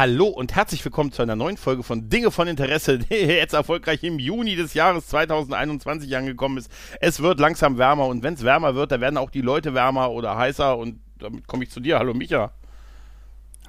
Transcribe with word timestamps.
Hallo 0.00 0.28
und 0.28 0.56
herzlich 0.56 0.82
willkommen 0.82 1.12
zu 1.12 1.20
einer 1.20 1.36
neuen 1.36 1.58
Folge 1.58 1.82
von 1.82 2.08
Dinge 2.08 2.30
von 2.30 2.48
Interesse, 2.48 2.98
die 3.10 3.16
jetzt 3.16 3.52
erfolgreich 3.52 4.02
im 4.02 4.18
Juni 4.18 4.56
des 4.56 4.72
Jahres 4.72 5.08
2021 5.08 6.16
angekommen 6.16 6.56
ist. 6.56 6.72
Es 7.02 7.20
wird 7.20 7.38
langsam 7.38 7.76
wärmer 7.76 8.06
und 8.06 8.22
wenn 8.22 8.32
es 8.32 8.42
wärmer 8.42 8.74
wird, 8.74 8.92
da 8.92 9.02
werden 9.02 9.18
auch 9.18 9.28
die 9.28 9.42
Leute 9.42 9.74
wärmer 9.74 10.10
oder 10.10 10.38
heißer 10.38 10.78
und 10.78 11.00
damit 11.18 11.46
komme 11.46 11.64
ich 11.64 11.70
zu 11.70 11.80
dir. 11.80 11.98
Hallo 11.98 12.14
Micha. 12.14 12.50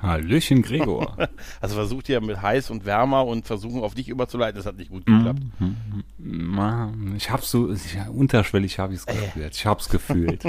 Hallöchen, 0.01 0.61
Gregor. 0.61 1.15
also 1.61 1.75
versucht 1.75 2.09
ihr 2.09 2.21
mit 2.21 2.41
heiß 2.41 2.69
und 2.69 2.85
wärmer 2.85 3.25
und 3.25 3.45
versuchen 3.45 3.81
auf 3.81 3.93
dich 3.93 4.09
überzuleiten, 4.09 4.57
das 4.57 4.65
hat 4.65 4.77
nicht 4.77 4.89
gut 4.89 5.05
geklappt. 5.05 5.41
Mhm. 5.59 7.15
Ich 7.15 7.29
habe 7.29 7.43
so, 7.43 7.71
ich, 7.71 7.97
unterschwellig 8.13 8.79
habe 8.79 8.93
ich 8.93 8.99
es 9.01 9.05
gespürt. 9.05 9.55
Ich 9.55 9.65
habe 9.65 9.79
es 9.79 9.89
gefühlt. 9.89 10.43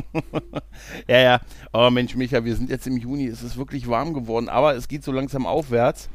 ja, 1.08 1.20
ja. 1.20 1.40
Aber 1.72 1.90
Mensch, 1.90 2.14
Micha, 2.14 2.44
wir 2.44 2.56
sind 2.56 2.70
jetzt 2.70 2.86
im 2.86 2.96
Juni, 2.96 3.26
es 3.26 3.42
ist 3.42 3.56
wirklich 3.56 3.88
warm 3.88 4.14
geworden, 4.14 4.48
aber 4.48 4.74
es 4.74 4.88
geht 4.88 5.04
so 5.04 5.12
langsam 5.12 5.46
aufwärts. 5.46 6.08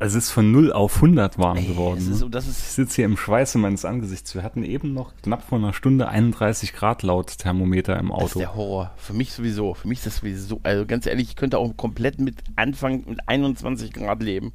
Es 0.00 0.14
ist 0.14 0.30
von 0.30 0.50
0 0.50 0.72
auf 0.72 0.96
100 0.96 1.38
warm 1.38 1.58
Ey, 1.58 1.66
geworden. 1.66 1.98
Ist, 1.98 2.20
ne? 2.20 2.38
ist, 2.38 2.48
ich 2.48 2.54
sitze 2.54 2.96
hier 2.96 3.04
im 3.04 3.16
Schweiße 3.16 3.58
meines 3.58 3.84
Angesichts. 3.84 4.34
Wir 4.34 4.42
hatten 4.42 4.64
eben 4.64 4.92
noch 4.92 5.14
knapp 5.22 5.42
vor 5.42 5.58
einer 5.58 5.72
Stunde 5.72 6.08
31 6.08 6.72
Grad 6.72 7.02
laut 7.02 7.38
Thermometer 7.38 7.98
im 7.98 8.10
Auto. 8.10 8.22
Das 8.22 8.32
ist 8.32 8.40
der 8.40 8.54
Horror. 8.54 8.92
Für 8.96 9.12
mich 9.12 9.32
sowieso. 9.32 9.74
Für 9.74 9.88
mich 9.88 9.98
ist 9.98 10.06
das 10.06 10.16
sowieso. 10.16 10.60
Also 10.64 10.84
ganz 10.84 11.06
ehrlich, 11.06 11.28
ich 11.28 11.36
könnte 11.36 11.58
auch 11.58 11.76
komplett 11.76 12.20
mit 12.20 12.42
Anfang 12.56 13.04
mit 13.06 13.20
21 13.26 13.92
Grad 13.92 14.22
leben. 14.22 14.52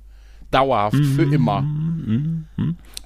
Dauerhaft, 0.51 0.95
mhm. 0.95 1.03
für 1.03 1.23
immer. 1.23 1.61
Mhm. 1.61 2.45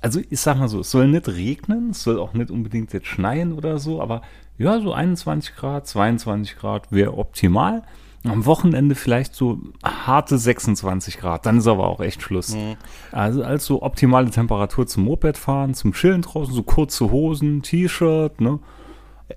Also 0.01 0.21
ich 0.29 0.39
sag 0.39 0.57
mal 0.57 0.69
so, 0.69 0.79
es 0.79 0.91
soll 0.91 1.07
nicht 1.07 1.27
regnen, 1.27 1.91
es 1.91 2.03
soll 2.03 2.19
auch 2.19 2.33
nicht 2.33 2.49
unbedingt 2.49 2.93
jetzt 2.93 3.07
schneien 3.07 3.51
oder 3.51 3.79
so, 3.79 4.01
aber 4.01 4.21
ja, 4.57 4.79
so 4.79 4.93
21 4.93 5.55
Grad, 5.55 5.87
22 5.87 6.55
Grad 6.55 6.91
wäre 6.91 7.17
optimal. 7.17 7.83
Am 8.25 8.45
Wochenende 8.45 8.95
vielleicht 8.95 9.35
so 9.35 9.59
harte 9.83 10.37
26 10.37 11.17
Grad, 11.17 11.45
dann 11.45 11.57
ist 11.57 11.67
aber 11.67 11.87
auch 11.87 11.99
echt 11.99 12.21
Schluss. 12.21 12.55
Mhm. 12.55 12.75
Also 13.11 13.43
als 13.43 13.65
so 13.65 13.81
optimale 13.81 14.29
Temperatur 14.29 14.87
zum 14.87 15.03
Moped 15.03 15.37
fahren, 15.37 15.73
zum 15.73 15.93
Chillen 15.93 16.21
draußen, 16.21 16.53
so 16.53 16.63
kurze 16.63 17.11
Hosen, 17.11 17.61
T-Shirt, 17.63 18.39
ne? 18.39 18.59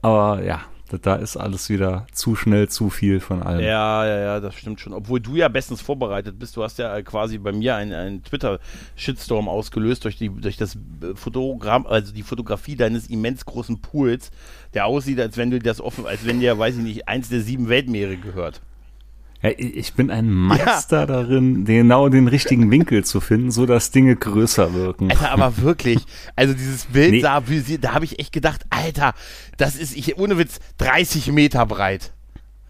Aber 0.03 0.43
ja, 0.45 0.61
da 1.03 1.17
ist 1.17 1.37
alles 1.37 1.69
wieder 1.69 2.07
zu 2.13 2.37
schnell, 2.37 2.69
zu 2.69 2.91
viel 2.91 3.19
von 3.19 3.43
allem. 3.43 3.61
Ja, 3.61 4.07
ja, 4.07 4.19
ja, 4.19 4.41
das 4.41 4.55
stimmt 4.55 4.81
schon. 4.81 4.93
Obwohl 4.93 5.19
du 5.19 5.35
ja 5.35 5.49
bestens 5.49 5.81
vorbereitet 5.81 6.39
bist. 6.39 6.57
Du 6.57 6.63
hast 6.63 6.79
ja 6.79 7.03
quasi 7.03 7.39
bei 7.39 7.51
mir 7.51 7.75
einen, 7.75 7.93
einen 7.93 8.23
Twitter-Shitstorm 8.23 9.49
ausgelöst 9.49 10.05
durch, 10.05 10.17
die, 10.17 10.29
durch 10.29 10.57
das 10.57 10.79
Fotogramm, 11.15 11.87
also 11.87 12.13
die 12.13 12.23
Fotografie 12.23 12.77
deines 12.77 13.09
immens 13.09 13.45
großen 13.45 13.81
Pools, 13.81 14.31
der 14.75 14.87
aussieht, 14.87 15.19
als 15.19 15.37
wenn 15.37 15.51
du 15.51 15.59
das 15.59 15.81
offen, 15.81 16.07
als 16.07 16.25
wenn 16.25 16.39
dir, 16.39 16.57
weiß 16.57 16.77
ich 16.77 16.83
nicht, 16.83 17.09
eins 17.09 17.29
der 17.29 17.41
sieben 17.41 17.69
Weltmeere 17.69 18.17
gehört. 18.17 18.61
Ja, 19.43 19.51
ich 19.57 19.93
bin 19.95 20.11
ein 20.11 20.31
Meister 20.31 21.01
ja. 21.01 21.07
darin, 21.07 21.65
genau 21.65 22.09
den 22.09 22.27
richtigen 22.27 22.71
Winkel 22.71 23.05
zu 23.05 23.21
finden, 23.21 23.51
so 23.51 23.67
dass 23.67 23.91
Dinge 23.91 24.17
größer 24.17 24.73
wirken. 24.73 25.11
Alter, 25.11 25.31
aber 25.31 25.59
wirklich, 25.59 26.05
also 26.37 26.55
dieses 26.55 26.87
Bild 26.87 27.11
nee. 27.13 27.21
sah, 27.21 27.43
da 27.81 27.95
habe 27.95 28.05
ich 28.05 28.19
echt 28.19 28.33
gedacht, 28.33 28.65
Alter, 28.71 29.13
das 29.59 29.77
ist, 29.77 29.97
ich, 29.97 30.19
ohne 30.19 30.39
Witz, 30.39 30.59
30 30.79 31.33
Meter 31.33 31.67
breit. 31.67 32.13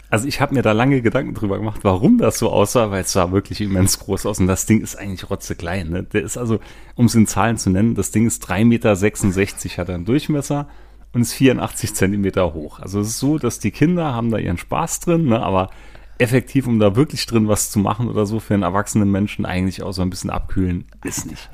Also 0.09 0.29
ich 0.29 0.41
habe 0.41 0.55
mir 0.55 0.63
da 0.63 0.73
lange 0.73 1.03
Gedanken 1.03 1.35
drüber 1.35 1.59
gemacht, 1.59 1.81
warum 1.83 2.19
das 2.19 2.39
so 2.39 2.51
aussah, 2.51 2.91
weil 2.91 3.03
es 3.03 3.13
sah 3.13 3.33
wirklich 3.33 3.61
immens 3.61 3.99
groß 3.99 4.27
aus 4.27 4.39
und 4.39 4.47
das 4.47 4.67
Ding 4.67 4.81
ist 4.81 4.97
eigentlich 4.97 5.29
rotzeklein. 5.29 5.91
Ne? 5.91 6.03
Der 6.05 6.23
ist 6.23 6.37
also, 6.37 6.61
um 6.95 7.07
es 7.07 7.15
in 7.17 7.27
Zahlen 7.27 7.59
zu 7.59 7.71
nennen, 7.71 7.95
das 7.97 8.13
Ding 8.13 8.27
ist 8.27 8.49
3,66 8.49 8.65
Meter, 8.65 9.77
hat 9.79 9.91
einen 9.91 10.05
Durchmesser 10.05 10.69
und 11.13 11.23
ist 11.23 11.33
84 11.33 11.95
Zentimeter 11.95 12.55
hoch. 12.55 12.79
Also 12.79 13.01
es 13.01 13.09
ist 13.09 13.19
so, 13.19 13.39
dass 13.39 13.59
die 13.59 13.73
Kinder 13.73 14.15
haben 14.15 14.31
da 14.31 14.39
ihren 14.39 14.59
Spaß 14.59 15.01
drin, 15.01 15.27
ne? 15.27 15.43
aber 15.43 15.71
effektiv, 16.19 16.67
um 16.67 16.79
da 16.79 16.97
wirklich 16.97 17.27
drin 17.27 17.49
was 17.49 17.71
zu 17.71 17.79
machen 17.79 18.09
oder 18.09 18.27
so 18.27 18.41
für 18.41 18.55
einen 18.55 18.63
erwachsenen 18.63 19.11
Menschen 19.11 19.45
eigentlich 19.45 19.83
auch 19.83 19.93
so 19.93 20.03
ein 20.03 20.11
bisschen 20.11 20.31
abkühlen, 20.31 20.87
ist 21.05 21.27
nicht. 21.27 21.51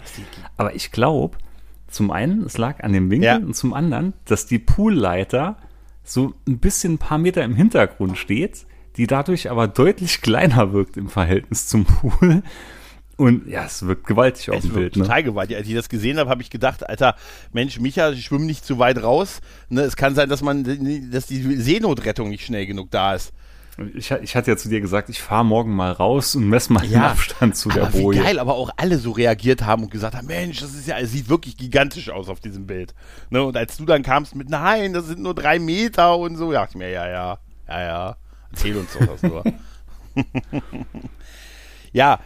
Aber 0.56 0.74
ich 0.74 0.92
glaube, 0.92 1.38
zum 1.88 2.10
einen, 2.10 2.44
es 2.44 2.58
lag 2.58 2.82
an 2.82 2.92
dem 2.92 3.10
Winkel 3.10 3.26
ja. 3.26 3.36
und 3.36 3.54
zum 3.54 3.74
anderen, 3.74 4.14
dass 4.24 4.46
die 4.46 4.58
Poolleiter 4.58 5.56
so 6.04 6.34
ein 6.46 6.58
bisschen 6.58 6.94
ein 6.94 6.98
paar 6.98 7.18
Meter 7.18 7.44
im 7.44 7.54
Hintergrund 7.54 8.18
steht, 8.18 8.66
die 8.96 9.06
dadurch 9.06 9.50
aber 9.50 9.68
deutlich 9.68 10.20
kleiner 10.20 10.72
wirkt 10.72 10.96
im 10.96 11.08
Verhältnis 11.08 11.66
zum 11.68 11.84
Pool. 11.84 12.42
Und 13.16 13.46
ja, 13.46 13.64
es 13.64 13.86
wirkt 13.86 14.06
gewaltig 14.06 14.50
auf 14.50 14.56
es 14.56 14.62
dem 14.62 14.72
Bild. 14.72 14.96
Ne? 14.96 15.02
Total 15.02 15.22
gewaltig. 15.22 15.56
Als 15.56 15.68
ich 15.68 15.74
das 15.74 15.88
gesehen 15.88 16.18
habe, 16.18 16.30
habe 16.30 16.42
ich 16.42 16.50
gedacht, 16.50 16.88
Alter, 16.88 17.14
Mensch, 17.52 17.78
Micha, 17.78 18.10
ich 18.10 18.24
schwimme 18.24 18.46
nicht 18.46 18.64
zu 18.64 18.78
weit 18.78 19.02
raus. 19.02 19.40
Ne, 19.68 19.82
es 19.82 19.96
kann 19.96 20.14
sein, 20.14 20.28
dass 20.28 20.42
man, 20.42 20.64
dass 21.10 21.26
die 21.26 21.40
Seenotrettung 21.56 22.30
nicht 22.30 22.44
schnell 22.44 22.66
genug 22.66 22.90
da 22.90 23.14
ist. 23.14 23.32
Ich, 23.94 24.10
ich 24.10 24.36
hatte 24.36 24.50
ja 24.50 24.56
zu 24.56 24.68
dir 24.68 24.80
gesagt, 24.80 25.08
ich 25.08 25.22
fahre 25.22 25.44
morgen 25.44 25.74
mal 25.74 25.92
raus 25.92 26.34
und 26.34 26.46
messe 26.46 26.72
mal 26.72 26.84
ja, 26.84 26.90
den 26.90 27.02
Abstand 27.02 27.56
zu 27.56 27.70
der 27.70 27.86
Boje. 27.86 28.20
Wie 28.20 28.24
geil, 28.24 28.38
aber 28.38 28.54
auch 28.54 28.70
alle 28.76 28.98
so 28.98 29.12
reagiert 29.12 29.62
haben 29.62 29.84
und 29.84 29.90
gesagt 29.90 30.14
haben, 30.14 30.26
Mensch, 30.26 30.60
das 30.60 30.74
ist 30.74 30.86
ja, 30.86 30.98
es 30.98 31.12
sieht 31.12 31.30
wirklich 31.30 31.56
gigantisch 31.56 32.10
aus 32.10 32.28
auf 32.28 32.40
diesem 32.40 32.66
Bild. 32.66 32.94
Ne? 33.30 33.42
Und 33.42 33.56
als 33.56 33.78
du 33.78 33.86
dann 33.86 34.02
kamst 34.02 34.34
mit, 34.34 34.50
nein, 34.50 34.92
das 34.92 35.06
sind 35.06 35.20
nur 35.20 35.34
drei 35.34 35.58
Meter 35.58 36.18
und 36.18 36.36
so, 36.36 36.52
dachte 36.52 36.72
ich 36.72 36.76
mir, 36.76 36.90
ja, 36.90 37.08
ja, 37.08 37.38
ja, 37.66 37.80
ja, 37.80 38.16
erzähl 38.50 38.76
uns 38.76 38.92
doch 38.92 39.06
das 39.06 39.22
nur. 39.22 39.42
ja, 41.92 42.20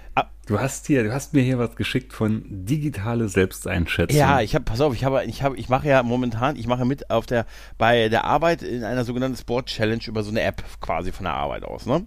Du 0.46 0.60
hast 0.60 0.86
hier, 0.86 1.02
du 1.02 1.12
hast 1.12 1.34
mir 1.34 1.42
hier 1.42 1.58
was 1.58 1.74
geschickt 1.74 2.12
von 2.12 2.44
digitale 2.46 3.28
Selbsteinschätzung. 3.28 4.16
Ja, 4.16 4.40
ich 4.40 4.54
habe, 4.54 4.64
pass 4.64 4.80
auf, 4.80 4.94
ich 4.94 5.04
habe, 5.04 5.24
ich 5.24 5.42
habe, 5.42 5.56
ich 5.56 5.68
mache 5.68 5.88
ja 5.88 6.04
momentan, 6.04 6.54
ich 6.54 6.68
mache 6.68 6.84
mit 6.84 7.10
auf 7.10 7.26
der, 7.26 7.46
bei 7.78 8.08
der 8.08 8.22
Arbeit 8.22 8.62
in 8.62 8.84
einer 8.84 9.04
sogenannten 9.04 9.36
Sport 9.36 9.66
Challenge 9.66 10.02
über 10.06 10.22
so 10.22 10.30
eine 10.30 10.42
App 10.42 10.62
quasi 10.80 11.10
von 11.10 11.24
der 11.24 11.34
Arbeit 11.34 11.64
aus, 11.64 11.86
ne? 11.86 12.06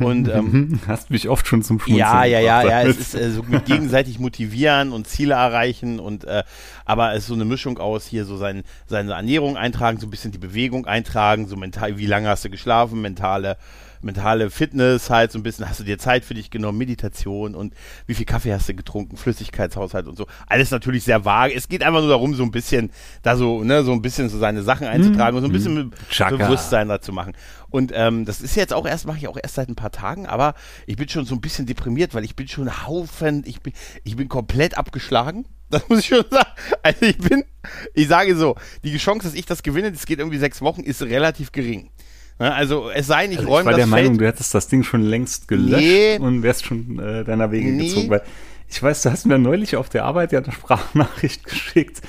Und 0.00 0.28
ähm, 0.30 0.80
hast 0.88 1.10
mich 1.10 1.28
oft 1.28 1.46
schon 1.46 1.62
zum 1.62 1.78
Schmunzeln 1.78 1.98
Ja, 1.98 2.24
ja, 2.24 2.40
ja, 2.40 2.62
ja, 2.62 2.82
es 2.84 2.98
ist 2.98 3.14
äh, 3.14 3.30
so 3.30 3.42
mit 3.42 3.66
gegenseitig 3.66 4.18
motivieren 4.18 4.90
und 4.90 5.06
Ziele 5.06 5.34
erreichen 5.34 6.00
und, 6.00 6.24
äh, 6.24 6.42
aber 6.86 7.12
es 7.12 7.24
ist 7.24 7.26
so 7.26 7.34
eine 7.34 7.44
Mischung 7.44 7.76
aus 7.76 8.06
hier 8.06 8.24
so 8.24 8.38
sein, 8.38 8.62
seine 8.86 9.12
Ernährung 9.12 9.58
eintragen, 9.58 10.00
so 10.00 10.06
ein 10.06 10.10
bisschen 10.10 10.32
die 10.32 10.38
Bewegung 10.38 10.86
eintragen, 10.86 11.48
so 11.48 11.56
mental, 11.56 11.98
wie 11.98 12.06
lange 12.06 12.30
hast 12.30 12.46
du 12.46 12.48
geschlafen, 12.48 13.02
mentale 13.02 13.58
mentale 14.04 14.50
Fitness 14.50 15.10
halt 15.10 15.32
so 15.32 15.38
ein 15.38 15.42
bisschen, 15.42 15.68
hast 15.68 15.80
du 15.80 15.84
dir 15.84 15.98
Zeit 15.98 16.24
für 16.24 16.34
dich 16.34 16.50
genommen, 16.50 16.78
Meditation 16.78 17.54
und 17.54 17.74
wie 18.06 18.14
viel 18.14 18.26
Kaffee 18.26 18.52
hast 18.52 18.68
du 18.68 18.74
getrunken, 18.74 19.16
Flüssigkeitshaushalt 19.16 20.06
und 20.06 20.16
so. 20.16 20.26
Alles 20.46 20.70
natürlich 20.70 21.04
sehr 21.04 21.24
vage. 21.24 21.54
Es 21.54 21.68
geht 21.68 21.82
einfach 21.82 22.00
nur 22.00 22.10
darum, 22.10 22.34
so 22.34 22.42
ein 22.42 22.50
bisschen, 22.50 22.90
da 23.22 23.36
so, 23.36 23.64
ne, 23.64 23.82
so 23.82 23.92
ein 23.92 24.02
bisschen 24.02 24.28
so 24.28 24.38
seine 24.38 24.62
Sachen 24.62 24.86
einzutragen 24.86 25.34
mm, 25.34 25.36
und 25.38 25.42
so 25.42 25.48
ein 25.48 25.52
bisschen 25.52 25.86
mm, 25.86 26.36
Bewusstsein 26.36 26.88
dazu 26.88 27.12
machen. 27.12 27.32
Und 27.70 27.92
ähm, 27.94 28.24
das 28.24 28.40
ist 28.40 28.54
jetzt 28.54 28.72
auch 28.72 28.86
erst, 28.86 29.06
mache 29.06 29.18
ich 29.18 29.26
auch 29.26 29.36
erst 29.42 29.56
seit 29.56 29.68
ein 29.68 29.74
paar 29.74 29.90
Tagen, 29.90 30.26
aber 30.26 30.54
ich 30.86 30.96
bin 30.96 31.08
schon 31.08 31.24
so 31.24 31.34
ein 31.34 31.40
bisschen 31.40 31.66
deprimiert, 31.66 32.14
weil 32.14 32.24
ich 32.24 32.36
bin 32.36 32.46
schon 32.46 32.86
Haufen, 32.86 33.42
ich 33.46 33.62
bin, 33.62 33.72
ich 34.04 34.14
bin 34.14 34.28
komplett 34.28 34.78
abgeschlagen. 34.78 35.46
Das 35.70 35.88
muss 35.88 36.00
ich 36.00 36.06
schon 36.06 36.24
sagen. 36.30 36.50
Also 36.82 37.06
ich 37.06 37.18
bin, 37.18 37.42
ich 37.94 38.06
sage 38.06 38.36
so, 38.36 38.54
die 38.84 38.96
Chance, 38.96 39.26
dass 39.26 39.34
ich 39.34 39.46
das 39.46 39.64
gewinne, 39.64 39.90
das 39.90 40.06
geht 40.06 40.20
irgendwie 40.20 40.38
sechs 40.38 40.60
Wochen, 40.60 40.82
ist 40.82 41.02
relativ 41.02 41.50
gering. 41.50 41.90
Also 42.38 42.90
es 42.90 43.06
sei 43.06 43.28
nicht, 43.28 43.38
also 43.38 43.50
räumen 43.50 43.66
das 43.66 43.76
Ich 43.76 43.80
war 43.82 43.86
der 43.86 43.86
Meinung, 43.86 44.18
du 44.18 44.26
hättest 44.26 44.54
das 44.54 44.66
Ding 44.66 44.82
schon 44.82 45.02
längst 45.02 45.46
gelöscht 45.46 45.82
nee. 45.82 46.18
und 46.18 46.42
wärst 46.42 46.66
schon 46.66 46.98
äh, 46.98 47.24
deiner 47.24 47.52
Wege 47.52 47.70
nee. 47.70 47.86
gezogen, 47.88 48.10
weil 48.10 48.22
ich 48.68 48.82
weiß, 48.82 49.02
du 49.02 49.10
hast 49.10 49.26
mir 49.26 49.38
neulich 49.38 49.76
auf 49.76 49.88
der 49.88 50.04
Arbeit 50.04 50.32
ja 50.32 50.40
eine 50.40 50.50
Sprachnachricht 50.50 51.44
geschickt. 51.48 52.02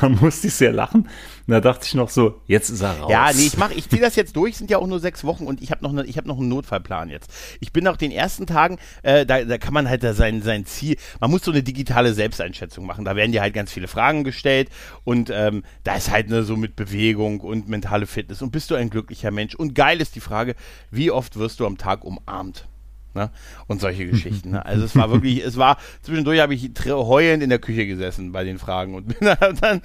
Da 0.00 0.08
musste 0.08 0.48
ich 0.48 0.54
sehr 0.54 0.72
lachen. 0.72 1.08
Und 1.46 1.52
da 1.52 1.60
dachte 1.60 1.86
ich 1.86 1.94
noch 1.94 2.08
so, 2.08 2.40
jetzt 2.46 2.70
ist 2.70 2.82
er 2.82 2.98
raus. 2.98 3.10
Ja, 3.10 3.30
nee, 3.34 3.46
ich 3.46 3.56
mache, 3.56 3.74
ich 3.74 3.88
ziehe 3.88 4.00
das 4.00 4.16
jetzt 4.16 4.36
durch, 4.36 4.56
sind 4.56 4.70
ja 4.70 4.78
auch 4.78 4.86
nur 4.86 5.00
sechs 5.00 5.24
Wochen 5.24 5.46
und 5.46 5.60
ich 5.60 5.70
habe 5.70 5.82
noch, 5.82 5.92
ne, 5.92 6.04
ich 6.04 6.16
hab 6.16 6.26
noch 6.26 6.38
einen 6.38 6.48
Notfallplan 6.48 7.10
jetzt. 7.10 7.30
Ich 7.60 7.72
bin 7.72 7.86
auch 7.88 7.96
den 7.96 8.10
ersten 8.10 8.46
Tagen, 8.46 8.78
äh, 9.02 9.26
da, 9.26 9.42
da 9.44 9.58
kann 9.58 9.74
man 9.74 9.88
halt 9.88 10.02
da 10.02 10.14
sein, 10.14 10.42
sein 10.42 10.66
Ziel, 10.66 10.96
man 11.20 11.30
muss 11.30 11.44
so 11.44 11.50
eine 11.50 11.62
digitale 11.62 12.14
Selbsteinschätzung 12.14 12.86
machen. 12.86 13.04
Da 13.04 13.16
werden 13.16 13.32
dir 13.32 13.42
halt 13.42 13.54
ganz 13.54 13.72
viele 13.72 13.88
Fragen 13.88 14.24
gestellt 14.24 14.68
und 15.04 15.30
ähm, 15.30 15.64
da 15.84 15.96
ist 15.96 16.10
halt 16.10 16.28
ne, 16.30 16.42
so 16.42 16.56
mit 16.56 16.76
Bewegung 16.76 17.40
und 17.40 17.68
mentale 17.68 18.06
Fitness 18.06 18.42
und 18.42 18.52
bist 18.52 18.70
du 18.70 18.74
ein 18.74 18.90
glücklicher 18.90 19.30
Mensch. 19.30 19.54
Und 19.54 19.74
geil 19.74 20.00
ist 20.00 20.14
die 20.14 20.20
Frage, 20.20 20.54
wie 20.90 21.10
oft 21.10 21.36
wirst 21.36 21.60
du 21.60 21.66
am 21.66 21.78
Tag 21.78 22.04
umarmt? 22.04 22.66
Ne? 23.14 23.30
Und 23.66 23.80
solche 23.80 24.06
Geschichten. 24.06 24.52
Ne? 24.52 24.64
Also 24.64 24.84
es 24.84 24.96
war 24.96 25.10
wirklich, 25.10 25.44
es 25.44 25.56
war, 25.56 25.76
zwischendurch 26.02 26.40
habe 26.40 26.54
ich 26.54 26.70
heulend 26.86 27.42
in 27.42 27.50
der 27.50 27.58
Küche 27.58 27.86
gesessen 27.86 28.32
bei 28.32 28.44
den 28.44 28.58
Fragen 28.58 28.94
und 28.94 29.06
bin 29.18 29.18
dann, 29.20 29.56
dann 29.60 29.82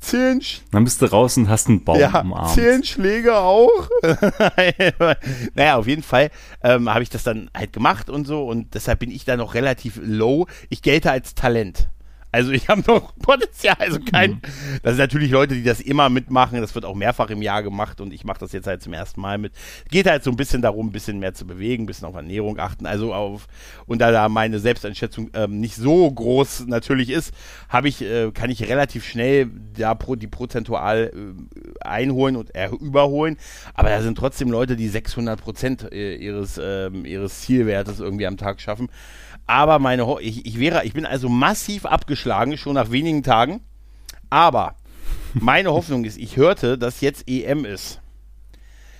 zehn 0.00 0.42
Dann 0.70 0.84
bist 0.84 1.00
du 1.00 1.06
raus 1.06 1.36
und 1.36 1.48
hast 1.48 1.68
einen 1.68 1.84
Baum 1.84 1.98
ja, 1.98 2.20
umarmt. 2.20 2.54
Zehn 2.54 2.82
Schläge 2.84 3.36
auch. 3.36 3.88
naja, 5.54 5.76
auf 5.76 5.86
jeden 5.86 6.02
Fall 6.02 6.30
ähm, 6.62 6.92
habe 6.92 7.02
ich 7.02 7.10
das 7.10 7.22
dann 7.22 7.50
halt 7.56 7.72
gemacht 7.72 8.10
und 8.10 8.26
so 8.26 8.46
und 8.46 8.74
deshalb 8.74 8.98
bin 8.98 9.10
ich 9.10 9.24
da 9.24 9.36
noch 9.36 9.54
relativ 9.54 10.00
low. 10.02 10.46
Ich 10.68 10.82
gelte 10.82 11.10
als 11.10 11.34
Talent. 11.34 11.88
Also 12.32 12.50
ich 12.50 12.68
habe 12.68 12.82
noch 12.86 13.14
Potenzial, 13.22 13.76
also 13.78 14.00
kein. 14.00 14.32
Mhm. 14.32 14.40
Das 14.82 14.92
sind 14.94 15.00
natürlich 15.00 15.30
Leute, 15.30 15.54
die 15.54 15.62
das 15.62 15.80
immer 15.80 16.08
mitmachen. 16.08 16.60
Das 16.62 16.74
wird 16.74 16.86
auch 16.86 16.94
mehrfach 16.94 17.28
im 17.28 17.42
Jahr 17.42 17.62
gemacht 17.62 18.00
und 18.00 18.12
ich 18.12 18.24
mache 18.24 18.40
das 18.40 18.52
jetzt 18.52 18.66
halt 18.66 18.82
zum 18.82 18.94
ersten 18.94 19.20
Mal 19.20 19.36
mit. 19.36 19.52
Geht 19.90 20.08
halt 20.08 20.24
so 20.24 20.30
ein 20.30 20.36
bisschen 20.36 20.62
darum, 20.62 20.88
ein 20.88 20.92
bisschen 20.92 21.18
mehr 21.18 21.34
zu 21.34 21.46
bewegen, 21.46 21.84
ein 21.84 21.86
bisschen 21.86 22.08
auf 22.08 22.14
Ernährung 22.14 22.58
achten. 22.58 22.86
Also 22.86 23.12
auf 23.12 23.46
und 23.86 24.00
da 24.00 24.10
da 24.10 24.30
meine 24.30 24.58
Selbsteinschätzung 24.58 25.30
ähm, 25.34 25.60
nicht 25.60 25.76
so 25.76 26.10
groß 26.10 26.66
natürlich 26.66 27.10
ist, 27.10 27.34
habe 27.68 27.88
ich 27.88 28.00
äh, 28.00 28.30
kann 28.32 28.48
ich 28.48 28.66
relativ 28.66 29.06
schnell 29.06 29.50
da 29.76 29.94
pro, 29.94 30.16
die 30.16 30.26
prozentual 30.26 31.12
äh, 31.14 31.84
einholen 31.86 32.36
und 32.36 32.54
äh, 32.54 32.68
überholen. 32.68 33.36
Aber 33.74 33.90
da 33.90 34.00
sind 34.00 34.16
trotzdem 34.16 34.50
Leute, 34.50 34.76
die 34.76 34.88
600 34.88 35.38
Prozent 35.38 35.92
äh, 35.92 36.14
ihres 36.16 36.58
ähm, 36.62 37.04
ihres 37.04 37.42
Zielwertes 37.42 38.00
irgendwie 38.00 38.26
am 38.26 38.38
Tag 38.38 38.62
schaffen. 38.62 38.88
Aber 39.46 39.78
meine, 39.78 40.06
Ho 40.06 40.18
ich, 40.18 40.46
ich 40.46 40.58
wäre, 40.58 40.84
ich 40.84 40.92
bin 40.92 41.06
also 41.06 41.28
massiv 41.28 41.86
abgeschlagen, 41.86 42.56
schon 42.56 42.74
nach 42.74 42.90
wenigen 42.90 43.22
Tagen. 43.22 43.60
Aber 44.30 44.76
meine 45.34 45.72
Hoffnung 45.72 46.04
ist, 46.04 46.18
ich 46.18 46.36
hörte, 46.36 46.78
dass 46.78 47.00
jetzt 47.00 47.28
EM 47.28 47.64
ist. 47.64 48.00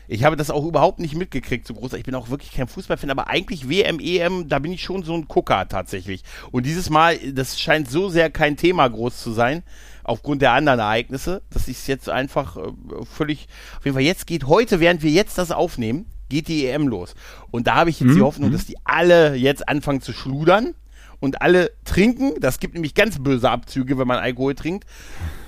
Ich 0.08 0.24
habe 0.24 0.36
das 0.36 0.50
auch 0.50 0.66
überhaupt 0.66 0.98
nicht 0.98 1.14
mitgekriegt, 1.14 1.66
so 1.66 1.74
groß. 1.74 1.94
Ich 1.94 2.02
bin 2.02 2.14
auch 2.14 2.28
wirklich 2.28 2.52
kein 2.52 2.68
Fußballfan, 2.68 3.10
aber 3.10 3.28
eigentlich 3.28 3.68
WM, 3.68 3.98
EM, 3.98 4.48
da 4.48 4.58
bin 4.58 4.72
ich 4.72 4.82
schon 4.82 5.04
so 5.04 5.14
ein 5.14 5.26
Gucker 5.26 5.68
tatsächlich. 5.68 6.22
Und 6.50 6.66
dieses 6.66 6.90
Mal, 6.90 7.16
das 7.32 7.58
scheint 7.58 7.90
so 7.90 8.08
sehr 8.08 8.28
kein 8.28 8.56
Thema 8.56 8.88
groß 8.88 9.22
zu 9.22 9.32
sein, 9.32 9.62
aufgrund 10.04 10.42
der 10.42 10.52
anderen 10.52 10.80
Ereignisse, 10.80 11.42
dass 11.50 11.68
ich 11.68 11.78
es 11.78 11.86
jetzt 11.86 12.10
einfach 12.10 12.56
äh, 12.56 12.72
völlig, 13.04 13.48
auf 13.78 13.84
jeden 13.84 13.94
Fall 13.94 14.02
jetzt 14.02 14.26
geht 14.26 14.46
heute, 14.46 14.80
während 14.80 15.02
wir 15.02 15.10
jetzt 15.10 15.38
das 15.38 15.50
aufnehmen, 15.50 16.06
geht 16.32 16.48
die 16.48 16.66
EM 16.66 16.88
los. 16.88 17.14
Und 17.50 17.66
da 17.66 17.76
habe 17.76 17.90
ich 17.90 18.00
jetzt 18.00 18.10
mhm. 18.10 18.16
die 18.16 18.22
Hoffnung, 18.22 18.52
dass 18.52 18.64
die 18.64 18.76
alle 18.84 19.34
jetzt 19.34 19.68
anfangen 19.68 20.00
zu 20.00 20.12
schludern 20.12 20.74
und 21.20 21.42
alle 21.42 21.70
trinken. 21.84 22.32
Das 22.40 22.58
gibt 22.58 22.74
nämlich 22.74 22.94
ganz 22.94 23.22
böse 23.22 23.50
Abzüge, 23.50 23.98
wenn 23.98 24.08
man 24.08 24.18
Alkohol 24.18 24.54
trinkt. 24.54 24.86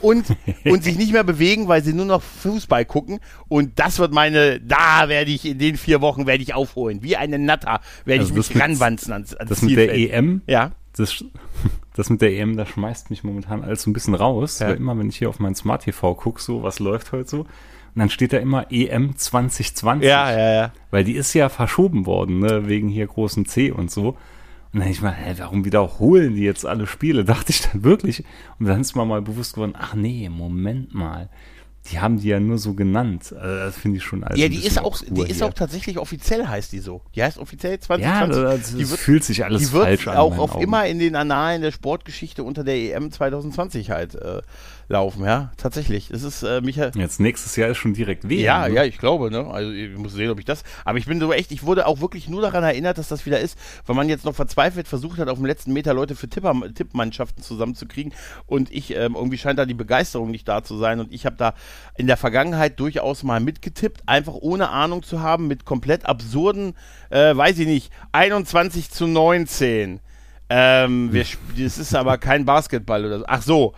Und, 0.00 0.26
und 0.64 0.84
sich 0.84 0.96
nicht 0.98 1.12
mehr 1.12 1.25
bewegen, 1.25 1.66
weil 1.66 1.82
sie 1.82 1.94
nur 1.94 2.04
noch 2.04 2.22
Fußball 2.22 2.84
gucken. 2.84 3.19
Und 3.48 3.78
das 3.78 3.98
wird 3.98 4.12
meine, 4.12 4.60
da 4.60 5.08
werde 5.08 5.31
ich 5.31 5.46
in 5.46 5.58
den 5.58 5.76
vier 5.76 6.02
Wochen 6.02 6.26
werde 6.26 6.42
ich 6.42 6.54
aufholen. 6.54 7.02
Wie 7.02 7.16
eine 7.16 7.38
Natter 7.38 7.81
werde 8.04 8.20
also 8.20 8.38
ich 8.38 8.50
mich 8.50 8.62
ranwanzen 8.62 9.12
ans, 9.12 9.34
ans 9.34 9.48
Das 9.48 9.60
Zielfeld. 9.60 9.90
mit 9.90 10.10
der 10.10 10.19
EM? 10.19 10.42
Ja. 10.46 10.72
Das, 10.96 11.25
das 11.94 12.10
mit 12.10 12.20
der 12.20 12.32
EM, 12.34 12.58
das 12.58 12.69
schmeißt 12.69 13.08
mich 13.08 13.25
momentan 13.25 13.64
alles 13.64 13.82
so 13.82 13.90
ein 13.90 13.94
bisschen 13.94 14.14
raus. 14.14 14.58
Ja. 14.58 14.69
Weil 14.69 14.76
immer, 14.76 14.96
wenn 14.98 15.08
ich 15.08 15.16
hier 15.16 15.31
auf 15.31 15.40
mein 15.40 15.54
Smart 15.54 15.84
TV 15.84 16.14
gucke, 16.14 16.42
so, 16.42 16.62
was 16.62 16.78
läuft 16.78 17.10
heute 17.10 17.28
so, 17.28 17.46
und 17.94 18.00
dann 18.00 18.11
steht 18.11 18.32
da 18.32 18.38
immer 18.38 18.73
EM 18.73 19.17
2020. 19.17 20.08
Ja, 20.08 20.31
ja, 20.32 20.52
ja. 20.55 20.73
Weil 20.91 21.05
die 21.05 21.14
ist 21.14 21.32
ja 21.32 21.49
verschoben 21.49 22.06
worden, 22.06 22.41
ne, 22.41 22.67
wegen 22.67 22.88
hier 22.88 23.06
großen 23.06 23.46
C 23.46 23.70
und 23.70 23.91
so. 23.91 24.17
Und 24.73 24.81
dann 24.81 24.88
ich 24.88 25.00
mal, 25.00 25.12
hä, 25.12 25.35
warum 25.38 25.64
wiederholen 25.64 26.35
die 26.35 26.43
jetzt 26.43 26.67
alle 26.67 26.88
Spiele? 26.88 27.25
Dachte 27.25 27.50
ich 27.50 27.62
dann 27.62 27.85
wirklich. 27.85 28.25
Und 28.58 28.67
dann 28.67 28.81
ist 28.81 28.96
mir 28.96 29.05
mal 29.05 29.23
bewusst 29.23 29.55
geworden, 29.55 29.75
ach 29.79 29.94
nee, 29.94 30.29
Moment 30.29 30.93
mal. 30.93 31.29
Die 31.93 32.00
haben 32.00 32.19
die 32.19 32.29
ja 32.29 32.41
nur 32.41 32.56
so 32.58 32.73
genannt. 32.73 33.32
Also 33.38 33.56
das 33.56 33.76
finde 33.76 33.99
ich 33.99 34.05
schon 34.05 34.25
alles. 34.25 34.41
Ja, 34.41 34.49
die 34.49 34.67
ist 34.67 34.79
auch, 34.79 34.99
die 35.06 35.31
ist 35.31 35.43
auch 35.43 35.52
tatsächlich 35.52 35.99
offiziell 35.99 36.49
heißt 36.49 36.73
die 36.73 36.79
so. 36.79 37.02
Die 37.14 37.23
heißt 37.23 37.38
offiziell 37.38 37.79
2020. 37.79 38.43
Ja, 38.43 38.56
das, 38.56 38.75
die 38.75 38.88
wird, 38.88 38.99
fühlt 38.99 39.23
sich 39.23 39.44
alles 39.44 39.69
falsch 39.69 40.08
an. 40.08 40.14
Die 40.14 40.17
wird 40.17 40.17
auch 40.17 40.38
auf 40.38 40.55
Augen. 40.55 40.64
immer 40.64 40.87
in 40.87 40.99
den 40.99 41.14
Annalen 41.14 41.61
der 41.61 41.73
Sportgeschichte 41.73 42.43
unter 42.43 42.64
der 42.64 42.76
EM 42.76 43.12
2020 43.12 43.91
halt 43.91 44.14
äh, 44.14 44.41
laufen, 44.88 45.25
ja, 45.25 45.52
tatsächlich. 45.56 46.10
Es 46.10 46.22
ist 46.22 46.42
äh, 46.42 46.60
Michael. 46.60 46.92
Jetzt 46.96 47.20
nächstes 47.20 47.56
Jahr 47.56 47.70
ist 47.70 47.78
schon 47.78 47.94
direkt 47.94 48.28
WM. 48.28 48.40
Ja, 48.40 48.69
ne? 48.69 48.75
ja, 48.75 48.84
ich 48.84 48.98
glaube, 48.98 49.31
ne? 49.31 49.46
Also 49.46 49.70
ich 49.70 49.96
muss 49.96 50.12
sehen, 50.12 50.31
ob 50.31 50.38
ich 50.38 50.44
das. 50.44 50.62
Aber 50.84 50.98
ich 50.98 51.06
bin 51.06 51.20
so 51.20 51.32
echt, 51.32 51.52
ich 51.52 51.64
wurde 51.64 51.86
auch 51.86 52.00
wirklich 52.00 52.28
nur 52.28 52.42
daran 52.42 52.64
erinnert, 52.64 52.98
dass 52.98 53.08
das 53.08 53.26
wieder 53.26 53.40
ist, 53.40 53.58
weil 53.86 53.96
man 53.96 54.08
jetzt 54.08 54.25
noch 54.25 54.34
verzweifelt 54.34 54.88
versucht 54.88 55.19
hat, 55.19 55.28
auf 55.28 55.38
dem 55.38 55.46
letzten 55.46 55.72
Meter 55.72 55.94
Leute 55.94 56.14
für 56.14 56.28
Tipper, 56.28 56.54
Tippmannschaften 56.75 57.42
zusammenzukriegen. 57.42 58.12
Und 58.46 58.72
ich, 58.72 58.94
ähm, 58.94 59.14
irgendwie 59.14 59.38
scheint 59.38 59.58
da 59.58 59.66
die 59.66 59.75
Begeisterung 59.75 60.31
nicht 60.31 60.48
da 60.48 60.62
zu 60.62 60.76
sein. 60.76 61.00
Und 61.00 61.12
ich 61.12 61.26
habe 61.26 61.36
da 61.36 61.54
in 61.96 62.06
der 62.06 62.16
Vergangenheit 62.16 62.78
durchaus 62.81 63.22
mal 63.22 63.40
mitgetippt, 63.40 64.02
einfach 64.06 64.34
ohne 64.34 64.69
Ahnung 64.70 65.02
zu 65.02 65.22
haben, 65.22 65.46
mit 65.46 65.64
komplett 65.64 66.06
absurden, 66.06 66.75
äh, 67.10 67.36
weiß 67.36 67.58
ich 67.58 67.66
nicht, 67.66 67.92
21 68.12 68.90
zu 68.90 69.06
19. 69.06 70.00
Ähm, 70.50 71.12
wir, 71.12 71.25
das 71.58 71.78
ist 71.78 71.94
aber 71.94 72.19
kein 72.19 72.44
Basketball 72.44 73.04
oder 73.04 73.19
so. 73.20 73.25
Ach 73.26 73.42
so, 73.42 73.75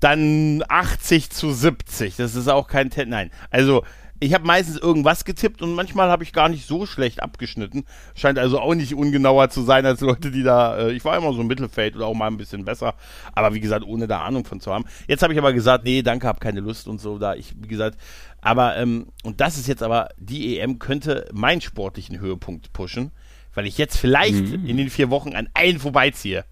dann 0.00 0.62
80 0.68 1.30
zu 1.30 1.52
70. 1.52 2.16
Das 2.16 2.34
ist 2.34 2.48
auch 2.48 2.68
kein 2.68 2.90
Ten. 2.90 3.08
Nein. 3.08 3.30
Also, 3.50 3.82
ich 4.18 4.32
habe 4.32 4.46
meistens 4.46 4.78
irgendwas 4.78 5.24
getippt 5.24 5.60
und 5.60 5.74
manchmal 5.74 6.08
habe 6.08 6.22
ich 6.22 6.32
gar 6.32 6.48
nicht 6.48 6.66
so 6.66 6.86
schlecht 6.86 7.22
abgeschnitten. 7.22 7.84
Scheint 8.14 8.38
also 8.38 8.58
auch 8.58 8.74
nicht 8.74 8.94
ungenauer 8.94 9.50
zu 9.50 9.62
sein 9.62 9.84
als 9.84 10.00
Leute, 10.00 10.30
die 10.30 10.42
da. 10.42 10.78
Äh, 10.78 10.92
ich 10.92 11.04
war 11.04 11.16
immer 11.16 11.32
so 11.32 11.40
im 11.40 11.46
Mittelfeld 11.46 11.96
oder 11.96 12.06
auch 12.06 12.14
mal 12.14 12.28
ein 12.28 12.36
bisschen 12.36 12.64
besser. 12.64 12.94
Aber 13.34 13.54
wie 13.54 13.60
gesagt, 13.60 13.84
ohne 13.84 14.06
da 14.06 14.22
Ahnung 14.22 14.44
von 14.44 14.60
zu 14.60 14.72
haben. 14.72 14.84
Jetzt 15.06 15.22
habe 15.22 15.32
ich 15.32 15.38
aber 15.38 15.52
gesagt, 15.52 15.84
nee, 15.84 16.02
danke, 16.02 16.26
habe 16.26 16.40
keine 16.40 16.60
Lust 16.60 16.88
und 16.88 17.00
so. 17.00 17.18
Da 17.18 17.34
ich, 17.34 17.54
wie 17.60 17.68
gesagt, 17.68 17.98
aber, 18.40 18.76
ähm, 18.76 19.08
und 19.22 19.40
das 19.40 19.58
ist 19.58 19.68
jetzt 19.68 19.82
aber, 19.82 20.08
die 20.16 20.58
EM 20.58 20.78
könnte 20.78 21.28
meinen 21.32 21.60
sportlichen 21.60 22.18
Höhepunkt 22.18 22.72
pushen, 22.72 23.10
weil 23.54 23.66
ich 23.66 23.76
jetzt 23.76 23.98
vielleicht 23.98 24.46
mhm. 24.46 24.66
in 24.66 24.76
den 24.76 24.90
vier 24.90 25.10
Wochen 25.10 25.34
an 25.34 25.48
allen 25.52 25.78
vorbeiziehe. 25.78 26.44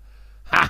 Ha! 0.51 0.69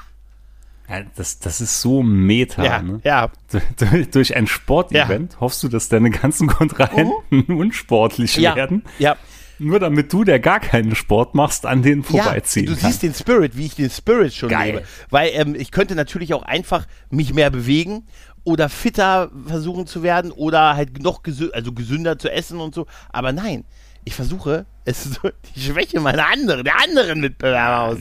Das, 1.16 1.38
das 1.38 1.60
ist 1.60 1.80
so 1.80 2.02
meta. 2.02 2.62
Ja, 2.62 2.82
ne? 2.82 3.00
ja. 3.04 3.30
Durch, 3.76 4.10
durch 4.10 4.36
ein 4.36 4.46
Sportevent 4.46 5.32
ja. 5.32 5.40
hoffst 5.40 5.62
du, 5.62 5.68
dass 5.68 5.88
deine 5.88 6.10
ganzen 6.10 6.46
Kontrahenten 6.46 7.14
mhm. 7.30 7.56
unsportlich 7.56 8.36
ja. 8.36 8.54
werden. 8.54 8.84
Ja. 8.98 9.16
Nur 9.58 9.78
damit 9.78 10.12
du, 10.12 10.24
der 10.24 10.40
gar 10.40 10.60
keinen 10.60 10.94
Sport 10.94 11.34
machst, 11.34 11.64
an 11.64 11.82
denen 11.82 12.02
vorbeiziehen 12.02 12.66
ja, 12.66 12.74
Du 12.74 12.80
kann. 12.80 12.90
siehst 12.90 13.02
den 13.02 13.14
Spirit, 13.14 13.56
wie 13.56 13.66
ich 13.66 13.74
den 13.76 13.88
Spirit 13.88 14.34
schon 14.34 14.48
Geil. 14.48 14.74
lebe. 14.74 14.84
Weil 15.10 15.30
ähm, 15.32 15.54
ich 15.54 15.70
könnte 15.70 15.94
natürlich 15.94 16.34
auch 16.34 16.42
einfach 16.42 16.86
mich 17.08 17.32
mehr 17.32 17.50
bewegen 17.50 18.06
oder 18.42 18.68
fitter 18.68 19.30
versuchen 19.46 19.86
zu 19.86 20.02
werden 20.02 20.32
oder 20.32 20.76
halt 20.76 21.02
noch 21.02 21.22
gesü 21.22 21.50
also 21.52 21.72
gesünder 21.72 22.18
zu 22.18 22.30
essen 22.30 22.60
und 22.60 22.74
so. 22.74 22.86
Aber 23.10 23.32
nein, 23.32 23.64
ich 24.04 24.14
versuche, 24.14 24.66
es 24.86 25.06
ist 25.06 25.20
die 25.56 25.60
Schwäche 25.60 25.98
meiner 25.98 26.26
anderen, 26.28 26.62
der 26.62 26.74
anderen 26.82 27.20
Mitbewerber 27.20 27.80
aus. 27.80 27.98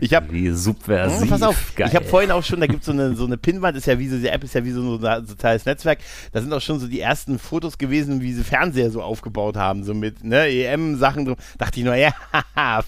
Ich 0.00 0.14
habe 0.14 0.32
wie 0.32 0.50
subversiv. 0.50 1.28
pass 1.28 1.42
auf, 1.42 1.74
Geil. 1.74 1.88
ich 1.88 1.96
habe 1.96 2.04
vorhin 2.04 2.30
auch 2.30 2.44
schon, 2.44 2.60
da 2.60 2.66
gibt 2.66 2.80
es 2.80 2.86
so 2.86 2.92
eine 2.92 3.16
so 3.16 3.26
eine 3.26 3.36
Pinwand, 3.36 3.76
ist 3.76 3.86
ja 3.86 3.98
wie 3.98 4.08
so 4.08 4.16
die 4.16 4.28
App 4.28 4.44
ist 4.44 4.54
ja 4.54 4.64
wie 4.64 4.70
so 4.70 4.80
ein 4.80 5.26
soziales 5.26 5.64
Netzwerk. 5.64 5.98
Da 6.32 6.40
sind 6.40 6.52
auch 6.52 6.60
schon 6.60 6.78
so 6.78 6.86
die 6.86 7.00
ersten 7.00 7.40
Fotos 7.40 7.78
gewesen, 7.78 8.20
wie 8.20 8.32
sie 8.32 8.44
Fernseher 8.44 8.92
so 8.92 9.02
aufgebaut 9.02 9.56
haben, 9.56 9.82
so 9.82 9.92
mit 9.92 10.22
ne 10.22 10.46
EM 10.46 10.96
Sachen 10.98 11.24
drum. 11.24 11.36
Dachte 11.58 11.80
ich 11.80 11.84
nur, 11.84 11.94
ja, 11.96 12.12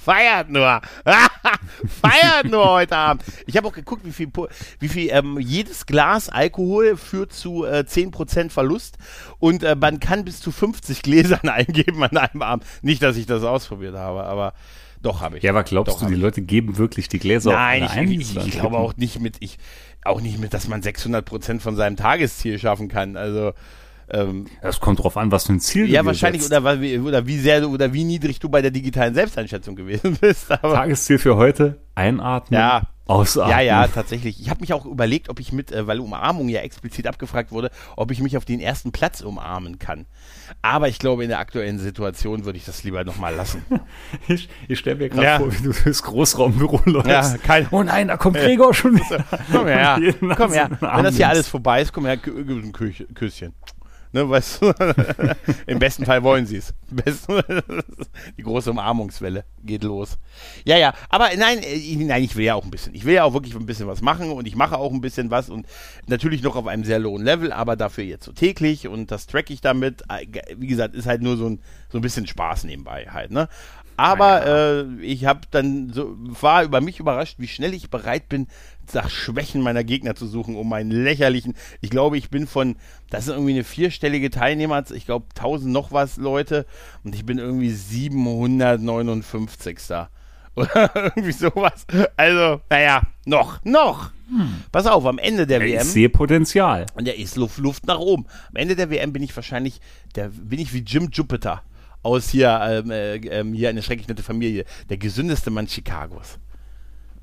feiert 0.05 0.49
nur, 0.49 0.81
feiert 2.00 2.44
nur 2.49 2.65
heute 2.71 2.97
Abend. 2.97 3.25
Ich 3.47 3.56
habe 3.56 3.67
auch 3.67 3.73
geguckt, 3.73 4.05
wie 4.05 4.12
viel 4.12 4.31
wie 4.79 4.89
viel 4.89 5.09
ähm, 5.11 5.39
jedes 5.41 5.87
Glas 5.87 6.29
Alkohol 6.29 6.97
führt 6.97 7.33
zu 7.33 7.65
äh, 7.65 7.85
10% 7.89 8.51
Verlust 8.51 8.99
und 9.41 9.65
äh, 9.65 9.75
man 9.75 9.99
kann 9.99 10.25
bis 10.25 10.41
zu 10.41 10.53
50 10.53 11.03
Gläsern 11.03 11.49
eingeben 11.49 12.05
an 12.05 12.17
einem 12.17 12.43
Abend. 12.43 12.65
Nicht, 12.82 13.03
dass 13.03 13.17
ich 13.17 13.27
das 13.27 13.31
ausprobiert 13.43 13.94
habe, 13.94 14.24
aber 14.24 14.53
doch 15.03 15.20
habe 15.20 15.39
ich. 15.39 15.43
Ja, 15.43 15.51
aber 15.51 15.65
glaubst 15.65 15.96
doch, 15.96 16.06
du, 16.06 16.15
die. 16.15 16.20
Leute 16.20 16.43
geben 16.43 16.79
wirklich 16.79 17.08
die 17.08 17.19
Gläser 17.19 17.53
Nein, 17.53 17.89
ich, 18.10 18.36
ich, 18.36 18.36
ich 18.36 18.51
glaube 18.53 18.79
auch 18.79 18.96
nicht 18.96 19.20
mit, 19.20 19.36
ich, 19.41 19.58
auch 20.05 20.20
nicht 20.20 20.39
mit, 20.39 20.55
dass 20.55 20.69
man 20.69 20.82
600 20.82 21.24
Prozent 21.24 21.62
von 21.62 21.77
seinem 21.77 21.96
Tagesziel 21.96 22.58
schaffen 22.58 22.89
kann. 22.89 23.17
Also, 23.17 23.53
ähm, 24.10 24.46
das 24.60 24.81
kommt 24.81 25.03
drauf 25.03 25.17
an, 25.17 25.32
was 25.32 25.46
für 25.46 25.55
ein 25.55 25.60
Ziel 25.60 25.82
ja, 25.82 25.89
du 25.89 25.94
Ja, 25.94 26.05
wahrscheinlich, 26.05 26.44
oder, 26.44 26.62
oder 26.62 27.27
wie 27.27 27.39
sehr 27.39 27.69
oder 27.69 27.93
wie 27.93 28.05
niedrig 28.05 28.39
du 28.39 28.48
bei 28.48 28.62
der 28.62 28.70
digitalen 28.70 29.15
Selbsteinschätzung 29.15 29.74
gewesen 29.74 30.17
bist. 30.20 30.51
Aber 30.51 30.74
Tagesziel 30.74 31.19
für 31.19 31.36
heute, 31.36 31.79
einatmen, 31.94 32.60
ja, 32.60 32.82
Ausatmen. 33.06 33.51
Ja, 33.51 33.61
ja, 33.61 33.89
tatsächlich. 33.89 34.41
Ich 34.41 34.49
habe 34.49 34.61
mich 34.61 34.73
auch 34.73 34.87
überlegt, 34.87 35.29
ob 35.29 35.41
ich 35.41 35.53
mit, 35.53 35.73
äh, 35.73 35.87
weil 35.87 35.99
Umarmung 35.99 36.49
ja 36.49 36.61
explizit 36.61 37.06
abgefragt 37.06 37.51
wurde, 37.51 37.71
ob 37.97 38.11
ich 38.11 38.21
mich 38.21 38.37
auf 38.37 38.44
den 38.44 38.61
ersten 38.61 38.93
Platz 38.93 39.21
umarmen 39.23 39.79
kann. 39.79 40.06
Aber 40.63 40.89
ich 40.89 40.99
glaube, 40.99 41.25
in 41.25 41.29
der 41.29 41.41
aktuellen 41.41 41.79
Situation 41.79 42.44
würde 42.44 42.59
ich 42.59 42.65
das 42.65 42.85
lieber 42.85 43.03
nochmal 43.05 43.35
lassen. 43.35 43.65
ich 44.29 44.49
ich 44.69 44.79
stelle 44.79 44.97
mir 44.97 45.09
gerade 45.09 45.25
ja. 45.25 45.39
vor, 45.39 45.53
wie 45.53 45.63
du 45.63 45.73
durchs 45.73 46.03
Großraumbüro 46.03 46.81
läufst. 46.85 47.09
Ja, 47.09 47.39
kein, 47.39 47.67
oh 47.71 47.82
nein, 47.82 48.09
da 48.09 48.17
kommt 48.17 48.37
Gregor 48.37 48.73
schon 48.73 48.94
wieder. 48.94 49.25
komm 49.51 49.67
her, 49.67 50.01
komm 50.37 50.53
her. 50.53 50.71
Wenn 50.81 51.05
das 51.05 51.17
hier 51.17 51.29
alles 51.29 51.49
vorbei 51.49 51.82
ist, 51.82 51.93
komm 51.93 52.06
her, 52.06 52.19
ein 52.25 52.73
Küsschen. 52.73 53.55
Ne, 54.15 54.29
weißt 54.29 54.61
du? 54.61 54.75
Im 55.67 55.79
besten 55.79 56.05
Fall 56.05 56.23
wollen 56.23 56.45
sie 56.45 56.59
es. 56.59 56.75
Die 58.37 58.43
große 58.43 58.71
Umarmungswelle 58.71 59.45
geht 59.65 59.85
los. 59.85 60.19
Ja, 60.67 60.77
ja, 60.77 60.93
aber 61.09 61.31
nein, 61.39 61.61
ich, 61.61 61.99
äh, 61.99 62.05
nein, 62.05 62.23
ich 62.23 62.37
will 62.37 62.45
ja 62.45 62.55
auch 62.55 62.65
ein 62.65 62.71
bisschen. 62.71 62.95
Ich 62.95 63.07
will 63.07 63.15
ja 63.15 63.25
auch 63.25 63.33
wirklich 63.33 63.55
ein 63.55 63.65
bisschen 63.65 63.87
was 63.87 64.03
machen 64.03 64.31
und 64.31 64.47
ich 64.47 64.55
mache 64.55 64.77
auch 64.77 64.93
ein 64.93 65.01
bisschen 65.01 65.31
was 65.31 65.49
und 65.49 65.67
natürlich 66.07 66.43
noch 66.43 66.57
auf 66.57 66.67
einem 66.67 66.85
sehr 66.85 66.99
lowen 66.99 67.25
Level, 67.25 67.53
aber 67.53 67.75
dafür 67.75 68.05
jetzt 68.05 68.25
so 68.25 68.33
täglich 68.33 68.87
und 68.87 69.11
das 69.11 69.27
track 69.27 69.49
ich 69.49 69.63
damit. 69.63 70.03
Äh, 70.11 70.27
wie 70.59 70.67
gesagt, 70.67 70.95
ist 70.95 71.07
halt 71.07 71.23
nur 71.23 71.39
so 71.39 71.49
ein, 71.49 71.61
so 71.89 71.97
ein 71.97 72.03
bisschen 72.03 72.27
Spaß 72.27 72.65
nebenbei 72.65 73.07
halt, 73.11 73.31
ne? 73.31 73.49
Aber 73.96 74.46
äh, 74.46 74.84
ich 75.03 75.25
habe 75.27 75.41
dann 75.51 75.93
so, 75.93 76.15
war 76.19 76.63
über 76.65 76.81
mich 76.81 77.01
überrascht, 77.01 77.34
wie 77.39 77.49
schnell 77.49 77.75
ich 77.75 77.91
bereit 77.91 78.29
bin, 78.29 78.46
nach 78.93 79.11
Schwächen 79.11 79.63
meiner 79.63 79.84
Gegner 79.84 80.15
zu 80.15 80.27
suchen, 80.27 80.56
um 80.56 80.69
meinen 80.69 80.91
lächerlichen. 80.91 81.55
Ich 81.81 81.89
glaube, 81.91 82.19
ich 82.19 82.31
bin 82.31 82.46
von, 82.46 82.77
das 83.11 83.25
ist 83.25 83.31
irgendwie 83.31 83.53
eine 83.53 83.65
vierstellige 83.65 84.31
Teilnehmer, 84.31 84.82
ich 84.93 85.06
glaube 85.06 85.27
1000 85.37 85.72
noch 85.72 85.93
was 85.93 86.17
Leute 86.17 86.67
und 87.05 87.15
ich 87.15 87.25
bin 87.25 87.39
irgendwie 87.39 87.70
759. 87.70 89.79
Oder 90.55 90.91
irgendwie 90.94 91.32
sowas. 91.32 91.87
Also, 92.17 92.61
naja, 92.69 93.03
noch, 93.25 93.65
noch. 93.65 94.11
Pass 94.70 94.87
auf, 94.87 95.06
am 95.06 95.17
Ende 95.19 95.46
der 95.46 95.63
Ich 95.63 95.72
WM. 95.72 95.87
sehe 95.87 96.11
Potenzial. 96.11 96.84
Und 96.94 97.06
der 97.06 97.19
ist 97.19 97.37
Luft, 97.37 97.56
Luft 97.58 97.87
nach 97.87 97.99
oben. 97.99 98.27
Am 98.51 98.56
Ende 98.56 98.77
der 98.77 98.91
WM 98.91 99.15
bin 99.15 99.22
ich 99.22 99.34
wahrscheinlich, 99.34 99.81
der 100.15 100.29
bin 100.29 100.58
ich 100.58 100.75
wie 100.75 100.81
Jim 100.81 101.08
Jupiter 101.11 101.63
aus 102.03 102.29
hier, 102.31 102.61
ähm, 102.63 102.91
äh, 102.91 103.17
ähm, 103.17 103.53
hier 103.55 103.69
eine 103.69 103.82
schrecklich 103.82 104.09
nette 104.09 104.23
Familie. 104.23 104.65
Der 104.89 104.97
gesündeste 104.97 105.51
Mann 105.51 105.67
Chicagos. 105.67 106.39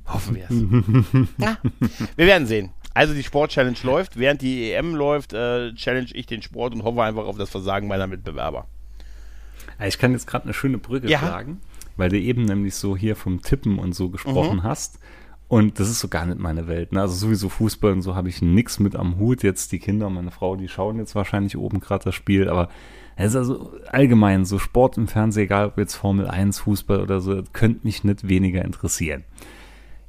Hoffen 0.05 0.35
wir 0.35 0.45
es. 0.49 1.27
ja, 1.37 1.57
wir 2.15 2.25
werden 2.25 2.47
sehen. 2.47 2.71
Also 2.93 3.13
die 3.13 3.23
Sport-Challenge 3.23 3.77
läuft. 3.83 4.17
Während 4.17 4.41
die 4.41 4.71
EM 4.71 4.95
läuft, 4.95 5.33
äh, 5.33 5.73
challenge 5.75 6.09
ich 6.13 6.25
den 6.25 6.41
Sport 6.41 6.73
und 6.73 6.83
hoffe 6.83 7.03
einfach 7.03 7.25
auf 7.25 7.37
das 7.37 7.49
Versagen 7.49 7.87
meiner 7.87 8.07
Mitbewerber. 8.07 8.65
Ich 9.85 9.97
kann 9.99 10.11
jetzt 10.11 10.27
gerade 10.27 10.45
eine 10.45 10.53
schöne 10.53 10.77
Brücke 10.77 11.07
Ja. 11.09 11.19
schlagen, 11.19 11.61
weil 11.95 12.09
du 12.09 12.17
eben 12.19 12.43
nämlich 12.45 12.75
so 12.75 12.97
hier 12.97 13.15
vom 13.15 13.41
Tippen 13.41 13.77
und 13.79 13.93
so 13.93 14.09
gesprochen 14.09 14.57
Mhm. 14.57 14.63
hast. 14.63 14.99
Und 15.47 15.79
das 15.79 15.89
ist 15.89 15.99
so 15.99 16.07
gar 16.09 16.25
nicht 16.25 16.39
meine 16.39 16.67
Welt. 16.67 16.91
Ne? 16.91 17.01
Also 17.01 17.15
sowieso 17.15 17.49
Fußball 17.49 17.91
und 17.93 18.01
so 18.01 18.15
habe 18.15 18.29
ich 18.29 18.41
nix 18.41 18.79
mit 18.79 18.95
am 18.95 19.17
Hut. 19.17 19.41
Jetzt 19.43 19.71
die 19.71 19.79
Kinder, 19.79 20.09
meine 20.09 20.31
Frau, 20.31 20.55
die 20.55 20.67
schauen 20.67 20.97
jetzt 20.97 21.15
wahrscheinlich 21.15 21.57
oben 21.57 21.79
gerade 21.79 22.03
das 22.05 22.15
Spiel, 22.15 22.49
aber 22.49 22.69
es 23.25 23.31
ist 23.31 23.35
also 23.35 23.71
allgemein 23.91 24.45
so 24.45 24.59
Sport 24.59 24.97
im 24.97 25.07
Fernsehen, 25.07 25.43
egal 25.43 25.67
ob 25.67 25.77
jetzt 25.77 25.95
Formel 25.95 26.27
1, 26.27 26.59
Fußball 26.59 27.01
oder 27.01 27.19
so, 27.19 27.43
könnte 27.51 27.85
mich 27.85 28.03
nicht 28.03 28.27
weniger 28.27 28.63
interessieren. 28.63 29.25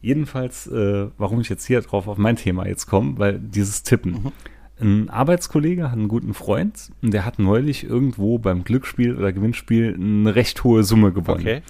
Jedenfalls, 0.01 0.67
äh, 0.69 1.09
warum 1.19 1.41
ich 1.41 1.49
jetzt 1.49 1.67
hier 1.67 1.81
drauf 1.81 2.07
auf 2.07 2.19
mein 2.19 2.37
Thema 2.37 2.67
jetzt 2.67 2.87
komme, 2.87 3.19
weil 3.19 3.39
dieses 3.39 3.83
Tippen. 3.83 4.33
Ein 4.81 5.11
Arbeitskollege 5.11 5.91
hat 5.91 5.99
einen 5.99 6.09
guten 6.09 6.33
Freund 6.33 6.91
und 7.03 7.13
der 7.13 7.27
hat 7.27 7.39
neulich 7.39 7.85
irgendwo 7.85 8.39
beim 8.39 8.65
Glücksspiel 8.65 9.15
oder 9.15 9.33
Gewinnspiel 9.33 9.95
eine 9.95 10.35
recht 10.35 10.65
hohe 10.65 10.85
Summe 10.85 11.13
gewonnen. 11.13 11.41
Okay. 11.41 11.63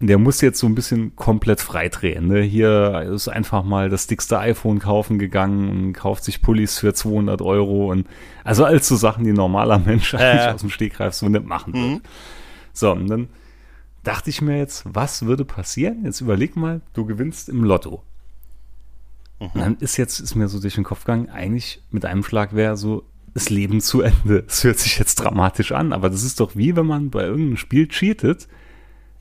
Der 0.00 0.18
muss 0.18 0.40
jetzt 0.40 0.60
so 0.60 0.66
ein 0.68 0.76
bisschen 0.76 1.16
komplett 1.16 1.60
freidrehen. 1.60 2.28
Ne? 2.28 2.42
Hier 2.42 3.10
ist 3.12 3.26
einfach 3.28 3.64
mal 3.64 3.88
das 3.88 4.06
dickste 4.06 4.38
iPhone 4.38 4.78
kaufen 4.78 5.18
gegangen 5.18 5.68
und 5.68 5.92
kauft 5.92 6.22
sich 6.22 6.40
Pullis 6.40 6.78
für 6.78 6.94
200 6.94 7.42
Euro 7.42 7.90
und 7.90 8.06
also 8.44 8.64
alles 8.64 8.86
so 8.86 8.94
Sachen, 8.94 9.24
die 9.24 9.30
ein 9.30 9.36
normaler 9.36 9.78
Mensch 9.78 10.14
eigentlich 10.14 10.54
aus 10.54 10.60
dem 10.60 10.70
Stegreif 10.70 11.14
so 11.14 11.28
nicht 11.28 11.44
machen 11.46 11.74
würde. 11.74 12.02
So, 12.72 12.92
und 12.92 13.08
dann 13.08 13.28
dachte 14.04 14.30
ich 14.30 14.40
mir 14.40 14.56
jetzt, 14.56 14.84
was 14.86 15.26
würde 15.26 15.44
passieren? 15.44 16.04
Jetzt 16.04 16.20
überleg 16.20 16.54
mal, 16.56 16.80
du 16.94 17.04
gewinnst 17.04 17.48
im 17.48 17.64
Lotto. 17.64 18.04
Und 19.54 19.60
dann 19.60 19.76
ist 19.78 19.96
jetzt, 19.96 20.20
ist 20.20 20.34
mir 20.34 20.48
so 20.48 20.60
durch 20.60 20.74
den 20.76 20.84
Kopf 20.84 21.00
gegangen, 21.04 21.28
eigentlich 21.28 21.82
mit 21.90 22.04
einem 22.04 22.22
Schlag 22.22 22.54
wäre 22.54 22.76
so 22.76 23.04
das 23.34 23.50
Leben 23.50 23.80
zu 23.80 24.02
Ende. 24.02 24.44
Es 24.48 24.64
hört 24.64 24.78
sich 24.78 24.98
jetzt 24.98 25.16
dramatisch 25.16 25.72
an, 25.72 25.92
aber 25.92 26.10
das 26.10 26.22
ist 26.22 26.40
doch 26.40 26.56
wie 26.56 26.76
wenn 26.76 26.86
man 26.86 27.10
bei 27.10 27.24
irgendeinem 27.24 27.56
Spiel 27.56 27.88
cheatet. 27.88 28.48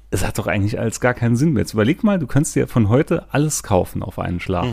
Es 0.10 0.26
hat 0.26 0.38
doch 0.38 0.48
eigentlich 0.48 0.80
alles 0.80 1.00
gar 1.00 1.14
keinen 1.14 1.36
Sinn 1.36 1.54
mehr. 1.54 1.64
Jetzt 1.64 1.74
überleg 1.74 2.04
mal, 2.04 2.18
du 2.18 2.28
könntest 2.28 2.56
dir 2.56 2.68
von 2.68 2.90
heute 2.90 3.26
alles 3.32 3.64
kaufen 3.64 4.04
auf 4.04 4.20
einen 4.20 4.40
Schlag. 4.40 4.66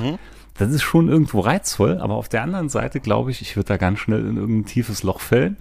Das 0.54 0.70
ist 0.70 0.82
schon 0.82 1.08
irgendwo 1.08 1.40
reizvoll, 1.40 1.98
aber 1.98 2.14
auf 2.14 2.28
der 2.28 2.42
anderen 2.42 2.68
Seite 2.68 3.00
glaube 3.00 3.32
ich, 3.32 3.40
ich 3.40 3.56
würde 3.56 3.68
da 3.68 3.76
ganz 3.76 3.98
schnell 3.98 4.20
in 4.20 4.36
irgendein 4.36 4.66
tiefes 4.66 5.02
Loch 5.02 5.20
fällen 5.20 5.56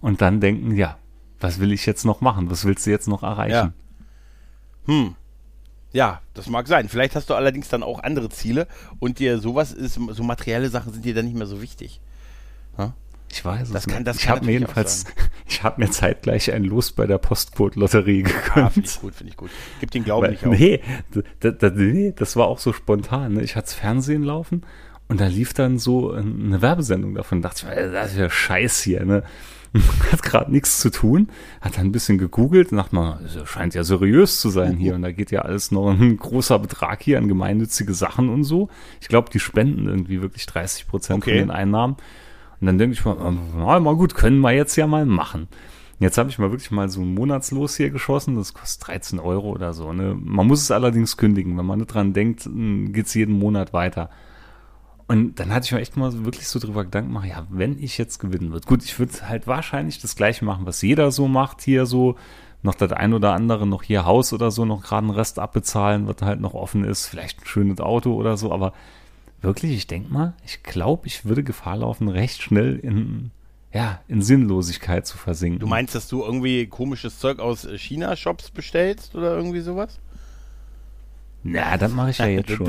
und 0.00 0.20
dann 0.20 0.40
denken, 0.40 0.74
ja, 0.74 0.98
was 1.38 1.60
will 1.60 1.72
ich 1.72 1.86
jetzt 1.86 2.04
noch 2.04 2.20
machen? 2.20 2.50
Was 2.50 2.64
willst 2.64 2.86
du 2.86 2.90
jetzt 2.90 3.06
noch 3.06 3.22
erreichen? 3.22 3.72
Hm. 4.86 5.14
Ja, 5.92 6.22
das 6.34 6.48
mag 6.48 6.66
sein. 6.66 6.88
Vielleicht 6.88 7.14
hast 7.14 7.30
du 7.30 7.34
allerdings 7.34 7.68
dann 7.68 7.82
auch 7.82 8.02
andere 8.02 8.30
Ziele 8.30 8.66
und 8.98 9.18
dir 9.18 9.38
sowas 9.38 9.72
ist, 9.72 9.94
so 9.94 10.22
materielle 10.24 10.70
Sachen 10.70 10.92
sind 10.92 11.04
dir 11.04 11.14
dann 11.14 11.26
nicht 11.26 11.36
mehr 11.36 11.46
so 11.46 11.62
wichtig. 11.62 12.00
Ich 13.34 13.42
weiß 13.44 13.68
es 13.68 13.72
Das 13.72 13.86
kann- 13.86 13.96
nicht. 13.98 14.08
das 14.08 14.18
ich 14.18 14.28
habe 14.28 14.44
mir 14.44 14.52
jedenfalls, 14.52 15.06
ich 15.48 15.62
habe 15.62 15.80
mir 15.82 15.90
zeitgleich 15.90 16.52
ein 16.52 16.64
Los 16.64 16.92
bei 16.92 17.06
der 17.06 17.16
Postcode-Lotterie 17.18 18.26
Ah, 18.54 18.68
finde 18.68 18.86
ich 18.88 19.00
gut, 19.00 19.14
finde 19.14 19.30
ich 19.30 19.36
gut. 19.38 19.50
Gib 19.80 19.90
den 19.90 20.04
Glauben 20.04 20.24
Weil, 20.26 20.30
nicht 20.32 20.46
auf. 20.46 20.58
nee, 20.58 20.80
nee, 21.74 22.12
das 22.16 22.36
war 22.36 22.46
auch 22.46 22.58
so 22.58 22.72
spontan. 22.72 23.34
Ne? 23.34 23.42
Ich 23.42 23.56
hatte 23.56 23.74
Fernsehen 23.74 24.22
laufen 24.22 24.62
und 25.08 25.20
da 25.20 25.26
lief 25.26 25.54
dann 25.54 25.78
so 25.78 26.12
eine 26.12 26.60
Werbesendung 26.62 27.14
davon. 27.14 27.42
Da 27.42 27.48
dachte 27.48 27.66
ich, 27.68 27.92
das 27.92 28.12
ist 28.12 28.18
ja 28.18 28.28
Scheiß 28.30 28.82
hier. 28.82 29.04
Ne? 29.04 29.22
Hat 30.12 30.22
gerade 30.22 30.52
nichts 30.52 30.80
zu 30.80 30.90
tun. 30.90 31.30
Hat 31.62 31.78
dann 31.78 31.86
ein 31.86 31.92
bisschen 31.92 32.18
gegoogelt 32.18 32.70
und 32.72 32.76
dachte 32.76 32.94
mal, 32.94 33.18
das 33.22 33.48
scheint 33.48 33.74
ja 33.74 33.82
seriös 33.84 34.38
zu 34.40 34.50
sein 34.50 34.76
hier. 34.76 34.94
Und 34.94 35.00
da 35.00 35.10
geht 35.12 35.30
ja 35.30 35.40
alles 35.40 35.70
noch 35.70 35.90
ein 35.90 36.18
großer 36.18 36.58
Betrag 36.58 37.02
hier 37.02 37.16
an 37.16 37.26
gemeinnützige 37.28 37.94
Sachen 37.94 38.28
und 38.28 38.44
so. 38.44 38.68
Ich 39.00 39.08
glaube, 39.08 39.30
die 39.30 39.40
spenden 39.40 39.86
irgendwie 39.88 40.20
wirklich 40.20 40.44
30 40.44 40.86
Prozent 40.86 41.22
Okay. 41.22 41.38
von 41.38 41.48
den 41.48 41.50
Einnahmen. 41.50 41.96
Und 42.62 42.66
dann 42.66 42.78
denke 42.78 42.94
ich 42.94 43.04
mal, 43.04 43.16
na, 43.56 43.80
mal 43.80 43.96
gut, 43.96 44.14
können 44.14 44.38
wir 44.38 44.52
jetzt 44.52 44.76
ja 44.76 44.86
mal 44.86 45.04
machen. 45.04 45.48
Jetzt 45.98 46.16
habe 46.16 46.30
ich 46.30 46.38
mal 46.38 46.52
wirklich 46.52 46.70
mal 46.70 46.88
so 46.88 47.00
ein 47.00 47.12
Monatslos 47.12 47.76
hier 47.76 47.90
geschossen. 47.90 48.36
Das 48.36 48.54
kostet 48.54 48.86
13 48.86 49.18
Euro 49.18 49.50
oder 49.50 49.72
so. 49.72 49.92
Ne? 49.92 50.16
Man 50.16 50.46
muss 50.46 50.62
es 50.62 50.70
allerdings 50.70 51.16
kündigen. 51.16 51.58
Wenn 51.58 51.66
man 51.66 51.80
nicht 51.80 51.92
dran 51.92 52.12
denkt, 52.12 52.48
geht 52.52 53.06
es 53.06 53.14
jeden 53.14 53.36
Monat 53.36 53.72
weiter. 53.72 54.10
Und 55.08 55.40
dann 55.40 55.52
hatte 55.52 55.66
ich 55.66 55.72
mir 55.72 55.80
echt 55.80 55.96
mal 55.96 56.24
wirklich 56.24 56.46
so 56.46 56.60
drüber 56.60 56.84
Gedanken 56.84 57.08
gemacht, 57.08 57.26
ja, 57.28 57.48
wenn 57.50 57.80
ich 57.82 57.98
jetzt 57.98 58.20
gewinnen 58.20 58.52
würde. 58.52 58.64
Gut, 58.64 58.84
ich 58.84 58.96
würde 58.96 59.28
halt 59.28 59.48
wahrscheinlich 59.48 60.00
das 60.00 60.14
gleiche 60.14 60.44
machen, 60.44 60.64
was 60.64 60.82
jeder 60.82 61.10
so 61.10 61.26
macht 61.26 61.62
hier 61.62 61.84
so. 61.84 62.14
Noch 62.62 62.76
das 62.76 62.92
ein 62.92 63.12
oder 63.12 63.32
andere, 63.32 63.66
noch 63.66 63.82
hier 63.82 64.06
Haus 64.06 64.32
oder 64.32 64.52
so, 64.52 64.64
noch 64.64 64.84
gerade 64.84 65.08
einen 65.08 65.16
Rest 65.16 65.40
abbezahlen, 65.40 66.06
was 66.06 66.22
halt 66.22 66.40
noch 66.40 66.54
offen 66.54 66.84
ist. 66.84 67.06
Vielleicht 67.06 67.42
ein 67.42 67.46
schönes 67.46 67.80
Auto 67.80 68.14
oder 68.14 68.36
so. 68.36 68.52
Aber 68.52 68.72
wirklich, 69.42 69.72
ich 69.72 69.86
denke 69.86 70.12
mal, 70.12 70.34
ich 70.44 70.62
glaube, 70.62 71.06
ich 71.06 71.24
würde 71.24 71.42
Gefahr 71.42 71.76
laufen, 71.76 72.08
recht 72.08 72.42
schnell 72.42 72.76
in, 72.78 73.30
ja, 73.72 74.00
in 74.08 74.22
Sinnlosigkeit 74.22 75.06
zu 75.06 75.18
versinken. 75.18 75.58
Du 75.60 75.66
meinst, 75.66 75.94
dass 75.94 76.08
du 76.08 76.22
irgendwie 76.22 76.66
komisches 76.66 77.18
Zeug 77.18 77.38
aus 77.40 77.66
China-Shops 77.76 78.50
bestellst 78.50 79.14
oder 79.14 79.36
irgendwie 79.36 79.60
sowas? 79.60 79.98
Na, 81.44 81.76
das 81.76 81.90
mache 81.92 82.10
ich 82.10 82.18
ja 82.18 82.26
jetzt 82.28 82.50
schon. 82.52 82.68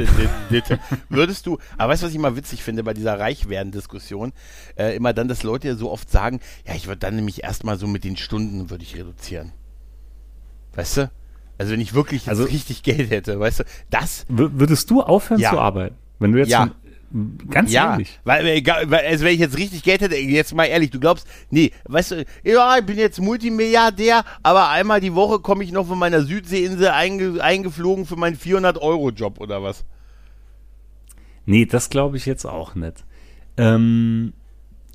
Würdest 1.10 1.46
du, 1.46 1.60
aber 1.78 1.94
weißt 1.94 2.02
du, 2.02 2.06
was 2.08 2.12
ich 2.12 2.18
immer 2.18 2.36
witzig 2.36 2.64
finde 2.64 2.84
bei 2.84 2.96
dieser 2.96 3.20
Reichwerden-Diskussion? 3.20 4.34
Äh, 4.76 4.96
immer 4.96 5.14
dann, 5.14 5.28
dass 5.28 5.44
Leute 5.44 5.68
ja 5.68 5.76
so 5.76 5.92
oft 5.92 6.10
sagen, 6.10 6.40
ja, 6.66 6.74
ich 6.74 6.88
würde 6.88 6.98
dann 7.00 7.16
nämlich 7.16 7.44
erstmal 7.44 7.78
so 7.78 7.86
mit 7.86 8.04
den 8.04 8.18
Stunden 8.18 8.72
würde 8.72 8.84
ich 8.84 8.96
reduzieren. 8.96 9.52
Weißt 10.74 10.98
du? 10.98 11.12
Also 11.60 11.72
wenn 11.72 11.82
ich 11.82 11.94
wirklich 11.94 12.28
Also- 12.30 12.46
richtig 12.46 12.82
Geld 12.82 13.12
hätte, 13.12 13.40
weißt 13.40 13.60
du, 13.60 13.64
das 13.92 14.26
würdest 14.28 14.90
du 14.90 15.04
aufhören 15.04 15.40
Ja. 15.40 15.52
zu 15.52 15.60
arbeiten? 15.60 15.96
Wenn 16.20 16.32
du 16.32 16.40
jetzt 16.40 16.50
Ja. 16.50 16.70
ganz 17.50 17.72
ja, 17.72 17.92
ehrlich. 17.92 18.20
weil, 18.24 18.44
weil, 18.44 18.56
egal- 18.56 18.90
weil, 18.90 19.06
also 19.06 19.24
wenn 19.26 19.34
ich 19.34 19.40
jetzt 19.40 19.58
richtig 19.58 19.84
Geld 19.84 20.02
hätte, 20.02 20.16
jetzt 20.18 20.54
mal 20.56 20.66
ehrlich, 20.66 20.90
du 20.90 21.00
glaubst, 21.00 21.28
nee, 21.52 21.72
weißt 21.86 22.12
du, 22.12 22.26
ja, 22.44 22.78
ich 22.80 22.86
bin 22.86 22.98
jetzt 22.98 23.20
Multimilliardär, 23.22 24.24
aber 24.42 24.70
einmal 24.70 25.00
die 25.00 25.14
Woche 25.14 25.40
komme 25.40 25.64
ich 25.64 25.72
noch 25.72 25.86
von 25.88 26.00
meiner 26.00 26.22
Südseeinsel 26.24 26.88
einge, 26.90 27.44
eingeflogen 27.44 28.06
für 28.06 28.16
meinen 28.16 28.36
400-Euro-Job 28.38 29.40
oder 29.40 29.62
was? 29.62 29.86
Nee, 31.46 31.66
das 31.66 31.90
glaube 31.90 32.18
ich 32.18 32.26
jetzt 32.26 32.46
auch 32.46 32.74
nicht. 32.76 33.04
Ähm, 33.58 34.34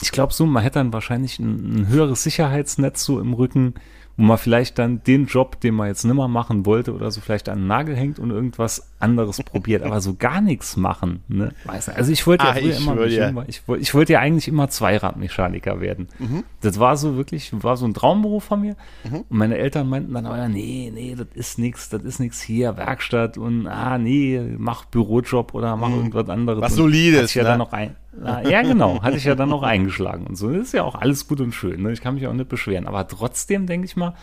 ich 0.02 0.10
glaube 0.12 0.32
so, 0.32 0.46
man 0.46 0.62
hätte 0.62 0.78
dann 0.78 0.92
wahrscheinlich 0.92 1.38
ein, 1.38 1.82
ein 1.82 1.88
höheres 1.88 2.22
Sicherheitsnetz 2.22 3.04
so 3.04 3.20
im 3.20 3.32
Rücken, 3.34 3.74
wo 4.16 4.22
man 4.24 4.38
vielleicht 4.38 4.78
dann 4.78 5.02
den 5.04 5.26
Job, 5.26 5.60
den 5.60 5.74
man 5.74 5.88
jetzt 5.88 6.04
nimmer 6.04 6.26
machen 6.28 6.66
wollte 6.66 6.94
oder 6.94 7.10
so 7.10 7.20
vielleicht 7.20 7.48
an 7.48 7.58
den 7.58 7.66
Nagel 7.66 7.96
hängt 7.96 8.18
und 8.18 8.30
irgendwas 8.30 8.87
anderes 9.00 9.42
probiert, 9.42 9.82
aber 9.82 10.00
so 10.00 10.14
gar 10.14 10.40
nichts 10.40 10.76
machen, 10.76 11.22
ne? 11.28 11.52
Weiß 11.64 11.86
nicht. 11.88 11.96
Also 11.96 12.10
ich 12.12 12.26
wollte 12.26 12.44
ja 12.44 12.50
Ah, 12.50 12.54
früher 12.54 12.70
ich 12.70 12.80
immer, 12.80 12.94
mich 12.96 13.14
dir. 13.14 13.28
immer 13.28 13.48
ich, 13.48 13.62
ich 13.78 13.94
wollte 13.94 14.12
ja 14.14 14.20
eigentlich 14.20 14.48
immer 14.48 14.68
Zweiradmechaniker 14.68 15.80
werden. 15.80 16.08
Mhm. 16.18 16.44
Das 16.60 16.80
war 16.80 16.96
so 16.96 17.16
wirklich, 17.16 17.52
war 17.62 17.76
so 17.76 17.86
ein 17.86 17.94
Traumberuf 17.94 18.44
von 18.44 18.60
mir. 18.60 18.76
Und 19.12 19.30
meine 19.30 19.56
Eltern 19.56 19.88
meinten 19.88 20.12
dann, 20.14 20.24
ja, 20.24 20.48
nee, 20.48 20.90
nee, 20.92 21.14
das 21.16 21.28
ist 21.34 21.58
nix, 21.58 21.88
das 21.88 22.02
ist 22.02 22.18
nix 22.18 22.40
hier, 22.40 22.76
Werkstatt 22.76 23.38
und 23.38 23.66
ah, 23.66 23.98
nee, 23.98 24.40
mach 24.58 24.84
Bürojob 24.86 25.54
oder 25.54 25.76
mach 25.76 25.90
irgendwas 25.90 26.28
anderes. 26.28 26.58
Mhm. 26.58 26.62
Was 26.62 26.72
Und 26.72 26.78
Solides, 26.78 27.16
hatte 27.18 27.26
ich 27.26 27.34
ja 27.36 27.42
ne? 27.44 27.48
dann 27.50 27.58
noch 27.58 27.72
ein, 27.72 27.96
na, 28.20 28.48
ja, 28.48 28.62
genau, 28.62 29.00
hatte 29.02 29.16
ich 29.16 29.24
ja 29.24 29.36
dann 29.36 29.50
noch 29.50 29.62
eingeschlagen 29.62 30.26
und 30.26 30.36
so. 30.36 30.50
Das 30.50 30.62
ist 30.62 30.72
ja 30.74 30.82
auch 30.82 30.96
alles 30.96 31.28
gut 31.28 31.40
und 31.40 31.52
schön, 31.52 31.82
ne? 31.82 31.92
Ich 31.92 32.00
kann 32.00 32.14
mich 32.14 32.26
auch 32.26 32.32
nicht 32.32 32.48
beschweren. 32.48 32.86
Aber 32.88 33.06
trotzdem 33.06 33.66
denke 33.66 33.84
ich 33.86 33.96
mal, 33.96 34.14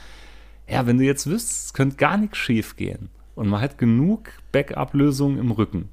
ja, 0.68 0.86
wenn 0.86 0.98
du 0.98 1.06
jetzt 1.06 1.28
wüsstest, 1.28 1.68
es 1.68 1.74
könnte 1.74 1.96
gar 1.96 2.18
nichts 2.18 2.38
schief 2.38 2.76
gehen 2.76 3.10
und 3.36 3.48
man 3.48 3.62
hat 3.62 3.78
genug 3.78 4.30
Backup-Lösungen 4.52 5.38
im 5.38 5.52
Rücken, 5.52 5.90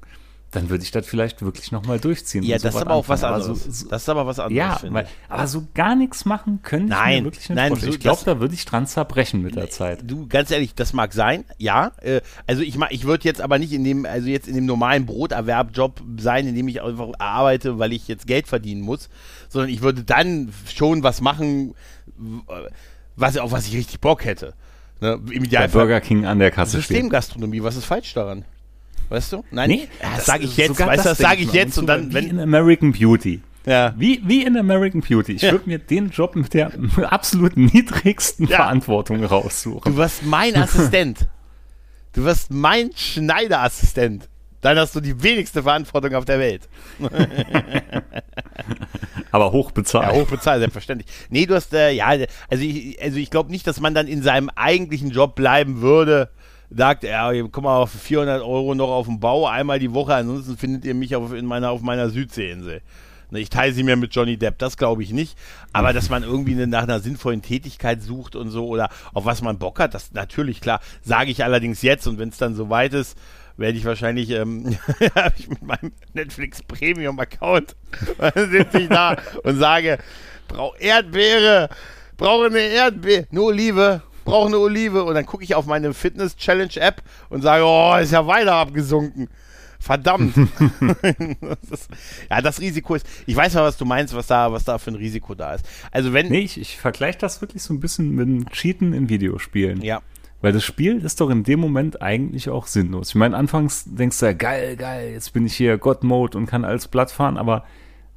dann 0.51 0.69
würde 0.69 0.83
ich 0.83 0.91
das 0.91 1.07
vielleicht 1.07 1.41
wirklich 1.41 1.71
nochmal 1.71 1.99
durchziehen. 1.99 2.43
Ja, 2.43 2.59
das 2.59 2.75
ist 2.75 2.81
aber 2.81 2.93
auch 2.93 3.09
was 3.09 3.23
anfangen. 3.23 3.41
Aber 3.41 3.51
anderes. 3.53 3.63
So, 3.79 3.85
so, 3.85 3.89
das 3.89 4.03
ist 4.03 4.09
aber 4.09 4.27
was 4.27 4.37
anderes, 4.39 4.55
ja, 4.83 4.93
weil, 4.93 5.05
ich. 5.05 5.09
aber 5.27 5.47
so 5.47 5.67
gar 5.73 5.95
nichts 5.95 6.25
machen 6.25 6.59
können 6.61 6.85
ich 6.85 6.89
Nein, 6.91 7.17
mir 7.23 7.23
wirklich 7.31 7.49
nicht 7.49 7.55
nein, 7.55 7.75
so- 7.75 7.87
ich 7.87 7.99
glaube, 7.99 8.21
da 8.23 8.39
würde 8.39 8.53
ich 8.53 8.63
dran 8.63 8.85
zerbrechen 8.85 9.41
mit 9.41 9.55
der 9.55 9.71
Zeit. 9.71 10.01
Du, 10.03 10.27
ganz 10.27 10.51
ehrlich, 10.51 10.75
das 10.75 10.93
mag 10.93 11.11
sein, 11.13 11.43
ja. 11.57 11.91
Äh, 12.01 12.21
also 12.45 12.61
ich 12.61 12.77
ich 12.91 13.03
würde 13.05 13.23
jetzt 13.23 13.41
aber 13.41 13.57
nicht 13.57 13.73
in 13.73 13.83
dem, 13.83 14.05
also 14.05 14.27
jetzt 14.27 14.47
in 14.47 14.53
dem 14.53 14.67
normalen 14.67 15.07
Broterwerbjob 15.07 16.03
sein, 16.19 16.45
in 16.47 16.53
dem 16.53 16.67
ich 16.67 16.83
einfach 16.83 17.09
arbeite, 17.17 17.79
weil 17.79 17.91
ich 17.91 18.07
jetzt 18.07 18.27
Geld 18.27 18.47
verdienen 18.47 18.81
muss, 18.81 19.09
sondern 19.49 19.71
ich 19.71 19.81
würde 19.81 20.03
dann 20.03 20.53
schon 20.71 21.01
was 21.01 21.19
machen, 21.19 21.73
w- 22.15 22.41
was 23.15 23.37
auf 23.37 23.51
was 23.51 23.67
ich 23.67 23.75
richtig 23.75 24.01
Bock 24.01 24.23
hätte. 24.23 24.53
Ne? 25.03 25.13
Im 25.15 25.27
Der 25.27 25.35
Idealfall 25.43 25.81
Burger 25.81 26.01
King 26.01 26.25
an 26.25 26.39
der 26.39 26.49
Kasse. 26.49 26.77
Systemgastronomie, 26.77 27.61
was 27.61 27.75
ist 27.75 27.85
falsch 27.85 28.13
daran? 28.13 28.45
Weißt 29.09 29.33
du? 29.33 29.43
Nein, 29.51 29.69
Nee, 29.69 29.87
das 30.15 30.25
sage 30.25 30.45
ich 30.45 30.55
jetzt, 30.57 30.79
weißt 30.79 31.05
du, 31.05 31.09
das 31.09 31.17
denke 31.17 31.31
sage 31.31 31.41
ich 31.43 31.51
jetzt 31.53 31.77
und 31.77 31.87
dann, 31.87 32.09
wie 32.09 32.13
wenn, 32.13 32.29
in 32.29 32.39
American 32.39 32.93
Beauty. 32.93 33.41
ja. 33.65 33.93
Wie, 33.97 34.21
wie 34.25 34.43
in 34.43 34.57
American 34.57 35.01
Beauty. 35.01 35.33
Ich 35.33 35.41
Ja. 35.41 35.51
würde 35.51 35.67
mir 35.69 35.77
den 35.77 36.09
Job 36.09 36.35
mit 36.37 36.53
der 36.53 36.71
absolut 37.11 37.57
niedrigsten 37.57 38.47
Ja. 38.47 38.57
Verantwortung 38.57 39.23
raussuchen. 39.23 39.91
Du 39.91 39.97
warst 39.97 40.23
mein 40.25 40.55
Assistent. 40.63 41.27
Du 42.13 42.23
wirst 42.23 42.49
mein 42.51 42.91
Schneiderassistent. 42.95 44.29
Dann 44.63 44.79
hast 44.79 44.95
du 44.95 45.01
die 45.01 45.21
wenigste 45.21 45.61
Verantwortung 45.61 46.15
auf 46.15 46.25
der 46.25 46.39
Welt. 46.39 46.69
Aber 49.31 49.51
hochbezahlt. 49.51 50.07
Ja, 50.07 50.13
hochbezahlt, 50.13 50.59
selbstverständlich. 50.59 51.11
Nee, 51.29 51.45
du 51.45 51.53
hast, 51.53 51.73
äh, 51.73 51.91
ja, 51.91 52.07
also 52.07 52.63
ich, 52.63 53.01
also 53.01 53.17
ich 53.17 53.29
glaube 53.29 53.51
nicht, 53.51 53.67
dass 53.67 53.81
man 53.81 53.93
dann 53.93 54.07
in 54.07 54.23
seinem 54.23 54.49
eigentlichen 54.55 55.11
Job 55.11 55.35
bleiben 55.35 55.81
würde. 55.81 56.29
Sagt, 56.69 57.03
ja, 57.03 57.31
komm 57.51 57.65
mal 57.65 57.77
auf 57.77 57.91
400 57.91 58.41
Euro 58.41 58.73
noch 58.73 58.89
auf 58.89 59.05
den 59.05 59.19
Bau, 59.19 59.45
einmal 59.45 59.79
die 59.79 59.93
Woche, 59.93 60.15
ansonsten 60.15 60.57
findet 60.57 60.85
ihr 60.85 60.95
mich 60.95 61.15
auf, 61.15 61.33
in 61.33 61.45
meiner, 61.45 61.69
auf 61.69 61.81
meiner 61.81 62.09
Südseeinsel. 62.09 62.81
Ne, 63.31 63.39
ich 63.39 63.49
teile 63.49 63.73
sie 63.73 63.83
mir 63.83 63.95
mit 63.95 64.15
Johnny 64.15 64.37
Depp, 64.37 64.59
das 64.59 64.77
glaube 64.77 65.03
ich 65.03 65.11
nicht. 65.11 65.37
Aber 65.73 65.91
dass 65.91 66.09
man 66.09 66.23
irgendwie 66.23 66.53
eine, 66.53 66.67
nach 66.67 66.83
einer 66.83 66.99
sinnvollen 66.99 67.41
Tätigkeit 67.41 68.01
sucht 68.01 68.35
und 68.35 68.49
so 68.49 68.67
oder 68.67 68.89
auf 69.13 69.25
was 69.25 69.41
man 69.41 69.59
Bock 69.59 69.79
hat, 69.79 69.93
das 69.93 70.13
natürlich 70.13 70.61
klar. 70.61 70.79
Sage 71.01 71.31
ich 71.31 71.43
allerdings 71.43 71.81
jetzt 71.81 72.07
und 72.07 72.17
wenn 72.17 72.29
es 72.29 72.37
dann 72.37 72.55
soweit 72.55 72.93
ist, 72.93 73.17
werde 73.57 73.77
ich 73.77 73.85
wahrscheinlich, 73.85 74.29
ähm, 74.31 74.77
habe 75.15 75.33
ich 75.37 75.47
mit 75.47 75.61
meinem 75.61 75.91
Netflix 76.13 76.61
Premium 76.63 77.19
Account, 77.19 77.75
sitze 78.35 78.79
ich 78.79 78.89
da 78.89 79.17
und 79.43 79.57
sage, 79.57 79.99
brauche 80.47 80.79
Erdbeere, 80.79 81.69
brauche 82.17 82.47
eine 82.47 82.59
Erdbeere, 82.59 83.27
eine 83.31 83.41
Olive, 83.41 84.01
brauche 84.25 84.47
eine 84.47 84.59
Olive 84.59 85.03
und 85.03 85.15
dann 85.15 85.25
gucke 85.25 85.43
ich 85.43 85.55
auf 85.55 85.65
meine 85.65 85.93
Fitness 85.93 86.35
Challenge 86.35 86.75
App 86.77 87.01
und 87.29 87.41
sage, 87.41 87.63
oh, 87.65 87.95
ist 87.97 88.11
ja 88.11 88.25
weiter 88.25 88.55
abgesunken. 88.55 89.29
Verdammt. 89.83 90.33
das 91.41 91.71
ist, 91.71 91.89
ja, 92.31 92.41
das 92.41 92.61
Risiko 92.61 92.95
ist. 92.95 93.05
Ich 93.25 93.35
weiß 93.35 93.53
mal, 93.55 93.63
was 93.63 93.75
du 93.75 93.83
meinst, 93.83 94.15
was 94.15 94.27
da, 94.27 94.49
was 94.49 94.63
da 94.63 94.77
für 94.77 94.91
ein 94.91 94.95
Risiko 94.95 95.35
da 95.35 95.55
ist. 95.55 95.65
Also 95.91 96.13
wenn. 96.13 96.29
Nee, 96.29 96.39
ich, 96.39 96.57
ich 96.57 96.77
vergleiche 96.77 97.17
das 97.17 97.41
wirklich 97.41 97.63
so 97.63 97.73
ein 97.73 97.81
bisschen 97.81 98.11
mit 98.15 98.25
dem 98.25 98.49
Cheaten 98.49 98.93
in 98.93 99.09
Videospielen. 99.09 99.81
Ja. 99.81 100.01
Weil 100.43 100.51
das 100.51 100.65
Spiel 100.65 100.97
ist 101.05 101.21
doch 101.21 101.29
in 101.29 101.43
dem 101.43 101.61
Moment 101.61 102.01
eigentlich 102.01 102.49
auch 102.49 102.67
sinnlos. 102.67 103.09
Ich 103.09 103.15
meine, 103.15 103.37
anfangs 103.37 103.85
denkst 103.85 104.19
du 104.19 104.25
ja, 104.25 104.33
geil, 104.33 104.75
geil, 104.75 105.13
jetzt 105.13 105.31
bin 105.31 105.45
ich 105.45 105.55
hier 105.55 105.77
God-Mode 105.77 106.37
und 106.37 106.47
kann 106.47 106.65
alles 106.65 106.89
platt 106.89 107.11
fahren, 107.11 107.37
aber 107.37 107.63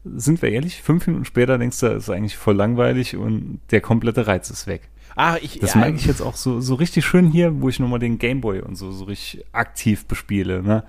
sind 0.03 0.43
wir 0.43 0.51
ehrlich, 0.51 0.83
fünf 0.83 1.07
Minuten 1.07 1.25
später 1.25 1.57
denkst 1.57 1.79
du, 1.79 1.87
ist 1.87 2.11
eigentlich 2.11 2.37
voll 2.37 2.57
langweilig 2.57 3.17
und 3.17 3.61
der 3.71 3.81
komplette 3.81 4.27
Reiz 4.27 4.51
ist 4.51 4.67
weg. 4.67 4.89
Ah, 5.15 5.37
ich, 5.41 5.61
das 5.61 5.75
ja, 5.75 5.81
mag 5.83 5.95
ich 5.95 6.05
jetzt 6.07 6.21
auch 6.21 6.35
so, 6.35 6.61
so 6.61 6.75
richtig 6.75 7.07
schön 7.07 7.31
hier, 7.31 7.61
wo 7.61 7.69
ich 7.69 7.79
nochmal 7.79 8.01
den 8.01 8.19
Gameboy 8.19 8.59
und 8.59 8.75
so, 8.75 8.91
so 8.91 9.05
richtig 9.05 9.45
aktiv 9.53 10.07
bespiele. 10.07 10.65
Ne? 10.65 10.83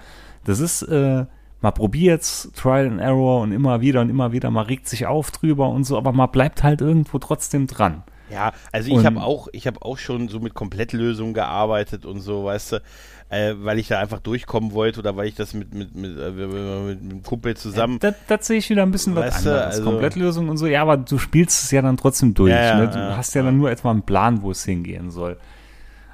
Das 0.44 0.60
ist, 0.60 0.82
äh, 0.82 1.28
man 1.62 1.74
probiert 1.76 2.24
Trial 2.56 2.88
and 2.88 3.00
Error 3.00 3.42
und 3.42 3.52
immer 3.52 3.80
wieder 3.82 4.02
und 4.02 4.10
immer 4.10 4.32
wieder, 4.32 4.50
man 4.50 4.66
regt 4.66 4.88
sich 4.88 5.06
auf 5.06 5.30
drüber 5.30 5.70
und 5.70 5.84
so, 5.84 6.00
aber 6.00 6.14
man 6.14 6.32
bleibt 6.32 6.64
halt 6.64 6.82
irgendwo 6.82 7.20
trotzdem 7.20 7.68
dran. 7.68 8.02
Ja, 8.30 8.52
also 8.72 8.90
ich 8.90 9.06
habe 9.06 9.22
auch, 9.22 9.48
ich 9.52 9.68
habe 9.68 9.82
auch 9.82 9.98
schon 9.98 10.28
so 10.28 10.40
mit 10.40 10.54
Komplettlösungen 10.54 11.34
gearbeitet 11.34 12.06
und 12.06 12.20
so, 12.20 12.46
weißt 12.46 12.74
du, 12.74 12.82
äh, 13.30 13.54
weil 13.58 13.80
ich 13.80 13.88
da 13.88 14.00
einfach 14.00 14.20
durchkommen 14.20 14.74
wollte 14.74 15.00
oder 15.00 15.16
weil 15.16 15.28
ich 15.28 15.36
das 15.36 15.54
mit 15.54 15.74
mit 15.74 15.96
mit, 15.96 16.18
äh, 16.18 16.32
mit, 16.32 16.50
mit 16.50 17.12
einem 17.12 17.24
Kumpel 17.24 17.56
zusammen. 17.56 18.00
Ja, 18.02 18.14
das, 18.28 18.48
sehe 18.48 18.58
ich 18.58 18.70
wieder 18.70 18.84
ein 18.84 18.92
bisschen 18.92 19.16
was 19.16 19.38
anderes. 19.38 19.78
also- 19.78 19.84
Komplettlösung 19.84 20.50
und 20.50 20.58
so, 20.58 20.68
ja, 20.68 20.82
aber 20.82 20.98
du 20.98 21.18
spielst 21.18 21.64
es 21.64 21.72
ja 21.72 21.82
dann 21.82 21.98
trotzdem 21.98 22.34
durch. 22.34 22.52
Ja, 22.52 22.78
ne? 22.78 22.90
Du 22.90 22.98
ja, 22.98 23.18
hast 23.18 23.34
ja, 23.36 23.44
dann 23.44 23.58
nur 23.58 23.72
etwa 23.72 23.92
einen 23.92 24.04
Plan, 24.04 24.42
wo 24.42 24.52
es 24.52 24.64
hingehen 24.64 25.12
soll. 25.12 25.38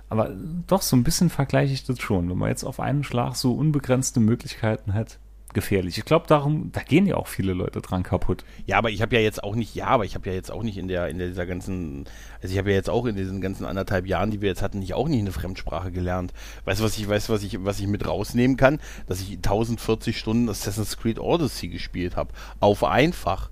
Aber 0.10 0.30
doch, 0.68 0.84
so 0.84 0.96
ein 0.96 1.04
bisschen 1.04 1.32
vergleiche 1.32 1.74
ich 1.74 1.86
das 1.86 2.00
schon. 2.00 2.30
Wenn 2.30 2.38
man 2.38 2.50
jetzt 2.50 2.64
auf 2.64 2.80
einen 2.80 3.04
Schlag 3.04 3.36
so 3.36 3.54
unbegrenzte 3.54 4.20
Möglichkeiten 4.20 4.94
hat, 4.94 5.18
gefährlich. 5.54 5.98
Ich 5.98 6.06
glaube, 6.06 6.28
darum, 6.28 6.72
da 6.72 6.82
gehen 6.82 7.06
ja 7.06 7.16
auch 7.16 7.28
viele 7.28 7.54
Leute 7.54 7.82
dran 7.82 8.04
kaputt. 8.04 8.44
Ja, 8.66 8.78
aber 8.78 8.90
ich 8.90 9.02
habe 9.02 9.16
ja 9.16 9.22
jetzt 9.22 9.44
auch 9.44 9.56
nicht, 9.56 9.74
ja, 9.76 9.88
aber 9.88 10.06
ich 10.06 10.16
habe 10.16 10.28
ja 10.30 10.36
jetzt 10.36 10.52
auch 10.52 10.64
nicht 10.64 10.78
in 10.78 10.88
der 10.88 11.08
in 11.10 11.20
dieser 11.20 11.46
ganzen, 11.46 12.06
also 12.42 12.52
ich 12.54 12.58
habe 12.60 12.70
ja 12.72 12.76
jetzt 12.76 12.90
auch 12.90 13.06
in 13.06 13.16
diesen 13.16 13.40
ganzen 13.42 13.66
anderthalb 13.66 14.06
Jahren, 14.08 14.32
die 14.32 14.42
wir 14.42 14.50
jetzt 14.50 14.62
hatten, 14.62 14.80
nicht 14.80 14.94
auch 14.94 15.08
nicht 15.08 15.20
eine 15.20 15.32
Fremdsprache 15.32 15.92
gelernt. 15.92 16.34
Weißt 16.66 16.80
du, 16.80 16.84
was 16.84 16.98
ich 16.98 17.08
weiß, 17.08 17.30
was 17.30 17.44
ich 17.44 17.64
was 17.64 17.80
ich 17.80 17.88
mit 17.88 18.06
rausnehmen 18.08 18.58
kann, 18.58 18.80
dass 19.08 19.22
ich 19.22 19.32
1040 19.38 20.18
Stunden 20.18 20.50
Assassin's 20.50 20.98
Creed 20.98 21.20
Odyssey 21.20 21.68
gespielt 21.70 22.16
habe, 22.16 22.32
auf 22.60 22.84
einfach. 22.84 23.50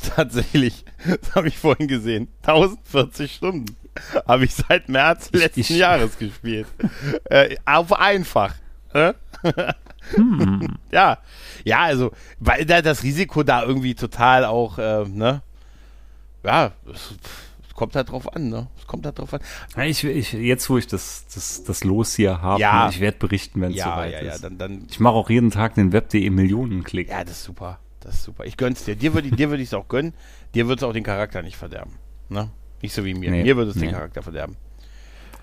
Tatsächlich, 0.16 0.84
das 1.20 1.34
habe 1.34 1.48
ich 1.48 1.58
vorhin 1.58 1.86
gesehen. 1.86 2.28
1040 2.42 3.34
Stunden 3.34 3.66
habe 4.26 4.44
ich 4.46 4.54
seit 4.54 4.88
März 4.88 5.28
Ich- 5.32 5.40
letzten 5.40 5.60
ich- 5.60 5.68
Jahres 5.70 6.16
gespielt. 6.18 6.66
Äh, 7.24 7.56
auf 7.66 7.92
einfach. 7.92 8.54
Hm. 10.14 10.76
Ja, 10.92 11.18
ja, 11.64 11.80
also, 11.80 12.10
weil 12.40 12.64
da 12.66 12.82
das 12.82 13.02
Risiko 13.04 13.42
da 13.42 13.62
irgendwie 13.62 13.94
total 13.94 14.44
auch, 14.44 14.78
äh, 14.78 15.04
ne? 15.08 15.42
Ja, 16.44 16.72
es, 16.92 17.14
es 17.68 17.74
kommt 17.74 17.94
halt 17.94 18.10
drauf 18.10 18.34
an, 18.34 18.48
ne? 18.48 18.66
Es 18.78 18.86
kommt 18.86 19.04
halt 19.06 19.18
drauf 19.18 19.32
an. 19.34 19.40
Ja, 19.76 19.84
Ich, 19.84 20.02
ich, 20.04 20.32
jetzt, 20.32 20.68
wo 20.70 20.78
ich 20.78 20.86
das, 20.86 21.26
das, 21.32 21.62
das 21.64 21.84
Los 21.84 22.14
hier 22.16 22.40
habe, 22.42 22.60
Ja. 22.60 22.88
ich 22.88 22.98
werde 23.00 23.18
berichten, 23.18 23.60
wenn 23.60 23.70
es 23.70 23.76
Ja, 23.78 23.84
soweit 23.94 24.12
ja, 24.14 24.22
ja, 24.22 24.32
ist. 24.32 24.42
dann, 24.44 24.58
dann, 24.58 24.86
Ich 24.90 24.98
mache 25.00 25.14
auch 25.14 25.30
jeden 25.30 25.50
Tag 25.50 25.74
den 25.74 25.92
Web.de 25.92 26.28
Millionenklick. 26.30 27.08
ja, 27.08 27.22
das 27.22 27.32
ist 27.38 27.44
super. 27.44 27.78
Das 28.00 28.14
ist 28.14 28.24
super. 28.24 28.44
Ich 28.46 28.56
gönn's 28.56 28.84
dir. 28.84 28.96
Dir 28.96 29.12
würde 29.14 29.28
ich, 29.28 29.36
dir 29.36 29.50
würde 29.50 29.62
ich 29.62 29.68
es 29.68 29.74
auch 29.74 29.86
gönnen. 29.88 30.14
Dir 30.54 30.66
würde 30.66 30.80
es 30.80 30.88
auch 30.88 30.94
den 30.94 31.04
Charakter 31.04 31.42
nicht 31.42 31.56
verderben. 31.58 31.92
Ne? 32.30 32.48
Nicht 32.80 32.94
so 32.94 33.04
wie 33.04 33.12
mir. 33.12 33.30
Nee, 33.30 33.42
mir 33.42 33.56
würde 33.58 33.70
es 33.72 33.76
den 33.76 33.86
nee. 33.88 33.92
Charakter 33.92 34.22
verderben. 34.22 34.56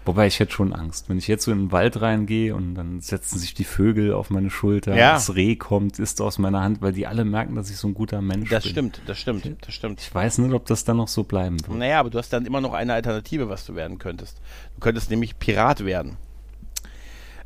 Wobei 0.07 0.25
ich 0.27 0.39
hätte 0.39 0.53
schon 0.53 0.73
Angst. 0.73 1.09
Wenn 1.09 1.17
ich 1.17 1.27
jetzt 1.27 1.43
so 1.43 1.51
in 1.51 1.59
den 1.65 1.71
Wald 1.71 2.01
reingehe 2.01 2.55
und 2.55 2.75
dann 2.75 3.01
setzen 3.01 3.37
sich 3.39 3.53
die 3.53 3.63
Vögel 3.65 4.13
auf 4.13 4.29
meine 4.29 4.49
Schulter, 4.49 4.95
Ja. 4.95 5.13
das 5.13 5.35
Reh 5.35 5.55
kommt, 5.55 5.99
ist 5.99 6.21
aus 6.21 6.37
meiner 6.39 6.61
Hand, 6.61 6.81
weil 6.81 6.93
die 6.93 7.05
alle 7.07 7.25
merken, 7.25 7.55
dass 7.55 7.69
ich 7.69 7.77
so 7.77 7.87
ein 7.87 7.93
guter 7.93 8.21
Mensch 8.21 8.49
Das 8.49 8.63
bin. 8.63 8.71
stimmt, 8.71 9.01
das 9.05 9.17
stimmt, 9.19 9.45
das 9.61 9.73
stimmt. 9.73 10.01
Ich 10.01 10.13
weiß 10.15 10.37
nicht, 10.39 10.53
ob 10.53 10.65
das 10.65 10.83
dann 10.85 10.97
noch 10.97 11.07
so 11.09 11.23
bleiben 11.23 11.57
wird. 11.67 11.77
Naja, 11.77 11.99
aber 11.99 12.09
du 12.09 12.17
hast 12.17 12.31
dann 12.33 12.45
immer 12.45 12.61
noch 12.61 12.73
eine 12.73 12.93
Alternative, 12.93 13.49
was 13.49 13.65
du 13.65 13.75
werden 13.75 13.97
könntest. 13.99 14.39
Du 14.75 14.79
könntest 14.79 15.09
nämlich 15.11 15.37
Pirat 15.39 15.85
werden. 15.85 16.17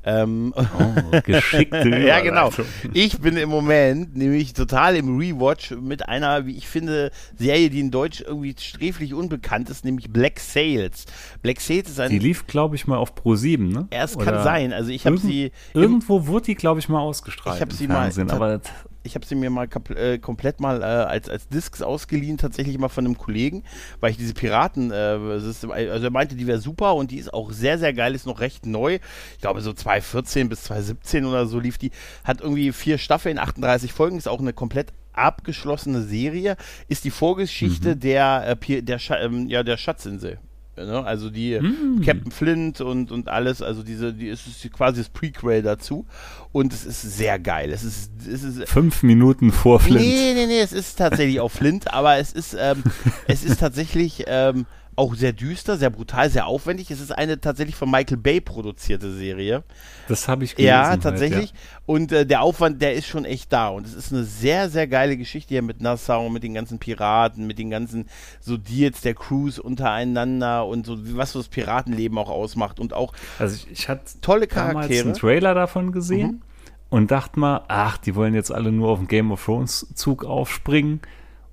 Ähm, 0.04 0.54
Oh, 0.56 1.20
geschickte 1.26 1.90
ja, 2.06 2.20
genau. 2.22 2.50
Ich 2.94 3.20
bin 3.20 3.38
im 3.38 3.50
Moment 3.50 4.16
nämlich 4.16 4.54
total 4.54 4.96
im 4.96 5.18
Rewatch 5.18 5.72
mit 5.72 6.08
einer, 6.10 6.46
wie 6.46 6.58
ich 6.58 6.68
finde, 6.68 7.12
Serie, 7.38 7.70
die 7.70 7.80
in 7.82 7.92
Deutsch 7.92 8.22
irgendwie 8.22 8.56
sträflich 8.58 9.14
unbekannt 9.14 9.70
ist, 9.70 9.86
nämlich 9.86 10.12
Black 10.12 10.40
Sails. 10.40 11.06
Black 11.42 11.62
Sails 11.62 11.90
ist 11.90 11.98
Die 12.00 12.04
ein. 12.04 12.20
lief, 12.20 12.48
glaube 12.48 12.76
ich, 12.76 12.88
mal 12.88 12.98
auf 12.98 13.14
Pro 13.16 13.36
7, 13.36 13.68
ne? 13.70 13.88
Ja, 13.94 14.04
es 14.04 14.18
kann 14.18 14.44
sein. 14.44 14.74
Also 14.74 14.90
ich 14.92 15.06
habe 15.06 15.18
sie. 15.18 15.52
Irgendwo 15.74 16.26
wurde 16.28 16.46
die, 16.46 16.56
glaube 16.56 16.80
ich, 16.80 16.90
mal 16.90 17.00
ausgestrahlt. 17.00 17.58
Ich 17.58 17.62
hab 17.62 17.70
im 17.70 17.76
sie 17.78 17.88
mal 17.88 18.02
Fernsehen, 18.04 18.28
ta- 18.28 18.36
aber 18.38 18.62
ich 19.04 19.16
habe 19.16 19.26
sie 19.26 19.36
mir 19.36 19.50
mal 19.50 19.68
äh, 19.96 20.18
komplett 20.20 20.60
mal 20.60 20.82
äh, 20.82 20.86
als, 20.86 21.30
als 21.30 21.48
Discs 21.48 21.82
ausgeliehen, 21.82 22.38
tatsächlich 22.38 22.78
mal 22.78 22.90
von 22.90 23.06
einem 23.06 23.18
Kollegen, 23.18 23.64
weil 24.00 24.12
ich 24.12 24.18
diese 24.18 24.34
Piraten, 24.34 24.92
äh, 24.92 24.96
also 24.96 25.64
er 25.72 26.12
meinte, 26.12 26.36
die 26.36 26.48
wäre 26.48 26.60
super 26.60 26.96
und 26.96 27.12
die 27.12 27.18
ist 27.18 27.34
auch 27.34 27.52
sehr, 27.52 27.78
sehr 27.80 27.94
geil, 27.94 28.16
ist 28.16 28.26
noch 28.26 28.40
recht 28.40 28.66
neu. 28.66 29.00
Ich 29.34 29.42
glaube, 29.42 29.62
so 29.62 29.74
2014 29.74 30.50
bis 30.50 30.64
2017 30.64 31.26
oder 31.26 31.46
so 31.46 31.60
lief 31.60 31.78
die. 31.78 31.92
Hat 32.24 32.42
irgendwie 32.42 32.72
vier 32.72 32.98
Staffeln, 32.98 33.40
38 33.40 33.94
Folgen, 33.94 34.18
ist 34.18 34.28
auch 34.28 34.40
eine 34.40 34.54
komplett 34.54 34.94
abgeschlossene 35.14 36.02
Serie, 36.02 36.56
ist 36.88 37.04
die 37.04 37.12
Vorgeschichte 37.12 37.96
der, 37.96 38.58
äh, 38.68 38.82
der, 38.82 39.00
Scha 39.00 39.20
ähm, 39.20 39.48
ja, 39.48 39.64
der 39.64 39.78
Schatzinsel. 39.78 40.40
Ne? 40.78 41.04
Also 41.04 41.30
die 41.30 41.60
Mm. 41.60 42.02
Captain 42.02 42.32
Flint 42.32 42.82
und, 42.82 43.12
und 43.12 43.28
alles, 43.28 43.62
also 43.62 43.84
diese, 43.84 44.14
die 44.14 44.28
ist, 44.28 44.48
ist 44.48 44.72
quasi 44.74 45.02
das 45.02 45.10
Prequel 45.10 45.62
dazu. 45.62 46.06
Und 46.52 46.74
es 46.74 46.86
ist 46.86 47.02
sehr 47.02 47.40
geil. 47.40 47.72
Es 47.72 47.84
ist, 47.84 48.12
es 48.22 48.44
ist 48.44 48.70
fünf 48.70 49.04
Minuten 49.04 49.52
vor 49.52 49.80
Flint. 49.80 50.02
Nee, 50.02 50.34
nee, 50.34 50.46
nee, 50.48 50.60
es 50.60 50.74
ist 50.74 50.98
tatsächlich 50.98 51.40
auch 51.40 51.52
Flint, 51.52 51.94
aber 51.94 52.18
es 52.18 52.32
ist, 52.34 52.56
ähm, 52.60 52.84
es 53.28 53.44
ist 53.44 53.60
tatsächlich 53.60 54.24
ähm, 54.28 54.66
auch 55.02 55.16
sehr 55.16 55.34
düster, 55.34 55.78
sehr 55.78 55.90
brutal, 55.90 56.30
sehr 56.30 56.46
aufwendig. 56.46 56.92
Es 56.92 57.02
ist 57.02 57.12
eine 57.12 57.40
tatsächlich 57.42 57.76
von 57.76 57.90
Michael 57.90 58.18
Bay 58.18 58.40
produzierte 58.40 59.12
Serie. 59.12 59.64
Das 60.08 60.28
habe 60.28 60.44
ich 60.44 60.56
gelesen. 60.56 60.70
Ja, 60.70 60.88
halt, 60.90 61.04
tatsächlich. 61.04 61.50
ja. 61.50 61.56
Und 61.86 62.12
äh, 62.12 62.26
der 62.26 62.42
Aufwand, 62.42 62.82
der 62.82 62.94
ist 62.94 63.08
schon 63.08 63.26
echt 63.26 63.52
da. 63.52 63.70
Und 63.70 63.86
es 63.88 63.94
ist 63.94 64.14
eine 64.14 64.24
sehr, 64.24 64.70
sehr 64.70 64.88
geile 64.88 65.18
Geschichte 65.18 65.50
hier 65.56 65.62
mit 65.62 65.82
Nassau, 65.82 66.30
mit 66.30 66.44
den 66.44 66.54
ganzen 66.54 66.80
Piraten, 66.80 67.48
mit 67.48 67.58
den 67.60 67.70
ganzen 67.70 68.08
so 68.40 68.58
Deals 68.58 69.02
der 69.02 69.16
Crews 69.16 69.60
untereinander 69.60 70.66
und 70.66 70.86
so, 70.86 70.98
was 71.18 71.32
so 71.32 71.40
das 71.40 71.48
Piratenleben 71.50 72.18
auch 72.18 72.30
ausmacht. 72.30 72.80
Und 72.80 72.94
auch 72.94 73.14
Also 73.40 73.56
ich, 73.56 73.72
ich 73.72 73.90
hatte 73.90 74.04
tolle 74.22 74.48
damals 74.48 74.74
Charaktere. 74.74 75.06
einen 75.06 75.14
Trailer 75.16 75.54
davon 75.54 75.92
gesehen 75.92 76.28
Mhm. 76.28 76.42
und 76.90 77.12
dachte 77.12 77.40
mal, 77.40 77.64
ach, 77.68 77.98
die 77.98 78.16
wollen 78.16 78.34
jetzt 78.36 78.52
alle 78.52 78.72
nur 78.72 78.90
auf 78.90 79.00
den 79.00 79.08
Game 79.08 79.32
of 79.32 79.44
Thrones 79.44 79.88
Zug 79.96 80.24
aufspringen. 80.26 81.02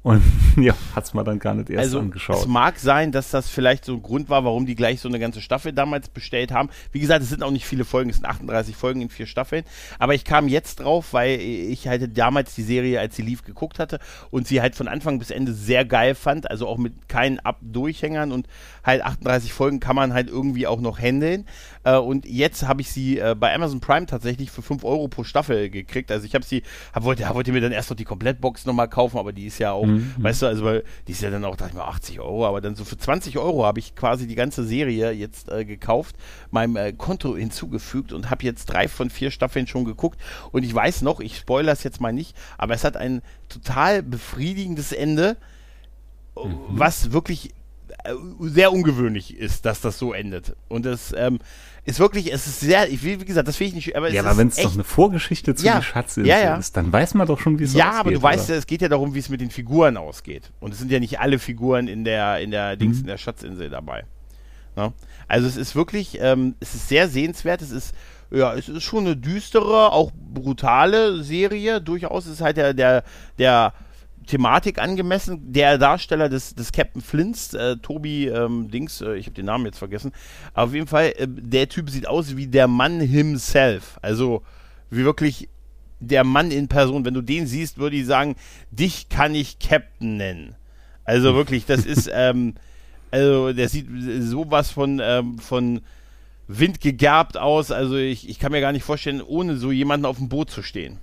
Und 0.02 0.22
ja, 0.56 0.74
hat's 0.94 1.12
mal 1.12 1.24
dann 1.24 1.38
gar 1.38 1.54
nicht 1.54 1.70
erst 1.70 1.87
also 1.87 1.98
angeschaut. 1.98 2.37
es 2.37 2.46
mag 2.46 2.78
sein, 2.78 3.11
dass 3.11 3.30
das 3.30 3.48
vielleicht 3.48 3.84
so 3.84 3.94
ein 3.94 4.02
Grund 4.02 4.28
war, 4.28 4.44
warum 4.44 4.64
die 4.64 4.76
gleich 4.76 5.00
so 5.00 5.08
eine 5.08 5.18
ganze 5.18 5.40
Staffel 5.40 5.72
damals 5.72 6.08
bestellt 6.08 6.52
haben. 6.52 6.70
Wie 6.92 7.00
gesagt, 7.00 7.22
es 7.22 7.30
sind 7.30 7.42
auch 7.42 7.50
nicht 7.50 7.66
viele 7.66 7.84
Folgen, 7.84 8.11
es 8.11 8.16
sind 8.16 8.26
38 8.26 8.76
Folgen 8.76 9.02
in 9.02 9.08
vier 9.08 9.26
Staffeln. 9.26 9.64
Aber 9.98 10.14
ich 10.14 10.24
kam 10.24 10.46
jetzt 10.46 10.80
drauf, 10.80 11.12
weil 11.12 11.40
ich 11.40 11.88
halt 11.88 12.16
damals 12.16 12.54
die 12.54 12.62
Serie, 12.62 13.00
als 13.00 13.16
sie 13.16 13.22
lief, 13.22 13.42
geguckt 13.42 13.78
hatte 13.80 13.98
und 14.30 14.46
sie 14.46 14.61
halt 14.61 14.76
von 14.76 14.87
Anfang 14.87 15.18
bis 15.18 15.30
Ende 15.30 15.52
sehr 15.52 15.84
geil 15.84 16.14
fand. 16.14 16.48
Also 16.48 16.68
auch 16.68 16.78
mit 16.78 17.08
keinen 17.08 17.40
Ab-Durchhängern 17.40 18.30
und 18.30 18.46
halt 18.84 19.02
38 19.02 19.52
Folgen 19.52 19.80
kann 19.80 19.96
man 19.96 20.14
halt 20.14 20.28
irgendwie 20.28 20.68
auch 20.68 20.80
noch 20.80 21.00
handeln. 21.00 21.44
Äh, 21.82 21.96
und 21.96 22.24
jetzt 22.24 22.68
habe 22.68 22.82
ich 22.82 22.92
sie 22.92 23.18
äh, 23.18 23.34
bei 23.38 23.52
Amazon 23.52 23.80
Prime 23.80 24.06
tatsächlich 24.06 24.50
für 24.52 24.62
5 24.62 24.84
Euro 24.84 25.08
pro 25.08 25.24
Staffel 25.24 25.70
gekriegt. 25.70 26.12
Also 26.12 26.24
ich 26.24 26.34
habe 26.34 26.44
sie, 26.44 26.62
hab, 26.92 27.02
wollte, 27.02 27.28
wollte 27.34 27.50
mir 27.50 27.61
dann 27.61 27.72
erst 27.72 27.90
noch 27.90 27.96
die 27.96 28.04
Komplettbox 28.04 28.64
nochmal 28.64 28.88
kaufen, 28.88 29.18
aber 29.18 29.32
die 29.32 29.46
ist 29.46 29.58
ja 29.58 29.72
auch 29.72 29.88
Mhm. 29.98 30.22
Weißt 30.22 30.42
du, 30.42 30.46
also 30.46 30.64
weil 30.64 30.84
die 31.06 31.12
ist 31.12 31.22
ja 31.22 31.30
dann 31.30 31.44
auch, 31.44 31.56
dachte 31.56 31.70
ich 31.72 31.76
mal, 31.76 31.84
80 31.87 32.20
Euro, 32.20 32.46
aber 32.46 32.61
dann 32.61 32.74
so 32.74 32.84
für 32.84 32.96
20 32.96 33.38
Euro 33.38 33.64
habe 33.64 33.78
ich 33.78 33.94
quasi 33.94 34.26
die 34.26 34.34
ganze 34.34 34.64
Serie 34.64 35.11
jetzt 35.12 35.50
äh, 35.50 35.64
gekauft, 35.64 36.16
meinem 36.50 36.76
äh, 36.76 36.92
Konto 36.92 37.37
hinzugefügt 37.37 38.12
und 38.12 38.30
habe 38.30 38.44
jetzt 38.44 38.66
drei 38.66 38.88
von 38.88 39.11
vier 39.11 39.30
Staffeln 39.30 39.66
schon 39.66 39.84
geguckt. 39.84 40.18
Und 40.52 40.64
ich 40.64 40.74
weiß 40.74 41.02
noch, 41.02 41.20
ich 41.20 41.37
spoilere 41.37 41.72
es 41.72 41.82
jetzt 41.82 42.00
mal 42.00 42.12
nicht, 42.12 42.37
aber 42.56 42.74
es 42.74 42.84
hat 42.84 42.96
ein 42.96 43.22
total 43.48 44.02
befriedigendes 44.02 44.92
Ende, 44.92 45.37
Mhm. 46.44 46.58
was 46.68 47.12
wirklich 47.12 47.50
äh, 48.04 48.12
sehr 48.40 48.72
ungewöhnlich 48.72 49.37
ist, 49.37 49.64
dass 49.64 49.80
das 49.80 49.98
so 49.98 50.12
endet. 50.12 50.54
Und 50.68 50.87
es 50.87 51.12
ähm, 51.16 51.38
ist 51.88 51.98
wirklich, 52.01 52.33
es 52.33 52.46
ist 52.46 52.61
sehr, 52.61 52.88
ich, 52.90 53.03
wie 53.03 53.16
gesagt, 53.16 53.48
das 53.48 53.59
will 53.61 53.68
ich 53.68 53.74
nicht, 53.74 53.96
aber 53.96 54.11
Ja, 54.11 54.22
aber 54.22 54.37
wenn 54.37 54.48
es 54.48 54.57
doch 54.57 54.74
eine 54.74 54.85
Vorgeschichte 54.85 55.55
zu 55.55 55.64
Ja, 55.64 55.81
Schatzinsel 55.83 56.27
ja, 56.29 56.38
ja. 56.38 56.57
ist, 56.57 56.77
dann 56.77 56.92
weiß 56.92 57.14
man 57.14 57.27
doch 57.27 57.40
schon, 57.40 57.59
wie 57.59 57.64
es 57.64 57.72
ja, 57.74 57.87
ausgeht. 57.88 58.01
aber 58.01 58.11
du 58.12 58.22
weißt 58.22 58.44
oder? 58.46 58.55
ja, 58.55 58.59
es 58.59 58.66
geht 58.66 58.83
ja 58.83 58.88
darum, 58.88 59.14
wie 59.14 59.18
es 59.18 59.29
mit 59.29 59.40
den 59.40 59.51
Figuren 59.51 59.96
ausgeht. 59.96 60.51
Und 60.61 60.72
es 60.72 60.79
sind 60.79 60.90
ja 60.92 61.01
nicht 61.01 61.18
alle 61.20 61.38
Figuren 61.38 61.88
in 61.88 62.05
der, 62.05 62.40
in 62.40 62.51
der 62.51 62.74
Mhm. 62.74 62.79
Dings, 62.79 63.01
in 63.01 63.07
der 63.07 63.16
Schatzinsel 63.18 63.70
dabei. 63.70 64.05
Ne? 64.77 64.92
Also 65.29 65.46
es 65.48 65.57
ist 65.57 65.74
wirklich, 65.74 66.18
ähm, 66.20 66.55
es 66.61 66.74
ist 66.74 66.88
sehr 66.88 67.09
sehenswert. 67.09 67.62
Es 67.62 67.70
ist, 67.70 67.94
ja, 68.31 68.55
es 68.55 68.68
ist 68.68 68.83
schon 68.83 69.07
eine 69.07 69.16
düstere, 69.16 69.90
auch 69.92 70.12
brutale 70.14 71.22
Serie. 71.22 71.81
Durchaus 71.81 72.27
ist 72.27 72.40
halt 72.40 72.57
der, 72.59 72.74
der, 72.74 73.03
der 73.38 73.72
Thematik 74.28 74.78
angemessen. 74.78 75.52
Der 75.52 75.78
Darsteller 75.78 76.28
des, 76.28 76.54
des 76.54 76.70
Captain 76.70 77.02
Flints, 77.02 77.54
äh, 77.54 77.76
Tobi 77.78 78.28
ähm, 78.28 78.70
Dings, 78.70 79.00
äh, 79.00 79.16
ich 79.16 79.26
habe 79.26 79.34
den 79.34 79.46
Namen 79.46 79.66
jetzt 79.66 79.78
vergessen. 79.78 80.12
Aber 80.54 80.68
auf 80.68 80.74
jeden 80.74 80.86
Fall, 80.86 81.12
äh, 81.16 81.26
der 81.26 81.68
Typ 81.68 81.90
sieht 81.90 82.06
aus 82.06 82.36
wie 82.36 82.46
der 82.46 82.68
Mann 82.68 83.00
himself. 83.00 83.98
Also 84.02 84.42
wie 84.90 85.04
wirklich 85.04 85.48
der 85.98 86.24
Mann 86.24 86.50
in 86.50 86.68
Person. 86.68 87.04
Wenn 87.04 87.14
du 87.14 87.22
den 87.22 87.46
siehst, 87.46 87.78
würde 87.78 87.96
ich 87.96 88.06
sagen, 88.06 88.36
dich 88.70 89.08
kann 89.08 89.34
ich 89.34 89.58
Captain 89.58 90.16
nennen. 90.18 90.54
Also 91.04 91.34
wirklich, 91.34 91.64
das 91.64 91.86
ist, 91.86 92.10
ähm, 92.12 92.54
also 93.10 93.52
der 93.52 93.68
sieht 93.68 93.86
sowas 94.20 94.70
von, 94.70 95.00
ähm, 95.02 95.38
von 95.38 95.80
Wind 96.46 96.80
gegerbt 96.80 97.38
aus. 97.38 97.70
Also 97.70 97.96
ich, 97.96 98.28
ich 98.28 98.38
kann 98.38 98.52
mir 98.52 98.60
gar 98.60 98.72
nicht 98.72 98.84
vorstellen, 98.84 99.22
ohne 99.22 99.56
so 99.56 99.72
jemanden 99.72 100.06
auf 100.06 100.18
dem 100.18 100.28
Boot 100.28 100.50
zu 100.50 100.62
stehen. 100.62 100.98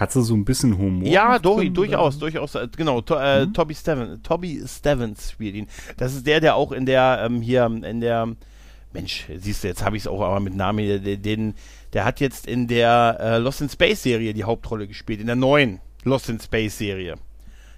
Hat 0.00 0.10
sie 0.12 0.22
so 0.22 0.34
ein 0.34 0.46
bisschen 0.46 0.78
Humor? 0.78 1.06
Ja, 1.06 1.34
noch 1.34 1.42
do, 1.42 1.56
drin, 1.58 1.74
durchaus, 1.74 2.16
oder? 2.16 2.30
durchaus. 2.30 2.54
äh, 2.54 2.66
Genau, 2.74 3.02
to, 3.02 3.16
äh, 3.16 3.44
Mhm. 3.44 3.52
Toby 3.52 3.74
Stevens, 3.74 4.22
Toby 4.22 4.62
Stevens 4.66 5.32
spielt 5.32 5.54
ihn. 5.54 5.66
Das 5.98 6.14
ist 6.14 6.26
der, 6.26 6.40
der 6.40 6.54
auch 6.56 6.72
in 6.72 6.86
der, 6.86 7.22
ähm, 7.26 7.42
hier, 7.42 7.66
in 7.66 8.00
der, 8.00 8.34
Mensch, 8.94 9.26
siehst 9.36 9.62
du, 9.62 9.68
jetzt 9.68 9.84
habe 9.84 9.96
ich 9.98 10.04
es 10.04 10.06
auch 10.08 10.22
aber 10.22 10.40
mit 10.40 10.54
Namen, 10.56 10.78
hier, 10.80 10.98
der, 10.98 11.18
den, 11.18 11.54
der 11.92 12.06
hat 12.06 12.18
jetzt 12.18 12.46
in 12.46 12.66
der 12.66 13.18
äh, 13.20 13.36
Lost 13.38 13.60
in 13.60 13.68
Space 13.68 14.02
Serie 14.02 14.32
die 14.32 14.44
Hauptrolle 14.44 14.88
gespielt, 14.88 15.20
in 15.20 15.26
der 15.26 15.36
neuen 15.36 15.80
Lost 16.04 16.30
in 16.30 16.40
Space 16.40 16.78
Serie. 16.78 17.16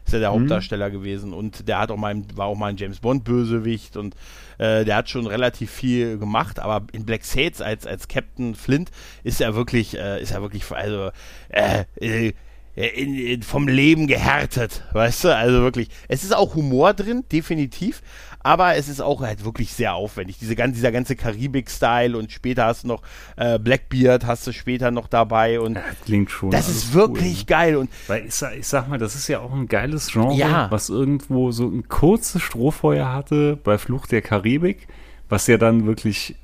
Ist 0.05 0.13
ja 0.13 0.19
der 0.19 0.31
Mhm. 0.33 0.41
Hauptdarsteller 0.41 0.91
gewesen 0.91 1.33
und 1.33 1.69
der 1.69 1.79
hat 1.79 1.91
auch 1.91 1.97
mal, 1.97 2.21
war 2.35 2.47
auch 2.47 2.57
mal 2.57 2.69
ein 2.71 2.77
James 2.77 3.01
Bond 3.01 3.25
Bösewicht 3.25 3.97
und 3.97 4.15
äh, 4.59 4.85
der 4.85 4.97
hat 4.97 5.09
schon 5.09 5.27
relativ 5.27 5.71
viel 5.71 6.19
gemacht, 6.19 6.59
aber 6.59 6.87
in 6.93 7.05
Black 7.05 7.25
Sails 7.25 7.61
als 7.61 7.87
als 7.87 8.09
Captain 8.09 8.55
Flint 8.55 8.91
ist 9.25 9.41
er 9.41 9.55
wirklich, 9.55 9.97
äh, 9.97 10.21
ist 10.21 10.33
er 10.33 10.43
wirklich, 10.43 10.71
also 10.71 11.11
äh, 11.49 11.85
äh, 12.01 12.33
in, 12.75 13.15
in, 13.15 13.43
vom 13.43 13.69
Leben 13.69 14.07
gehärtet, 14.07 14.83
weißt 14.93 15.25
du? 15.25 15.37
Also 15.37 15.61
wirklich. 15.61 15.89
Es 16.09 16.25
ist 16.25 16.35
auch 16.35 16.55
Humor 16.55 16.95
drin, 16.95 17.23
definitiv, 17.31 18.01
aber 18.43 18.77
es 18.77 18.89
ist 18.89 19.01
auch 19.01 19.21
halt 19.21 19.45
wirklich 19.45 19.73
sehr 19.73 19.95
aufwendig. 19.95 20.39
Diese 20.39 20.57
ganze, 20.57 20.75
dieser 20.77 20.93
ganze 20.93 21.17
Karibik-Style 21.17 22.17
und 22.17 22.33
später 22.33 22.67
hast 22.67 22.85
du 22.85 22.89
noch 22.89 23.03
äh, 23.37 23.59
Blackbeard, 23.59 24.27
hast 24.27 24.47
du 24.47 24.53
später 24.53 24.91
noch 24.91 25.09
dabei 25.09 25.61
und 25.61 25.75
Ja, 25.77 25.83
klingt 26.05 26.31
schon. 26.31 26.51
das 26.51 26.69
ist 26.69 26.93
wirklich 26.95 27.41
Cool, 27.41 27.47
geil 27.47 27.77
und 27.77 27.91
ne? 27.91 27.97
Weil 28.09 28.27
ich 28.27 28.35
sag, 28.35 28.57
ich 28.57 28.67
sag 28.67 28.89
mal, 28.89 28.99
das 28.99 29.15
ist 29.15 29.29
ja 29.29 29.41
auch 29.41 29.53
ein 29.53 29.67
geiles 29.69 30.09
Genre, 30.13 30.35
Ja. 30.35 30.71
was 30.71 30.89
irgendwo 30.89 31.51
so 31.53 31.67
ein 31.69 31.89
kurzes 31.89 32.43
Strohfeuer 32.43 33.13
hatte 33.13 33.57
bei 33.63 33.79
Fluch 33.79 34.07
der 34.07 34.23
Karibik, 34.23 34.89
was 35.29 35.47
ja 35.47 35.57
dann 35.59 35.87
wirklich 35.87 36.37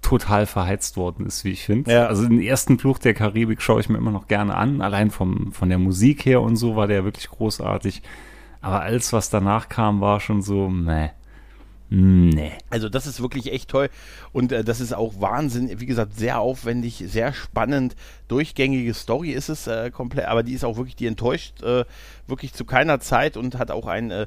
total 0.00 0.46
verheizt 0.46 0.96
worden 0.96 1.26
ist, 1.26 1.44
wie 1.44 1.50
ich 1.50 1.64
finde. 1.64 1.92
Ja. 1.92 2.06
Also 2.06 2.26
den 2.26 2.40
ersten 2.42 2.78
Fluch 2.78 2.98
der 2.98 3.14
Karibik 3.14 3.62
schaue 3.62 3.80
ich 3.80 3.88
mir 3.88 3.98
immer 3.98 4.10
noch 4.10 4.26
gerne 4.26 4.54
an, 4.56 4.80
allein 4.80 5.10
vom, 5.10 5.52
von 5.52 5.68
der 5.68 5.78
Musik 5.78 6.26
her 6.26 6.40
und 6.42 6.56
so 6.56 6.74
war 6.76 6.88
der 6.88 7.04
wirklich 7.04 7.28
großartig. 7.28 8.02
Aber 8.60 8.82
alles, 8.82 9.12
was 9.12 9.30
danach 9.30 9.68
kam, 9.68 10.00
war 10.00 10.20
schon 10.20 10.42
so, 10.42 10.68
meh. 10.68 11.10
Nee. 11.94 12.52
Also 12.70 12.88
das 12.88 13.06
ist 13.06 13.20
wirklich 13.20 13.52
echt 13.52 13.68
toll. 13.68 13.90
Und 14.32 14.50
äh, 14.50 14.64
das 14.64 14.80
ist 14.80 14.94
auch 14.94 15.20
Wahnsinn, 15.20 15.78
wie 15.78 15.84
gesagt, 15.84 16.14
sehr 16.16 16.40
aufwendig, 16.40 17.04
sehr 17.06 17.34
spannend, 17.34 17.96
durchgängige 18.28 18.94
Story 18.94 19.32
ist 19.32 19.50
es 19.50 19.66
äh, 19.66 19.90
komplett, 19.90 20.24
aber 20.24 20.42
die 20.42 20.54
ist 20.54 20.64
auch 20.64 20.78
wirklich, 20.78 20.96
die 20.96 21.06
enttäuscht 21.06 21.62
äh, 21.62 21.84
wirklich 22.26 22.54
zu 22.54 22.64
keiner 22.64 22.98
Zeit 23.00 23.36
und 23.36 23.58
hat 23.58 23.70
auch 23.70 23.86
ein, 23.86 24.10
äh, 24.10 24.26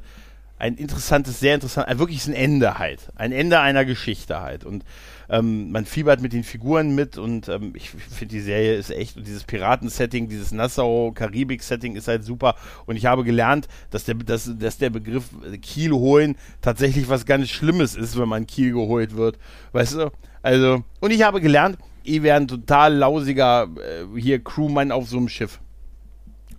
ein 0.59 0.75
interessantes, 0.75 1.39
sehr 1.39 1.55
interessant, 1.55 1.89
äh, 1.89 1.97
wirklich 1.97 2.27
ein 2.27 2.33
Ende 2.33 2.77
halt, 2.77 3.11
ein 3.15 3.31
Ende 3.31 3.59
einer 3.59 3.83
Geschichte 3.83 4.41
halt. 4.41 4.63
Und 4.63 4.83
ähm, 5.29 5.71
man 5.71 5.85
fiebert 5.85 6.21
mit 6.21 6.33
den 6.33 6.43
Figuren 6.43 6.95
mit 6.95 7.17
und 7.17 7.49
ähm, 7.49 7.73
ich 7.75 7.89
finde 7.89 8.33
die 8.33 8.41
Serie 8.41 8.75
ist 8.75 8.91
echt 8.91 9.17
und 9.17 9.27
dieses 9.27 9.43
Piraten-Setting, 9.43 10.29
dieses 10.29 10.51
Nassau-Karibik-Setting 10.51 11.95
ist 11.95 12.07
halt 12.07 12.23
super 12.23 12.55
und 12.85 12.95
ich 12.95 13.05
habe 13.05 13.23
gelernt, 13.23 13.67
dass 13.91 14.05
der, 14.05 14.15
dass, 14.15 14.51
dass 14.57 14.77
der 14.77 14.89
Begriff 14.89 15.29
Kiel 15.61 15.91
holen 15.91 16.35
tatsächlich 16.61 17.09
was 17.09 17.25
ganz 17.25 17.49
Schlimmes 17.49 17.95
ist, 17.95 18.17
wenn 18.17 18.29
man 18.29 18.47
Kiel 18.47 18.73
geholt 18.73 19.15
wird, 19.15 19.37
weißt 19.71 19.95
du? 19.95 20.11
Also, 20.41 20.83
und 20.99 21.11
ich 21.11 21.23
habe 21.23 21.41
gelernt, 21.41 21.77
ich 22.03 22.21
wäre 22.21 22.37
ein 22.37 22.47
total 22.47 22.93
lausiger 22.93 23.63
äh, 23.63 24.19
hier 24.19 24.43
Crewmann 24.43 24.91
auf 24.91 25.07
so 25.09 25.17
einem 25.17 25.29
Schiff. 25.29 25.59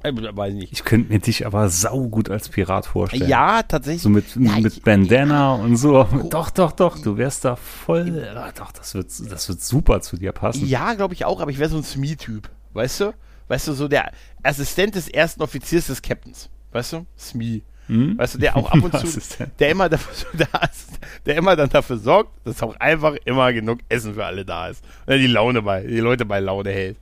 Äh, 0.07 0.37
weiß 0.37 0.53
ich 0.55 0.59
nicht. 0.61 0.73
Ich 0.73 0.85
könnte 0.85 1.13
mir 1.13 1.19
dich 1.19 1.47
aber 1.47 1.69
saugut 1.69 2.31
als 2.31 2.49
Pirat 2.49 2.87
vorstellen. 2.87 3.29
Ja, 3.29 3.63
tatsächlich. 3.63 4.03
So 4.03 4.09
mit, 4.09 4.25
Ja, 4.37 4.59
mit 4.59 4.77
ich- 4.77 4.83
Bandana 4.83 5.55
und 5.55 5.77
so. 5.77 6.05
Doch, 6.31 6.51
doch, 6.51 6.73
doch, 6.73 6.99
du 6.99 7.17
wärst 7.17 7.45
da 7.45 7.57
voll. 7.57 8.29
Ah, 8.37 8.53
doch, 8.57 8.73
das 8.73 8.95
wird, 8.95 9.07
das 9.31 9.49
wird 9.49 9.61
super 9.63 10.01
zu 10.01 10.17
dir 10.17 10.33
passen. 10.33 10.67
Ja, 10.67 10.95
glaube 10.95 11.15
ich 11.15 11.25
auch, 11.25 11.41
aber 11.41 11.51
ich 11.51 11.59
wäre 11.59 11.71
so 11.71 11.77
ein 11.77 11.85
Smee-Typ. 11.85 12.49
Weißt 12.73 13.01
du? 13.01 13.15
Weißt 13.49 13.69
du, 13.69 13.73
so 13.75 13.89
der 13.89 14.11
Assistent 14.43 14.95
des 14.95 15.09
ersten 15.09 15.43
Offiziers 15.43 15.87
des 15.87 16.03
Captains. 16.03 16.49
Weißt 16.73 16.93
du? 16.95 17.07
Smee. 17.19 17.63
Hm? 17.87 18.19
Weißt 18.19 18.35
du, 18.35 18.39
der 18.39 18.57
auch 18.57 18.69
ab 18.73 18.83
und 18.83 18.99
zu, 19.07 19.21
der 19.61 19.71
immer, 19.71 19.89
dafür, 19.89 20.27
da 20.53 20.59
ist, 20.67 20.89
der 21.25 21.37
immer 21.37 21.55
dann 21.55 21.69
dafür 21.69 21.99
sorgt, 21.99 22.31
dass 22.45 22.61
auch 22.63 22.75
einfach 22.81 23.15
immer 23.25 23.53
genug 23.53 23.79
Essen 23.89 24.15
für 24.15 24.25
alle 24.25 24.45
da 24.45 24.69
ist. 24.69 24.83
Und 25.03 25.11
der 25.11 25.19
die 25.19 25.29
Laune 25.29 25.63
bei, 25.63 25.83
die 25.83 25.99
Leute 26.01 26.25
bei 26.25 26.41
Laune 26.41 26.71
hält. 26.71 26.97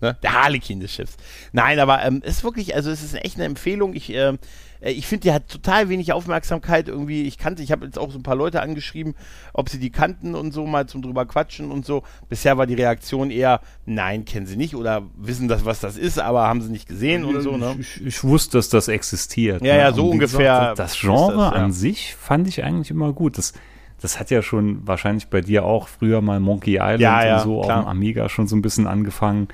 Ne? 0.00 0.16
Der 0.22 0.32
Harlekin 0.42 0.80
des 0.80 0.92
Schiffs. 0.92 1.16
Nein, 1.52 1.78
aber 1.78 2.04
ähm, 2.04 2.22
ist 2.22 2.44
wirklich, 2.44 2.74
also 2.74 2.90
es 2.90 3.02
ist 3.02 3.14
echt 3.14 3.36
eine 3.36 3.44
Empfehlung. 3.44 3.94
Ich, 3.94 4.12
ähm, 4.12 4.38
äh, 4.80 4.92
ich 4.92 5.06
finde, 5.06 5.22
die 5.22 5.32
hat 5.32 5.48
total 5.48 5.88
wenig 5.88 6.12
Aufmerksamkeit 6.12 6.88
irgendwie. 6.88 7.22
Ich 7.22 7.38
kannte, 7.38 7.62
ich 7.62 7.72
habe 7.72 7.86
jetzt 7.86 7.98
auch 7.98 8.10
so 8.10 8.18
ein 8.18 8.22
paar 8.22 8.36
Leute 8.36 8.60
angeschrieben, 8.60 9.14
ob 9.52 9.68
sie 9.68 9.78
die 9.78 9.90
kannten 9.90 10.34
und 10.34 10.52
so 10.52 10.66
mal 10.66 10.86
zum 10.86 11.02
drüber 11.02 11.26
quatschen 11.26 11.70
und 11.70 11.86
so. 11.86 12.02
Bisher 12.28 12.58
war 12.58 12.66
die 12.66 12.74
Reaktion 12.74 13.30
eher, 13.30 13.60
nein, 13.86 14.24
kennen 14.24 14.46
sie 14.46 14.56
nicht 14.56 14.74
oder 14.74 15.02
wissen 15.16 15.48
das, 15.48 15.64
was 15.64 15.80
das 15.80 15.96
ist, 15.96 16.18
aber 16.18 16.46
haben 16.46 16.60
sie 16.60 16.70
nicht 16.70 16.88
gesehen 16.88 17.24
und 17.24 17.40
so. 17.40 17.56
Ne? 17.56 17.76
Ich, 17.80 18.04
ich 18.04 18.24
wusste, 18.24 18.58
dass 18.58 18.68
das 18.68 18.88
existiert. 18.88 19.62
Ja, 19.62 19.74
ne? 19.74 19.78
ja, 19.80 19.92
so 19.92 20.04
Und 20.04 20.12
ungefähr 20.12 20.74
das, 20.74 20.92
das 20.92 21.00
Genre 21.00 21.36
das, 21.36 21.54
ja. 21.54 21.58
an 21.58 21.72
sich 21.72 22.14
fand 22.14 22.46
ich 22.48 22.62
eigentlich 22.62 22.90
immer 22.90 23.12
gut. 23.12 23.38
Das, 23.38 23.54
das 24.00 24.20
hat 24.20 24.30
ja 24.30 24.42
schon 24.42 24.86
wahrscheinlich 24.86 25.28
bei 25.28 25.40
dir 25.40 25.64
auch 25.64 25.88
früher 25.88 26.20
mal 26.20 26.38
Monkey 26.38 26.74
Island 26.74 27.00
Ja, 27.00 27.24
ja, 27.24 27.36
und 27.36 27.42
so 27.44 27.60
klar. 27.62 27.78
auf 27.78 27.84
dem 27.84 27.88
Amiga 27.88 28.28
schon 28.28 28.46
so 28.46 28.56
ein 28.56 28.62
bisschen 28.62 28.86
angefangen. 28.86 29.48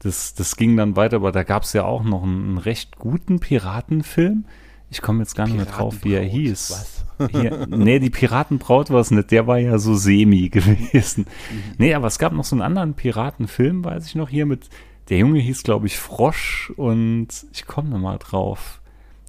Das, 0.00 0.34
das 0.34 0.56
ging 0.56 0.76
dann 0.76 0.96
weiter, 0.96 1.16
aber 1.16 1.32
da 1.32 1.42
gab 1.42 1.64
es 1.64 1.72
ja 1.72 1.84
auch 1.84 2.04
noch 2.04 2.22
einen, 2.22 2.50
einen 2.50 2.58
recht 2.58 2.98
guten 2.98 3.40
Piratenfilm. 3.40 4.44
Ich 4.90 5.02
komme 5.02 5.20
jetzt 5.20 5.34
gar 5.34 5.46
nicht 5.46 5.56
mehr 5.56 5.66
drauf, 5.66 5.96
wie 6.02 6.14
er 6.14 6.22
hieß. 6.22 6.70
was? 6.70 7.30
Hier, 7.32 7.66
nee, 7.68 7.98
die 7.98 8.10
Piratenbraut 8.10 8.90
war 8.90 9.00
es 9.00 9.10
nicht, 9.10 9.32
der 9.32 9.46
war 9.46 9.58
ja 9.58 9.78
so 9.78 9.94
semi 9.94 10.48
gewesen. 10.50 11.26
Nee, 11.76 11.94
aber 11.94 12.06
es 12.06 12.18
gab 12.18 12.32
noch 12.32 12.44
so 12.44 12.54
einen 12.54 12.62
anderen 12.62 12.94
Piratenfilm, 12.94 13.84
weiß 13.84 14.06
ich 14.06 14.14
noch, 14.14 14.28
hier 14.28 14.46
mit, 14.46 14.70
der 15.08 15.18
Junge 15.18 15.40
hieß, 15.40 15.62
glaube 15.62 15.86
ich, 15.86 15.98
Frosch 15.98 16.72
und 16.76 17.28
ich 17.52 17.66
komme 17.66 17.90
da 17.90 17.98
mal 17.98 18.18
drauf. 18.18 18.80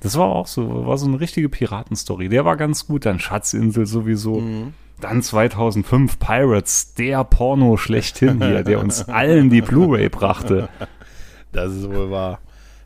Das 0.02 0.18
war 0.18 0.28
auch 0.28 0.48
so, 0.48 0.86
war 0.88 0.98
so 0.98 1.08
eine 1.08 1.20
richtige 1.20 1.50
Piratenstory. 1.50 2.30
Der 2.30 2.46
war 2.46 2.56
ganz 2.56 2.88
gut, 2.88 3.06
dann 3.06 3.20
Schatzinsel 3.20 3.86
sowieso. 3.86 4.42
Dann 5.02 5.22
2005 5.22 6.20
Pirates, 6.20 6.94
der 6.94 7.24
Porno 7.24 7.78
schlechthin 7.78 8.44
hier, 8.44 8.64
der 8.64 8.80
uns 8.80 9.04
allen 9.10 9.50
die 9.50 9.62
Blu-ray 9.62 10.10
brachte. 10.10 10.70
Das 11.52 11.74
ist 11.74 11.90
wohl 11.90 12.12
wahr. 12.12 12.40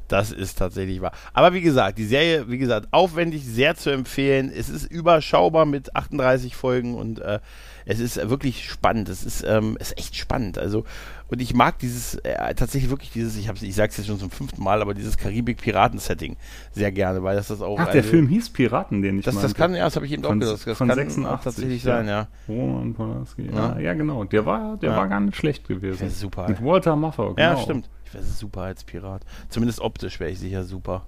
Das 0.08 0.32
ist 0.32 0.60
tatsächlich 0.60 1.02
wahr. 1.02 1.14
Aber 1.34 1.54
wie 1.54 1.62
gesagt, 1.62 1.98
die 1.98 2.06
Serie, 2.06 2.50
wie 2.50 2.60
gesagt, 2.60 2.88
aufwendig, 2.92 3.44
sehr 3.46 3.76
zu 3.76 3.90
empfehlen. 3.90 4.52
Es 4.56 4.70
ist 4.70 4.86
überschaubar 4.92 5.66
mit 5.66 5.96
38 5.96 6.56
Folgen 6.56 6.94
und 6.96 7.20
äh, 7.20 7.40
es 7.86 8.00
ist 8.00 8.30
wirklich 8.30 8.70
spannend. 8.70 9.10
Es 9.10 9.24
ist, 9.24 9.44
ähm, 9.48 9.78
ist 9.80 9.98
echt 9.98 10.16
spannend. 10.16 10.58
Also, 10.58 10.86
und 11.30 11.42
ich 11.42 11.54
mag 11.54 11.80
dieses, 11.80 12.16
äh, 12.16 12.54
tatsächlich 12.56 12.90
wirklich 12.92 13.12
dieses, 13.12 13.36
ich, 13.38 13.50
ich 13.64 13.76
sag's 13.76 13.98
jetzt 13.98 14.08
schon 14.08 14.20
zum 14.20 14.30
fünften 14.30 14.64
Mal, 14.64 14.82
aber 14.82 14.94
dieses 14.94 15.18
Karibik-Piraten-Setting 15.18 16.38
sehr 16.72 16.92
gerne, 16.92 17.24
weil 17.24 17.36
das 17.36 17.48
das 17.48 17.62
auch. 17.62 17.80
Ach, 17.80 17.86
der 17.88 17.96
also- 18.02 18.10
Film 18.10 18.28
hieß 18.28 18.50
Piraten, 18.52 19.02
den 19.02 19.20
ich 19.20 19.26
Das, 19.26 19.36
das 19.36 19.44
meinte. 19.44 19.58
kann, 19.58 19.76
ja, 19.76 19.86
das 19.86 19.96
habe 19.96 20.06
ich 20.06 20.12
eben 20.12 20.24
auch 20.26 20.30
Von- 20.30 20.40
gesagt. 20.40 20.68
Das 20.68 20.78
von 20.78 20.88
kann 20.88 20.98
86, 20.98 21.44
tatsächlich 21.44 21.84
ja. 21.84 21.96
sein, 21.98 22.08
ja. 22.08 22.28
Roman 22.48 22.94
Polanski. 22.94 23.50
Ja, 23.54 23.80
Ja. 23.80 23.94
genau. 23.94 24.24
Der 24.26 24.46
war, 24.46 24.78
der 24.78 24.92
Ja. 24.92 24.98
war 24.98 25.08
gar 25.08 25.20
nicht 25.20 25.36
schlecht 25.36 25.68
gewesen. 25.68 26.10
super. 26.10 26.48
Mit 26.48 26.64
Walter 26.64 26.96
Muffer, 26.96 27.34
genau. 27.36 27.40
Ja, 27.40 27.58
stimmt. 27.58 27.90
Ich 28.06 28.14
wäre 28.14 28.24
super 28.24 28.62
als 28.62 28.84
Pirat. 28.84 29.24
Zumindest 29.50 29.80
optisch 29.82 30.20
wäre 30.20 30.30
ich 30.30 30.40
sicher 30.40 30.64
super. 30.64 31.06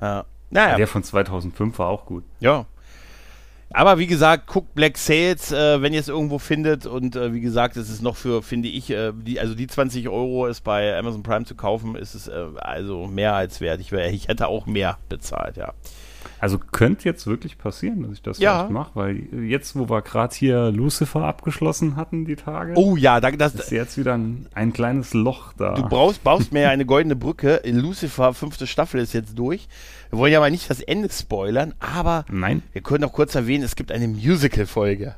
Ja. 0.00 0.24
Naja. 0.50 0.76
Der 0.76 0.86
von 0.86 1.02
2005 1.02 1.78
war 1.78 1.88
auch 1.88 2.06
gut. 2.06 2.24
Ja. 2.40 2.64
Aber 3.70 3.98
wie 3.98 4.06
gesagt, 4.06 4.46
guckt 4.46 4.74
Black 4.74 4.96
Sales, 4.96 5.52
äh, 5.52 5.82
wenn 5.82 5.92
ihr 5.92 6.00
es 6.00 6.08
irgendwo 6.08 6.38
findet. 6.38 6.86
Und 6.86 7.16
äh, 7.16 7.34
wie 7.34 7.40
gesagt, 7.40 7.76
es 7.76 7.90
ist 7.90 8.02
noch 8.02 8.16
für, 8.16 8.42
finde 8.42 8.68
ich, 8.68 8.90
äh, 8.90 9.12
die, 9.14 9.38
also 9.40 9.54
die 9.54 9.66
20 9.66 10.08
Euro 10.08 10.46
ist 10.46 10.62
bei 10.62 10.96
Amazon 10.98 11.22
Prime 11.22 11.44
zu 11.44 11.54
kaufen, 11.54 11.94
ist 11.94 12.14
es 12.14 12.28
äh, 12.28 12.44
also 12.56 13.06
mehr 13.06 13.34
als 13.34 13.60
wert. 13.60 13.80
Ich, 13.80 13.92
wär, 13.92 14.10
ich 14.10 14.28
hätte 14.28 14.48
auch 14.48 14.66
mehr 14.66 14.96
bezahlt, 15.08 15.56
ja. 15.56 15.74
Also 16.40 16.58
könnte 16.58 17.04
jetzt 17.04 17.26
wirklich 17.26 17.58
passieren, 17.58 18.02
dass 18.02 18.12
ich 18.12 18.22
das 18.22 18.38
Ja. 18.38 18.68
mache, 18.70 18.90
weil 18.94 19.16
jetzt, 19.44 19.76
wo 19.76 19.88
wir 19.88 20.02
gerade 20.02 20.34
hier 20.34 20.70
Lucifer 20.70 21.24
abgeschlossen 21.24 21.96
hatten, 21.96 22.24
die 22.24 22.36
Tage, 22.36 22.74
Oh 22.76 22.96
ja, 22.96 23.20
da, 23.20 23.30
das, 23.32 23.54
ist 23.54 23.72
jetzt 23.72 23.98
wieder 23.98 24.14
ein, 24.16 24.46
ein 24.54 24.72
kleines 24.72 25.14
Loch 25.14 25.52
da. 25.54 25.74
Du 25.74 25.82
brauchst, 25.82 26.22
baust 26.22 26.52
mir 26.52 26.62
ja 26.62 26.70
eine 26.70 26.86
goldene 26.86 27.16
Brücke. 27.16 27.60
Lucifer, 27.64 28.34
fünfte 28.34 28.66
Staffel 28.66 29.00
ist 29.00 29.14
jetzt 29.14 29.36
durch. 29.38 29.68
Wir 30.10 30.18
wollen 30.18 30.32
ja 30.32 30.40
mal 30.40 30.50
nicht 30.50 30.70
das 30.70 30.80
Ende 30.80 31.08
spoilern, 31.10 31.74
aber 31.80 32.24
Nein? 32.30 32.62
wir 32.72 32.82
können 32.82 33.02
noch 33.02 33.12
kurz 33.12 33.34
erwähnen, 33.34 33.64
es 33.64 33.76
gibt 33.76 33.92
eine 33.92 34.08
Musical-Folge. 34.08 35.14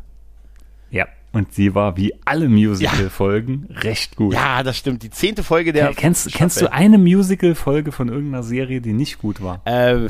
Ja. 0.90 1.06
Und 1.32 1.56
die 1.56 1.76
war 1.76 1.96
wie 1.96 2.12
alle 2.24 2.48
Musical-Folgen 2.48 3.68
recht 3.70 4.16
gut. 4.16 4.34
Ja, 4.34 4.64
das 4.64 4.76
stimmt. 4.76 5.04
Die 5.04 5.10
zehnte 5.10 5.44
Folge 5.44 5.72
der. 5.72 5.84
Ja, 5.84 5.92
kennst, 5.92 6.32
kennst 6.32 6.60
du 6.60 6.72
eine 6.72 6.98
Musical-Folge 6.98 7.92
von 7.92 8.08
irgendeiner 8.08 8.42
Serie, 8.42 8.80
die 8.80 8.92
nicht 8.92 9.18
gut 9.20 9.40
war? 9.40 9.60
Äh, 9.64 10.08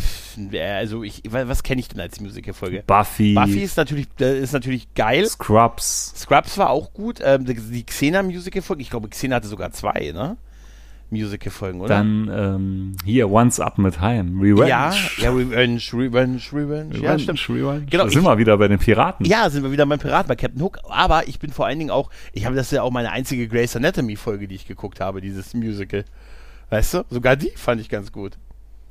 also 0.59 1.03
ich, 1.03 1.23
wa- 1.29 1.47
was 1.47 1.63
kenne 1.63 1.81
ich 1.81 1.89
denn 1.89 2.01
als 2.01 2.21
Musical-Folge? 2.21 2.85
Buffy, 2.87 3.35
Buffy 3.35 3.61
ist 3.63 3.77
natürlich, 3.77 4.07
äh, 4.19 4.41
ist 4.41 4.53
natürlich 4.55 4.95
geil. 4.95 5.27
Scrubs. 5.27 6.15
Scrubs 6.17 6.57
war 6.57 6.71
auch 6.71 6.95
gut. 6.95 7.19
Ähm, 7.23 7.45
die- 7.45 7.53
die 7.55 7.85
Xena-Musical-Folge, 7.85 8.81
ich 8.81 8.89
glaube, 8.89 9.11
Xena 9.11 9.37
hatte 9.37 9.49
sogar 9.49 9.73
zwei, 9.73 10.13
ne? 10.15 10.39
Musical-Folgen, 11.11 11.81
oder? 11.81 11.89
Dann 11.97 12.31
ähm, 12.33 12.93
hier 13.05 13.31
Once 13.31 13.61
Up 13.61 13.79
mit 13.79 14.01
Heim. 14.01 14.41
Revenge. 14.41 14.69
ja, 14.69 14.93
ja, 15.19 15.31
Revenge, 15.31 15.81
Revenge, 15.93 16.41
Revenge. 16.53 16.95
Ja, 16.97 17.13
Revenge, 17.13 17.19
stimmt. 17.37 17.49
Revenge. 17.49 17.87
Genau, 17.91 18.05
da 18.05 18.11
sind 18.11 18.19
ich- 18.21 18.25
wir 18.27 18.39
wieder 18.39 18.57
bei 18.59 18.69
den 18.69 18.79
Piraten. 18.79 19.27
Ja, 19.27 19.51
sind 19.51 19.63
wir 19.63 19.73
wieder 19.73 19.87
beim 19.87 19.99
Piraten, 19.99 20.29
bei 20.29 20.37
Captain 20.37 20.63
Hook. 20.63 20.79
Aber 20.89 21.29
ich 21.29 21.39
bin 21.39 21.51
vor 21.53 21.67
allen 21.67 21.79
Dingen 21.79 21.91
auch, 21.91 22.11
ich 22.33 22.47
habe 22.47 22.55
das 22.57 22.71
ja 22.71 22.83
auch 22.83 22.91
meine 22.91 23.11
einzige 23.13 23.49
Grey's 23.49 23.75
Anatomy-Folge, 23.77 24.47
die 24.49 24.55
ich 24.55 24.67
geguckt 24.67 25.01
habe, 25.01 25.21
dieses 25.21 25.55
Musical. 25.55 26.05
Weißt 26.71 26.95
du? 26.95 27.05
Sogar 27.11 27.37
die 27.37 27.51
fand 27.57 27.81
ich 27.81 27.89
ganz 27.89 28.13
gut. 28.13 28.39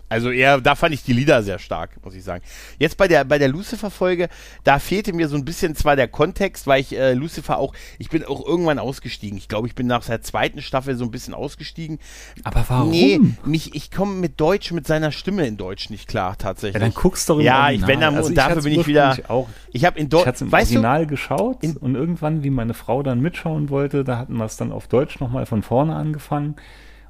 Also 0.09 0.31
eher, 0.31 0.59
da 0.59 0.75
fand 0.75 0.93
ich 0.93 1.03
die 1.03 1.13
Lieder 1.13 1.43
sehr 1.43 1.59
stark, 1.59 1.91
muss 2.03 2.15
ich 2.15 2.23
sagen. 2.23 2.43
Jetzt 2.79 2.97
bei 2.97 3.07
der, 3.07 3.23
bei 3.25 3.37
der 3.37 3.47
Lucifer-Folge, 3.47 4.27
da 4.63 4.79
fehlte 4.79 5.13
mir 5.13 5.27
so 5.27 5.35
ein 5.35 5.45
bisschen 5.45 5.75
zwar 5.75 5.95
der 5.95 6.07
Kontext, 6.07 6.65
weil 6.65 6.81
ich 6.81 6.97
äh, 6.97 7.13
Lucifer 7.13 7.59
auch, 7.59 7.73
ich 7.99 8.09
bin 8.09 8.25
auch 8.25 8.45
irgendwann 8.45 8.79
ausgestiegen. 8.79 9.37
Ich 9.37 9.47
glaube, 9.47 9.67
ich 9.67 9.75
bin 9.75 9.85
nach 9.87 10.03
der 10.03 10.21
zweiten 10.21 10.61
Staffel 10.61 10.95
so 10.95 11.05
ein 11.05 11.11
bisschen 11.11 11.35
ausgestiegen. 11.35 11.99
Aber 12.43 12.65
warum? 12.67 12.89
Nee, 12.89 13.19
mich, 13.45 13.75
ich 13.75 13.91
komme 13.91 14.15
mit 14.15 14.39
Deutsch, 14.39 14.71
mit 14.71 14.87
seiner 14.87 15.11
Stimme 15.11 15.45
in 15.45 15.57
Deutsch 15.57 15.89
nicht 15.91 16.07
klar, 16.07 16.37
tatsächlich. 16.37 16.81
Ja, 16.81 16.87
dann 16.87 16.93
guckst 16.93 17.29
du 17.29 17.35
doch 17.35 17.41
Ja, 17.41 17.69
ich, 17.69 17.85
wenn 17.85 17.99
dann, 17.99 18.15
Also 18.15 18.29
und 18.29 18.35
dafür 18.35 18.63
bin 18.63 18.79
ich 18.79 18.87
wieder, 18.87 19.09
ursprünglich 19.09 19.29
Auch, 19.29 19.49
ich 19.71 19.85
habe 19.85 19.99
in 19.99 20.05
ich 20.05 20.09
Deutsch, 20.09 20.41
im 20.41 20.51
weißt 20.51 20.71
du, 20.71 20.75
Original 20.75 21.05
geschaut 21.05 21.63
in- 21.63 21.77
und 21.77 21.93
irgendwann, 21.95 22.43
wie 22.43 22.49
meine 22.49 22.73
Frau 22.73 23.03
dann 23.03 23.19
mitschauen 23.19 23.69
wollte, 23.69 24.03
da 24.03 24.17
hatten 24.17 24.35
wir 24.37 24.45
es 24.45 24.57
dann 24.57 24.71
auf 24.71 24.87
Deutsch 24.87 25.19
nochmal 25.19 25.45
von 25.45 25.61
vorne 25.61 25.95
angefangen. 25.95 26.55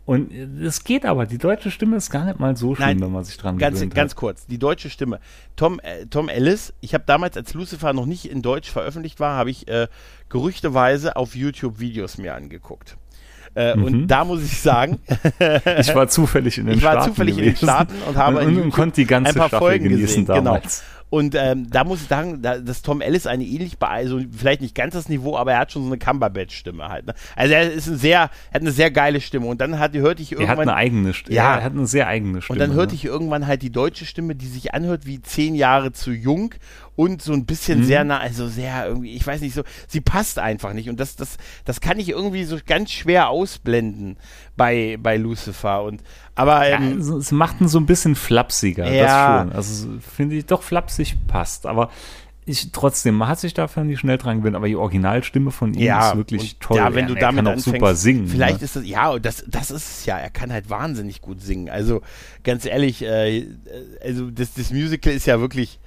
Und 0.10 0.32
es 0.34 0.84
geht 0.84 1.06
aber, 1.06 1.28
die 1.28 1.38
deutsche 1.38 1.70
Stimme 1.70 1.96
ist 1.96 2.10
gar 2.10 2.26
nicht 2.26 2.40
mal 2.40 2.58
so 2.58 2.74
schlimm, 2.74 2.88
Nein, 2.88 3.00
wenn 3.00 3.12
man 3.12 3.24
sich 3.24 3.38
dran 3.38 3.60
Ganz, 3.60 3.76
gewöhnt 3.76 3.94
ganz 3.94 4.14
hat. 4.14 4.18
kurz, 4.18 4.48
die 4.48 4.58
deutsche 4.58 4.90
Stimme. 4.90 5.20
Tom, 5.56 5.80
äh, 5.84 6.08
Tom 6.08 6.30
Ellis, 6.30 6.74
ich 6.82 6.96
habe 6.96 7.04
damals, 7.06 7.38
als 7.38 7.54
Lucifer 7.54 7.94
noch 7.94 8.08
nicht 8.08 8.26
in 8.28 8.42
Deutsch 8.42 8.72
veröffentlicht 8.72 9.20
war, 9.20 9.36
habe 9.36 9.52
ich 9.52 9.68
äh, 9.68 9.88
gerüchteweise 10.28 11.16
auf 11.16 11.36
YouTube 11.36 11.80
Videos 11.80 12.18
mir 12.18 12.34
angeguckt. 12.34 12.98
Äh, 13.54 13.76
Mhm. 13.76 13.84
Und 13.84 14.08
da 14.08 14.26
muss 14.26 14.44
ich 14.44 14.60
sagen, 14.60 14.98
Ich 15.80 15.94
war 15.94 16.08
zufällig 16.08 16.58
in 16.58 16.66
den 16.66 16.80
ich 16.80 16.84
war 16.84 16.94
Staaten 16.94 17.10
zufällig 17.10 17.38
in 17.38 17.44
den 17.44 17.56
Staaten 17.56 17.94
und 18.08 18.18
habe 18.18 18.40
und, 18.40 18.50
in 18.50 18.62
und, 18.64 18.72
konnte 18.72 19.02
die 19.02 19.06
ganze 19.06 19.30
ein 19.30 19.36
paar 19.36 19.50
Staffel 19.50 19.68
Folgen 19.68 19.90
genießen 19.90 20.26
gesehen. 20.26 20.44
Genau. 20.44 20.60
Und 21.10 21.36
ähm, 21.36 21.70
da 21.70 21.84
muss 21.84 22.02
ich 22.02 22.08
sagen, 22.08 22.42
da, 22.42 22.60
dass 22.60 22.82
Tom 22.82 23.02
Ellis 23.02 23.26
eine 23.26 23.44
ähnlich, 23.44 23.78
also 23.80 24.20
vielleicht 24.36 24.62
nicht 24.62 24.76
ganz 24.76 24.94
das 24.94 25.10
Niveau, 25.10 25.38
aber 25.38 25.54
er 25.54 25.60
hat 25.60 25.72
schon 25.72 25.84
so 25.84 25.90
eine 25.90 25.98
Cumberbatch-Stimme 25.98 26.88
halt. 26.88 27.08
Ne? 27.08 27.14
Also 27.36 27.54
er 27.54 27.72
ist 27.72 27.88
ein 27.88 27.98
sehr, 27.98 28.20
er 28.20 28.54
hat 28.54 28.62
eine 28.62 28.72
sehr 28.72 28.92
geile 28.92 29.20
Stimme. 29.20 29.48
Und 29.48 29.60
dann 29.60 29.80
hat, 29.80 29.94
hörte 29.94 30.22
ich 30.22 30.34
Er 30.34 30.38
hat 30.38 30.42
irgendwann. 30.42 30.70
eine 30.70 30.78
eigene 30.78 31.14
Stimme. 31.14 31.36
Ja. 31.36 31.58
er 31.58 31.64
hat 31.64 31.74
eine 31.74 31.88
sehr 31.88 32.08
eigene 32.08 32.42
Stimme. 32.42 32.56
Und 32.56 32.60
dann 32.60 32.76
hörte 32.76 32.94
ne? 32.94 32.96
ich 32.98 33.06
irgendwann 33.06 33.48
halt 33.48 33.64
die 33.64 33.72
deutsche 33.72 34.06
Stimme, 34.06 34.36
die 34.36 34.48
sich 34.48 34.74
anhört 34.74 35.06
wie 35.06 35.22
zehn 35.22 35.56
Jahre 35.56 35.92
zu 35.94 36.12
jung 36.12 36.54
und 37.00 37.22
so 37.22 37.32
ein 37.32 37.40
Mhm. 37.40 37.46
bisschen 37.46 37.84
sehr 37.86 38.04
nah, 38.04 38.18
also 38.20 38.50
sehr 38.50 38.86
irgendwie, 38.86 39.14
ich 39.16 39.26
weiß 39.26 39.40
nicht 39.40 39.54
so, 39.54 39.64
sie 39.88 40.02
passt 40.02 40.38
einfach 40.38 40.74
nicht. 40.74 40.90
Und 40.90 41.00
das, 41.00 41.16
das, 41.16 41.38
das 41.64 41.80
kann 41.80 41.98
ich 41.98 42.10
irgendwie 42.10 42.44
so 42.44 42.58
ganz 42.66 42.92
schwer 42.92 43.30
ausblenden 43.30 44.18
bei, 44.58 44.98
bei 45.02 45.16
Lucifer. 45.16 45.84
Und 45.84 46.04
aber 46.36 46.68
Ja, 46.68 46.76
ähm, 46.76 46.98
also 46.98 47.18
es 47.18 47.32
macht 47.32 47.62
ihn 47.62 47.70
so 47.70 47.80
ein 47.80 47.86
bisschen 47.86 48.16
flapsiger, 48.16 48.92
Ja. 48.92 49.04
das 49.04 49.44
schon. 49.46 49.56
Also 49.56 49.88
finde 50.14 50.36
ich 50.36 50.46
doch 50.46 50.62
flapsig 50.62 51.16
passt, 51.26 51.66
aber 51.66 51.90
ich 52.46 52.74
trotzdem, 52.74 53.16
man 53.16 53.30
hat 53.30 53.40
sich 53.40 53.54
dafür 53.54 53.86
nicht 53.86 54.00
schnell 54.00 54.18
dran 54.18 54.40
gewöhnt, 54.40 54.58
aber 54.58 54.68
die 54.68 54.76
Originalstimme 54.76 55.52
von 55.52 55.74
ihm 55.74 55.82
ja, 55.82 56.10
ist 56.10 56.18
wirklich 56.18 56.58
toll. 56.60 56.76
Ja, 56.78 56.94
wenn 56.96 57.06
er, 57.06 57.08
du 57.08 57.14
er 57.14 57.22
damit 57.22 57.46
kann 57.46 57.48
auch 57.48 57.52
anfängst, 57.54 57.78
super 57.80 57.96
singen. 57.96 58.28
Vielleicht 58.28 58.58
ne? 58.60 58.66
ist 58.66 58.76
das, 58.76 58.86
ja, 58.86 59.18
das, 59.20 59.46
das 59.48 59.72
ist 59.72 60.00
es 60.00 60.06
ja. 60.06 60.18
Er 60.18 60.32
kann 60.32 60.52
halt 60.52 60.70
wahnsinnig 60.70 61.22
gut 61.22 61.42
singen. 61.42 61.70
Also 61.70 62.02
ganz 62.44 62.66
ehrlich, 62.66 63.04
äh, 63.04 63.48
also 64.04 64.32
das, 64.32 64.54
das 64.56 64.72
Musical 64.72 65.14
ist 65.14 65.28
ja 65.28 65.40
wirklich. 65.40 65.80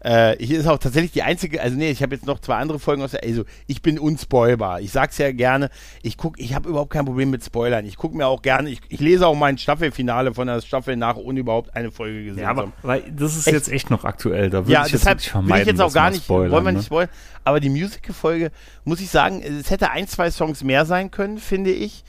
Äh, 0.00 0.36
hier 0.38 0.60
ist 0.60 0.66
auch 0.66 0.78
tatsächlich 0.78 1.10
die 1.12 1.22
einzige, 1.22 1.60
also 1.60 1.76
nee, 1.76 1.90
ich 1.90 2.02
habe 2.02 2.14
jetzt 2.14 2.24
noch 2.26 2.38
zwei 2.38 2.54
andere 2.56 2.78
Folgen 2.78 3.02
aus 3.02 3.10
der, 3.10 3.24
also 3.24 3.44
ich 3.66 3.82
bin 3.82 3.98
unspoilbar. 3.98 4.80
Ich 4.80 4.92
sag's 4.92 5.18
ja 5.18 5.32
gerne, 5.32 5.70
ich 6.02 6.16
guck, 6.16 6.38
ich 6.38 6.54
habe 6.54 6.68
überhaupt 6.68 6.90
kein 6.92 7.04
Problem 7.04 7.30
mit 7.30 7.44
Spoilern. 7.44 7.84
Ich 7.84 7.96
gucke 7.96 8.16
mir 8.16 8.26
auch 8.26 8.42
gerne, 8.42 8.70
ich, 8.70 8.80
ich 8.88 9.00
lese 9.00 9.26
auch 9.26 9.34
mein 9.34 9.58
Staffelfinale 9.58 10.34
von 10.34 10.46
der 10.46 10.60
Staffel 10.60 10.96
nach, 10.96 11.16
ohne 11.16 11.40
überhaupt 11.40 11.74
eine 11.74 11.90
Folge 11.90 12.24
gesehen 12.24 12.38
ja, 12.42 12.44
zu 12.44 12.50
aber 12.50 12.62
haben. 12.62 12.72
weil 12.82 13.02
das 13.10 13.36
ist 13.36 13.46
Echt? 13.48 13.54
jetzt 13.54 13.68
echt 13.72 13.90
noch 13.90 14.04
aktuell, 14.04 14.50
da 14.50 14.58
würde 14.58 14.72
Ja, 14.72 14.86
ich 14.86 14.92
jetzt 14.92 15.02
deshalb 15.02 15.18
will 15.18 15.30
vermeiden, 15.30 15.62
ich 15.62 15.66
jetzt 15.68 15.80
auch 15.80 15.92
gar 15.92 16.10
nicht, 16.10 16.22
spoilern, 16.24 16.52
wollen 16.52 16.64
wir 16.64 16.72
ne? 16.72 16.78
nicht 16.78 16.86
spoilern, 16.86 17.10
aber 17.44 17.58
die 17.60 17.70
Musical-Folge, 17.70 18.50
muss 18.84 19.00
ich 19.00 19.10
sagen, 19.10 19.42
es 19.42 19.70
hätte 19.70 19.90
ein, 19.90 20.06
zwei 20.06 20.30
Songs 20.30 20.62
mehr 20.62 20.86
sein 20.86 21.10
können, 21.10 21.38
finde 21.38 21.70
ich. 21.70 22.04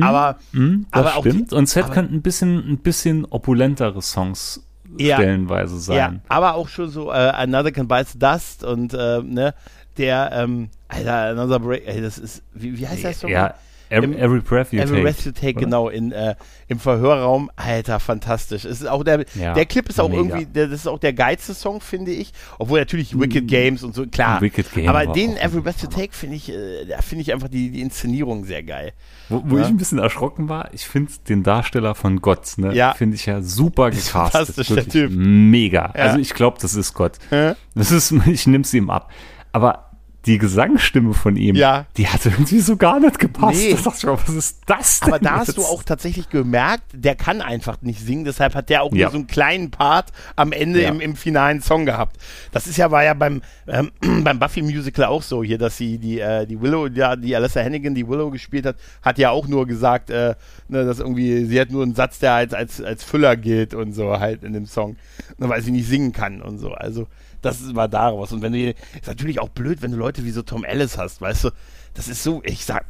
Aber, 0.00 0.38
Mhm, 0.52 0.86
das 0.90 1.00
aber 1.00 1.16
auch 1.16 1.22
die- 1.22 1.30
stimmt. 1.30 1.52
Und 1.52 1.68
Set 1.68 1.84
aber- 1.84 1.94
könnten 1.94 2.14
ein 2.16 2.22
bisschen, 2.22 2.58
ein 2.72 2.78
bisschen 2.78 3.24
opulentere 3.26 4.02
Songs 4.02 4.62
Ja. 4.98 5.16
stellenweise 5.16 5.78
sein. 5.78 5.96
Ja, 5.96 6.12
aber 6.28 6.54
auch 6.54 6.68
schon 6.68 6.88
so 6.88 7.10
äh, 7.10 7.14
Another 7.14 7.72
Can 7.72 7.88
Bite 7.88 8.10
the 8.12 8.18
Dust 8.18 8.64
und 8.64 8.94
äh, 8.94 9.22
ne, 9.22 9.54
der, 9.96 10.30
ähm, 10.32 10.68
Alter, 10.88 11.30
Another 11.30 11.58
Break, 11.58 11.86
ey, 11.86 12.00
das 12.00 12.18
ist, 12.18 12.42
wie, 12.52 12.78
wie 12.78 12.86
heißt 12.86 13.04
das 13.04 13.20
so? 13.20 13.28
Ja, 13.28 13.54
every, 13.90 14.14
every 14.16 14.40
breath 14.40 14.72
you 14.72 14.80
Every 14.80 14.96
take. 14.96 15.02
Breath 15.02 15.24
You 15.26 15.32
Take, 15.32 15.56
oder? 15.56 15.64
genau, 15.64 15.88
in, 15.88 16.12
äh, 16.12 16.34
im 16.68 16.78
Verhörraum, 16.78 17.50
Alter, 17.56 18.00
fantastisch. 18.00 18.64
Es 18.64 18.80
ist 18.80 18.86
auch 18.88 19.04
der, 19.04 19.24
Ja, 19.34 19.54
der 19.54 19.66
Clip 19.66 19.88
ist 19.88 20.00
auch 20.00 20.08
mega. 20.08 20.20
irgendwie, 20.22 20.46
der, 20.46 20.66
das 20.68 20.80
ist 20.80 20.86
auch 20.86 20.98
der 20.98 21.12
geilste 21.12 21.54
Song, 21.54 21.80
finde 21.80 22.10
ich. 22.12 22.32
Obwohl 22.58 22.78
natürlich 22.80 23.18
Wicked 23.18 23.48
Games 23.48 23.82
und 23.82 23.94
so, 23.94 24.06
klar. 24.06 24.40
Wicked 24.40 24.72
Game 24.72 24.88
aber 24.88 25.06
den 25.06 25.36
Every 25.36 25.60
Breath 25.60 25.82
You 25.82 25.88
Take 25.88 26.12
finde 26.12 26.36
ich, 26.36 26.50
äh, 26.50 26.86
finde 27.02 27.22
ich 27.22 27.32
einfach 27.32 27.48
die, 27.48 27.70
die 27.70 27.80
Inszenierung 27.80 28.44
sehr 28.44 28.62
geil. 28.62 28.92
Wo, 29.28 29.42
wo 29.46 29.56
Ja. 29.56 29.62
ich 29.62 29.68
ein 29.68 29.76
bisschen 29.76 29.98
erschrocken 29.98 30.48
war, 30.48 30.68
ich 30.72 30.86
finde 30.86 31.12
den 31.28 31.42
Darsteller 31.42 31.94
von 31.94 32.20
Gott, 32.20 32.54
ne, 32.58 32.74
Ja. 32.74 32.94
finde 32.94 33.16
ich 33.16 33.26
ja 33.26 33.42
super 33.42 33.90
gecastet. 33.90 34.12
fantastisch, 34.12 34.68
der 34.68 34.88
Typ. 34.88 35.10
Mega. 35.12 35.86
Also 35.86 36.18
ich 36.18 36.34
glaube, 36.34 36.58
das 36.60 36.74
ist 36.74 36.94
Gott. 36.94 37.12
Das 37.74 37.90
ist, 37.90 38.12
ich 38.26 38.46
nehme 38.46 38.62
es 38.62 38.72
ihm 38.74 38.90
ab. 38.90 39.10
Aber 39.52 39.85
die 40.26 40.38
Gesangsstimme 40.38 41.14
von 41.14 41.36
ihm, 41.36 41.54
Ja. 41.54 41.86
die 41.96 42.08
hat 42.08 42.24
irgendwie 42.26 42.60
so 42.60 42.76
gar 42.76 42.98
nicht 43.00 43.18
gepasst. 43.18 43.58
Nee. 43.60 43.76
Da 43.82 43.90
mir, 43.90 44.18
was 44.18 44.28
ist 44.34 44.58
das 44.66 45.00
denn 45.00 45.12
Aber 45.12 45.18
da 45.20 45.30
hast 45.36 45.48
jetzt? 45.48 45.58
du 45.58 45.62
auch 45.62 45.82
tatsächlich 45.84 46.28
gemerkt, 46.30 46.82
der 46.92 47.14
kann 47.14 47.40
einfach 47.40 47.80
nicht 47.82 48.00
singen, 48.00 48.24
deshalb 48.24 48.54
hat 48.54 48.68
der 48.68 48.82
auch 48.82 48.92
Ja. 48.92 49.06
nur 49.06 49.12
so 49.12 49.18
einen 49.18 49.26
kleinen 49.28 49.70
Part 49.70 50.12
am 50.34 50.52
Ende 50.52 50.82
Ja. 50.82 50.88
im, 50.90 51.00
im 51.00 51.16
finalen 51.16 51.60
Song 51.62 51.86
gehabt. 51.86 52.16
Das 52.52 52.66
ist 52.66 52.76
ja, 52.76 52.90
war 52.90 53.04
ja 53.04 53.14
beim, 53.14 53.42
ähm, 53.68 53.90
beim 54.24 54.38
Buffy-Musical 54.38 55.04
auch 55.06 55.22
so 55.22 55.42
hier, 55.44 55.58
dass 55.58 55.76
sie 55.76 55.98
die, 55.98 56.18
äh, 56.20 56.46
die 56.46 56.60
Willow, 56.60 56.88
ja, 56.88 57.16
die 57.16 57.34
Alyssa 57.36 57.62
Hannigan, 57.62 57.94
die 57.94 58.08
Willow 58.08 58.30
gespielt 58.30 58.66
hat, 58.66 58.76
hat 59.02 59.18
ja 59.18 59.30
auch 59.30 59.46
nur 59.46 59.66
gesagt, 59.66 60.10
äh, 60.10 60.34
ne, 60.68 60.84
dass 60.84 60.98
irgendwie, 60.98 61.44
sie 61.44 61.60
hat 61.60 61.70
nur 61.70 61.82
einen 61.84 61.94
Satz, 61.94 62.18
der 62.18 62.32
als, 62.32 62.52
als, 62.52 62.80
als 62.82 63.04
Füller 63.04 63.36
gilt 63.36 63.74
und 63.74 63.92
so 63.92 64.18
halt 64.18 64.42
in 64.42 64.52
dem 64.52 64.66
Song, 64.66 64.96
nur 65.38 65.48
weil 65.48 65.62
sie 65.62 65.70
nicht 65.70 65.86
singen 65.88 66.12
kann 66.12 66.42
und 66.42 66.58
so. 66.58 66.72
Also, 66.72 67.06
das 67.42 67.74
war 67.74 67.88
daraus. 67.88 68.32
Und 68.32 68.42
wenn 68.42 68.52
du, 68.52 68.70
ist 68.70 69.06
natürlich 69.06 69.40
auch 69.40 69.48
blöd, 69.48 69.82
wenn 69.82 69.90
du 69.92 69.96
Leute 69.96 70.24
wie 70.24 70.30
so 70.30 70.42
Tom 70.42 70.64
Ellis 70.64 70.98
hast, 70.98 71.20
weißt 71.20 71.44
du, 71.44 71.50
das 71.94 72.08
ist 72.08 72.22
so, 72.22 72.42
ich 72.44 72.64
sag, 72.64 72.84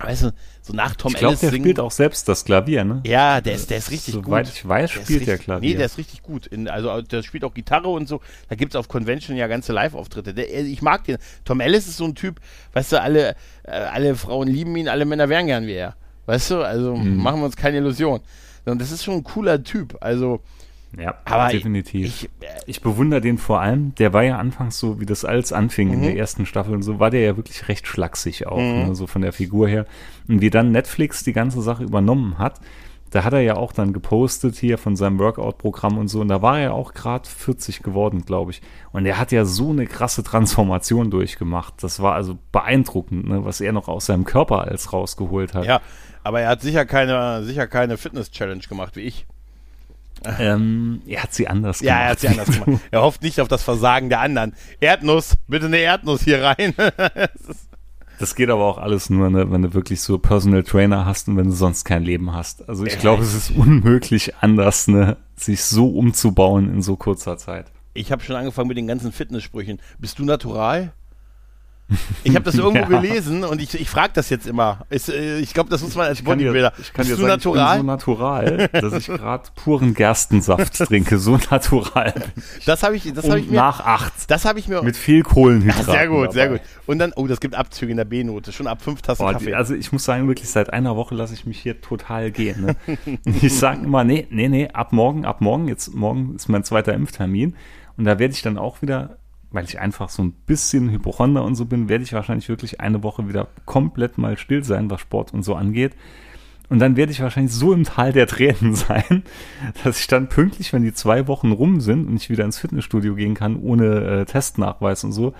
weißt 0.00 0.24
du, 0.24 0.32
so 0.62 0.72
nach 0.72 0.96
Tom 0.96 1.12
ich 1.12 1.18
glaube, 1.18 1.30
Ellis 1.32 1.40
der 1.40 1.50
singen. 1.50 1.64
spielt 1.64 1.80
auch 1.80 1.90
selbst 1.90 2.28
das 2.28 2.44
Klavier, 2.44 2.84
ne? 2.84 3.00
Ja, 3.06 3.40
der 3.40 3.54
ist, 3.54 3.70
der 3.70 3.78
ist 3.78 3.90
richtig 3.90 4.14
Soweit 4.14 4.46
gut. 4.46 4.54
ich 4.54 4.66
weiß, 4.68 4.90
Der 4.92 5.00
ist 5.02 5.06
spielt 5.08 5.26
der 5.26 5.38
Klavier. 5.38 5.70
Nee, 5.70 5.76
der 5.76 5.86
ist 5.86 5.98
richtig 5.98 6.22
gut. 6.22 6.46
In, 6.46 6.68
also 6.68 7.02
der 7.02 7.22
spielt 7.22 7.44
auch 7.44 7.54
Gitarre 7.54 7.88
und 7.88 8.08
so. 8.08 8.20
Da 8.48 8.54
gibt 8.56 8.74
es 8.74 8.76
auf 8.78 8.88
Convention 8.88 9.36
ja 9.36 9.46
ganze 9.46 9.72
Live-Auftritte. 9.72 10.40
Ich 10.42 10.82
mag 10.82 11.04
den. 11.04 11.18
Tom 11.44 11.60
Ellis 11.60 11.86
ist 11.86 11.96
so 11.98 12.04
ein 12.04 12.14
Typ, 12.14 12.40
weißt 12.72 12.92
du, 12.92 13.00
alle, 13.00 13.36
äh, 13.64 13.70
alle 13.72 14.14
Frauen 14.16 14.48
lieben 14.48 14.74
ihn, 14.76 14.88
alle 14.88 15.04
Männer 15.04 15.28
wären 15.28 15.46
gern 15.46 15.66
wie 15.66 15.74
er. 15.74 15.94
Weißt 16.26 16.50
du, 16.52 16.62
also 16.62 16.96
Mhm. 16.96 17.16
machen 17.22 17.40
wir 17.40 17.46
uns 17.46 17.56
keine 17.56 17.78
Illusion. 17.78 18.20
Und 18.64 18.80
das 18.80 18.92
ist 18.92 19.02
schon 19.04 19.14
ein 19.14 19.24
cooler 19.24 19.62
Typ. 19.64 19.96
Also, 20.00 20.40
Ja, 20.98 21.14
aber 21.24 21.48
definitiv. 21.48 22.06
Ich, 22.06 22.24
äh, 22.40 22.46
Ich 22.66 22.80
bewundere 22.82 23.20
den 23.20 23.38
vor 23.38 23.60
allem. 23.60 23.94
Der 23.96 24.12
war 24.12 24.22
ja 24.24 24.38
anfangs 24.38 24.78
so, 24.78 25.00
wie 25.00 25.06
das 25.06 25.24
alles 25.24 25.52
anfing 25.52 25.90
in 25.92 26.00
Mhm. 26.00 26.02
der 26.04 26.16
ersten 26.16 26.44
Staffel 26.46 26.74
und 26.74 26.82
so, 26.82 26.98
war 27.00 27.10
der 27.10 27.20
ja 27.22 27.36
wirklich 27.36 27.68
recht 27.68 27.86
schlaksig 27.86 28.46
auch, 28.46 28.58
ne, 28.58 28.94
so 28.94 29.06
von 29.06 29.22
der 29.22 29.32
Figur 29.32 29.68
her. 29.68 29.86
Und 30.28 30.40
wie 30.42 30.50
dann 30.50 30.70
Netflix 30.72 31.24
die 31.24 31.32
ganze 31.32 31.62
Sache 31.62 31.82
übernommen 31.82 32.38
hat, 32.38 32.60
da 33.10 33.24
hat 33.24 33.32
er 33.34 33.40
ja 33.40 33.56
auch 33.56 33.72
dann 33.72 33.92
gepostet 33.92 34.56
hier 34.56 34.78
von 34.78 34.96
seinem 34.96 35.18
Workout-Programm 35.18 35.98
und 35.98 36.08
so. 36.08 36.20
Und 36.20 36.28
da 36.28 36.40
war 36.40 36.58
er 36.60 36.72
auch 36.74 36.94
gerade 36.94 37.28
40 37.28 37.82
geworden, 37.82 38.24
glaube 38.24 38.52
ich. 38.52 38.62
Und 38.92 39.04
er 39.04 39.18
hat 39.18 39.32
ja 39.32 39.44
so 39.44 39.70
eine 39.70 39.86
krasse 39.86 40.22
Transformation 40.22 41.10
durchgemacht. 41.10 41.74
Das 41.82 42.00
war 42.00 42.14
also 42.14 42.38
beeindruckend, 42.52 43.28
ne, 43.28 43.44
was 43.44 43.60
er 43.60 43.72
noch 43.72 43.88
aus 43.88 44.06
seinem 44.06 44.24
Körper 44.24 44.62
als 44.62 44.92
rausgeholt 44.94 45.52
hat. 45.54 45.66
Ja, 45.66 45.80
aber 46.24 46.40
er 46.40 46.48
hat 46.48 46.62
sicher 46.62 46.86
keine, 46.86 47.42
sicher 47.44 47.66
keine 47.66 47.96
Fitness-Challenge 47.98 48.62
gemacht 48.68 48.96
wie 48.96 49.00
ich. 49.02 49.26
Ähm, 50.38 51.02
er 51.06 51.22
hat 51.22 51.34
sie 51.34 51.46
anders 51.46 51.80
gemacht. 51.80 51.94
Ja, 51.94 52.02
er 52.02 52.10
hat 52.10 52.20
sie 52.20 52.28
anders 52.28 52.50
gemacht. 52.50 52.82
Er 52.90 53.02
hofft 53.02 53.22
nicht 53.22 53.40
auf 53.40 53.48
das 53.48 53.62
Versagen 53.62 54.08
der 54.08 54.20
anderen. 54.20 54.54
Erdnuss, 54.80 55.36
bitte 55.46 55.66
eine 55.66 55.78
Erdnuss 55.78 56.22
hier 56.22 56.42
rein. 56.42 56.74
Das 58.18 58.36
geht 58.36 58.50
aber 58.50 58.62
auch 58.62 58.78
alles 58.78 59.10
nur, 59.10 59.30
ne, 59.30 59.50
wenn 59.50 59.62
du 59.62 59.74
wirklich 59.74 60.00
so 60.00 60.16
Personal 60.16 60.62
Trainer 60.62 61.06
hast 61.06 61.26
und 61.26 61.36
wenn 61.36 61.46
du 61.46 61.52
sonst 61.52 61.82
kein 61.82 62.04
Leben 62.04 62.32
hast. 62.32 62.68
Also 62.68 62.84
ich 62.84 63.00
glaube, 63.00 63.24
es 63.24 63.34
ist 63.34 63.50
unmöglich 63.50 64.36
anders, 64.36 64.86
ne, 64.86 65.16
sich 65.34 65.64
so 65.64 65.88
umzubauen 65.88 66.72
in 66.72 66.82
so 66.82 66.94
kurzer 66.94 67.36
Zeit. 67.36 67.72
Ich 67.94 68.12
habe 68.12 68.22
schon 68.22 68.36
angefangen 68.36 68.68
mit 68.68 68.76
den 68.76 68.86
ganzen 68.86 69.10
Fitnesssprüchen. 69.10 69.80
Bist 69.98 70.20
du 70.20 70.24
natural? 70.24 70.92
Ich 72.24 72.34
habe 72.34 72.44
das 72.44 72.54
irgendwo 72.54 72.78
ja. 72.92 73.00
gelesen 73.00 73.44
und 73.44 73.60
ich, 73.60 73.78
ich 73.78 73.88
frage 73.88 74.12
das 74.14 74.30
jetzt 74.30 74.46
immer. 74.46 74.86
Äh, 74.90 75.38
ich 75.40 75.54
glaube, 75.54 75.70
das 75.70 75.82
muss 75.82 75.94
man 75.94 76.06
als 76.06 76.22
Bodybuilder. 76.22 76.72
Ich 76.80 76.92
kann 76.92 77.06
Bist 77.06 77.18
dir 77.18 77.22
sagen, 77.22 77.28
natural? 77.28 77.76
ich 77.76 77.80
bin 77.80 77.80
so 77.80 77.92
natural, 77.92 78.68
dass 78.72 78.92
ich 78.94 79.06
gerade 79.06 79.48
puren 79.54 79.94
Gerstensaft 79.94 80.74
trinke. 80.86 81.18
So 81.18 81.38
natural. 81.50 82.14
Das 82.66 82.82
habe 82.82 82.96
ich, 82.96 83.12
das 83.12 83.28
habe 83.28 83.40
ich 83.40 83.48
mir 83.48 83.56
nach 83.56 83.80
acht. 83.80 84.12
Das 84.28 84.44
habe 84.44 84.58
ich 84.58 84.68
mir 84.68 84.82
mit 84.82 84.96
viel 84.96 85.22
Kohlenhydraten. 85.22 85.84
Sehr 85.84 86.08
gut, 86.08 86.24
dabei. 86.24 86.32
sehr 86.32 86.48
gut. 86.48 86.60
Und 86.86 86.98
dann, 86.98 87.12
oh, 87.16 87.26
das 87.26 87.40
gibt 87.40 87.54
Abzüge 87.54 87.90
in 87.90 87.96
der 87.96 88.04
B-Note. 88.04 88.52
Schon 88.52 88.66
ab 88.66 88.82
fünf 88.82 89.02
Tassen 89.02 89.22
Boah, 89.22 89.32
Kaffee. 89.32 89.54
Also 89.54 89.74
ich 89.74 89.92
muss 89.92 90.04
sagen, 90.04 90.26
wirklich 90.28 90.48
seit 90.48 90.72
einer 90.72 90.96
Woche 90.96 91.14
lasse 91.14 91.34
ich 91.34 91.46
mich 91.46 91.58
hier 91.58 91.80
total 91.80 92.30
gehen. 92.30 92.62
Ne? 92.62 92.76
ich 93.40 93.56
sage 93.56 93.84
immer, 93.84 94.04
nee, 94.04 94.26
nee, 94.30 94.48
nee, 94.48 94.68
ab 94.68 94.92
morgen, 94.92 95.24
ab 95.24 95.40
morgen. 95.40 95.68
Jetzt 95.68 95.94
morgen 95.94 96.34
ist 96.36 96.48
mein 96.48 96.64
zweiter 96.64 96.92
Impftermin 96.94 97.54
und 97.96 98.04
da 98.04 98.18
werde 98.18 98.34
ich 98.34 98.42
dann 98.42 98.58
auch 98.58 98.82
wieder 98.82 99.18
weil 99.52 99.64
ich 99.64 99.80
einfach 99.80 100.08
so 100.08 100.22
ein 100.22 100.32
bisschen 100.32 100.90
Hypochonder 100.90 101.44
und 101.44 101.54
so 101.54 101.64
bin, 101.64 101.88
werde 101.88 102.04
ich 102.04 102.12
wahrscheinlich 102.12 102.48
wirklich 102.48 102.80
eine 102.80 103.02
Woche 103.02 103.28
wieder 103.28 103.48
komplett 103.66 104.18
mal 104.18 104.36
still 104.36 104.64
sein, 104.64 104.90
was 104.90 105.00
Sport 105.00 105.32
und 105.32 105.42
so 105.42 105.54
angeht. 105.54 105.92
Und 106.68 106.78
dann 106.78 106.96
werde 106.96 107.12
ich 107.12 107.20
wahrscheinlich 107.20 107.52
so 107.52 107.74
im 107.74 107.84
Tal 107.84 108.12
der 108.12 108.26
Tränen 108.26 108.74
sein, 108.74 109.24
dass 109.84 110.00
ich 110.00 110.06
dann 110.06 110.28
pünktlich, 110.28 110.72
wenn 110.72 110.82
die 110.82 110.94
zwei 110.94 111.28
Wochen 111.28 111.52
rum 111.52 111.80
sind 111.80 112.06
und 112.08 112.16
ich 112.16 112.30
wieder 112.30 112.44
ins 112.44 112.58
Fitnessstudio 112.58 113.14
gehen 113.14 113.34
kann, 113.34 113.56
ohne 113.56 114.20
äh, 114.20 114.24
Testnachweis 114.24 115.04
und 115.04 115.12
so, 115.12 115.34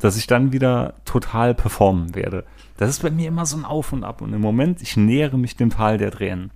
dass 0.00 0.16
ich 0.16 0.26
dann 0.26 0.52
wieder 0.52 0.94
total 1.04 1.54
performen 1.54 2.14
werde. 2.16 2.44
Das 2.76 2.90
ist 2.90 3.02
bei 3.02 3.10
mir 3.10 3.28
immer 3.28 3.46
so 3.46 3.56
ein 3.56 3.64
Auf 3.64 3.92
und 3.92 4.02
Ab. 4.02 4.22
Und 4.22 4.32
im 4.32 4.40
Moment, 4.40 4.82
ich 4.82 4.96
nähere 4.96 5.38
mich 5.38 5.56
dem 5.56 5.70
Tal 5.70 5.98
der 5.98 6.10
Tränen. 6.10 6.50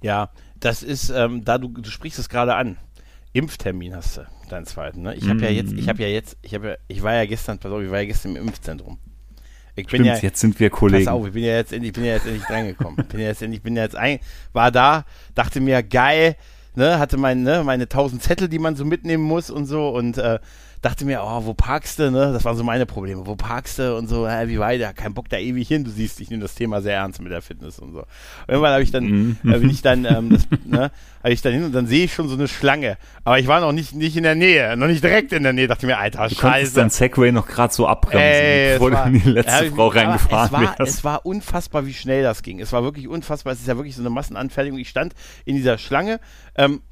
Ja, 0.00 0.30
das 0.58 0.82
ist, 0.82 1.10
ähm, 1.10 1.44
da 1.44 1.58
du, 1.58 1.68
du 1.68 1.88
sprichst 1.88 2.18
es 2.18 2.28
gerade 2.28 2.56
an. 2.56 2.78
Impftermin 3.32 3.94
hast 3.94 4.16
du 4.16 4.22
deinen 4.52 4.66
zweiten, 4.66 5.02
ne? 5.02 5.14
Ich 5.14 5.28
habe 5.28 5.40
mm. 5.40 5.44
ja 5.44 5.50
jetzt, 5.50 5.72
ich 5.72 5.88
habe 5.88 6.02
ja 6.02 6.08
jetzt, 6.08 6.36
ich 6.42 6.54
habe 6.54 6.68
ja, 6.68 6.76
ich 6.88 7.02
war 7.02 7.14
ja 7.14 7.24
gestern, 7.26 7.58
pass 7.58 7.72
auf, 7.72 7.82
ich 7.82 7.90
war 7.90 8.00
ja 8.00 8.06
gestern 8.06 8.36
im 8.36 8.48
Impfzentrum. 8.48 8.98
Ich 9.74 9.88
Stimmt, 9.88 10.04
ja, 10.04 10.16
jetzt 10.18 10.40
sind 10.40 10.60
wir 10.60 10.68
Kollegen. 10.68 11.06
Pass 11.06 11.14
auf, 11.14 11.26
ich 11.26 11.32
bin 11.32 11.44
ja 11.44 11.56
jetzt 11.56 11.72
endlich, 11.72 11.92
bin 11.94 12.04
ja 12.04 12.14
jetzt 12.14 12.26
endlich 12.26 12.48
reingekommen. 12.48 13.06
bin 13.08 13.20
ja 13.20 13.28
jetzt 13.28 13.42
endlich, 13.42 13.62
bin 13.62 13.74
ja 13.74 13.82
jetzt 13.82 13.96
ein, 13.96 14.18
war 14.52 14.70
da, 14.70 15.04
dachte 15.34 15.60
mir, 15.60 15.82
geil, 15.82 16.36
ne, 16.74 16.98
hatte 16.98 17.16
mein, 17.16 17.42
ne, 17.42 17.62
meine 17.64 17.88
tausend 17.88 18.22
Zettel, 18.22 18.48
die 18.48 18.58
man 18.58 18.76
so 18.76 18.84
mitnehmen 18.84 19.24
muss 19.24 19.50
und 19.50 19.66
so 19.66 19.88
und 19.88 20.18
äh, 20.18 20.38
dachte 20.82 21.04
mir, 21.04 21.22
oh, 21.24 21.44
wo 21.44 21.54
parkst 21.54 22.00
du, 22.00 22.10
ne? 22.10 22.32
Das 22.32 22.44
waren 22.44 22.56
so 22.56 22.64
meine 22.64 22.86
Probleme. 22.86 23.24
Wo 23.24 23.36
parkst 23.36 23.78
du 23.78 23.96
und 23.96 24.08
so, 24.08 24.26
äh, 24.26 24.48
wie 24.48 24.58
weiter? 24.58 24.92
Kein 24.92 25.14
Bock 25.14 25.28
da 25.28 25.38
ewig 25.38 25.68
hin. 25.68 25.84
Du 25.84 25.90
siehst, 25.90 26.20
ich 26.20 26.28
nehme 26.28 26.42
das 26.42 26.56
Thema 26.56 26.82
sehr 26.82 26.96
ernst 26.96 27.22
mit 27.22 27.30
der 27.30 27.40
Fitness 27.40 27.78
und 27.78 27.92
so. 27.92 28.00
Und 28.00 28.06
irgendwann 28.48 28.72
habe 28.72 28.82
ich 28.82 28.90
dann, 28.90 29.04
mhm. 29.04 29.38
äh, 29.44 29.58
bin 29.58 29.70
ich 29.70 29.80
dann, 29.80 30.04
ähm, 30.04 30.30
das, 30.30 30.46
ne, 30.64 30.90
habe 31.22 31.32
ich 31.32 31.40
dann 31.40 31.52
hin 31.52 31.64
und 31.64 31.72
dann 31.72 31.86
sehe 31.86 32.04
ich 32.04 32.12
schon 32.12 32.28
so 32.28 32.34
eine 32.34 32.48
Schlange. 32.48 32.98
Aber 33.22 33.38
ich 33.38 33.46
war 33.46 33.60
noch 33.60 33.70
nicht, 33.70 33.94
nicht 33.94 34.16
in 34.16 34.24
der 34.24 34.34
Nähe, 34.34 34.76
noch 34.76 34.88
nicht 34.88 35.04
direkt 35.04 35.32
in 35.32 35.44
der 35.44 35.52
Nähe. 35.52 35.68
Dachte 35.68 35.86
mir, 35.86 35.98
Alter, 35.98 36.28
du 36.28 36.34
scheiße. 36.34 36.74
Du 36.74 36.80
dein 36.80 36.90
Segway 36.90 37.30
noch 37.30 37.46
gerade 37.46 37.72
so 37.72 37.86
abbremsen, 37.86 38.20
Ey, 38.20 38.72
bevor 38.72 38.90
war, 38.90 39.08
du 39.08 39.14
in 39.14 39.22
die 39.22 39.30
letzte 39.30 39.70
Frau 39.70 39.86
reingefahren 39.86 40.46
es 40.46 40.52
war, 40.52 40.80
Es 40.80 41.04
war 41.04 41.24
unfassbar, 41.24 41.86
wie 41.86 41.94
schnell 41.94 42.24
das 42.24 42.42
ging. 42.42 42.58
Es 42.58 42.72
war 42.72 42.82
wirklich 42.82 43.06
unfassbar. 43.06 43.52
Es 43.52 43.60
ist 43.60 43.68
ja 43.68 43.76
wirklich 43.76 43.94
so 43.94 44.02
eine 44.02 44.10
Massenanfertigung. 44.10 44.80
Ich 44.80 44.88
stand 44.88 45.14
in 45.44 45.54
dieser 45.54 45.78
Schlange, 45.78 46.18
ähm, 46.56 46.82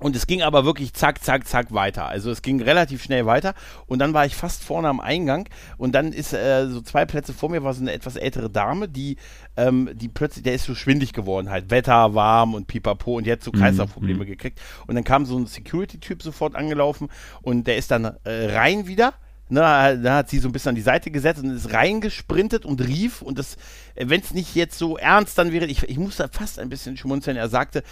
und 0.00 0.16
es 0.16 0.26
ging 0.26 0.42
aber 0.42 0.64
wirklich 0.64 0.92
zack, 0.92 1.22
zack, 1.22 1.46
zack 1.46 1.72
weiter. 1.72 2.06
Also 2.06 2.30
es 2.30 2.42
ging 2.42 2.60
relativ 2.60 3.02
schnell 3.02 3.26
weiter. 3.26 3.54
Und 3.86 4.00
dann 4.00 4.12
war 4.12 4.26
ich 4.26 4.34
fast 4.34 4.64
vorne 4.64 4.88
am 4.88 5.00
Eingang. 5.00 5.48
Und 5.78 5.94
dann 5.94 6.12
ist 6.12 6.32
äh, 6.32 6.66
so 6.68 6.80
zwei 6.80 7.04
Plätze 7.04 7.32
vor 7.32 7.50
mir 7.50 7.62
war 7.62 7.74
so 7.74 7.80
eine 7.80 7.92
etwas 7.92 8.16
ältere 8.16 8.50
Dame, 8.50 8.88
die, 8.88 9.16
ähm, 9.56 9.90
die 9.94 10.08
plötzlich, 10.08 10.42
der 10.42 10.54
ist 10.54 10.64
so 10.64 10.74
schwindig 10.74 11.12
geworden 11.12 11.50
halt. 11.50 11.70
Wetter, 11.70 12.14
warm 12.14 12.54
und 12.54 12.66
pipapo. 12.66 13.16
Und 13.16 13.26
die 13.26 13.32
hat 13.32 13.42
so 13.42 13.52
mhm, 13.52 13.58
Kreislaufprobleme 13.58 14.24
mhm. 14.24 14.28
gekriegt. 14.28 14.60
Und 14.86 14.96
dann 14.96 15.04
kam 15.04 15.26
so 15.26 15.38
ein 15.38 15.46
Security-Typ 15.46 16.22
sofort 16.22 16.56
angelaufen. 16.56 17.08
Und 17.42 17.66
der 17.66 17.76
ist 17.76 17.90
dann 17.90 18.04
äh, 18.24 18.52
rein 18.52 18.86
wieder 18.86 19.14
Ne, 19.50 20.00
da 20.02 20.16
hat 20.16 20.30
sie 20.30 20.38
so 20.38 20.48
ein 20.48 20.52
bisschen 20.52 20.70
an 20.70 20.74
die 20.74 20.80
Seite 20.80 21.10
gesetzt 21.10 21.42
und 21.42 21.50
ist 21.50 21.74
reingesprintet 21.74 22.64
und 22.64 22.80
rief 22.80 23.20
und 23.20 23.38
das, 23.38 23.56
wenn 23.94 24.22
es 24.22 24.32
nicht 24.32 24.54
jetzt 24.54 24.78
so 24.78 24.96
ernst 24.96 25.36
dann 25.36 25.52
wäre, 25.52 25.66
ich, 25.66 25.82
ich 25.82 25.98
musste 25.98 26.30
fast 26.32 26.58
ein 26.58 26.70
bisschen 26.70 26.96
schmunzeln, 26.96 27.36
er 27.36 27.50
sagte, 27.50 27.82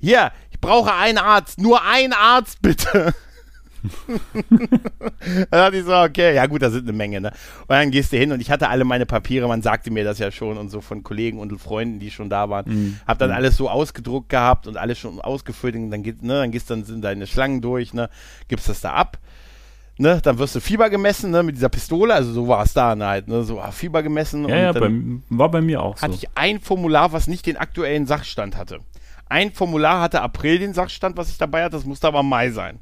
hier, 0.00 0.30
ich 0.52 0.60
brauche 0.60 0.94
einen 0.94 1.18
Arzt, 1.18 1.58
nur 1.58 1.84
einen 1.84 2.12
Arzt 2.12 2.58
bitte. 2.62 3.12
dann 4.06 5.46
dachte 5.50 5.78
ich 5.78 5.84
so, 5.84 5.96
okay, 5.96 6.34
ja 6.34 6.46
gut, 6.46 6.62
da 6.62 6.70
sind 6.70 6.84
eine 6.84 6.96
Menge, 6.96 7.20
ne? 7.20 7.32
Und 7.62 7.70
dann 7.70 7.90
gehst 7.90 8.12
du 8.12 8.16
hin 8.18 8.30
und 8.30 8.40
ich 8.40 8.50
hatte 8.50 8.68
alle 8.68 8.84
meine 8.84 9.06
Papiere, 9.06 9.48
man 9.48 9.62
sagte 9.62 9.90
mir 9.90 10.04
das 10.04 10.18
ja 10.18 10.30
schon 10.30 10.58
und 10.58 10.68
so 10.68 10.80
von 10.80 11.02
Kollegen 11.02 11.38
und 11.40 11.58
Freunden, 11.58 11.98
die 11.98 12.10
schon 12.10 12.30
da 12.30 12.50
waren. 12.50 12.66
Mhm. 12.68 13.00
Hab 13.06 13.18
dann 13.18 13.30
mhm. 13.30 13.36
alles 13.36 13.56
so 13.56 13.68
ausgedruckt 13.68 14.28
gehabt 14.28 14.66
und 14.66 14.76
alles 14.76 14.98
schon 14.98 15.20
ausgefüllt 15.20 15.74
und 15.74 15.90
dann 15.90 16.02
geht, 16.02 16.22
ne, 16.22 16.34
dann 16.34 16.50
gehst 16.52 16.70
dann 16.70 16.84
sind 16.84 17.02
deine 17.02 17.26
Schlangen 17.26 17.62
durch, 17.62 17.94
ne, 17.94 18.10
gibst 18.48 18.68
das 18.68 18.80
da 18.80 18.92
ab 18.92 19.18
ne, 20.00 20.20
dann 20.22 20.38
wirst 20.38 20.54
du 20.54 20.60
Fieber 20.60 20.90
gemessen, 20.90 21.30
ne, 21.30 21.42
mit 21.42 21.56
dieser 21.56 21.68
Pistole, 21.68 22.14
also 22.14 22.32
so 22.32 22.48
war 22.48 22.64
es 22.64 22.72
da 22.72 22.96
halt, 22.98 23.28
ne, 23.28 23.42
so 23.44 23.60
ah, 23.60 23.70
Fieber 23.70 24.02
gemessen. 24.02 24.48
Ja, 24.48 24.56
ja, 24.56 24.72
bei, 24.72 24.90
war 25.28 25.50
bei 25.50 25.60
mir 25.60 25.82
auch 25.82 25.96
so. 25.96 26.02
Hatte 26.02 26.14
ich 26.14 26.26
ein 26.34 26.58
Formular, 26.60 27.12
was 27.12 27.26
nicht 27.26 27.46
den 27.46 27.56
aktuellen 27.56 28.06
Sachstand 28.06 28.56
hatte. 28.56 28.80
Ein 29.28 29.52
Formular 29.52 30.00
hatte 30.00 30.22
April 30.22 30.58
den 30.58 30.72
Sachstand, 30.72 31.16
was 31.16 31.30
ich 31.30 31.38
dabei 31.38 31.62
hatte, 31.62 31.76
das 31.76 31.84
musste 31.84 32.08
aber 32.08 32.22
Mai 32.22 32.50
sein. 32.50 32.80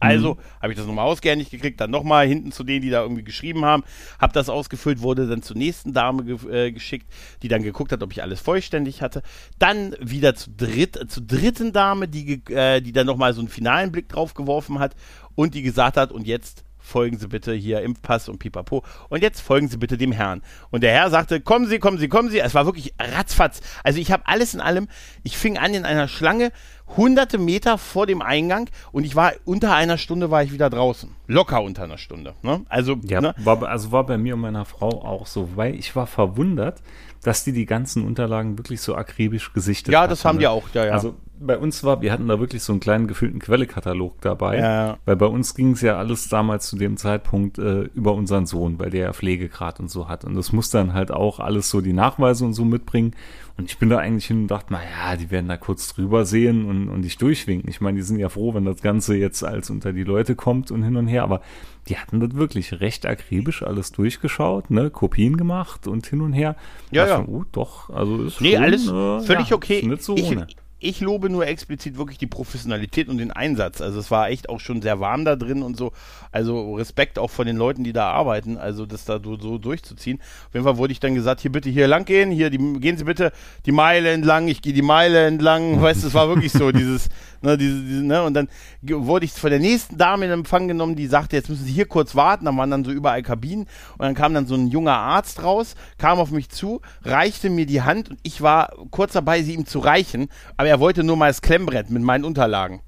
Also 0.00 0.34
mhm. 0.34 0.62
habe 0.62 0.72
ich 0.72 0.78
das 0.78 0.86
nochmal 0.86 1.04
ausgehändigt 1.04 1.50
gekriegt, 1.50 1.78
dann 1.78 1.90
nochmal 1.90 2.26
hinten 2.26 2.52
zu 2.52 2.64
denen, 2.64 2.80
die 2.80 2.88
da 2.88 3.02
irgendwie 3.02 3.22
geschrieben 3.22 3.66
haben, 3.66 3.84
habe 4.18 4.32
das 4.32 4.48
ausgefüllt, 4.48 5.02
wurde 5.02 5.28
dann 5.28 5.42
zur 5.42 5.58
nächsten 5.58 5.92
Dame 5.92 6.24
ge 6.24 6.38
äh, 6.50 6.72
geschickt, 6.72 7.06
die 7.42 7.48
dann 7.48 7.62
geguckt 7.62 7.92
hat, 7.92 8.02
ob 8.02 8.10
ich 8.10 8.22
alles 8.22 8.40
vollständig 8.40 9.02
hatte. 9.02 9.22
Dann 9.58 9.94
wieder 10.00 10.34
zu 10.34 10.50
dritt, 10.50 10.96
äh, 10.96 11.06
zur 11.06 11.24
dritten 11.24 11.74
Dame, 11.74 12.08
die, 12.08 12.42
äh, 12.48 12.80
die 12.80 12.92
dann 12.92 13.06
nochmal 13.06 13.34
so 13.34 13.40
einen 13.40 13.50
finalen 13.50 13.92
Blick 13.92 14.08
drauf 14.08 14.32
geworfen 14.32 14.78
hat 14.78 14.96
und 15.40 15.54
die 15.54 15.62
gesagt 15.62 15.96
hat, 15.96 16.12
und 16.12 16.26
jetzt 16.26 16.64
folgen 16.76 17.16
Sie 17.16 17.28
bitte 17.28 17.54
hier 17.54 17.80
Impfpass 17.80 18.28
und 18.28 18.38
pipapo. 18.38 18.84
Und 19.08 19.22
jetzt 19.22 19.40
folgen 19.40 19.68
Sie 19.68 19.78
bitte 19.78 19.96
dem 19.96 20.12
Herrn. 20.12 20.42
Und 20.70 20.82
der 20.82 20.92
Herr 20.92 21.08
sagte, 21.08 21.40
kommen 21.40 21.66
Sie, 21.66 21.78
kommen 21.78 21.96
Sie, 21.96 22.08
kommen 22.08 22.28
Sie. 22.28 22.40
Es 22.40 22.54
war 22.54 22.66
wirklich 22.66 22.92
ratzfatz. 22.98 23.62
Also 23.82 24.00
ich 24.00 24.12
habe 24.12 24.24
alles 24.26 24.52
in 24.52 24.60
allem, 24.60 24.88
ich 25.22 25.38
fing 25.38 25.56
an 25.56 25.72
in 25.72 25.86
einer 25.86 26.08
Schlange, 26.08 26.52
hunderte 26.96 27.38
Meter 27.38 27.78
vor 27.78 28.06
dem 28.06 28.20
Eingang 28.20 28.68
und 28.92 29.04
ich 29.04 29.16
war 29.16 29.32
unter 29.46 29.74
einer 29.74 29.96
Stunde 29.96 30.30
war 30.30 30.42
ich 30.42 30.52
wieder 30.52 30.68
draußen. 30.68 31.14
Locker 31.26 31.62
unter 31.62 31.84
einer 31.84 31.98
Stunde. 31.98 32.34
Ne? 32.42 32.66
Also, 32.68 32.96
ja, 33.04 33.22
ne? 33.22 33.34
war, 33.38 33.62
also 33.62 33.92
war 33.92 34.04
bei 34.04 34.18
mir 34.18 34.34
und 34.34 34.40
meiner 34.40 34.66
Frau 34.66 35.02
auch 35.02 35.26
so, 35.26 35.50
weil 35.54 35.76
ich 35.76 35.96
war 35.96 36.06
verwundert, 36.06 36.82
dass 37.22 37.44
die 37.44 37.52
die 37.52 37.66
ganzen 37.66 38.04
Unterlagen 38.04 38.58
wirklich 38.58 38.82
so 38.82 38.94
akribisch 38.94 39.54
gesichtet 39.54 39.94
haben. 39.94 40.02
Ja, 40.02 40.06
das 40.06 40.24
haben 40.26 40.36
ne? 40.36 40.40
die 40.40 40.46
auch, 40.48 40.64
ja, 40.74 40.84
ja. 40.84 40.92
Also 40.92 41.14
bei 41.42 41.56
uns 41.56 41.82
war, 41.82 42.02
wir 42.02 42.12
hatten 42.12 42.28
da 42.28 42.38
wirklich 42.38 42.62
so 42.62 42.72
einen 42.72 42.80
kleinen 42.80 43.06
gefüllten 43.06 43.40
Quellekatalog 43.40 44.20
dabei, 44.20 44.58
ja. 44.58 44.98
weil 45.06 45.16
bei 45.16 45.26
uns 45.26 45.54
ging 45.54 45.72
es 45.72 45.80
ja 45.80 45.96
alles 45.96 46.28
damals 46.28 46.68
zu 46.68 46.76
dem 46.76 46.98
Zeitpunkt 46.98 47.58
äh, 47.58 47.84
über 47.94 48.12
unseren 48.12 48.44
Sohn, 48.44 48.78
weil 48.78 48.90
der 48.90 49.06
ja 49.06 49.12
Pflegegrad 49.12 49.80
und 49.80 49.90
so 49.90 50.08
hat. 50.08 50.24
Und 50.24 50.34
das 50.34 50.52
muss 50.52 50.68
dann 50.68 50.92
halt 50.92 51.10
auch 51.10 51.40
alles 51.40 51.70
so 51.70 51.80
die 51.80 51.94
Nachweise 51.94 52.44
und 52.44 52.52
so 52.52 52.66
mitbringen. 52.66 53.16
Und 53.56 53.70
ich 53.70 53.78
bin 53.78 53.88
da 53.88 53.98
eigentlich 53.98 54.26
hin 54.26 54.42
und 54.42 54.48
dachte, 54.48 54.72
naja, 54.72 55.16
die 55.16 55.30
werden 55.30 55.48
da 55.48 55.56
kurz 55.56 55.94
drüber 55.94 56.26
sehen 56.26 56.66
und, 56.66 56.88
und 56.90 57.02
dich 57.02 57.16
durchwinken. 57.16 57.70
Ich 57.70 57.80
meine, 57.80 57.96
die 57.96 58.02
sind 58.02 58.18
ja 58.18 58.28
froh, 58.28 58.52
wenn 58.52 58.66
das 58.66 58.82
Ganze 58.82 59.16
jetzt 59.16 59.42
als 59.42 59.70
unter 59.70 59.92
die 59.92 60.04
Leute 60.04 60.34
kommt 60.34 60.70
und 60.70 60.82
hin 60.82 60.96
und 60.96 61.06
her, 61.08 61.22
aber 61.22 61.40
die 61.88 61.96
hatten 61.96 62.20
das 62.20 62.34
wirklich 62.34 62.80
recht 62.80 63.06
akribisch 63.06 63.62
alles 63.62 63.92
durchgeschaut, 63.92 64.70
ne, 64.70 64.90
Kopien 64.90 65.38
gemacht 65.38 65.86
und 65.86 66.06
hin 66.06 66.20
und 66.20 66.34
her. 66.34 66.56
Ja, 66.90 67.06
ja. 67.06 67.16
Schon, 67.16 67.26
oh, 67.28 67.44
doch, 67.50 67.88
also 67.90 68.22
ist 68.24 68.40
Nee, 68.40 68.54
schon, 68.54 68.62
alles 68.62 68.88
äh, 68.88 69.20
völlig 69.26 69.48
ja, 69.48 69.56
okay. 69.56 69.86
Nicht 69.86 70.02
so 70.02 70.16
ich, 70.16 70.30
ohne 70.30 70.46
ich 70.80 71.00
lobe 71.00 71.28
nur 71.28 71.46
explizit 71.46 71.98
wirklich 71.98 72.18
die 72.18 72.26
Professionalität 72.26 73.08
und 73.08 73.18
den 73.18 73.30
Einsatz. 73.30 73.80
Also 73.80 74.00
es 74.00 74.10
war 74.10 74.30
echt 74.30 74.48
auch 74.48 74.60
schon 74.60 74.80
sehr 74.80 74.98
warm 74.98 75.24
da 75.24 75.36
drin 75.36 75.62
und 75.62 75.76
so. 75.76 75.92
Also 76.32 76.74
Respekt 76.74 77.18
auch 77.18 77.30
von 77.30 77.46
den 77.46 77.56
Leuten, 77.56 77.84
die 77.84 77.92
da 77.92 78.10
arbeiten, 78.10 78.56
also 78.56 78.86
das 78.86 79.04
da 79.04 79.20
so, 79.22 79.38
so 79.38 79.58
durchzuziehen. 79.58 80.20
Auf 80.48 80.54
jeden 80.54 80.64
Fall 80.64 80.78
wurde 80.78 80.92
ich 80.92 81.00
dann 81.00 81.14
gesagt, 81.14 81.40
hier 81.40 81.52
bitte 81.52 81.68
hier 81.68 81.86
lang 81.86 82.04
gehen, 82.04 82.30
hier 82.30 82.50
die, 82.50 82.58
gehen 82.80 82.96
Sie 82.96 83.04
bitte 83.04 83.32
die 83.66 83.72
Meile 83.72 84.10
entlang, 84.10 84.48
ich 84.48 84.62
gehe 84.62 84.72
die 84.72 84.82
Meile 84.82 85.26
entlang. 85.26 85.82
Weißt 85.82 86.02
du, 86.02 86.08
es 86.08 86.14
war 86.14 86.28
wirklich 86.28 86.52
so 86.52 86.72
dieses, 86.72 87.08
ne, 87.42 87.58
diese, 87.58 87.82
diese, 87.82 88.02
ne, 88.02 88.22
und 88.22 88.34
dann 88.34 88.48
wurde 88.82 89.26
ich 89.26 89.32
von 89.32 89.50
der 89.50 89.60
nächsten 89.60 89.98
Dame 89.98 90.24
in 90.24 90.30
Empfang 90.30 90.66
genommen, 90.66 90.96
die 90.96 91.06
sagte, 91.06 91.36
jetzt 91.36 91.50
müssen 91.50 91.64
Sie 91.64 91.72
hier 91.72 91.86
kurz 91.86 92.14
warten. 92.14 92.46
Da 92.46 92.56
waren 92.56 92.70
dann 92.70 92.84
so 92.84 92.90
überall 92.90 93.22
Kabinen 93.22 93.66
und 93.98 94.00
dann 94.00 94.14
kam 94.14 94.32
dann 94.32 94.46
so 94.46 94.54
ein 94.54 94.68
junger 94.68 94.96
Arzt 94.96 95.42
raus, 95.42 95.74
kam 95.98 96.18
auf 96.18 96.30
mich 96.30 96.48
zu, 96.48 96.80
reichte 97.02 97.50
mir 97.50 97.66
die 97.66 97.82
Hand 97.82 98.10
und 98.10 98.18
ich 98.22 98.40
war 98.40 98.72
kurz 98.90 99.12
dabei, 99.12 99.42
sie 99.42 99.54
ihm 99.54 99.66
zu 99.66 99.78
reichen, 99.78 100.28
aber 100.56 100.69
er 100.70 100.78
wollte 100.78 101.02
nur 101.02 101.16
mal 101.16 101.26
das 101.26 101.42
Klemmbrett 101.42 101.90
mit 101.90 102.00
meinen 102.00 102.24
Unterlagen. 102.24 102.80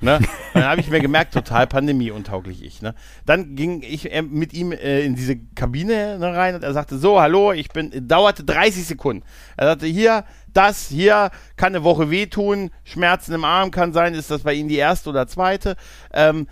Ne? 0.00 0.18
Dann 0.54 0.64
habe 0.64 0.80
ich 0.80 0.90
mir 0.90 0.98
gemerkt, 0.98 1.32
total 1.32 1.68
pandemieuntauglich 1.68 2.64
ich. 2.64 2.82
Ne? 2.82 2.96
Dann 3.24 3.54
ging 3.54 3.82
ich 3.82 4.12
äh, 4.12 4.22
mit 4.22 4.52
ihm 4.52 4.72
äh, 4.72 5.02
in 5.02 5.14
diese 5.14 5.36
Kabine 5.36 6.18
ne, 6.18 6.34
rein 6.34 6.56
und 6.56 6.64
er 6.64 6.72
sagte, 6.72 6.98
so, 6.98 7.20
hallo, 7.20 7.52
ich 7.52 7.68
bin, 7.68 8.08
dauerte 8.08 8.42
30 8.42 8.84
Sekunden. 8.84 9.22
Er 9.56 9.68
sagte, 9.68 9.86
hier, 9.86 10.24
das, 10.52 10.88
hier, 10.88 11.30
kann 11.56 11.72
eine 11.72 11.84
Woche 11.84 12.10
wehtun, 12.10 12.70
Schmerzen 12.82 13.32
im 13.32 13.44
Arm 13.44 13.70
kann 13.70 13.92
sein, 13.92 14.14
ist 14.14 14.32
das 14.32 14.42
bei 14.42 14.54
Ihnen 14.54 14.68
die 14.68 14.76
erste 14.76 15.10
oder 15.10 15.28
zweite? 15.28 15.76
Ähm, 16.12 16.48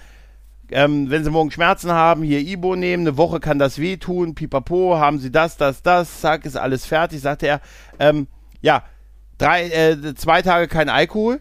ähm, 0.71 1.11
wenn 1.11 1.25
Sie 1.25 1.31
morgen 1.31 1.51
Schmerzen 1.51 1.91
haben, 1.91 2.23
hier 2.23 2.39
Ibo 2.39 2.77
nehmen, 2.77 3.03
eine 3.03 3.17
Woche 3.17 3.41
kann 3.41 3.59
das 3.59 3.79
wehtun, 3.79 4.37
pipapo, 4.37 4.97
haben 4.97 5.19
Sie 5.19 5.33
das, 5.33 5.57
das, 5.57 5.83
das, 5.83 6.21
zack, 6.21 6.45
ist 6.45 6.57
alles 6.57 6.87
fertig, 6.87 7.21
sagte 7.21 7.49
er. 7.49 7.61
Ähm, 7.99 8.29
ja, 8.61 8.85
drei, 9.39 9.69
äh, 9.69 10.15
zwei 10.15 10.43
Tage 10.43 10.69
kein 10.69 10.89
Alkohol, 10.89 11.41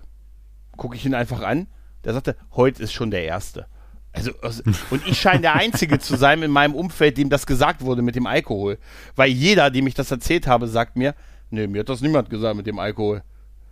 gucke 0.76 0.96
ich 0.96 1.06
ihn 1.06 1.14
einfach 1.14 1.42
an. 1.42 1.68
Der 2.04 2.14
sagte, 2.14 2.36
heute 2.54 2.84
ist 2.84 2.94
schon 2.94 3.12
der 3.12 3.24
erste. 3.24 3.66
Also, 4.14 4.32
also, 4.42 4.64
und 4.90 5.06
ich 5.08 5.20
scheine 5.20 5.42
der 5.42 5.56
Einzige 5.56 6.00
zu 6.00 6.16
sein 6.16 6.42
in 6.42 6.52
meinem 6.52 6.76
Umfeld, 6.76 7.18
dem 7.18 7.30
das 7.30 7.46
gesagt 7.46 7.82
wurde 7.82 8.02
mit 8.02 8.16
dem 8.16 8.28
Alkohol. 8.28 8.78
Weil 9.16 9.30
jeder, 9.30 9.70
dem 9.70 9.88
ich 9.88 9.94
das 9.94 10.12
erzählt 10.12 10.48
habe, 10.48 10.68
sagt 10.68 10.96
mir, 10.96 11.16
nee, 11.50 11.68
mir 11.68 11.80
hat 11.82 11.90
das 11.90 12.02
niemand 12.02 12.30
gesagt 12.30 12.56
mit 12.56 12.68
dem 12.68 12.80
Alkohol. 12.80 13.24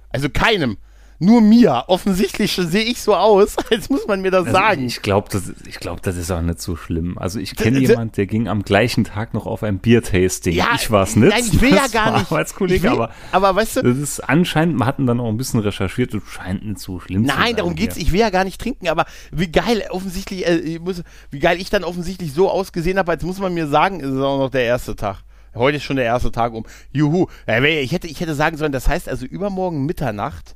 Also 0.10 0.30
keinem 0.30 0.78
nur 1.20 1.42
mir. 1.42 1.86
Offensichtlich 1.88 2.54
sehe 2.54 2.84
ich 2.84 3.02
so 3.02 3.16
aus, 3.16 3.56
als 3.72 3.90
muss 3.90 4.08
man 4.08 4.22
mir 4.22 4.32
das 4.32 4.48
also 4.48 4.58
sagen. 4.58 4.86
Ich 4.86 5.02
glaube, 5.02 5.30
das, 5.32 5.54
ich 5.68 5.80
glaub, 5.80 6.02
das 6.02 6.18
ist 6.18 6.32
auch 6.32 6.42
nicht 6.42 6.62
so 6.62 6.76
schlimm. 6.76 7.18
Also 7.18 7.40
ich 7.40 7.56
kenne 7.56 7.80
jemanden, 7.80 8.14
der 8.16 8.26
ging 8.26 8.48
am 8.48 8.64
gleichen 8.64 9.04
Tag 9.04 9.34
noch 9.34 9.46
auf 9.46 9.64
ein 9.64 9.80
Biertasting. 9.80 10.54
Ja, 10.54 10.70
ich 10.76 10.92
war 10.92 11.04
es 11.04 11.16
nicht. 11.16 11.30
Nein, 11.30 11.44
ich 11.52 11.62
will 11.62 11.74
ja 11.74 11.88
gar 11.88 12.18
nicht. 12.18 12.32
Arbeitskollege, 12.32 12.84
will, 12.84 12.90
aber, 12.90 13.12
aber 13.32 13.56
weißt 13.56 13.78
du, 13.78 13.82
das 13.84 13.98
ist 13.98 14.20
anscheinend, 14.20 14.78
wir 14.78 14.86
hatten 14.86 15.06
dann 15.06 15.20
auch 15.20 15.30
ein 15.30 15.38
bisschen 15.38 15.60
recherchiert, 15.60 16.14
das 16.14 16.24
scheint 16.28 16.66
nicht 16.66 16.80
so 16.80 17.00
schlimm 17.00 17.22
nein, 17.22 17.30
zu 17.30 17.36
sein. 17.36 17.44
Nein, 17.46 17.56
darum 17.56 17.76
geht's. 17.76 17.98
Ich 17.98 18.12
will 18.12 18.20
ja 18.20 18.30
gar 18.30 18.44
nicht 18.44 18.60
trinken, 18.60 18.88
aber 18.88 19.06
wie 19.32 19.48
geil 19.48 19.84
offensichtlich, 19.90 20.46
äh, 20.48 20.58
ich 20.58 20.80
muss, 20.80 21.04
wie 21.32 21.40
geil 21.40 21.60
ich 21.60 21.70
dann 21.70 21.84
offensichtlich 21.84 22.34
so 22.34 22.50
ausgesehen 22.50 22.98
habe, 22.98 23.12
als 23.12 23.24
muss 23.24 23.40
man 23.40 23.54
mir 23.54 23.68
sagen, 23.68 24.00
ist 24.00 24.10
es 24.10 24.22
auch 24.22 24.40
noch 24.40 24.50
der 24.50 24.64
erste 24.64 24.96
Tag. 24.96 25.24
Heute 25.54 25.78
ist 25.78 25.84
schon 25.84 25.96
der 25.96 26.06
erste 26.06 26.32
Tag 26.34 26.54
um. 26.54 26.66
Juhu. 26.92 27.28
Ich 27.48 27.94
hätte, 27.94 28.08
ich 28.08 28.20
hätte 28.20 28.36
sagen 28.36 28.58
sollen, 28.58 28.74
das 28.74 28.90
heißt 28.90 29.08
also 29.08 29.26
übermorgen 29.26 29.86
Mitternacht 29.86 30.56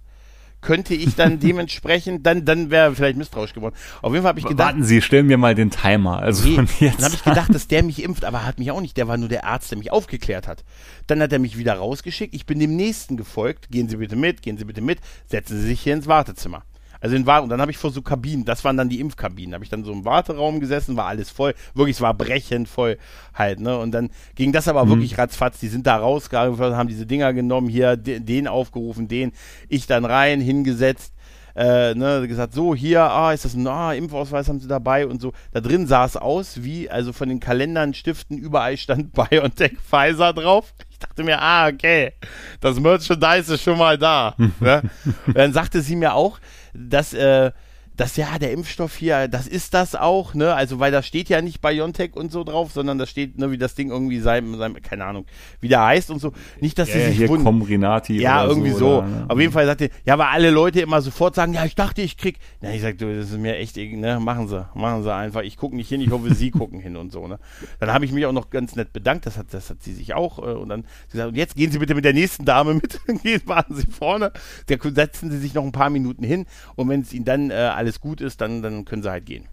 könnte 0.61 0.93
ich 0.93 1.15
dann 1.15 1.39
dementsprechend, 1.39 2.25
dann, 2.25 2.45
dann 2.45 2.69
wäre 2.69 2.95
vielleicht 2.95 3.17
misstrauisch 3.17 3.53
geworden. 3.53 3.75
Auf 4.01 4.11
jeden 4.11 4.23
Fall 4.23 4.29
habe 4.29 4.39
ich 4.39 4.45
gedacht. 4.45 4.67
Warten 4.67 4.83
Sie, 4.83 5.01
stellen 5.01 5.27
mir 5.27 5.37
mal 5.37 5.55
den 5.55 5.71
Timer. 5.71 6.19
Also 6.19 6.47
nee, 6.47 6.55
von 6.55 6.67
jetzt 6.79 6.97
dann 6.97 7.05
habe 7.05 7.15
ich 7.15 7.23
gedacht, 7.23 7.53
dass 7.53 7.67
der 7.67 7.83
mich 7.83 8.03
impft, 8.03 8.25
aber 8.25 8.39
er 8.39 8.45
hat 8.45 8.59
mich 8.59 8.71
auch 8.71 8.81
nicht. 8.81 8.97
Der 8.97 9.07
war 9.07 9.17
nur 9.17 9.29
der 9.29 9.45
Arzt, 9.45 9.71
der 9.71 9.77
mich 9.77 9.91
aufgeklärt 9.91 10.47
hat. 10.47 10.63
Dann 11.07 11.21
hat 11.21 11.31
er 11.33 11.39
mich 11.39 11.57
wieder 11.57 11.73
rausgeschickt. 11.73 12.33
Ich 12.33 12.45
bin 12.45 12.59
dem 12.59 12.75
nächsten 12.75 13.17
gefolgt. 13.17 13.69
Gehen 13.69 13.89
Sie 13.89 13.97
bitte 13.97 14.15
mit, 14.15 14.41
gehen 14.41 14.57
Sie 14.57 14.65
bitte 14.65 14.81
mit, 14.81 14.99
setzen 15.27 15.59
Sie 15.59 15.67
sich 15.67 15.81
hier 15.81 15.93
ins 15.93 16.07
Wartezimmer. 16.07 16.63
Also 17.01 17.15
in 17.15 17.25
War 17.25 17.43
und 17.43 17.49
dann 17.49 17.61
habe 17.61 17.71
ich 17.71 17.77
vor 17.77 17.91
so 17.91 18.01
Kabinen, 18.01 18.45
das 18.45 18.63
waren 18.65 18.77
dann 18.77 18.89
die 18.89 18.99
Impfkabinen, 18.99 19.53
habe 19.53 19.63
ich 19.63 19.69
dann 19.69 19.83
so 19.83 19.91
im 19.91 20.05
Warteraum 20.05 20.59
gesessen, 20.59 20.97
war 20.97 21.05
alles 21.05 21.29
voll, 21.29 21.53
wirklich, 21.73 21.97
es 21.97 22.01
war 22.01 22.13
brechend 22.13 22.67
voll 22.67 22.97
halt, 23.33 23.59
ne? 23.59 23.77
Und 23.77 23.91
dann 23.91 24.09
ging 24.35 24.51
das 24.51 24.67
aber 24.67 24.85
mhm. 24.85 24.89
wirklich 24.89 25.17
ratzfatz, 25.17 25.59
die 25.59 25.69
sind 25.69 25.87
da 25.87 25.97
rausgegangen, 25.97 26.59
haben 26.59 26.89
diese 26.89 27.05
Dinger 27.05 27.33
genommen, 27.33 27.69
hier 27.69 27.95
den 27.97 28.47
aufgerufen, 28.47 29.07
den, 29.07 29.31
ich 29.69 29.87
dann 29.87 30.05
rein, 30.05 30.41
hingesetzt, 30.41 31.13
äh, 31.55 31.93
ne, 31.93 32.25
gesagt, 32.27 32.53
so 32.53 32.73
hier, 32.73 33.03
ah, 33.03 33.33
ist 33.33 33.43
das 33.43 33.53
ein 33.53 33.67
ah, 33.67 33.93
Impfausweis 33.93 34.47
haben 34.47 34.59
sie 34.59 34.67
dabei 34.67 35.05
und 35.05 35.21
so. 35.21 35.33
Da 35.51 35.59
drin 35.59 35.87
sah 35.87 36.05
es 36.05 36.15
aus 36.15 36.63
wie, 36.63 36.89
also 36.89 37.11
von 37.11 37.27
den 37.27 37.41
Kalendern, 37.41 37.93
Stiften, 37.93 38.37
überall 38.37 38.77
stand 38.77 39.11
BioNTech 39.29 39.77
Pfizer 39.79 40.31
drauf. 40.31 40.73
Ich 40.89 40.99
dachte 40.99 41.23
mir, 41.23 41.41
ah, 41.41 41.67
okay, 41.67 42.13
das 42.61 42.79
Merchandise 42.79 43.53
ist 43.53 43.63
schon 43.63 43.77
mal 43.77 43.97
da. 43.97 44.35
ne? 44.59 44.83
Dann 45.33 45.53
sagte 45.53 45.81
sie 45.81 45.95
mir 45.95 46.13
auch, 46.13 46.39
dass 46.73 47.13
äh, 47.13 47.51
dass 47.99 48.15
ja, 48.15 48.39
der 48.39 48.51
Impfstoff 48.51 48.95
hier, 48.95 49.27
das 49.27 49.45
ist 49.47 49.73
das 49.73 49.93
auch, 49.93 50.33
ne? 50.33 50.53
Also, 50.53 50.79
weil 50.79 50.91
da 50.91 51.03
steht 51.03 51.27
ja 51.27 51.41
nicht 51.41 51.61
BioNTech 51.61 52.15
und 52.15 52.31
so 52.31 52.45
drauf, 52.45 52.71
sondern 52.71 52.97
da 52.97 53.05
steht, 53.05 53.37
ne, 53.37 53.51
wie 53.51 53.57
das 53.57 53.75
Ding 53.75 53.91
irgendwie 53.91 54.19
sein, 54.19 54.55
sein 54.57 54.81
keine 54.81 55.03
Ahnung, 55.03 55.25
wie 55.59 55.67
der 55.67 55.83
heißt 55.83 56.09
und 56.09 56.19
so. 56.19 56.31
Nicht, 56.61 56.79
dass 56.79 56.87
ja, 56.89 56.95
sie 56.95 57.05
sich 57.07 57.17
hier 57.17 57.27
wundern. 57.27 57.45
Combrinati 57.45 58.21
Ja, 58.21 58.45
irgendwie 58.45 58.71
so. 58.71 58.99
Oder, 58.99 59.07
ne? 59.07 59.25
Auf 59.27 59.39
jeden 59.39 59.51
Fall 59.51 59.65
sagte, 59.65 59.89
ja, 60.05 60.17
weil 60.17 60.27
alle 60.27 60.49
Leute 60.49 60.79
immer 60.79 61.01
sofort 61.01 61.35
sagen, 61.35 61.53
ja, 61.53 61.65
ich 61.65 61.75
dachte, 61.75 62.01
ich 62.01 62.15
krieg. 62.15 62.39
Na, 62.61 62.73
ich 62.73 62.81
sag, 62.81 62.97
du, 62.97 63.13
das 63.13 63.31
ist 63.31 63.37
mir 63.37 63.57
echt, 63.57 63.75
ne, 63.75 64.19
machen 64.19 64.47
sie, 64.47 64.65
machen 64.75 65.03
sie 65.03 65.13
einfach. 65.13 65.41
Ich 65.41 65.57
gucke 65.57 65.75
nicht 65.75 65.89
hin, 65.89 65.99
ich 65.99 66.11
hoffe, 66.11 66.33
sie 66.33 66.51
gucken 66.51 66.79
hin 66.79 66.95
und 66.95 67.11
so, 67.11 67.27
ne? 67.27 67.37
Dann 67.79 67.91
habe 67.91 68.05
ich 68.05 68.11
mich 68.13 68.25
auch 68.25 68.31
noch 68.31 68.49
ganz 68.49 68.75
nett 68.75 68.93
bedankt, 68.93 69.25
das 69.25 69.37
hat, 69.37 69.47
das 69.51 69.69
hat 69.69 69.83
sie 69.83 69.93
sich 69.93 70.13
auch, 70.13 70.39
äh, 70.39 70.53
und 70.53 70.69
dann 70.69 70.85
gesagt, 71.11 71.29
und 71.29 71.35
jetzt 71.35 71.55
gehen 71.55 71.71
Sie 71.71 71.79
bitte 71.79 71.95
mit 71.95 72.05
der 72.05 72.13
nächsten 72.13 72.45
Dame 72.45 72.75
mit, 72.75 72.99
gehen, 73.23 73.41
warten 73.45 73.75
Sie 73.75 73.85
vorne, 73.87 74.31
da 74.67 74.75
setzen 74.81 75.31
Sie 75.31 75.37
sich 75.37 75.53
noch 75.53 75.63
ein 75.63 75.73
paar 75.73 75.89
Minuten 75.89 76.23
hin 76.23 76.45
und 76.75 76.87
wenn 76.87 77.01
es 77.01 77.13
Ihnen 77.13 77.25
dann 77.25 77.51
äh, 77.51 77.53
alles 77.53 77.88
gut 77.97 78.21
ist, 78.21 78.41
dann, 78.41 78.61
dann 78.61 78.85
können 78.85 79.03
sie 79.03 79.11
halt 79.11 79.25
gehen. 79.25 79.47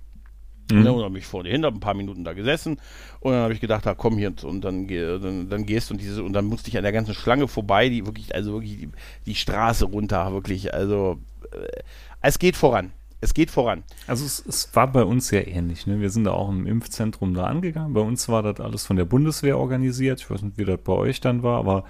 Mhm. 0.70 0.78
Und 0.78 0.84
dann 0.84 1.02
habe 1.04 1.18
ich 1.18 1.26
vorne 1.26 1.48
hin, 1.48 1.64
habe 1.64 1.76
ein 1.76 1.80
paar 1.80 1.94
Minuten 1.94 2.24
da 2.24 2.32
gesessen 2.32 2.78
und 3.20 3.32
dann 3.32 3.42
habe 3.42 3.52
ich 3.52 3.60
gedacht, 3.60 3.86
da 3.86 3.94
komm 3.94 4.18
hier 4.18 4.32
und 4.42 4.64
dann, 4.64 4.88
dann, 4.88 5.48
dann 5.48 5.66
gehst 5.66 5.90
und 5.90 6.00
diese 6.00 6.24
und 6.24 6.32
dann 6.32 6.46
musste 6.46 6.68
ich 6.68 6.76
an 6.76 6.82
der 6.82 6.92
ganzen 6.92 7.14
Schlange 7.14 7.48
vorbei, 7.48 7.88
die 7.88 8.04
wirklich, 8.04 8.34
also 8.34 8.54
wirklich 8.54 8.78
die, 8.78 8.88
die 9.26 9.34
Straße 9.34 9.84
runter, 9.84 10.32
wirklich, 10.32 10.74
also 10.74 11.18
äh, 11.52 11.82
es 12.20 12.38
geht 12.38 12.56
voran. 12.56 12.92
Es 13.20 13.32
geht 13.32 13.50
voran. 13.50 13.82
Also 14.06 14.26
es, 14.26 14.44
es, 14.46 14.74
war 14.76 14.92
bei 14.92 15.02
uns 15.02 15.28
sehr 15.28 15.48
ähnlich. 15.48 15.86
Ne? 15.86 16.00
Wir 16.00 16.10
sind 16.10 16.24
da 16.24 16.32
auch 16.32 16.50
im 16.50 16.66
Impfzentrum 16.66 17.32
da 17.32 17.44
angegangen. 17.44 17.94
Bei 17.94 18.02
uns 18.02 18.28
war 18.28 18.42
das 18.42 18.60
alles 18.60 18.84
von 18.84 18.96
der 18.96 19.06
Bundeswehr 19.06 19.58
organisiert. 19.58 20.20
Ich 20.20 20.30
weiß 20.30 20.42
nicht, 20.42 20.58
wie 20.58 20.66
das 20.66 20.78
bei 20.84 20.92
euch 20.92 21.20
dann 21.20 21.42
war, 21.42 21.58
aber 21.58 21.84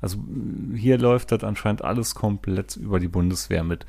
also 0.00 0.18
hier 0.74 0.98
läuft 0.98 1.30
das 1.32 1.44
anscheinend 1.44 1.82
alles 1.82 2.14
komplett 2.14 2.76
über 2.76 2.98
die 2.98 3.08
Bundeswehr 3.08 3.62
mit. 3.62 3.86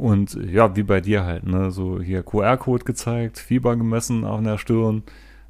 Und 0.00 0.38
ja, 0.50 0.76
wie 0.76 0.82
bei 0.82 1.02
dir 1.02 1.24
halt, 1.24 1.44
ne, 1.44 1.70
so 1.70 2.00
hier 2.00 2.22
QR-Code 2.22 2.84
gezeigt, 2.84 3.38
Fieber 3.38 3.76
gemessen 3.76 4.24
auf 4.24 4.42
der 4.42 4.56
Stirn, 4.56 5.02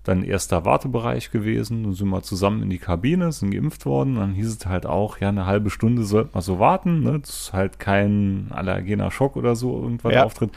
dann 0.02 0.24
erster 0.24 0.64
Wartebereich 0.64 1.30
gewesen, 1.30 1.84
dann 1.84 1.92
sind 1.92 2.08
wir 2.08 2.22
zusammen 2.22 2.64
in 2.64 2.68
die 2.68 2.78
Kabine, 2.78 3.30
sind 3.30 3.52
geimpft 3.52 3.86
worden, 3.86 4.16
dann 4.16 4.32
hieß 4.32 4.48
es 4.48 4.66
halt 4.66 4.86
auch, 4.86 5.18
ja, 5.18 5.28
eine 5.28 5.46
halbe 5.46 5.70
Stunde 5.70 6.02
sollte 6.02 6.30
man 6.32 6.42
so 6.42 6.58
warten, 6.58 7.04
ne, 7.04 7.20
das 7.20 7.30
ist 7.30 7.52
halt 7.52 7.78
kein 7.78 8.48
allergener 8.50 9.12
Schock 9.12 9.36
oder 9.36 9.54
so 9.54 9.80
irgendwas 9.80 10.14
ja. 10.14 10.24
auftritt. 10.24 10.50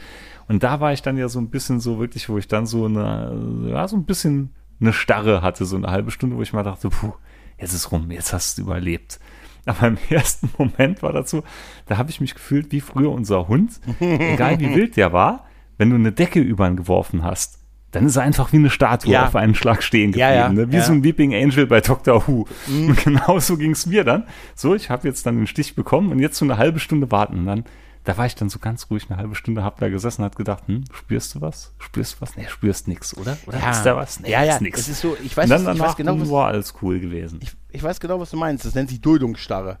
Und 0.48 0.64
da 0.64 0.80
war 0.80 0.92
ich 0.92 1.02
dann 1.02 1.16
ja 1.16 1.28
so 1.28 1.38
ein 1.38 1.50
bisschen 1.50 1.78
so 1.78 2.00
wirklich, 2.00 2.28
wo 2.28 2.36
ich 2.36 2.48
dann 2.48 2.66
so 2.66 2.86
eine, 2.86 3.68
ja, 3.68 3.86
so 3.86 3.94
ein 3.96 4.06
bisschen 4.06 4.50
eine 4.80 4.92
Starre 4.92 5.40
hatte, 5.40 5.66
so 5.66 5.76
eine 5.76 5.92
halbe 5.92 6.10
Stunde, 6.10 6.36
wo 6.36 6.42
ich 6.42 6.52
mal 6.52 6.64
dachte, 6.64 6.88
puh, 6.88 7.12
jetzt 7.60 7.74
ist 7.74 7.92
rum, 7.92 8.10
jetzt 8.10 8.32
hast 8.32 8.58
du 8.58 8.62
überlebt. 8.62 9.20
Aber 9.66 9.88
im 9.88 9.98
ersten 10.10 10.50
Moment 10.58 11.02
war 11.02 11.12
dazu, 11.12 11.42
da 11.86 11.96
habe 11.96 12.10
ich 12.10 12.20
mich 12.20 12.34
gefühlt 12.34 12.72
wie 12.72 12.80
früher 12.80 13.10
unser 13.10 13.48
Hund. 13.48 13.80
Egal 14.00 14.60
wie 14.60 14.74
wild 14.74 14.96
der 14.96 15.12
war, 15.12 15.46
wenn 15.78 15.90
du 15.90 15.96
eine 15.96 16.12
Decke 16.12 16.40
über 16.40 16.66
ihn 16.68 16.76
geworfen 16.76 17.22
hast, 17.22 17.58
dann 17.94 18.06
ist 18.06 18.16
er 18.16 18.22
einfach 18.22 18.52
wie 18.52 18.56
eine 18.56 18.70
Statue 18.70 19.12
ja. 19.12 19.26
auf 19.26 19.36
einen 19.36 19.54
Schlag 19.54 19.82
stehen 19.82 20.12
geblieben. 20.12 20.20
Ja, 20.28 20.34
ja, 20.34 20.48
ne? 20.48 20.72
Wie 20.72 20.80
so 20.80 20.92
ein 20.92 21.04
Weeping 21.04 21.34
Angel 21.34 21.66
bei 21.66 21.80
Doctor 21.80 22.26
Who. 22.26 22.46
Mhm. 22.66 22.88
Und 22.88 23.04
genauso 23.04 23.56
ging 23.56 23.70
es 23.70 23.86
mir 23.86 24.04
dann. 24.04 24.24
So, 24.54 24.74
ich 24.74 24.90
habe 24.90 25.06
jetzt 25.06 25.26
dann 25.26 25.36
den 25.36 25.46
Stich 25.46 25.76
bekommen 25.76 26.10
und 26.10 26.18
jetzt 26.18 26.36
so 26.36 26.44
eine 26.44 26.58
halbe 26.58 26.80
Stunde 26.80 27.10
warten. 27.10 27.38
Und 27.38 27.46
dann 27.46 27.64
da 28.04 28.18
war 28.18 28.26
ich 28.26 28.34
dann 28.34 28.50
so 28.50 28.58
ganz 28.58 28.90
ruhig 28.90 29.06
eine 29.08 29.18
halbe 29.18 29.34
Stunde, 29.34 29.64
hab 29.64 29.78
da 29.78 29.88
gesessen 29.88 30.22
und 30.22 30.26
hat 30.26 30.36
gedacht, 30.36 30.64
hm, 30.66 30.84
spürst 30.92 31.34
du 31.34 31.40
was? 31.40 31.72
Spürst 31.78 32.16
du 32.16 32.20
was? 32.20 32.36
Nee, 32.36 32.46
spürst 32.48 32.86
nix, 32.86 33.16
oder? 33.16 33.36
Oder 33.46 33.58
ja. 33.58 33.70
ist 33.70 33.82
da 33.82 33.96
was? 33.96 34.20
Nee, 34.20 34.30
ja, 34.30 34.44
ja, 34.44 34.54
ist 34.54 34.60
nix. 34.60 34.80
Es 34.80 34.88
ist 34.90 35.00
so, 35.00 35.16
ich 35.22 35.34
weiß, 35.34 35.48
dann 35.48 35.74
ich 35.74 35.80
weiß 35.80 35.96
genau, 35.96 36.20
was, 36.20 36.30
war 36.30 36.48
alles 36.48 36.74
cool 36.82 37.00
gewesen. 37.00 37.40
Ich, 37.42 37.52
ich, 37.70 37.82
weiß 37.82 38.00
genau, 38.00 38.20
was 38.20 38.30
du 38.30 38.36
meinst. 38.36 38.66
Das 38.66 38.74
nennt 38.74 38.90
sich 38.90 39.00
Duldungsstarre. 39.00 39.78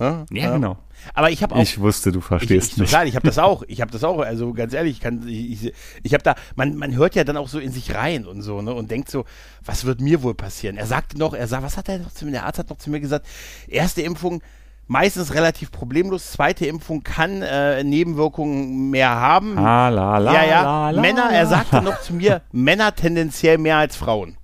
Ja, 0.00 0.24
ja 0.30 0.52
genau. 0.52 0.78
Aber 1.14 1.30
ich 1.30 1.42
habe 1.42 1.54
auch. 1.54 1.62
Ich 1.62 1.78
wusste, 1.78 2.10
du 2.10 2.20
verstehst 2.20 2.68
ich, 2.68 2.72
ich, 2.72 2.78
nicht. 2.78 2.88
Klar, 2.88 3.04
ich 3.04 3.14
habe 3.14 3.26
das 3.26 3.38
auch. 3.38 3.62
Ich 3.68 3.80
habe 3.80 3.92
das 3.92 4.02
auch. 4.02 4.18
Also 4.18 4.52
ganz 4.52 4.72
ehrlich, 4.72 4.96
ich 4.96 5.00
kann, 5.00 5.28
ich, 5.28 5.66
ich, 5.66 5.72
ich 6.02 6.14
habe 6.14 6.24
da, 6.24 6.34
man, 6.56 6.74
man 6.74 6.96
hört 6.96 7.14
ja 7.14 7.22
dann 7.22 7.36
auch 7.36 7.48
so 7.48 7.60
in 7.60 7.70
sich 7.70 7.94
rein 7.94 8.26
und 8.26 8.42
so, 8.42 8.60
ne, 8.60 8.74
und 8.74 8.90
denkt 8.90 9.08
so, 9.08 9.24
was 9.64 9.84
wird 9.84 10.00
mir 10.00 10.22
wohl 10.22 10.34
passieren? 10.34 10.76
Er 10.76 10.86
sagte 10.86 11.16
noch, 11.16 11.34
er 11.34 11.46
sah, 11.46 11.62
was 11.62 11.76
hat 11.76 11.88
er 11.88 11.98
noch 11.98 12.12
zu 12.12 12.24
mir? 12.24 12.32
Der 12.32 12.46
Arzt 12.46 12.58
hat 12.58 12.70
noch 12.70 12.78
zu 12.78 12.90
mir 12.90 12.98
gesagt, 12.98 13.26
erste 13.68 14.02
Impfung, 14.02 14.42
meistens 14.90 15.34
relativ 15.34 15.70
problemlos. 15.70 16.32
Zweite 16.32 16.66
Impfung 16.66 17.04
kann 17.04 17.42
äh, 17.42 17.84
Nebenwirkungen 17.84 18.90
mehr 18.90 19.10
haben. 19.10 19.56
Ah, 19.56 19.88
la, 19.88 20.18
la, 20.18 20.34
ja, 20.34 20.44
ja. 20.44 20.62
La, 20.62 20.90
la, 20.90 21.00
Männer, 21.00 21.30
er 21.30 21.46
sagte 21.46 21.80
noch 21.80 22.00
zu 22.00 22.12
mir, 22.12 22.42
Männer 22.50 22.94
tendenziell 22.94 23.56
mehr 23.56 23.76
als 23.76 23.94
Frauen. 23.94 24.36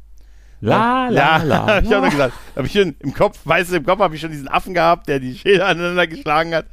La, 0.61 1.09
la, 1.09 1.39
la. 1.39 1.67
hab 1.75 1.83
ich 1.83 1.91
noch 1.91 2.09
gesagt. 2.09 2.35
Hab 2.55 2.65
ich 2.65 2.73
schon 2.73 2.95
im 3.01 3.13
Kopf, 3.13 3.41
weißt 3.45 3.73
du, 3.73 3.77
im 3.77 3.85
Kopf 3.85 3.99
habe 3.99 4.15
ich 4.15 4.21
schon 4.21 4.31
diesen 4.31 4.47
Affen 4.47 4.73
gehabt, 4.73 5.09
der 5.09 5.19
die 5.19 5.35
Schädel 5.35 5.63
aneinander 5.63 6.07
geschlagen 6.07 6.55
hat. 6.55 6.67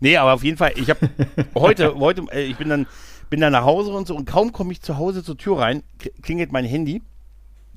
Nee, 0.00 0.18
aber 0.18 0.34
auf 0.34 0.44
jeden 0.44 0.58
Fall, 0.58 0.72
ich 0.76 0.90
habe 0.90 1.08
heute, 1.54 1.94
heute, 1.94 2.24
äh, 2.30 2.42
ich 2.42 2.56
bin 2.58 2.68
dann, 2.68 2.86
bin 3.30 3.40
dann 3.40 3.52
nach 3.52 3.64
Hause 3.64 3.90
und 3.92 4.06
so 4.06 4.14
und 4.14 4.26
kaum 4.26 4.52
komme 4.52 4.70
ich 4.72 4.82
zu 4.82 4.98
Hause 4.98 5.24
zur 5.24 5.38
Tür 5.38 5.60
rein, 5.60 5.82
klingelt 6.20 6.52
mein 6.52 6.66
Handy 6.66 7.00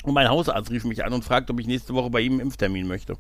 und 0.04 0.14
mein 0.14 0.28
Hausarzt 0.28 0.72
rief 0.72 0.84
mich 0.84 1.06
an 1.06 1.14
und 1.14 1.24
fragt, 1.24 1.50
ob 1.50 1.60
ich 1.62 1.68
nächste 1.68 1.93
Woche 1.93 2.10
bei 2.10 2.20
ihm 2.20 2.34
einen 2.34 2.41
Impftermin 2.41 2.86
möchte. 2.86 3.18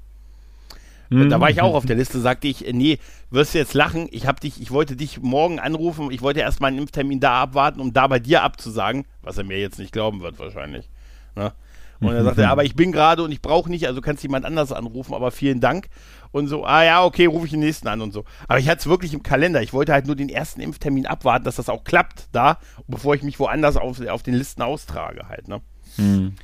Mhm. 1.09 1.29
Da 1.29 1.39
war 1.39 1.49
ich 1.49 1.61
auch 1.61 1.73
auf 1.73 1.85
der 1.85 1.95
Liste, 1.95 2.19
sagte 2.19 2.47
ich, 2.47 2.65
nee, 2.73 2.99
wirst 3.29 3.53
du 3.53 3.57
jetzt 3.57 3.73
lachen, 3.73 4.07
ich 4.11 4.27
hab 4.27 4.39
dich, 4.39 4.61
ich 4.61 4.71
wollte 4.71 4.95
dich 4.95 5.21
morgen 5.21 5.59
anrufen, 5.59 6.11
ich 6.11 6.21
wollte 6.21 6.41
erst 6.41 6.59
meinen 6.59 6.77
Impftermin 6.77 7.19
da 7.19 7.41
abwarten, 7.41 7.79
um 7.79 7.93
da 7.93 8.07
bei 8.07 8.19
dir 8.19 8.43
abzusagen, 8.43 9.05
was 9.21 9.37
er 9.37 9.43
mir 9.43 9.59
jetzt 9.59 9.79
nicht 9.79 9.91
glauben 9.91 10.21
wird 10.21 10.39
wahrscheinlich. 10.39 10.89
Ne? 11.35 11.53
Und 11.99 12.13
er 12.13 12.23
sagte, 12.23 12.47
aber 12.47 12.63
ich 12.63 12.75
bin 12.75 12.91
gerade 12.91 13.23
und 13.23 13.31
ich 13.31 13.41
brauche 13.41 13.69
nicht, 13.69 13.87
also 13.87 14.01
kannst 14.01 14.21
jemand 14.21 14.45
anders 14.45 14.71
anrufen, 14.71 15.13
aber 15.13 15.31
vielen 15.31 15.59
Dank. 15.59 15.87
Und 16.31 16.47
so, 16.47 16.63
ah 16.63 16.83
ja, 16.83 17.03
okay, 17.03 17.25
rufe 17.25 17.45
ich 17.45 17.51
den 17.51 17.61
nächsten 17.61 17.87
an 17.87 18.01
und 18.01 18.13
so. 18.13 18.23
Aber 18.47 18.59
ich 18.59 18.69
hatte 18.69 18.81
es 18.81 18.87
wirklich 18.87 19.13
im 19.13 19.23
Kalender. 19.23 19.63
Ich 19.63 19.73
wollte 19.73 19.93
halt 19.93 20.05
nur 20.05 20.15
den 20.15 20.29
ersten 20.29 20.61
Impftermin 20.61 21.07
abwarten, 21.07 21.45
dass 21.45 21.55
das 21.55 21.69
auch 21.69 21.83
klappt 21.83 22.27
da, 22.33 22.59
bevor 22.87 23.15
ich 23.15 23.23
mich 23.23 23.39
woanders 23.39 23.77
auf, 23.77 23.99
auf 24.07 24.21
den 24.21 24.35
Listen 24.35 24.61
austrage 24.61 25.27
halt, 25.27 25.47
ne? 25.47 25.61
Mhm. 25.97 26.35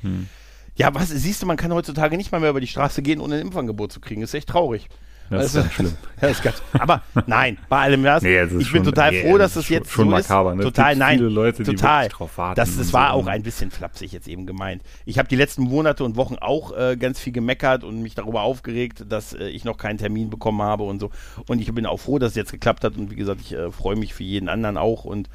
Ja, 0.76 0.94
was, 0.94 1.08
siehst 1.08 1.42
du, 1.42 1.46
man 1.46 1.56
kann 1.56 1.72
heutzutage 1.72 2.16
nicht 2.16 2.32
mal 2.32 2.40
mehr 2.40 2.50
über 2.50 2.60
die 2.60 2.66
Straße 2.66 3.02
gehen, 3.02 3.20
ohne 3.20 3.36
ein 3.36 3.42
Impfangebot 3.42 3.92
zu 3.92 4.00
kriegen. 4.00 4.22
ist 4.22 4.34
echt 4.34 4.48
traurig. 4.48 4.88
Das 5.30 5.46
ist 5.46 5.56
also, 5.56 5.70
schlimm. 5.70 5.92
Ja, 6.20 6.28
ist 6.28 6.42
ganz, 6.42 6.62
aber 6.72 7.02
nein, 7.26 7.58
bei 7.68 7.78
allem 7.78 8.02
das, 8.02 8.22
nee, 8.22 8.42
ich 8.42 8.72
bin 8.72 8.84
total 8.84 9.10
nee, 9.10 9.22
froh, 9.22 9.36
dass 9.36 9.54
das, 9.54 9.64
das 9.64 9.68
jetzt 9.68 9.90
schon, 9.90 10.06
so 10.06 10.10
makaber, 10.10 10.52
ist. 10.52 10.58
Ne? 10.58 10.64
Total, 10.64 10.96
nein, 10.96 11.18
Leute, 11.18 11.62
total. 11.62 12.08
das, 12.54 12.76
das 12.76 12.92
war 12.92 13.12
so 13.12 13.14
auch 13.14 13.26
ein 13.26 13.42
bisschen 13.42 13.70
flapsig 13.70 14.12
jetzt 14.12 14.28
eben 14.28 14.46
gemeint. 14.46 14.82
Ich 15.04 15.18
habe 15.18 15.28
die 15.28 15.36
letzten 15.36 15.62
Monate 15.62 16.04
und 16.04 16.16
Wochen 16.16 16.36
auch 16.36 16.76
äh, 16.76 16.96
ganz 16.96 17.20
viel 17.20 17.32
gemeckert 17.32 17.84
und 17.84 18.00
mich 18.02 18.14
darüber 18.14 18.42
aufgeregt, 18.42 19.04
dass 19.08 19.32
äh, 19.32 19.48
ich 19.48 19.64
noch 19.64 19.76
keinen 19.76 19.98
Termin 19.98 20.30
bekommen 20.30 20.62
habe 20.62 20.84
und 20.84 21.00
so. 21.00 21.10
Und 21.46 21.60
ich 21.60 21.72
bin 21.74 21.84
auch 21.84 21.98
froh, 21.98 22.18
dass 22.18 22.30
es 22.30 22.36
jetzt 22.36 22.52
geklappt 22.52 22.84
hat. 22.84 22.96
Und 22.96 23.10
wie 23.10 23.16
gesagt, 23.16 23.40
ich 23.42 23.52
äh, 23.52 23.70
freue 23.70 23.96
mich 23.96 24.14
für 24.14 24.24
jeden 24.24 24.48
anderen 24.48 24.76
auch 24.76 25.04
und 25.04 25.28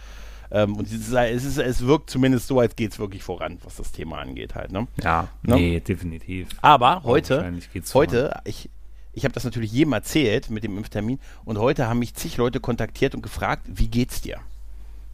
ähm, 0.52 0.76
und 0.76 0.88
es, 0.88 1.10
ist, 1.10 1.58
es 1.58 1.86
wirkt 1.86 2.10
zumindest 2.10 2.48
so, 2.48 2.60
als 2.60 2.76
geht 2.76 2.92
es 2.92 3.00
wirklich 3.00 3.24
voran, 3.24 3.60
was 3.64 3.76
das 3.76 3.92
Thema 3.92 4.20
angeht 4.20 4.56
halt. 4.56 4.72
Ne? 4.72 4.88
Ja, 5.04 5.28
ne? 5.44 5.56
nee, 5.56 5.80
definitiv. 5.80 6.50
Aber 6.62 7.04
heute, 7.04 7.54
heute, 7.94 8.42
ich, 8.46 8.70
ich 9.14 9.24
habe 9.24 9.34
das 9.34 9.44
natürlich 9.44 9.72
jedem 9.72 9.94
erzählt 9.94 10.50
mit 10.50 10.64
dem 10.64 10.78
Impftermin 10.78 11.20
und 11.46 11.58
heute 11.58 11.88
haben 11.88 12.00
mich 12.00 12.16
zig 12.16 12.38
Leute 12.38 12.60
kontaktiert 12.60 13.16
und 13.16 13.22
gefragt, 13.22 13.66
wie 13.68 13.88
geht's 13.88 14.22
dir? 14.22 14.40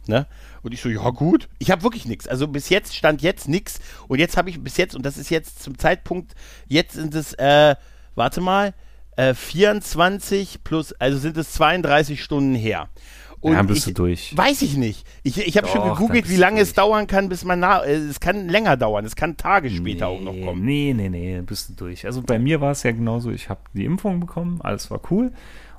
Ne? 0.06 0.26
Und 0.62 0.72
ich 0.72 0.80
so, 0.80 0.88
ja 0.88 1.10
gut. 1.10 1.48
Ich 1.58 1.70
habe 1.70 1.82
wirklich 1.82 2.06
nichts. 2.06 2.28
Also 2.28 2.48
bis 2.48 2.68
jetzt 2.68 2.94
stand 2.94 3.22
jetzt 3.22 3.48
nichts. 3.48 3.80
Und 4.08 4.18
jetzt 4.18 4.36
habe 4.36 4.50
ich 4.50 4.62
bis 4.62 4.76
jetzt, 4.76 4.94
und 4.94 5.04
das 5.04 5.18
ist 5.18 5.30
jetzt 5.30 5.62
zum 5.62 5.78
Zeitpunkt, 5.78 6.34
jetzt 6.66 6.94
sind 6.94 7.14
es, 7.14 7.34
äh, 7.34 7.74
warte 8.14 8.40
mal, 8.40 8.72
äh, 9.16 9.34
24 9.34 10.62
plus, 10.62 10.92
also 10.94 11.18
sind 11.18 11.36
es 11.36 11.52
32 11.52 12.22
Stunden 12.22 12.54
her. 12.54 12.88
Und 13.46 13.52
ja, 13.52 13.62
bist 13.62 13.86
ich, 13.86 13.94
du 13.94 14.02
durch. 14.02 14.36
Weiß 14.36 14.60
ich 14.62 14.76
nicht. 14.76 15.06
Ich, 15.22 15.38
ich 15.38 15.56
habe 15.56 15.68
schon 15.68 15.88
gegoogelt, 15.88 16.28
wie 16.28 16.36
lange 16.36 16.60
es 16.60 16.72
dauern 16.72 17.06
kann, 17.06 17.28
bis 17.28 17.44
man 17.44 17.60
nach. 17.60 17.84
Äh, 17.84 17.94
es 17.94 18.18
kann 18.18 18.48
länger 18.48 18.76
dauern. 18.76 19.04
Es 19.04 19.14
kann 19.14 19.36
Tage 19.36 19.70
später 19.70 20.08
nee, 20.08 20.16
auch 20.16 20.20
noch 20.20 20.44
kommen. 20.44 20.64
Nee, 20.64 20.92
nee, 20.96 21.08
nee, 21.08 21.40
bist 21.42 21.68
du 21.68 21.74
durch. 21.74 22.04
Also 22.06 22.22
bei 22.22 22.40
mir 22.40 22.60
war 22.60 22.72
es 22.72 22.82
ja 22.82 22.90
genauso. 22.90 23.30
Ich 23.30 23.48
habe 23.48 23.60
die 23.72 23.84
Impfung 23.84 24.18
bekommen, 24.18 24.60
alles 24.62 24.90
war 24.90 25.00
cool. 25.12 25.26
Und 25.26 25.32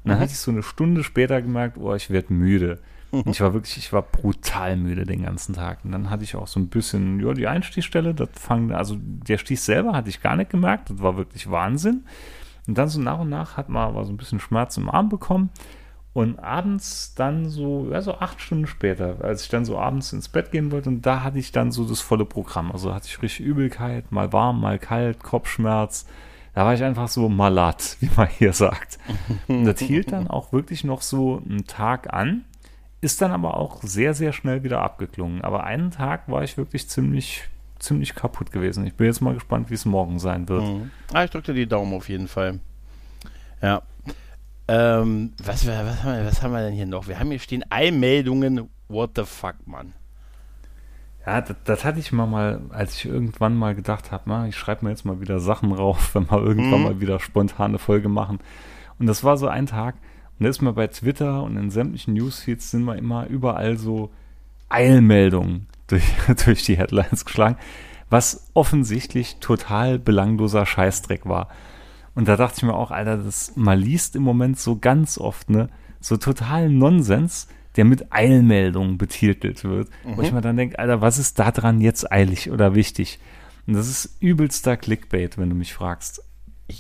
dann 0.05 0.15
mhm. 0.15 0.22
hatte 0.22 0.32
ich 0.32 0.39
so 0.39 0.49
eine 0.49 0.63
Stunde 0.63 1.03
später 1.03 1.41
gemerkt, 1.41 1.78
oh, 1.78 1.93
ich 1.93 2.09
werde 2.09 2.34
müde. 2.34 2.80
Mhm. 3.11 3.24
Ich 3.26 3.41
war 3.41 3.53
wirklich, 3.53 3.76
ich 3.76 3.91
war 3.91 4.01
brutal 4.01 4.78
müde 4.78 5.05
den 5.05 5.24
ganzen 5.24 5.53
Tag. 5.53 5.80
Und 5.84 5.91
dann 5.91 6.09
hatte 6.09 6.24
ich 6.24 6.38
auch 6.38 6.47
so 6.47 6.61
ein 6.61 6.70
bisschen, 6.70 7.20
ja, 7.20 7.34
die 7.34 7.47
Einstichstelle, 7.47 8.13
das 8.13 8.30
fang, 8.32 8.72
also 8.72 8.95
der 8.97 9.39
Stich 9.39 9.59
selber 9.59 9.91
hatte 9.91 10.07
ich 10.07 10.22
gar 10.22 10.38
nicht 10.38 10.51
gemerkt. 10.51 10.89
Das 10.89 11.01
war 11.01 11.18
wirklich 11.18 11.51
Wahnsinn. 11.51 12.05
Und 12.65 12.78
dann 12.78 12.88
so 12.88 13.01
nach 13.01 13.20
und 13.20 13.28
nach 13.28 13.57
hat 13.57 13.68
man 13.68 13.89
aber 13.89 14.05
so 14.05 14.13
ein 14.13 14.18
bisschen 14.18 14.39
Schmerz 14.39 14.78
im 14.78 14.89
Arm 14.89 15.09
bekommen. 15.09 15.49
Und 16.18 16.39
abends 16.39 17.13
dann 17.13 17.47
so, 17.47 17.89
ja, 17.91 18.01
so 18.01 18.15
acht 18.15 18.41
Stunden 18.41 18.65
später, 18.65 19.18
als 19.22 19.43
ich 19.43 19.49
dann 19.49 19.65
so 19.65 19.78
abends 19.78 20.13
ins 20.13 20.30
Bett 20.30 20.49
gehen 20.49 20.72
wollte, 20.72 20.89
und 20.89 21.05
da 21.05 21.22
hatte 21.22 21.38
ich 21.38 21.51
dann 21.51 21.72
so 21.72 21.88
das 21.88 22.01
volle 22.01 22.26
Programm. 22.26 22.72
Also 22.72 22.91
hatte 22.91 23.05
ich 23.07 23.22
richtig 23.22 23.45
Übelkeit, 23.45 24.11
mal 24.11 24.34
warm, 24.34 24.59
mal 24.59 24.80
kalt, 24.80 25.22
Kopfschmerz. 25.22 26.07
Da 26.55 26.65
war 26.65 26.74
ich 26.74 26.84
einfach 26.84 27.07
so 27.07 27.30
malat, 27.30 27.97
wie 27.99 28.09
man 28.18 28.30
hier 28.30 28.51
sagt. 28.53 28.97
Und 29.47 29.65
das 29.65 29.80
hielt 29.80 30.11
dann 30.11 30.28
auch 30.28 30.51
wirklich 30.51 30.84
noch 30.84 31.03
so 31.03 31.39
einen 31.47 31.68
Tag 31.68 32.11
an, 32.11 32.45
ist 32.99 33.22
dann 33.22 33.30
aber 33.30 33.55
auch 33.55 33.84
sehr, 33.84 34.15
sehr 34.15 34.34
schnell 34.34 34.63
wieder 34.63 34.82
abgeklungen. 34.82 35.43
Aber 35.43 35.65
einen 35.65 35.91
Tag 35.91 36.28
war 36.30 36.43
ich 36.43 36.57
wirklich 36.57 36.89
ziemlich, 36.89 37.43
ziemlich 37.78 38.15
kaputt 38.15 38.51
gewesen. 38.51 38.88
Ich 38.88 38.95
bin 38.95 39.05
jetzt 39.05 39.22
mal 39.22 39.36
gespannt, 39.36 39.70
wie 39.70 39.76
es 39.76 39.86
morgen 39.86 40.18
sein 40.18 40.49
wird. 40.49 40.63
Mhm. 40.63 40.89
Ah, 41.13 41.26
ich 41.26 41.30
drücke 41.30 41.53
dir 41.53 41.59
die 41.59 41.68
Daumen 41.68 41.93
auf 41.93 42.09
jeden 42.09 42.28
Fall. 42.28 42.59
Ja, 43.61 43.84
ähm, 44.68 45.34
was, 45.43 45.65
was, 45.65 46.03
haben 46.03 46.18
wir, 46.18 46.26
was 46.26 46.41
haben 46.41 46.51
wir 46.51 46.61
denn 46.61 46.74
hier 46.74 46.86
noch? 46.86 47.07
Wir 47.07 47.20
haben 47.20 47.30
hier 47.30 47.39
stehen 47.39 47.63
Eilmeldungen. 47.70 48.70
What 48.89 49.11
the 49.15 49.24
fuck, 49.24 49.55
Mann? 49.65 49.93
Ja, 51.26 51.41
das, 51.41 51.57
das, 51.65 51.86
hatte 51.86 51.99
ich 51.99 52.11
mal, 52.11 52.26
mal, 52.26 52.61
als 52.70 52.95
ich 52.95 53.05
irgendwann 53.05 53.55
mal 53.55 53.76
gedacht 53.76 54.11
habe, 54.11 54.47
ich 54.47 54.55
schreibe 54.55 54.86
mir 54.86 54.91
jetzt 54.91 55.05
mal 55.05 55.20
wieder 55.20 55.39
Sachen 55.39 55.74
rauf, 55.74 56.11
wenn 56.15 56.30
wir 56.30 56.41
irgendwann 56.41 56.80
mhm. 56.80 56.86
mal 56.86 57.01
wieder 57.01 57.20
spontane 57.20 57.80
Folge 57.80 58.09
machen. 58.09 58.39
Und 58.99 59.07
das 59.07 59.24
war 59.24 59.38
so 59.38 59.47
ein 59.47 59.65
Tag, 59.65 59.95
und 60.39 60.43
da 60.43 60.49
ist 60.49 60.61
mir 60.61 60.74
bei 60.74 60.88
Twitter 60.88 61.43
und 61.43 61.57
in 61.57 61.72
sämtlichen 61.72 62.13
Newsfeeds 62.13 62.72
sind 62.72 62.84
wir 62.84 62.95
immer 62.95 63.28
überall 63.28 63.78
so 63.78 64.11
Eilmeldungen 64.70 65.68
durch, 65.88 66.03
durch 66.45 66.63
die 66.63 66.78
Headlines 66.78 67.26
geschlagen, 67.26 67.57
was 68.09 68.49
offensichtlich 68.53 69.38
total 69.39 69.99
belangloser 69.99 70.65
Scheißdreck 70.65 71.26
war. 71.26 71.49
Und 72.18 72.28
da 72.28 72.36
dachte 72.36 72.55
ich 72.57 72.63
mir 72.63 72.74
auch, 72.74 72.89
Alter, 72.89 73.18
das 73.18 73.51
man 73.55 73.78
liest 73.78 74.15
im 74.15 74.24
Moment 74.24 74.59
so 74.59 74.80
ganz 74.80 75.20
oft, 75.20 75.51
ne, 75.51 75.70
so 75.99 76.18
total 76.18 76.68
Nonsens, 76.68 77.47
der 77.76 77.86
mit 77.86 78.11
Eilmeldungen 78.11 78.97
betitelt 78.97 79.63
wird. 79.63 79.89
Mhm. 80.03 80.18
Wo 80.18 80.24
ich 80.24 80.32
mir 80.32 80.41
dann 80.41 80.57
denke, 80.57 80.80
Alter, 80.80 80.99
was 80.99 81.20
ist 81.20 81.38
da 81.38 81.51
dran 81.51 81.80
jetzt 81.80 82.11
eilig 82.11 82.49
oder 82.49 82.74
wichtig? 82.74 83.20
Und 83.68 83.76
das 83.76 83.88
ist 83.88 84.18
übelster 84.20 84.78
Clickbait, 84.78 85.38
wenn 85.38 85.51
du 85.51 85.55
mich 85.55 85.76
fragst. 85.76 86.24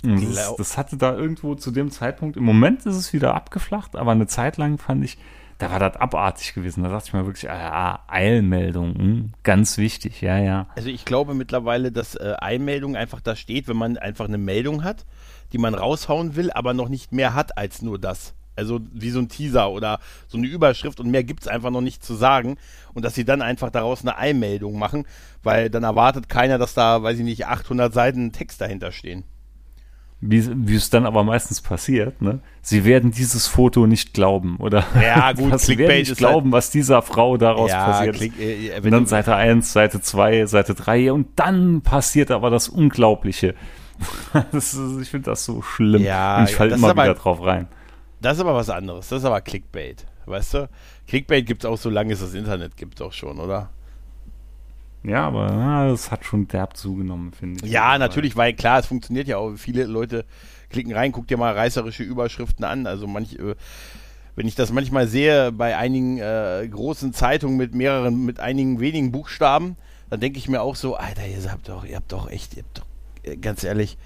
Das, 0.01 0.55
das, 0.57 0.75
hatte 0.75 0.97
da 0.97 1.15
irgendwo 1.15 1.53
zu 1.53 1.69
dem 1.69 1.91
Zeitpunkt, 1.91 2.35
im 2.35 2.43
Moment 2.43 2.87
ist 2.87 2.95
es 2.95 3.13
wieder 3.13 3.35
abgeflacht, 3.35 3.95
aber 3.95 4.13
eine 4.13 4.25
Zeit 4.25 4.57
lang 4.57 4.79
fand 4.79 5.05
ich, 5.05 5.19
da 5.59 5.69
war 5.69 5.79
das 5.79 5.97
abartig 5.97 6.55
gewesen. 6.55 6.81
Da 6.81 6.89
dachte 6.89 7.09
ich 7.09 7.13
mir 7.13 7.27
wirklich, 7.27 7.47
ah, 7.51 8.03
Eilmeldung, 8.07 8.95
hm, 8.95 9.31
ganz 9.43 9.77
wichtig, 9.77 10.19
ja, 10.21 10.39
ja. 10.39 10.65
Also 10.75 10.89
ich 10.89 11.05
glaube 11.05 11.35
mittlerweile, 11.35 11.91
dass 11.91 12.15
äh, 12.15 12.33
Eilmeldung 12.39 12.95
einfach 12.95 13.21
da 13.21 13.35
steht, 13.35 13.67
wenn 13.67 13.77
man 13.77 13.97
einfach 13.97 14.25
eine 14.25 14.39
Meldung 14.39 14.83
hat 14.83 15.05
die 15.53 15.57
man 15.57 15.73
raushauen 15.73 16.35
will, 16.35 16.51
aber 16.51 16.73
noch 16.73 16.89
nicht 16.89 17.11
mehr 17.11 17.33
hat 17.33 17.57
als 17.57 17.81
nur 17.81 17.99
das. 17.99 18.33
Also 18.55 18.79
wie 18.91 19.11
so 19.11 19.19
ein 19.19 19.29
Teaser 19.29 19.69
oder 19.69 19.99
so 20.27 20.37
eine 20.37 20.47
Überschrift 20.47 20.99
und 20.99 21.11
mehr 21.11 21.23
gibt 21.23 21.41
es 21.41 21.47
einfach 21.47 21.69
noch 21.69 21.81
nicht 21.81 22.03
zu 22.03 22.15
sagen. 22.15 22.57
Und 22.93 23.05
dass 23.05 23.13
sie 23.13 23.23
dann 23.23 23.41
einfach 23.41 23.69
daraus 23.69 24.01
eine 24.01 24.17
Einmeldung 24.17 24.79
machen, 24.79 25.05
weil 25.43 25.69
dann 25.69 25.83
erwartet 25.83 26.27
keiner, 26.27 26.57
dass 26.57 26.73
da, 26.73 27.03
weiß 27.03 27.19
ich 27.19 27.23
nicht, 27.23 27.45
800 27.45 27.93
Seiten 27.93 28.31
Text 28.31 28.59
dahinter 28.59 28.91
stehen. 28.91 29.23
Wie, 30.19 30.67
wie 30.67 30.75
es 30.75 30.89
dann 30.89 31.05
aber 31.05 31.23
meistens 31.23 31.61
passiert, 31.61 32.23
ne? 32.23 32.39
Sie 32.63 32.85
werden 32.85 33.11
dieses 33.11 33.45
Foto 33.45 33.85
nicht 33.85 34.15
glauben, 34.15 34.57
oder? 34.57 34.83
Ja, 34.99 35.31
gut, 35.37 35.51
was, 35.51 35.67
Sie 35.67 35.77
werden 35.77 35.99
nicht 35.99 36.17
glauben, 36.17 36.47
halt, 36.47 36.53
was 36.53 36.71
dieser 36.71 37.03
Frau 37.03 37.37
daraus 37.37 37.69
ja, 37.69 37.85
passiert 37.85 38.15
klick, 38.15 38.39
äh, 38.39 38.81
und 38.83 38.89
dann 38.89 39.05
Seite 39.05 39.35
1, 39.35 39.71
Seite 39.71 40.01
2, 40.01 40.47
Seite 40.47 40.73
3 40.73 41.13
und 41.13 41.27
dann 41.35 41.81
passiert 41.81 42.31
aber 42.31 42.49
das 42.49 42.67
Unglaubliche. 42.67 43.53
ist, 44.51 44.77
ich 45.01 45.09
finde 45.09 45.31
das 45.31 45.45
so 45.45 45.61
schlimm. 45.61 46.01
Ja, 46.01 46.39
und 46.39 46.49
ich 46.49 46.55
falle 46.55 46.75
immer 46.75 46.89
aber, 46.89 47.03
wieder 47.03 47.13
drauf 47.15 47.43
rein. 47.43 47.67
Das 48.21 48.37
ist 48.37 48.41
aber 48.41 48.55
was 48.55 48.69
anderes. 48.69 49.09
Das 49.09 49.19
ist 49.19 49.25
aber 49.25 49.41
Clickbait. 49.41 50.05
Weißt 50.25 50.55
du? 50.55 50.69
Clickbait 51.07 51.45
gibt 51.45 51.63
es 51.63 51.69
auch, 51.69 51.77
solange 51.77 52.13
es 52.13 52.19
das 52.19 52.33
Internet 52.33 52.75
gibt, 52.75 53.01
auch 53.01 53.13
schon, 53.13 53.39
oder? 53.39 53.69
Ja, 55.03 55.25
aber 55.27 55.47
na, 55.47 55.87
das 55.87 56.11
hat 56.11 56.25
schon 56.25 56.47
derb 56.47 56.75
zugenommen, 56.75 57.31
finde 57.31 57.65
ich. 57.65 57.71
Ja, 57.71 57.97
natürlich, 57.97 58.35
weil 58.35 58.53
klar, 58.53 58.79
es 58.79 58.87
funktioniert 58.87 59.27
ja 59.27 59.37
auch. 59.37 59.55
Viele 59.55 59.85
Leute 59.85 60.25
klicken 60.69 60.93
rein, 60.93 61.13
guck 61.13 61.27
dir 61.27 61.37
mal 61.37 61.53
reißerische 61.53 62.03
Überschriften 62.03 62.65
an. 62.65 62.87
Also 62.87 63.07
manch, 63.07 63.35
äh, 63.39 63.55
wenn 64.35 64.47
ich 64.47 64.55
das 64.55 64.73
manchmal 64.73 65.07
sehe 65.07 65.51
bei 65.51 65.77
einigen 65.77 66.17
äh, 66.17 66.67
großen 66.69 67.13
Zeitungen 67.13 67.55
mit 67.55 67.73
mehreren, 67.73 68.25
mit 68.25 68.39
einigen 68.39 68.81
wenigen 68.81 69.11
Buchstaben, 69.11 69.77
dann 70.09 70.19
denke 70.19 70.39
ich 70.39 70.49
mir 70.49 70.61
auch 70.61 70.75
so, 70.75 70.95
Alter, 70.95 71.25
ihr 71.25 71.51
habt 71.51 71.69
doch, 71.69 71.85
ihr 71.85 71.95
habt 71.95 72.11
doch 72.11 72.29
echt, 72.29 72.55
ihr 72.55 72.63
habt 72.63 72.79
doch 72.79 72.86
ganz 73.35 73.63
ehrlich, 73.63 73.97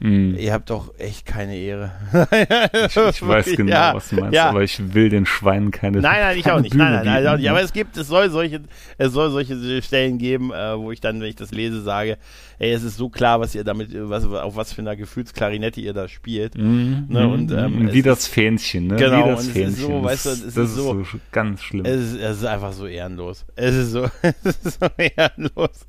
mm. 0.00 0.34
ihr 0.34 0.52
habt 0.52 0.70
doch 0.70 0.94
echt 0.98 1.26
keine 1.26 1.56
Ehre. 1.56 1.92
ich, 2.30 2.96
ich 2.96 3.22
weiß 3.26 3.46
genau, 3.56 3.72
ja, 3.72 3.94
was 3.94 4.08
du 4.08 4.16
meinst, 4.16 4.34
ja. 4.34 4.48
aber 4.48 4.62
ich 4.62 4.94
will 4.94 5.08
den 5.08 5.26
Schweinen 5.26 5.70
keine 5.70 6.00
Nein, 6.00 6.20
nein, 6.20 6.38
ich 6.38 6.50
auch 6.50 6.60
nicht. 6.60 6.72
Bühne 6.72 6.84
nein, 6.84 7.04
nein, 7.04 7.24
nein, 7.24 7.36
nicht. 7.38 7.50
aber 7.50 7.62
es 7.62 7.72
gibt, 7.72 7.96
es 7.96 8.08
soll 8.08 8.30
solche, 8.30 8.60
es 8.96 9.12
soll 9.12 9.30
solche 9.30 9.82
Stellen 9.82 10.18
geben, 10.18 10.52
äh, 10.52 10.78
wo 10.78 10.92
ich 10.92 11.00
dann, 11.00 11.20
wenn 11.20 11.28
ich 11.28 11.36
das 11.36 11.50
lese, 11.50 11.82
sage, 11.82 12.18
ey, 12.58 12.72
es 12.72 12.82
ist 12.82 12.96
so 12.96 13.08
klar, 13.08 13.40
was 13.40 13.54
ihr 13.54 13.64
damit, 13.64 13.90
was, 13.92 14.24
auf 14.24 14.56
was 14.56 14.72
für 14.72 14.82
einer 14.82 14.96
Gefühlsklarinette 14.96 15.80
ihr 15.80 15.92
da 15.92 16.08
spielt. 16.08 16.56
Mm, 16.56 17.04
ne, 17.08 17.28
und, 17.28 17.50
ähm, 17.52 17.92
wie 17.92 18.02
das 18.02 18.26
Fähnchen, 18.26 18.88
ne? 18.88 18.96
Genau, 18.96 19.26
wie 19.26 19.30
das 19.30 19.46
und 19.46 19.52
Fähnchen. 19.52 19.72
es 19.72 19.78
ist 19.78 19.86
so, 19.86 20.02
weißt 20.02 20.26
du, 20.26 20.30
es 20.30 20.42
das, 20.42 20.56
ist, 20.56 20.74
so, 20.74 21.00
ist 21.00 21.10
so 21.12 21.18
ganz 21.32 21.62
schlimm. 21.62 21.84
Es 21.84 22.00
ist, 22.00 22.20
es 22.20 22.36
ist 22.38 22.44
einfach 22.44 22.72
so 22.72 22.86
ehrenlos. 22.86 23.44
Es 23.54 23.74
ist 23.74 23.92
so, 23.92 24.04
es 24.22 24.56
ist 24.64 24.80
so 24.80 24.86
ehrenlos. 24.96 25.86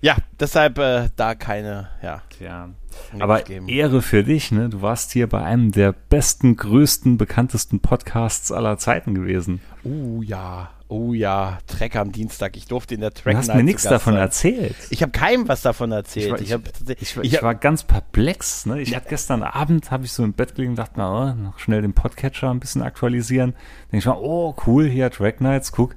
Ja, 0.00 0.16
deshalb 0.38 0.78
äh, 0.78 1.08
da 1.16 1.34
keine, 1.34 1.88
ja. 2.02 2.22
Tja. 2.36 2.68
Aber 3.18 3.42
geben. 3.42 3.68
Ehre 3.68 4.02
für 4.02 4.24
dich, 4.24 4.50
ne? 4.50 4.68
Du 4.68 4.82
warst 4.82 5.12
hier 5.12 5.28
bei 5.28 5.42
einem 5.42 5.70
der 5.72 5.92
besten, 5.92 6.56
größten, 6.56 7.16
bekanntesten 7.16 7.80
Podcasts 7.80 8.50
aller 8.52 8.76
Zeiten 8.78 9.14
gewesen. 9.14 9.60
Oh 9.84 10.20
ja, 10.22 10.70
oh 10.88 11.12
ja, 11.12 11.58
Track 11.68 11.94
am 11.96 12.10
Dienstag. 12.10 12.56
Ich 12.56 12.66
durfte 12.66 12.94
in 12.94 13.00
der 13.00 13.12
Track 13.12 13.32
Du 13.34 13.38
hast 13.38 13.54
mir 13.54 13.62
nichts 13.62 13.84
davon 13.84 14.14
sein. 14.14 14.22
erzählt. 14.22 14.74
Ich 14.90 15.02
habe 15.02 15.12
keinem 15.12 15.46
was 15.46 15.62
davon 15.62 15.92
erzählt. 15.92 16.32
war- 16.32 16.40
Ich, 16.40 16.46
ich- 16.48 16.52
hab, 16.52 16.62
Ich, 17.00 17.16
ich, 17.16 17.34
ich 17.34 17.42
war 17.42 17.54
ganz 17.54 17.84
perplex. 17.84 18.66
Ne? 18.66 18.80
Ich 18.80 18.96
hatte 18.96 19.08
gestern 19.08 19.42
Abend, 19.44 19.90
habe 19.92 20.04
ich 20.04 20.12
so 20.12 20.24
im 20.24 20.32
Bett 20.32 20.54
gelegen 20.56 20.72
und 20.72 20.78
dachte 20.78 20.98
mir, 20.98 21.08
oh, 21.08 21.34
noch 21.40 21.58
schnell 21.60 21.82
den 21.82 21.92
Podcatcher 21.92 22.50
ein 22.50 22.58
bisschen 22.60 22.82
aktualisieren. 22.82 23.52
Denke 23.92 23.98
ich 23.98 24.06
mal, 24.06 24.18
oh 24.20 24.56
cool, 24.66 24.88
hier 24.88 25.10
Track 25.10 25.40
Nights, 25.40 25.70
guck. 25.70 25.94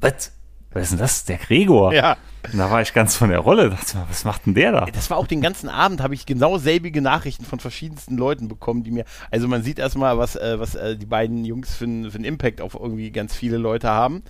Was? 0.00 0.32
Was 0.74 0.84
ist 0.84 0.90
denn 0.92 0.98
das? 0.98 1.24
Der 1.24 1.38
Gregor. 1.38 1.92
ja. 1.94 2.16
Und 2.52 2.58
da 2.58 2.68
war 2.72 2.82
ich 2.82 2.92
ganz 2.92 3.14
von 3.14 3.28
der 3.30 3.38
Rolle. 3.38 3.70
Dachte 3.70 3.98
mir, 3.98 4.06
was 4.08 4.24
macht 4.24 4.46
denn 4.46 4.54
der 4.54 4.72
da? 4.72 4.86
Das 4.92 5.10
war 5.10 5.16
auch 5.16 5.28
den 5.28 5.40
ganzen 5.40 5.68
Abend, 5.68 6.02
habe 6.02 6.14
ich 6.14 6.26
genau 6.26 6.58
selbige 6.58 7.00
Nachrichten 7.00 7.44
von 7.44 7.60
verschiedensten 7.60 8.16
Leuten 8.16 8.48
bekommen, 8.48 8.82
die 8.82 8.90
mir, 8.90 9.04
also 9.30 9.46
man 9.46 9.62
sieht 9.62 9.78
erstmal, 9.78 10.18
was, 10.18 10.34
äh, 10.34 10.58
was 10.58 10.74
äh, 10.74 10.96
die 10.96 11.06
beiden 11.06 11.44
Jungs 11.44 11.72
für, 11.76 11.84
für 11.84 12.16
einen 12.16 12.24
Impact 12.24 12.60
auf 12.60 12.74
irgendwie 12.74 13.12
ganz 13.12 13.32
viele 13.36 13.58
Leute 13.58 13.88
haben. 13.90 14.24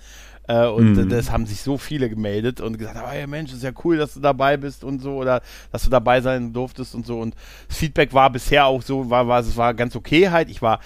Äh, 0.47 0.67
und 0.67 0.93
Mhm. 0.93 1.09
das 1.09 1.31
haben 1.31 1.47
sich 1.47 1.61
so 1.61 1.79
viele 1.79 2.07
gemeldet 2.07 2.61
und 2.61 2.77
gesagt, 2.77 2.97
oh, 3.03 3.17
ja 3.17 3.25
Mensch, 3.25 3.51
ist 3.51 3.63
ja 3.63 3.71
cool, 3.83 3.97
dass 3.97 4.13
du 4.13 4.19
dabei 4.19 4.57
bist 4.57 4.83
und 4.83 4.99
so 5.01 5.15
oder 5.15 5.41
dass 5.71 5.83
du 5.83 5.89
dabei 5.89 6.21
sein 6.21 6.53
durftest 6.53 6.93
und 6.93 7.07
so. 7.07 7.19
Und 7.19 7.33
das 7.67 7.77
Feedback 7.77 8.13
war 8.13 8.29
bisher 8.29 8.67
auch 8.67 8.83
so, 8.83 9.09
war, 9.09 9.27
war, 9.27 9.39
es 9.39 9.57
war 9.57 9.73
ganz 9.73 9.95
okay 9.95 10.29
halt. 10.29 10.49
Ich 10.51 10.61
war, 10.61 10.81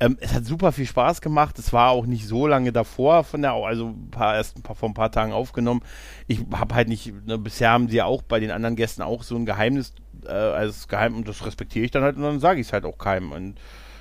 ähm, 0.00 0.16
es 0.20 0.32
hat 0.34 0.46
super 0.46 0.72
viel 0.72 0.86
Spaß 0.86 1.20
gemacht. 1.20 1.58
Es 1.58 1.72
war 1.72 1.90
auch 1.90 2.06
nicht 2.06 2.26
so 2.26 2.46
lange 2.46 2.72
davor 2.72 3.22
von 3.22 3.42
der, 3.42 3.52
also 3.52 3.88
ein 3.88 4.10
paar, 4.10 4.34
erst 4.34 4.56
ein 4.56 4.62
paar, 4.62 4.74
vor 4.74 4.88
ein 4.88 4.94
paar 4.94 5.12
Tagen 5.12 5.32
aufgenommen. 5.32 5.82
Ich 6.26 6.40
habe 6.52 6.74
halt 6.74 6.88
nicht, 6.88 7.12
ne, 7.26 7.38
bisher 7.38 7.70
haben 7.70 7.88
sie 7.88 7.98
ja 7.98 8.06
auch 8.06 8.22
bei 8.22 8.40
den 8.40 8.50
anderen 8.50 8.76
Gästen 8.76 9.02
auch 9.02 9.22
so 9.22 9.36
ein 9.36 9.46
Geheimnis, 9.46 9.92
äh, 10.24 10.30
als 10.30 10.88
Geheim, 10.88 11.16
und 11.16 11.28
das 11.28 11.44
respektiere 11.44 11.84
ich 11.84 11.90
dann 11.90 12.02
halt 12.02 12.16
und 12.16 12.22
dann 12.22 12.40
sage 12.40 12.60
ich 12.60 12.66
es 12.66 12.72
halt 12.72 12.84
auch 12.84 12.98
keinem. 12.98 13.32
Und, 13.32 13.60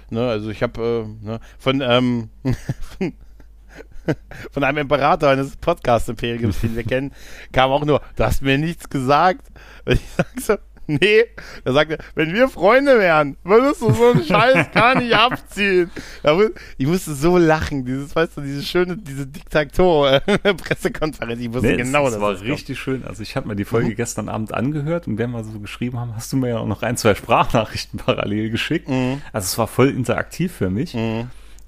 ne, 0.09 0.27
also 0.27 0.49
ich 0.49 0.63
habe 0.63 1.07
äh, 1.21 1.25
ne, 1.25 1.39
von, 1.57 1.81
ähm, 1.81 2.29
von, 2.97 3.13
von 4.51 4.63
einem 4.63 4.79
Imperator 4.79 5.29
eines 5.29 5.57
Podcast-Imperiums, 5.57 6.61
den 6.61 6.75
wir 6.75 6.83
kennen, 6.83 7.13
kam 7.51 7.71
auch 7.71 7.85
nur, 7.85 8.01
du 8.15 8.23
hast 8.23 8.41
mir 8.41 8.57
nichts 8.57 8.89
gesagt. 8.89 9.47
Und 9.85 9.93
ich 9.93 10.09
sag 10.15 10.39
so, 10.39 10.55
nee. 11.01 11.23
Er 11.63 11.73
sagte, 11.73 11.97
wenn 12.15 12.33
wir 12.33 12.49
Freunde 12.49 12.99
wären, 12.99 13.37
würdest 13.43 13.81
du 13.81 13.91
so 13.93 14.11
einen 14.11 14.23
Scheiß 14.23 14.71
gar 14.73 14.95
nicht 14.99 15.13
abziehen. 15.15 15.91
Da 16.23 16.37
Ich 16.77 16.87
musste 16.87 17.13
so 17.13 17.37
lachen, 17.37 17.85
dieses, 17.85 18.15
weißt 18.15 18.37
du, 18.37 18.41
diese 18.41 18.63
schöne, 18.63 18.97
diese 18.97 19.27
Diktator-Pressekonferenz. 19.27 21.39
Ich 21.41 21.53
wusste 21.53 21.67
Nee, 21.67 21.77
genau, 21.77 22.03
das 22.05 22.13
dass 22.13 22.21
war 22.21 22.31
das 22.31 22.39
kommt. 22.41 22.51
richtig 22.51 22.79
schön. 22.79 23.03
Also 23.05 23.23
ich 23.23 23.35
habe 23.35 23.47
mir 23.47 23.55
die 23.55 23.65
Folge 23.65 23.95
gestern 23.95 24.29
Abend 24.29 24.53
angehört 24.53 25.07
und 25.07 25.17
während 25.17 25.33
wir 25.35 25.43
so 25.43 25.59
geschrieben 25.59 25.99
haben, 25.99 26.15
hast 26.15 26.31
du 26.33 26.37
mir 26.37 26.49
ja 26.49 26.57
auch 26.57 26.67
noch 26.67 26.81
ein, 26.83 26.97
zwei 26.97 27.15
Sprachnachrichten 27.15 27.99
parallel 27.99 28.49
geschickt. 28.49 28.89
Mhm. 28.89 29.21
Also 29.31 29.45
es 29.45 29.57
war 29.57 29.67
voll 29.67 29.89
interaktiv 29.89 30.51
für 30.53 30.69
mich. 30.69 30.95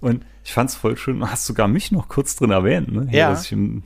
Und 0.01 0.25
ich 0.43 0.53
fand 0.53 0.69
es 0.71 0.75
voll 0.75 0.97
schön. 0.97 1.19
Du 1.19 1.27
hast 1.27 1.45
sogar 1.45 1.67
mich 1.67 1.91
noch 1.91 2.07
kurz 2.09 2.35
drin 2.35 2.51
erwähnt. 2.51 2.91
Ne? 2.91 3.07
Hier, 3.09 3.19
Ja. 3.19 3.29
dass 3.29 3.45
ich 3.45 3.51
im, 3.51 3.83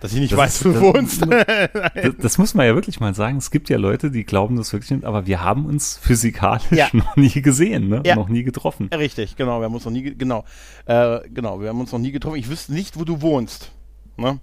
Dass 0.00 0.12
ich 0.12 0.20
nicht 0.20 0.32
Das 0.32 0.38
weiß, 0.38 0.64
wo 0.66 0.68
du 0.68 0.74
das- 0.80 0.82
wohnst. 0.82 1.22
das, 1.26 2.12
das 2.20 2.38
muss 2.38 2.54
man 2.54 2.66
ja 2.66 2.74
wirklich 2.74 3.00
mal 3.00 3.14
sagen. 3.14 3.38
Es 3.38 3.50
gibt 3.50 3.68
ja 3.70 3.78
Leute, 3.78 4.10
die 4.10 4.24
glauben 4.24 4.56
das 4.56 4.72
wirklich 4.72 4.90
nicht, 4.90 5.04
aber 5.04 5.26
wir 5.26 5.42
haben 5.42 5.64
uns 5.66 5.96
physikalisch 5.98 6.64
Ja. 6.70 6.88
noch 6.92 7.16
nie 7.16 7.40
gesehen, 7.42 7.88
ne? 7.88 8.02
Ja. 8.04 8.14
noch 8.14 8.28
nie 8.28 8.42
getroffen. 8.44 8.88
Ja, 8.92 8.98
Richtig, 8.98 9.36
genau. 9.36 9.58
Wir 9.60 9.64
haben 9.64 9.74
uns 9.74 9.84
noch 9.84 9.92
nie, 9.92 10.02
ge- 10.02 10.14
genau, 10.14 10.44
äh, 10.84 11.20
genau, 11.32 11.60
wir 11.60 11.70
haben 11.70 11.80
uns 11.80 11.92
noch 11.92 11.98
nie 11.98 12.12
getroffen. 12.12 12.36
Ich 12.36 12.48
wüsste 12.48 12.74
nicht, 12.74 12.98
wo 12.98 13.04
du 13.04 13.20
wohnst. 13.22 13.72
Ne? 14.18 14.38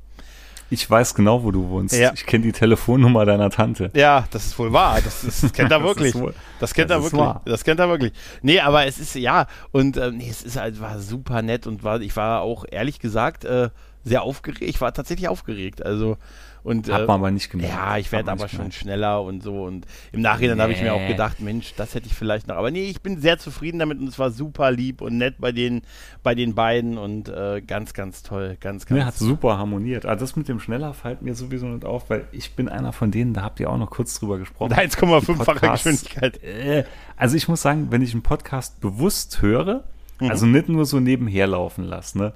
Ich 0.69 0.89
weiß 0.89 1.13
genau, 1.13 1.43
wo 1.43 1.51
du 1.51 1.69
wohnst. 1.69 1.93
Ja. 1.95 2.13
Ich 2.15 2.25
kenne 2.25 2.45
die 2.45 2.51
Telefonnummer 2.51 3.25
deiner 3.25 3.51
Tante. 3.51 3.91
Ja, 3.93 4.25
das 4.31 4.47
ist 4.47 4.57
wohl 4.57 4.73
wahr. 4.73 4.99
Das, 5.03 5.23
ist, 5.23 5.43
das 5.43 5.53
kennt 5.53 5.71
er 5.71 5.77
Das 5.79 5.87
wirklich. 5.87 6.15
ist 6.15 6.19
wohl- 6.21 6.33
Das 6.59 6.73
kennt 6.73 6.89
das 6.89 6.97
er 6.97 7.03
wirklich. 7.03 7.21
wahr. 7.21 7.41
Das 7.45 7.63
kennt 7.63 7.79
er 7.79 7.89
wirklich. 7.89 8.11
Nee, 8.41 8.59
aber 8.59 8.87
es 8.87 8.97
ist, 8.97 9.13
ja, 9.13 9.45
und 9.71 9.97
äh, 9.97 10.09
nee, 10.11 10.27
es 10.29 10.41
ist 10.41 10.57
halt, 10.59 10.81
war 10.81 10.97
super 10.99 11.43
nett 11.43 11.67
und 11.67 11.83
war, 11.83 12.01
ich 12.01 12.15
war 12.15 12.41
auch 12.41 12.65
ehrlich 12.71 12.99
gesagt 12.99 13.45
äh, 13.45 13.69
sehr 14.03 14.23
aufgeregt. 14.23 14.61
Ich 14.63 14.81
war 14.81 14.93
tatsächlich 14.93 15.27
aufgeregt. 15.29 15.85
Also, 15.85 16.17
und 16.63 16.89
Hat 16.89 17.01
äh, 17.01 17.05
man 17.05 17.19
aber 17.19 17.31
nicht 17.31 17.49
gemerkt. 17.49 17.73
ja, 17.73 17.97
ich 17.97 18.11
werde 18.13 18.31
aber 18.31 18.47
schon 18.47 18.59
gemerkt. 18.59 18.75
schneller 18.75 19.21
und 19.21 19.43
so. 19.43 19.63
Und 19.63 19.85
im 20.13 20.21
Nachhinein 20.21 20.61
habe 20.61 20.71
ich 20.71 20.81
mir 20.81 20.93
auch 20.93 20.99
Nee. 20.99 21.09
gedacht, 21.09 21.41
Mensch, 21.41 21.73
das 21.75 21.93
hätte 21.93 22.07
ich 22.07 22.13
vielleicht 22.13 22.47
noch. 22.47 22.55
Aber 22.55 22.71
nee, 22.71 22.85
ich 22.89 23.01
bin 23.01 23.19
sehr 23.19 23.37
zufrieden 23.37 23.79
damit 23.79 23.99
und 23.99 24.07
es 24.07 24.17
war 24.17 24.31
super 24.31 24.71
lieb 24.71 25.01
und 25.01 25.17
nett 25.17 25.35
bei 25.39 25.51
den, 25.51 25.81
bei 26.21 26.35
den 26.35 26.55
beiden 26.55 26.97
und 26.97 27.27
äh, 27.27 27.61
ganz, 27.65 27.93
ganz 27.93 28.23
toll. 28.23 28.55
Ganz, 28.61 28.85
ganz 28.85 28.97
Ne, 28.97 29.05
hat 29.05 29.15
super 29.17 29.57
harmoniert. 29.57 30.05
Ah, 30.05 30.15
das 30.15 30.35
mit 30.37 30.47
dem 30.47 30.59
schneller 30.61 30.93
fällt 30.93 31.21
mir 31.21 31.35
sowieso 31.35 31.65
nicht 31.65 31.83
auf, 31.83 32.09
weil 32.09 32.25
ich 32.31 32.55
bin 32.55 32.69
einer 32.69 32.93
von 32.93 33.11
denen, 33.11 33.33
da 33.33 33.41
habt 33.41 33.59
ihr 33.59 33.69
auch 33.69 33.77
noch 33.77 33.89
kurz 33.89 34.17
drüber 34.19 34.37
gesprochen. 34.37 34.71
Und 34.71 34.77
1,5-fache 34.79 35.33
Podcasts. 35.45 35.83
Geschwindigkeit. 35.83 36.41
Äh, 36.43 36.85
Also 37.17 37.35
ich 37.35 37.47
muss 37.49 37.61
sagen, 37.61 37.87
wenn 37.89 38.01
ich 38.01 38.13
einen 38.13 38.23
Podcast 38.23 38.79
bewusst 38.79 39.41
höre, 39.41 39.83
Mhm. 40.19 40.29
also 40.29 40.45
nicht 40.45 40.69
nur 40.69 40.85
so 40.85 40.99
nebenher 40.99 41.47
laufen 41.47 41.83
lasse, 41.85 42.17
ne, 42.19 42.33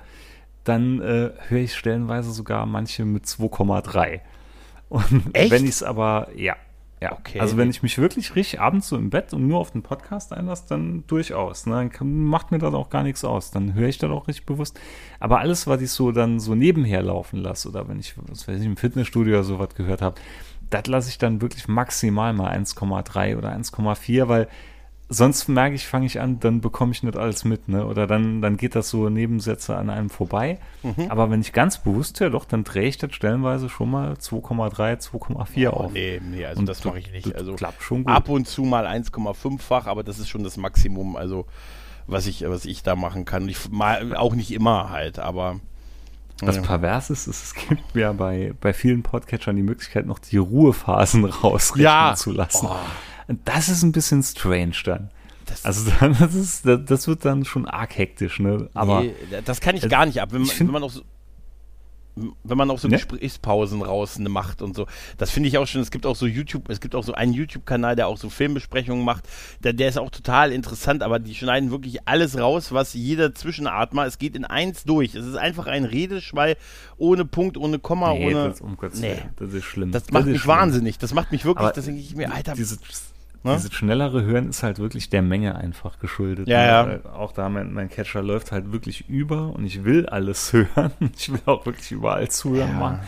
dann 0.67 1.01
äh, 1.01 1.31
höre 1.47 1.59
ich 1.61 1.75
stellenweise 1.75 2.31
sogar 2.31 2.65
manche 2.65 3.05
mit 3.05 3.25
2,3. 3.25 4.19
Und 4.89 5.23
Echt? 5.33 5.51
wenn 5.51 5.63
ich 5.63 5.71
es 5.71 5.83
aber, 5.83 6.29
ja. 6.35 6.55
Ja, 6.99 7.11
Okay. 7.11 7.39
also 7.39 7.57
wenn 7.57 7.69
ich 7.69 7.83
mich 7.83 7.99
wirklich 7.99 8.35
richtig 8.35 8.59
abends 8.59 8.87
so 8.87 8.97
im 8.97 9.11
Bett 9.11 9.31
und 9.31 9.47
nur 9.47 9.59
auf 9.59 9.69
den 9.69 9.83
Podcast 9.83 10.33
einlasse, 10.33 10.63
dann 10.69 11.03
durchaus. 11.05 11.67
Ne? 11.67 11.91
Dann 11.99 12.23
macht 12.23 12.49
mir 12.51 12.57
das 12.57 12.73
auch 12.73 12.89
gar 12.89 13.03
nichts 13.03 13.23
aus. 13.23 13.51
Dann 13.51 13.75
höre 13.75 13.87
ich 13.87 13.99
das 13.99 14.09
auch 14.09 14.27
richtig 14.27 14.47
bewusst. 14.47 14.79
Aber 15.19 15.39
alles, 15.39 15.67
was 15.67 15.79
ich 15.81 15.91
so 15.91 16.11
dann 16.11 16.39
so 16.39 16.55
nebenher 16.55 17.03
laufen 17.03 17.37
lasse 17.37 17.69
oder 17.69 17.87
wenn 17.87 17.99
ich, 17.99 18.15
was 18.27 18.47
weiß 18.47 18.59
ich, 18.59 18.65
im 18.65 18.77
Fitnessstudio 18.77 19.35
oder 19.35 19.43
sowas 19.43 19.75
gehört 19.75 20.01
habe, 20.01 20.15
das 20.71 20.87
lasse 20.87 21.09
ich 21.09 21.19
dann 21.19 21.39
wirklich 21.39 21.67
maximal 21.67 22.33
mal 22.33 22.51
1,3 22.57 23.37
oder 23.37 23.55
1,4, 23.55 24.27
weil 24.27 24.47
sonst 25.09 25.47
merke 25.47 25.75
ich, 25.75 25.87
fange 25.87 26.05
ich 26.05 26.19
an, 26.19 26.39
dann 26.39 26.59
bekomme 26.61 26.91
ich 26.91 27.01
nicht 27.03 27.15
alles 27.17 27.45
mit, 27.45 27.69
ne? 27.69 27.85
Oder 27.85 28.07
dann, 28.07 28.41
dann 28.41 28.57
geht 28.57 28.75
das 28.75 28.89
so 28.89 29.07
Nebensätze 29.09 29.75
an 29.77 29.89
einem 29.89 30.09
vorbei. 30.09 30.59
Mhm. 30.83 31.05
Aber 31.09 31.29
wenn 31.31 31.39
ich 31.41 31.53
ganz 31.53 31.77
bewusst 31.77 32.19
höre, 32.19 32.29
doch, 32.29 32.43
dann 32.45 32.63
drehe 32.65 32.87
ich 32.89 32.97
das 32.97 33.13
stellenweise 33.13 33.69
schon 33.69 33.89
mal 33.91 34.13
2,3, 34.13 34.99
2,4 34.99 35.67
auf. 35.69 35.87
Oh, 35.87 35.91
Nee, 35.93 36.19
nee, 36.23 36.45
also 36.45 36.59
Und 36.59 36.65
das 36.67 36.83
mache 36.83 36.99
ich 36.99 37.11
nicht. 37.11 37.25
das 37.27 37.33
Also 37.35 37.53
klappt 37.55 37.81
schon 37.83 38.03
gut. 38.03 38.13
ab 38.13 38.27
und 38.29 38.47
zu 38.47 38.63
mal 38.63 38.85
1,5-fach, 38.85 39.87
aber 39.87 40.03
das 40.03 40.19
ist 40.19 40.27
schon 40.29 40.43
das 40.43 40.57
Maximum, 40.57 41.15
also 41.15 41.45
was 42.05 42.27
ich, 42.27 42.43
was 42.47 42.65
ich 42.65 42.83
da 42.83 42.95
machen 42.95 43.25
kann. 43.25 43.47
Ich 43.49 43.69
mal 43.69 44.15
auch 44.15 44.33
nicht 44.35 44.51
immer 44.51 44.89
halt, 44.89 45.19
aber 45.19 45.59
Was 46.41 46.61
pervers 46.61 47.09
ist, 47.09 47.27
ist, 47.27 47.43
es 47.43 47.53
gibt 47.55 47.95
ja 47.95 48.11
bei, 48.13 48.53
bei 48.61 48.73
vielen 48.73 49.03
Podcatchern 49.03 49.55
die 49.55 49.63
Möglichkeit, 49.63 50.05
noch 50.05 50.19
die 50.19 50.37
Ruhephasen 50.37 51.23
rausrechnen 51.43 51.83
Ja. 51.85 52.13
zu 52.15 52.31
lassen. 52.31 52.67
Oh. 52.69 52.75
Und 53.27 53.39
das 53.45 53.69
ist 53.69 53.83
ein 53.83 53.91
bisschen 53.91 54.23
strange 54.23 54.75
dann. 54.85 55.09
Das- 55.45 55.63
also 55.65 55.89
dann, 55.99 56.15
das, 56.19 56.33
ist, 56.35 56.65
das, 56.65 56.81
das 56.85 57.07
wird 57.07 57.23
dann 57.23 57.45
schon 57.45 57.65
arg 57.65 57.97
hektisch, 57.97 58.39
ne? 58.39 58.69
Aber 58.73 59.01
nee, 59.01 59.13
das 59.45 59.61
kann 59.61 59.75
ich 59.77 59.83
äh, 59.83 59.87
gar 59.87 60.05
nicht 60.05 60.21
ab. 60.21 60.29
Wenn, 60.33 60.41
man- 60.41 60.51
wenn 60.59 60.67
man 60.67 60.83
auch 60.83 60.91
so 60.91 61.01
wenn 62.43 62.57
man 62.57 62.71
auch 62.71 62.79
so 62.79 62.87
Ne? 62.87 62.95
Gesprächspausen 62.95 63.81
raus 63.83 64.17
macht 64.17 64.63
und 64.63 64.75
so. 64.75 64.87
Das 65.19 65.29
finde 65.29 65.49
ich 65.49 65.57
auch 65.59 65.67
schon, 65.67 65.81
es 65.81 65.91
gibt 65.91 66.05
auch 66.07 66.15
so 66.15 66.25
YouTube, 66.25 66.67
es 66.69 66.79
gibt 66.79 66.95
auch 66.95 67.03
so 67.03 67.13
einen 67.13 67.31
YouTube-Kanal, 67.31 67.95
der 67.95 68.07
auch 68.07 68.17
so 68.17 68.31
Filmbesprechungen 68.31 69.05
macht. 69.05 69.25
Der, 69.63 69.71
der 69.73 69.89
ist 69.89 69.99
auch 69.99 70.09
total 70.09 70.51
interessant, 70.51 71.03
aber 71.03 71.19
die 71.19 71.35
schneiden 71.35 71.69
wirklich 71.69 72.07
alles 72.07 72.35
raus, 72.39 72.71
was 72.71 72.95
jeder 72.95 73.35
Zwischenatmer, 73.35 74.07
es 74.07 74.17
geht 74.17 74.35
in 74.35 74.45
eins 74.45 74.83
durch. 74.83 75.13
Es 75.13 75.27
ist 75.27 75.35
einfach 75.35 75.67
ein 75.67 75.85
Redeschwall 75.85 76.57
ohne 76.97 77.23
Punkt, 77.23 77.55
ohne 77.55 77.77
Komma, 77.77 78.13
nee, 78.13 78.25
ohne. 78.33 78.49
das, 78.49 78.61
um 78.61 78.75
Nee. 78.95 79.17
Das 79.35 79.53
ist 79.53 79.65
schlimm. 79.65 79.91
Das 79.91 80.09
macht 80.09 80.23
ist 80.25 80.31
mich 80.31 80.41
schlimm. 80.41 80.55
wahnsinnig. 80.55 80.97
Das 80.97 81.13
macht 81.13 81.31
mich 81.31 81.45
wirklich, 81.45 81.65
Aber 81.67 81.73
das 81.75 81.85
denke 81.85 82.01
ich 82.01 82.15
mir, 82.15 82.33
Alter. 82.33 82.53
Dieses, 82.53 82.79
Ne? 83.43 83.55
dieses 83.55 83.73
schnellere 83.73 84.23
Hören 84.23 84.49
ist 84.49 84.63
halt 84.63 84.79
wirklich 84.79 85.09
der 85.09 85.21
Menge 85.21 85.55
einfach 85.55 85.99
geschuldet. 85.99 86.47
Ja, 86.47 86.83
ne? 86.85 87.01
ja. 87.03 87.11
Auch 87.13 87.31
da, 87.31 87.49
mein, 87.49 87.71
mein 87.73 87.89
Catcher 87.89 88.21
läuft 88.21 88.51
halt 88.51 88.71
wirklich 88.71 89.07
über 89.09 89.53
und 89.55 89.65
ich 89.65 89.83
will 89.83 90.05
alles 90.07 90.51
hören. 90.75 90.91
Ich 91.15 91.31
will 91.31 91.39
auch 91.45 91.65
wirklich 91.65 91.91
überall 91.91 92.29
zuhören 92.29 92.71
Ja. 92.71 92.79
machen. 92.79 92.99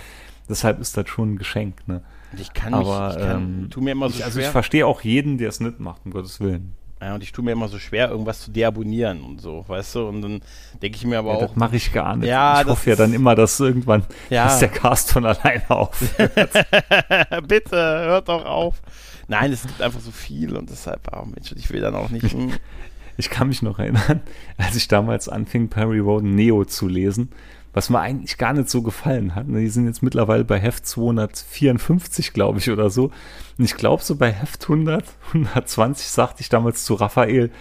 Deshalb 0.48 0.80
ist 0.80 0.98
das 0.98 1.08
schon 1.10 1.34
ein 1.34 1.38
Geschenk, 1.38 1.88
ne? 1.88 2.02
ich 2.38 2.54
kann 2.54 2.74
Aber, 2.74 3.08
mich, 3.08 3.18
ich 3.18 3.22
kann, 3.24 3.38
ähm, 3.64 3.68
tu 3.70 3.82
mir 3.82 3.92
immer 3.92 4.10
so 4.10 4.18
Ich, 4.20 4.26
also 4.26 4.40
ich 4.40 4.46
schwer. 4.46 4.52
verstehe 4.52 4.86
auch 4.88 5.02
jeden, 5.02 5.38
der 5.38 5.50
es 5.50 5.60
nicht 5.60 5.80
macht, 5.80 6.02
um 6.06 6.12
Gottes 6.12 6.40
Willen. 6.40 6.74
Ja, 7.02 7.16
und 7.16 7.24
ich 7.24 7.32
tue 7.32 7.46
mir 7.46 7.52
immer 7.52 7.70
so 7.70 7.80
schwer, 7.80 8.10
irgendwas 8.10 8.42
zu 8.42 8.52
deabonnieren 8.52 9.22
und 9.24 9.40
so, 9.40 9.64
weißt 9.68 9.96
du? 9.96 10.08
Und 10.08 10.22
dann 10.22 10.42
denke 10.82 10.98
ich 10.98 11.06
mir 11.06 11.18
aber 11.20 11.30
Ja, 11.30 11.36
auch, 11.38 11.42
das 11.48 11.56
mache 11.56 11.76
ich 11.78 11.94
gar 11.94 12.16
nicht. 12.18 12.28
Ja, 12.28 12.60
ich 12.62 12.68
hoffe 12.68 12.90
ja 12.90 12.96
dann 12.98 13.14
immer, 13.14 13.36
dass 13.36 13.60
irgendwann 13.60 14.04
Ja. 14.30 14.46
dass 14.46 14.60
der 14.60 14.68
Cast 14.70 15.12
von 15.14 15.26
alleine 15.26 15.64
auf. 15.70 15.98
bitte, 17.48 17.76
hört 17.78 18.28
doch 18.30 18.46
auf. 18.46 18.82
Nein, 19.30 19.54
es 19.54 19.62
gibt 19.62 19.82
einfach 19.82 20.00
so 20.00 20.12
viel 20.12 20.58
und 20.58 20.70
deshalb, 20.70 21.08
oh 21.16 21.24
Mensch, 21.24 21.54
ich 21.56 21.70
will 21.70 21.82
dann 21.82 21.96
auch 21.96 22.10
nicht. 22.10 22.34
hm. 22.34 22.52
Ich 23.18 23.30
kann 23.30 23.50
mich 23.50 23.62
noch 23.62 23.80
erinnern, 23.80 24.22
als 24.58 24.78
ich 24.78 24.88
damals 24.88 25.28
anfing, 25.28 25.68
Perry 25.68 26.00
Roden 26.00 26.36
Neo 26.36 26.64
zu 26.64 26.88
lesen, 26.88 27.32
was 27.74 27.90
mir 27.90 28.00
eigentlich 28.00 28.38
gar 28.38 28.54
nicht 28.54 28.70
so 28.70 28.82
gefallen 28.82 29.36
hat. 29.36 29.48
Die 29.50 29.68
sind 29.68 29.88
jetzt 29.88 30.02
mittlerweile 30.02 30.46
bei 30.46 30.58
Heft 30.58 30.88
254, 30.88 32.32
glaube 32.32 32.60
ich, 32.60 32.72
oder 32.72 32.90
so. 32.90 33.12
Und 33.58 33.66
ich 33.66 33.76
glaube, 33.76 34.04
so 34.04 34.16
bei 34.16 34.32
Heft 34.32 34.64
100, 34.64 35.04
120 35.34 36.08
sagte 36.08 36.40
ich 36.40 36.48
damals 36.48 36.86
zu 36.86 36.94
Raphael, 36.94 37.52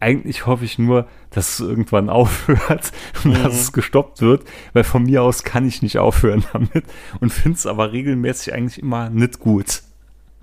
eigentlich 0.00 0.46
hoffe 0.46 0.64
ich 0.64 0.76
nur, 0.76 1.06
dass 1.30 1.54
es 1.54 1.60
irgendwann 1.60 2.08
aufhört 2.10 2.90
und 3.22 3.38
mhm. 3.38 3.42
dass 3.44 3.54
es 3.54 3.72
gestoppt 3.72 4.20
wird, 4.22 4.44
weil 4.72 4.82
von 4.82 5.04
mir 5.04 5.22
aus 5.22 5.44
kann 5.44 5.68
ich 5.68 5.82
nicht 5.82 5.98
aufhören 5.98 6.44
damit 6.52 6.84
und 7.20 7.32
finde 7.32 7.56
es 7.56 7.66
aber 7.66 7.92
regelmäßig 7.92 8.54
eigentlich 8.54 8.82
immer 8.82 9.08
nicht 9.08 9.38
gut. 9.38 9.82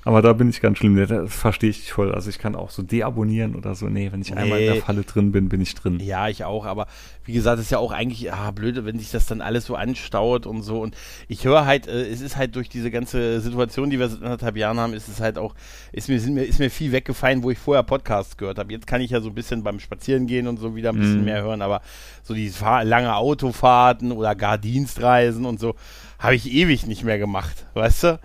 Aber 0.02 0.22
da 0.22 0.32
bin 0.32 0.48
ich 0.48 0.62
ganz 0.62 0.78
schlimm. 0.78 0.96
Das 0.96 1.34
verstehe 1.34 1.70
ich 1.70 1.92
voll. 1.92 2.14
Also 2.14 2.30
ich 2.30 2.38
kann 2.38 2.54
auch 2.54 2.70
so 2.70 2.82
deabonnieren 2.82 3.54
oder 3.54 3.74
so. 3.74 3.86
Nee, 3.86 4.10
wenn 4.12 4.22
ich 4.22 4.30
nee. 4.30 4.36
einmal 4.36 4.60
in 4.60 4.72
der 4.72 4.82
Falle 4.82 5.02
drin 5.02 5.30
bin, 5.30 5.50
bin 5.50 5.60
ich 5.60 5.74
drin. 5.74 6.00
Ja, 6.00 6.28
ich 6.28 6.44
auch. 6.44 6.64
Aber 6.64 6.86
wie 7.26 7.34
gesagt, 7.34 7.60
ist 7.60 7.70
ja 7.70 7.78
auch 7.78 7.92
eigentlich 7.92 8.32
ah, 8.32 8.50
blöd, 8.50 8.82
wenn 8.86 8.98
sich 8.98 9.10
das 9.10 9.26
dann 9.26 9.42
alles 9.42 9.66
so 9.66 9.74
anstaut 9.74 10.46
und 10.46 10.62
so. 10.62 10.80
Und 10.80 10.96
ich 11.28 11.44
höre 11.44 11.66
halt, 11.66 11.86
äh, 11.86 12.08
es 12.08 12.22
ist 12.22 12.38
halt 12.38 12.56
durch 12.56 12.70
diese 12.70 12.90
ganze 12.90 13.42
Situation, 13.42 13.90
die 13.90 13.98
wir 13.98 14.08
seit 14.08 14.22
anderthalb 14.22 14.56
Jahren 14.56 14.80
haben, 14.80 14.94
ist 14.94 15.08
es 15.08 15.20
halt 15.20 15.36
auch, 15.36 15.54
ist 15.92 16.08
mir, 16.08 16.18
mir, 16.18 16.44
ist 16.44 16.60
mir 16.60 16.70
viel 16.70 16.92
weggefallen, 16.92 17.42
wo 17.42 17.50
ich 17.50 17.58
vorher 17.58 17.82
Podcasts 17.82 18.38
gehört 18.38 18.58
habe. 18.58 18.72
Jetzt 18.72 18.86
kann 18.86 19.02
ich 19.02 19.10
ja 19.10 19.20
so 19.20 19.28
ein 19.28 19.34
bisschen 19.34 19.62
beim 19.62 19.80
Spazierengehen 19.80 20.48
und 20.48 20.58
so 20.58 20.74
wieder 20.74 20.90
ein 20.90 20.98
bisschen 20.98 21.22
mm. 21.22 21.24
mehr 21.24 21.42
hören. 21.42 21.60
Aber 21.60 21.82
so 22.22 22.32
die 22.32 22.50
lange 22.62 23.14
Autofahrten 23.14 24.12
oder 24.12 24.34
gar 24.34 24.56
Dienstreisen 24.56 25.44
und 25.44 25.60
so 25.60 25.74
habe 26.18 26.36
ich 26.36 26.50
ewig 26.50 26.86
nicht 26.86 27.04
mehr 27.04 27.18
gemacht. 27.18 27.66
Weißt 27.74 28.04
du? 28.04 28.20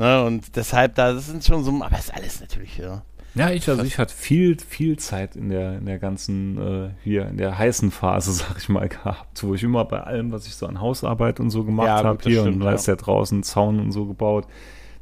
Ne, 0.00 0.24
und 0.24 0.56
deshalb, 0.56 0.94
da 0.94 1.12
das 1.12 1.26
sind 1.26 1.44
schon 1.44 1.62
so, 1.62 1.70
aber 1.84 1.98
ist 1.98 2.14
alles 2.14 2.40
natürlich, 2.40 2.78
ja. 2.78 3.02
Ja, 3.34 3.50
ich, 3.50 3.68
also 3.68 3.82
ich 3.82 3.98
hatte 3.98 4.14
viel, 4.14 4.58
viel 4.58 4.98
Zeit 4.98 5.36
in 5.36 5.50
der, 5.50 5.76
in 5.76 5.84
der 5.84 5.98
ganzen, 5.98 6.56
äh, 6.56 6.90
hier, 7.04 7.28
in 7.28 7.36
der 7.36 7.58
heißen 7.58 7.90
Phase, 7.90 8.32
sag 8.32 8.56
ich 8.56 8.70
mal, 8.70 8.88
gehabt, 8.88 9.42
wo 9.42 9.54
ich 9.54 9.62
immer 9.62 9.84
bei 9.84 10.00
allem, 10.00 10.32
was 10.32 10.46
ich 10.46 10.54
so 10.54 10.66
an 10.66 10.80
Hausarbeit 10.80 11.38
und 11.38 11.50
so 11.50 11.64
gemacht 11.64 11.88
ja, 11.88 12.02
habe, 12.02 12.18
hier 12.22 12.40
stimmt, 12.40 12.56
und 12.56 12.60
da 12.62 12.72
ist 12.72 12.86
ja 12.86 12.96
draußen 12.96 13.42
Zaun 13.42 13.78
und 13.78 13.92
so 13.92 14.06
gebaut, 14.06 14.46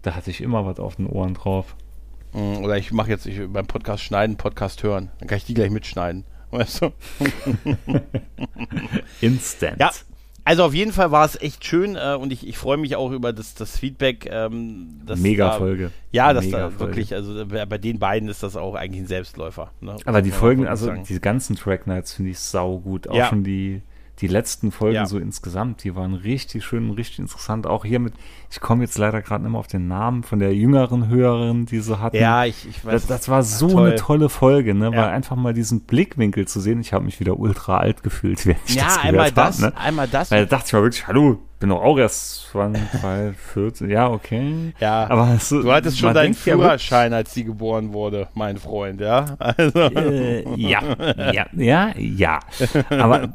da 0.02 0.16
hatte 0.16 0.32
ich 0.32 0.40
immer 0.40 0.66
was 0.66 0.80
auf 0.80 0.96
den 0.96 1.06
Ohren 1.06 1.34
drauf. 1.34 1.76
Mm, 2.32 2.64
oder 2.64 2.76
ich 2.76 2.90
mache 2.90 3.10
jetzt 3.10 3.24
ich, 3.24 3.40
beim 3.46 3.68
Podcast 3.68 4.02
schneiden, 4.02 4.36
Podcast 4.36 4.82
hören. 4.82 5.12
Dann 5.20 5.28
kann 5.28 5.38
ich 5.38 5.44
die 5.44 5.54
gleich 5.54 5.70
mitschneiden. 5.70 6.24
Weißt 6.50 6.82
du? 6.82 6.92
Instant. 9.20 9.78
Ja, 9.78 9.92
also 10.48 10.64
auf 10.64 10.72
jeden 10.72 10.92
Fall 10.92 11.10
war 11.10 11.26
es 11.26 11.38
echt 11.38 11.62
schön 11.66 11.94
äh, 11.94 12.16
und 12.18 12.32
ich, 12.32 12.48
ich 12.48 12.56
freue 12.56 12.78
mich 12.78 12.96
auch 12.96 13.10
über 13.10 13.34
das, 13.34 13.52
das 13.54 13.78
Feedback. 13.78 14.26
Ähm, 14.32 15.02
Mega 15.16 15.52
Folge. 15.52 15.90
Ja, 16.10 16.32
das 16.32 16.48
da 16.48 16.80
wirklich, 16.80 17.12
also 17.12 17.44
bei 17.44 17.76
den 17.76 17.98
beiden 17.98 18.30
ist 18.30 18.42
das 18.42 18.56
auch 18.56 18.74
eigentlich 18.74 19.02
ein 19.02 19.06
Selbstläufer. 19.06 19.72
Ne? 19.82 19.96
Aber 20.06 20.22
die 20.22 20.30
Folgen, 20.30 20.66
also 20.66 20.90
die 20.90 21.20
ganzen 21.20 21.54
Track 21.54 21.86
Nights 21.86 22.14
finde 22.14 22.30
ich 22.30 22.38
sau 22.38 22.78
gut. 22.78 23.08
Auch 23.10 23.14
ja. 23.14 23.26
schon 23.26 23.44
die, 23.44 23.82
die 24.20 24.26
letzten 24.26 24.72
Folgen 24.72 24.96
ja. 24.96 25.06
so 25.06 25.18
insgesamt, 25.18 25.84
die 25.84 25.94
waren 25.94 26.14
richtig 26.14 26.64
schön, 26.64 26.90
richtig 26.90 27.20
interessant. 27.20 27.66
Auch 27.66 27.84
hier 27.84 28.00
mit, 28.00 28.14
ich 28.50 28.60
komme 28.60 28.82
jetzt 28.82 28.98
leider 28.98 29.22
gerade 29.22 29.44
nicht 29.44 29.52
mehr 29.52 29.60
auf 29.60 29.68
den 29.68 29.86
Namen 29.86 30.24
von 30.24 30.40
der 30.40 30.54
jüngeren 30.54 31.08
Hörerin, 31.08 31.66
die 31.66 31.78
sie 31.78 32.00
hatten. 32.00 32.16
Ja, 32.16 32.44
ich, 32.44 32.66
ich 32.68 32.84
weiß. 32.84 32.92
Das, 32.92 33.06
das 33.06 33.28
war 33.28 33.42
so 33.42 33.68
toll. 33.68 33.88
eine 33.88 33.96
tolle 33.96 34.28
Folge, 34.28 34.74
ne? 34.74 34.86
Ja. 34.86 35.02
Weil 35.02 35.10
einfach 35.10 35.36
mal 35.36 35.54
diesen 35.54 35.82
Blickwinkel 35.82 36.48
zu 36.48 36.60
sehen, 36.60 36.80
ich 36.80 36.92
habe 36.92 37.04
mich 37.04 37.20
wieder 37.20 37.38
ultra 37.38 37.78
alt 37.78 38.02
gefühlt, 38.02 38.44
während 38.44 38.68
ich 38.68 38.74
ja, 38.74 38.84
das 38.84 38.98
einmal 38.98 39.26
hab, 39.26 39.34
das, 39.34 39.58
ne? 39.60 39.76
einmal 39.76 40.08
das. 40.08 40.30
Weil 40.30 40.46
da 40.46 40.56
dachte 40.56 40.66
ich 40.66 40.72
mal 40.72 40.82
wirklich, 40.82 41.06
hallo, 41.06 41.38
bin 41.60 41.68
doch 41.70 41.82
auch 41.82 41.98
erst 41.98 42.48
20, 42.50 42.82
14, 43.36 43.90
ja, 43.90 44.08
okay. 44.08 44.72
Ja, 44.80 45.08
aber 45.08 45.38
so, 45.38 45.62
du 45.62 45.72
hattest 45.72 45.98
schon 45.98 46.14
deinen 46.14 46.34
Führerschein, 46.34 47.12
als 47.12 47.34
sie 47.34 47.44
geboren 47.44 47.92
wurde, 47.92 48.28
mein 48.34 48.56
Freund, 48.56 49.00
ja? 49.00 49.36
Also. 49.38 49.78
Äh, 49.78 50.42
ja, 50.56 50.82
ja, 51.32 51.46
ja, 51.52 51.90
ja. 51.96 52.40
Aber 52.90 53.34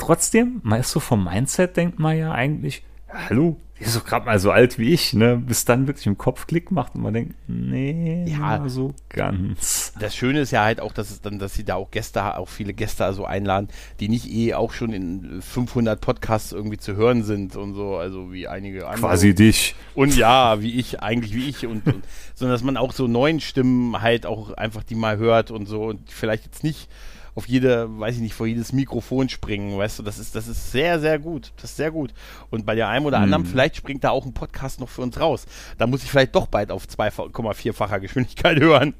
trotzdem, 0.00 0.60
man 0.64 0.80
ist 0.80 0.90
so 0.90 1.00
vom 1.00 1.24
Mindset, 1.24 1.76
denkt 1.76 1.98
man 1.98 2.16
ja 2.16 2.32
eigentlich, 2.32 2.82
hallo, 3.12 3.56
die 3.80 3.84
ist 3.84 3.96
doch 3.96 4.04
gerade 4.04 4.26
mal 4.26 4.38
so 4.38 4.50
alt 4.50 4.78
wie 4.78 4.92
ich, 4.92 5.14
ne? 5.14 5.36
Bis 5.36 5.64
dann 5.64 5.86
wirklich 5.86 6.06
im 6.06 6.18
Kopf 6.18 6.46
Klick 6.46 6.70
macht 6.70 6.94
und 6.94 7.02
man 7.02 7.14
denkt, 7.14 7.34
nee, 7.48 8.26
ja, 8.28 8.68
so 8.68 8.92
ganz. 9.08 9.94
Das 9.98 10.14
Schöne 10.14 10.40
ist 10.40 10.50
ja 10.50 10.64
halt 10.64 10.80
auch, 10.80 10.92
dass 10.92 11.10
es 11.10 11.22
dann, 11.22 11.38
dass 11.38 11.54
sie 11.54 11.64
da 11.64 11.76
auch 11.76 11.90
Gäste, 11.90 12.36
auch 12.36 12.48
viele 12.48 12.74
Gäste 12.74 13.06
also 13.06 13.24
einladen, 13.24 13.68
die 13.98 14.10
nicht 14.10 14.30
eh 14.30 14.52
auch 14.52 14.74
schon 14.74 14.92
in 14.92 15.40
500 15.40 15.98
Podcasts 15.98 16.52
irgendwie 16.52 16.76
zu 16.76 16.94
hören 16.94 17.22
sind 17.22 17.56
und 17.56 17.72
so, 17.72 17.96
also 17.96 18.32
wie 18.32 18.48
einige 18.48 18.86
andere. 18.86 19.00
Quasi 19.00 19.34
dich. 19.34 19.74
Und 19.94 20.14
ja, 20.14 20.60
wie 20.60 20.78
ich, 20.78 21.02
eigentlich 21.02 21.34
wie 21.34 21.48
ich 21.48 21.66
und, 21.66 21.86
und 21.86 22.04
sondern 22.34 22.54
dass 22.54 22.62
man 22.62 22.76
auch 22.76 22.92
so 22.92 23.06
neuen 23.06 23.40
Stimmen 23.40 24.02
halt 24.02 24.26
auch 24.26 24.52
einfach 24.52 24.82
die 24.82 24.94
mal 24.94 25.16
hört 25.16 25.50
und 25.50 25.64
so 25.64 25.84
und 25.84 26.10
vielleicht 26.10 26.44
jetzt 26.44 26.64
nicht 26.64 26.90
auf 27.34 27.48
jede, 27.48 27.88
weiß 27.98 28.16
ich 28.16 28.20
nicht, 28.20 28.34
vor 28.34 28.46
jedes 28.46 28.72
Mikrofon 28.72 29.28
springen, 29.28 29.76
weißt 29.76 29.98
du, 29.98 30.02
das 30.02 30.18
ist, 30.18 30.34
das 30.34 30.48
ist 30.48 30.72
sehr, 30.72 31.00
sehr 31.00 31.18
gut. 31.18 31.52
Das 31.56 31.70
ist 31.70 31.76
sehr 31.76 31.90
gut. 31.90 32.12
Und 32.50 32.66
bei 32.66 32.74
der 32.74 32.88
einen 32.88 33.06
oder 33.06 33.18
anderen, 33.18 33.44
hm. 33.44 33.50
vielleicht 33.50 33.76
springt 33.76 34.04
da 34.04 34.10
auch 34.10 34.26
ein 34.26 34.34
Podcast 34.34 34.80
noch 34.80 34.88
für 34.88 35.02
uns 35.02 35.18
raus. 35.18 35.46
Da 35.78 35.86
muss 35.86 36.02
ich 36.02 36.10
vielleicht 36.10 36.34
doch 36.34 36.46
bald 36.46 36.70
auf 36.70 36.86
2,4-facher 36.86 38.00
Geschwindigkeit 38.00 38.60
hören, 38.60 38.94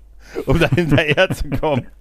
um 0.46 0.58
da 0.58 0.68
hinterher 0.68 1.30
zu 1.30 1.50
kommen. 1.50 1.86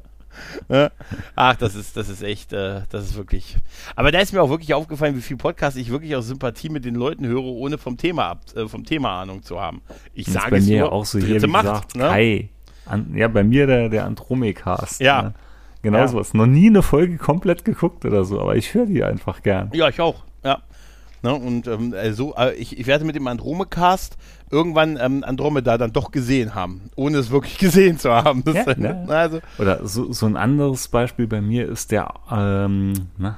Ne? 0.70 0.92
Ach, 1.36 1.56
das 1.56 1.76
ist, 1.76 1.98
das 1.98 2.08
ist 2.10 2.22
echt, 2.22 2.54
äh, 2.54 2.82
das 2.90 3.06
ist 3.06 3.16
wirklich. 3.16 3.58
Aber 3.96 4.12
da 4.12 4.20
ist 4.20 4.32
mir 4.32 4.42
auch 4.42 4.50
wirklich 4.50 4.74
aufgefallen, 4.74 5.16
wie 5.16 5.22
viel 5.22 5.38
Podcasts 5.38 5.78
ich 5.78 5.90
wirklich 5.90 6.16
aus 6.16 6.28
Sympathie 6.28 6.70
mit 6.70 6.86
den 6.86 6.96
Leuten 6.96 7.26
höre, 7.26 7.44
ohne 7.44 7.78
vom 7.78 7.98
Thema 7.98 8.30
ab, 8.30 8.42
äh, 8.56 8.68
vom 8.68 8.86
Thema 8.86 9.22
Ahnung 9.22 9.44
zu 9.44 9.60
haben. 9.60 9.82
Ich 10.14 10.28
sage 10.28 10.58
es 10.58 10.68
mir 10.68 10.82
nur, 10.82 10.92
auch 10.92 11.06
so 11.06 11.20
hier, 11.20 11.42
wie 11.42 11.48
Macht, 11.48 11.64
gesagt, 11.64 11.96
ne? 11.96 12.10
Hi. 12.10 12.50
An, 12.86 13.14
ja, 13.16 13.28
bei 13.28 13.44
mir 13.44 13.68
der, 13.68 13.90
der 13.90 14.06
Andromecast. 14.06 15.02
Ja. 15.02 15.22
Ne? 15.24 15.34
Genau 15.82 16.00
ja. 16.00 16.08
sowas. 16.08 16.34
Noch 16.34 16.46
nie 16.46 16.68
eine 16.68 16.82
Folge 16.82 17.18
komplett 17.18 17.64
geguckt 17.64 18.06
oder 18.06 18.26
so, 18.26 18.40
aber 18.42 18.56
ich 18.56 18.74
höre 18.74 18.86
die 18.86 19.04
einfach 19.04 19.42
gern. 19.44 19.70
Ja, 19.74 19.90
ich 19.90 20.02
auch. 20.02 20.24
Ja. 20.44 20.62
Ne, 21.22 21.34
und 21.34 21.68
ähm, 21.68 21.94
also, 21.98 22.34
äh, 22.38 22.56
ich, 22.56 22.80
ich 22.80 22.88
werde 22.88 23.04
mit 23.04 23.16
dem 23.16 23.28
Andromecast 23.28 24.18
irgendwann 24.50 24.98
ähm, 25.02 25.24
Andromeda 25.26 25.78
dann 25.78 25.92
doch 25.92 26.12
gesehen 26.12 26.56
haben, 26.56 26.90
ohne 26.96 27.18
es 27.18 27.30
wirklich 27.30 27.58
gesehen 27.60 28.00
zu 28.00 28.12
haben. 28.12 28.44
Ja, 28.48 28.72
ja. 28.72 29.04
Also. 29.08 29.40
Oder 29.58 29.86
so, 29.86 30.14
so 30.14 30.26
ein 30.26 30.38
anderes 30.38 30.88
Beispiel 30.88 31.28
bei 31.28 31.42
mir 31.42 31.68
ist 31.68 31.92
der, 31.92 32.14
ähm, 32.32 32.94
na, 33.18 33.38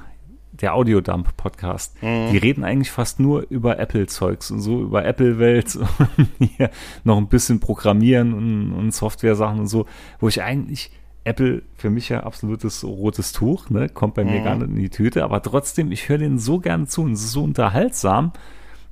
der 0.52 0.74
Audiodump-Podcast. 0.74 2.00
Mhm. 2.02 2.30
Die 2.30 2.38
reden 2.38 2.62
eigentlich 2.62 2.92
fast 2.92 3.18
nur 3.18 3.46
über 3.50 3.80
Apple-Zeugs 3.80 4.52
und 4.52 4.60
so, 4.60 4.80
über 4.80 5.04
Apple-Welt 5.04 5.76
und 6.16 6.50
hier 6.50 6.70
noch 7.02 7.16
ein 7.16 7.28
bisschen 7.28 7.58
Programmieren 7.58 8.32
und, 8.32 8.72
und 8.72 8.94
Software-Sachen 8.94 9.58
und 9.58 9.66
so, 9.66 9.86
wo 10.20 10.28
ich 10.28 10.40
eigentlich 10.40 10.92
Apple 11.24 11.62
für 11.76 11.90
mich 11.90 12.08
ja 12.08 12.24
absolutes 12.24 12.82
rotes 12.82 13.32
Tuch, 13.32 13.70
ne? 13.70 13.88
kommt 13.88 14.14
bei 14.14 14.24
mhm. 14.24 14.30
mir 14.30 14.42
gar 14.42 14.56
nicht 14.56 14.68
in 14.68 14.76
die 14.76 14.90
Tüte, 14.90 15.24
aber 15.24 15.42
trotzdem, 15.42 15.92
ich 15.92 16.08
höre 16.08 16.18
denen 16.18 16.38
so 16.38 16.58
gerne 16.58 16.86
zu 16.86 17.02
und 17.02 17.12
es 17.12 17.22
ist 17.22 17.32
so 17.32 17.44
unterhaltsam. 17.44 18.32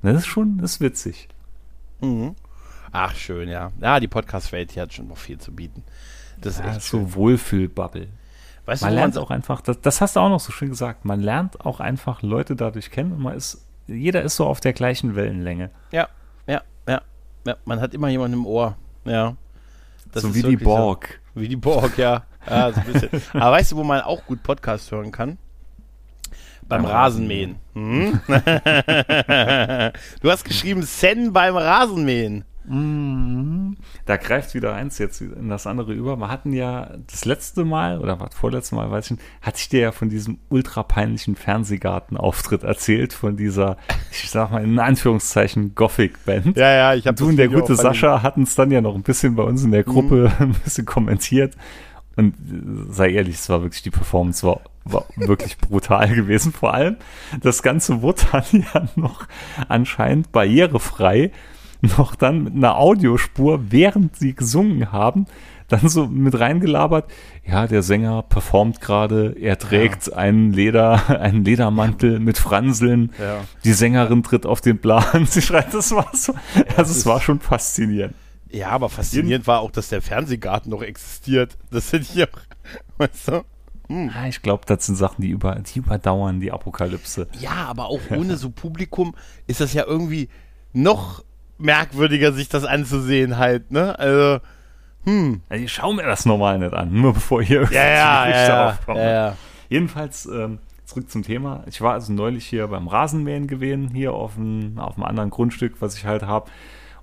Das 0.01 0.17
ist 0.17 0.27
schon, 0.27 0.57
das 0.57 0.73
ist 0.73 0.81
witzig. 0.81 1.27
Mhm. 1.99 2.35
Ach, 2.91 3.15
schön, 3.15 3.49
ja. 3.49 3.71
Ja, 3.79 3.99
die 3.99 4.07
Podcast-Welt 4.07 4.71
hier 4.71 4.83
hat 4.83 4.93
schon 4.93 5.07
noch 5.07 5.17
viel 5.17 5.37
zu 5.37 5.53
bieten. 5.53 5.83
Das 6.39 6.55
ist 6.55 6.65
ja, 6.65 6.71
echt 6.71 6.81
so 6.81 7.13
Wohlfühlbubble. 7.13 8.07
Weißt 8.65 8.83
man 8.83 8.91
du, 8.91 8.95
lernt 8.95 9.17
auch 9.17 9.31
einfach, 9.31 9.61
das, 9.61 9.81
das, 9.81 10.01
hast 10.01 10.15
du 10.15 10.19
auch 10.19 10.29
noch 10.29 10.39
so 10.39 10.51
schön 10.51 10.69
gesagt, 10.69 11.05
man 11.05 11.21
lernt 11.21 11.65
auch 11.65 11.79
einfach 11.79 12.21
Leute 12.21 12.55
dadurch 12.55 12.91
kennen 12.91 13.11
und 13.11 13.21
man 13.21 13.35
ist, 13.35 13.65
jeder 13.87 14.21
ist 14.21 14.35
so 14.35 14.45
auf 14.45 14.59
der 14.59 14.73
gleichen 14.73 15.15
Wellenlänge. 15.15 15.71
Ja, 15.91 16.09
ja, 16.47 16.61
ja. 16.87 17.01
ja 17.45 17.55
man 17.65 17.81
hat 17.81 17.93
immer 17.93 18.09
jemanden 18.09 18.37
im 18.37 18.45
Ohr. 18.45 18.77
Ja. 19.05 19.35
Das 20.11 20.23
so 20.23 20.35
wie 20.35 20.43
die 20.43 20.57
Borg. 20.57 21.07
So, 21.13 21.20
wie 21.35 21.47
die 21.47 21.55
Borg, 21.55 21.97
ja. 21.97 22.23
ja 22.49 22.71
so 22.71 22.81
ein 22.81 22.91
bisschen. 22.91 23.21
Aber 23.33 23.51
weißt 23.51 23.71
du, 23.71 23.77
wo 23.77 23.83
man 23.83 24.01
auch 24.01 24.25
gut 24.25 24.43
Podcast 24.43 24.91
hören 24.91 25.11
kann? 25.11 25.37
Beim 26.67 26.85
Rasenmähen. 26.85 27.57
Hm? 27.73 28.21
du 28.27 30.31
hast 30.31 30.45
geschrieben 30.45 30.83
Sen 30.83 31.33
beim 31.33 31.57
Rasenmähen. 31.57 32.45
Mhm. 32.65 33.77
Da 34.05 34.17
greift 34.17 34.53
wieder 34.53 34.73
eins 34.73 34.97
jetzt 34.97 35.21
in 35.21 35.49
das 35.49 35.65
andere 35.65 35.93
über. 35.93 36.17
Wir 36.17 36.29
hatten 36.29 36.53
ja 36.53 36.91
das 37.09 37.25
letzte 37.25 37.65
Mal, 37.65 37.99
oder 37.99 38.19
was 38.19 38.35
vorletzte 38.35 38.75
Mal, 38.75 38.91
weiß 38.91 39.05
ich 39.05 39.11
nicht, 39.11 39.23
hatte 39.41 39.57
ich 39.57 39.69
dir 39.69 39.79
ja 39.79 39.91
von 39.91 40.09
diesem 40.09 40.39
ultra 40.49 40.83
peinlichen 40.83 41.35
Fernsehgarten-Auftritt 41.35 42.63
erzählt, 42.63 43.13
von 43.13 43.37
dieser, 43.37 43.77
ich 44.11 44.29
sag 44.29 44.51
mal 44.51 44.63
in 44.63 44.77
Anführungszeichen, 44.79 45.75
Gothic-Band. 45.75 46.57
Ja, 46.57 46.71
ja, 46.71 46.93
ich 46.93 47.07
habe 47.07 47.17
Du 47.17 47.27
und 47.27 47.37
der 47.37 47.49
gute 47.49 47.75
Sascha 47.75 48.21
hatten 48.21 48.43
es 48.43 48.55
dann 48.55 48.71
ja 48.71 48.81
noch 48.81 48.95
ein 48.95 49.03
bisschen 49.03 49.35
bei 49.35 49.43
uns 49.43 49.63
in 49.63 49.71
der 49.71 49.83
Gruppe 49.83 50.31
mhm. 50.39 50.45
ein 50.53 50.53
bisschen 50.63 50.85
kommentiert. 50.85 51.55
Und 52.15 52.35
sei 52.89 53.11
ehrlich, 53.11 53.35
es 53.35 53.49
war 53.49 53.61
wirklich, 53.61 53.83
die 53.83 53.89
Performance 53.89 54.45
war, 54.45 54.61
war 54.83 55.05
wirklich 55.15 55.57
brutal 55.57 56.13
gewesen. 56.13 56.51
Vor 56.51 56.73
allem, 56.73 56.97
das 57.41 57.63
Ganze 57.63 58.01
wurde 58.01 58.21
dann 58.31 58.43
ja 58.73 58.87
noch 58.95 59.27
anscheinend 59.67 60.31
barrierefrei 60.31 61.31
noch 61.97 62.15
dann 62.15 62.43
mit 62.43 62.53
einer 62.55 62.77
Audiospur, 62.77 63.71
während 63.71 64.15
sie 64.15 64.33
gesungen 64.33 64.91
haben, 64.91 65.25
dann 65.67 65.87
so 65.87 66.05
mit 66.07 66.37
reingelabert, 66.37 67.09
ja, 67.45 67.65
der 67.65 67.81
Sänger 67.81 68.23
performt 68.23 68.81
gerade, 68.81 69.35
er 69.39 69.57
trägt 69.57 70.07
ja. 70.07 70.13
einen 70.13 70.51
Leder, 70.51 71.09
einen 71.21 71.45
Ledermantel 71.45 72.13
ja. 72.13 72.19
mit 72.19 72.37
Franseln, 72.37 73.11
ja. 73.19 73.43
die 73.63 73.73
Sängerin 73.73 74.23
tritt 74.23 74.45
auf 74.45 74.61
den 74.61 74.79
Plan, 74.79 75.25
sie 75.25 75.41
schreit, 75.41 75.73
das 75.73 75.91
war 75.91 76.09
so, 76.13 76.33
also 76.75 76.91
es 76.91 77.05
war 77.05 77.21
schon 77.21 77.39
faszinierend. 77.39 78.15
Ja, 78.49 78.69
aber 78.69 78.89
faszinierend 78.89 79.47
war 79.47 79.61
auch, 79.61 79.71
dass 79.71 79.87
der 79.87 80.01
Fernsehgarten 80.01 80.69
noch 80.71 80.81
existiert. 80.81 81.57
Das 81.71 81.93
ich 81.93 82.21
auch, 82.21 82.27
weißt 82.97 83.29
du? 83.29 83.45
Hm. 83.87 84.11
Ja, 84.13 84.27
ich 84.27 84.41
glaube, 84.41 84.63
das 84.65 84.85
sind 84.85 84.95
Sachen, 84.95 85.21
die, 85.21 85.29
über, 85.29 85.55
die 85.55 85.79
überdauern 85.79 86.41
die 86.41 86.51
Apokalypse. 86.51 87.27
Ja, 87.39 87.65
aber 87.67 87.85
auch 87.85 88.01
ohne 88.09 88.35
so 88.35 88.49
Publikum 88.49 89.15
ist 89.47 89.61
das 89.61 89.73
ja 89.73 89.85
irgendwie 89.85 90.27
noch 90.73 91.23
merkwürdiger, 91.61 92.31
sich 92.33 92.49
das 92.49 92.65
anzusehen 92.65 93.37
halt, 93.37 93.71
ne? 93.71 93.97
Also, 93.97 94.39
Hm. 95.03 95.41
Also 95.49 95.63
ich 95.63 95.73
schaue 95.73 95.95
mir 95.95 96.03
das 96.03 96.25
normal 96.25 96.59
nicht 96.59 96.73
an, 96.73 96.93
nur 96.93 97.13
bevor 97.13 97.41
hier 97.41 97.67
Ja, 97.71 97.83
ja, 97.83 98.29
ja, 98.47 98.69
aufkommt. 98.69 98.99
ja, 98.99 99.11
ja. 99.11 99.37
Jedenfalls, 99.67 100.27
ähm, 100.27 100.59
zurück 100.85 101.09
zum 101.09 101.23
Thema. 101.23 101.63
Ich 101.67 101.81
war 101.81 101.93
also 101.93 102.13
neulich 102.13 102.45
hier 102.45 102.67
beim 102.67 102.87
Rasenmähen 102.87 103.47
gewesen, 103.47 103.89
hier 103.93 104.13
auf 104.13 104.37
einem, 104.37 104.77
auf 104.77 104.95
einem 104.97 105.05
anderen 105.05 105.29
Grundstück, 105.31 105.75
was 105.79 105.95
ich 105.95 106.05
halt 106.05 106.23
habe. 106.23 106.51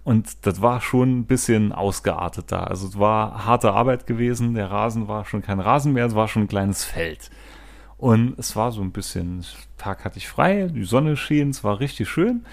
Und 0.05 0.47
das 0.47 0.63
war 0.63 0.81
schon 0.81 1.19
ein 1.21 1.27
bisschen 1.27 1.73
ausgeartet 1.73 2.53
da. 2.53 2.65
Also 2.65 2.87
es 2.87 2.99
war 2.99 3.45
harte 3.47 3.73
Arbeit 3.73 4.07
gewesen. 4.07 4.55
Der 4.55 4.71
Rasen 4.71 5.09
war 5.09 5.25
schon 5.25 5.43
kein 5.43 5.59
Rasen 5.61 5.93
mehr, 5.93 6.07
es 6.07 6.15
war 6.15 6.29
schon 6.29 6.43
ein 6.43 6.49
kleines 6.49 6.85
Feld. 6.85 7.31
Und 7.97 8.39
es 8.39 8.55
war 8.55 8.71
so 8.71 8.81
ein 8.81 8.93
bisschen, 8.93 9.45
Tag 9.77 10.05
hatte 10.05 10.19
ich 10.19 10.29
frei, 10.29 10.69
die 10.73 10.85
Sonne 10.85 11.17
schien, 11.17 11.51
es 11.51 11.65
war 11.65 11.81
richtig 11.81 12.09
schön. 12.09 12.45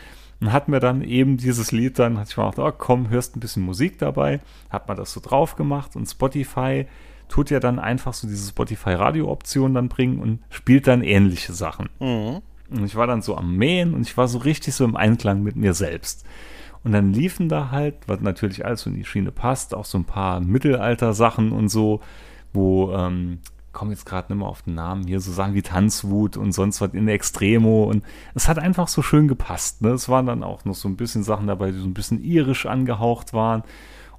Und 0.42 0.52
hat 0.52 0.68
mir 0.68 0.80
dann 0.80 1.02
eben 1.02 1.38
dieses 1.38 1.72
Lied 1.72 1.98
dann, 1.98 2.18
hatte 2.18 2.32
ich 2.32 2.38
mal 2.38 2.50
gedacht, 2.50 2.74
oh, 2.74 2.76
komm, 2.78 3.10
hörst 3.10 3.36
ein 3.36 3.40
bisschen 3.40 3.64
Musik 3.64 4.00
dabei, 4.00 4.42
hat 4.70 4.88
man 4.88 4.98
das 4.98 5.14
so 5.14 5.22
drauf 5.22 5.56
gemacht 5.56 5.96
und 5.96 6.06
Spotify 6.06 6.88
tut 7.30 7.50
ja 7.50 7.60
dann 7.60 7.80
einfach 7.80 8.14
so 8.14 8.28
diese 8.28 8.50
Spotify-Radio-Option 8.50 9.74
dann 9.74 9.90
bringen 9.90 10.20
und 10.20 10.40
spielt 10.50 10.88
dann 10.88 11.04
ähnliche 11.04 11.54
Sachen. 11.54 11.90
Mhm. 12.00 12.42
Und 12.70 12.86
ich 12.86 12.96
war 12.96 13.08
dann 13.08 13.22
so 13.22 13.36
am 13.36 13.56
Mähen 13.56 13.94
und 13.94 14.02
ich 14.02 14.18
war 14.18 14.28
so 14.28 14.40
richtig 14.40 14.74
so 14.76 14.84
im 14.86 14.96
Einklang 14.96 15.44
mit 15.44 15.56
mir 15.56 15.74
selbst. 15.74 16.26
Und 16.84 16.92
dann 16.92 17.14
liefen 17.14 17.50
da 17.50 17.72
halt, 17.72 17.96
was 18.08 18.22
natürlich 18.22 18.66
alles 18.66 18.82
so 18.82 18.90
in 18.90 18.96
die 18.96 19.06
Schiene 19.06 19.32
passt, 19.32 19.74
auch 19.74 19.86
so 19.86 19.98
ein 19.98 20.06
paar 20.06 20.40
Mittelalter-Sachen 20.40 21.52
und 21.52 21.70
so, 21.70 22.02
wo, 22.54 22.92
ähm, 22.94 23.40
komme 23.76 23.92
jetzt 23.92 24.06
gerade 24.06 24.32
nicht 24.34 24.40
mehr 24.40 24.48
auf 24.50 24.64
den 24.64 24.74
Namen 24.74 25.06
hier, 25.06 25.20
so 25.20 25.32
Sachen 25.32 25.54
wie 25.54 25.62
Tanzwut 25.62 26.38
und 26.38 26.54
sonst 26.54 26.82
was 26.82 26.94
in 26.94 27.08
Extremo 27.08 27.84
und 27.84 28.04
es 28.34 28.48
hat 28.48 28.58
einfach 28.58 28.88
so 28.88 29.04
schön 29.04 29.28
gepasst. 29.28 29.84
Ne? 29.84 29.90
Es 29.90 30.10
waren 30.10 30.26
dann 30.26 30.44
auch 30.44 30.66
noch 30.66 30.74
so 30.74 30.88
ein 30.88 30.96
bisschen 30.96 31.24
Sachen 31.24 31.46
dabei, 31.46 31.72
die 31.72 31.78
so 31.78 31.86
ein 31.86 31.94
bisschen 31.94 32.24
irisch 32.24 32.66
angehaucht 32.66 33.34
waren. 33.34 33.64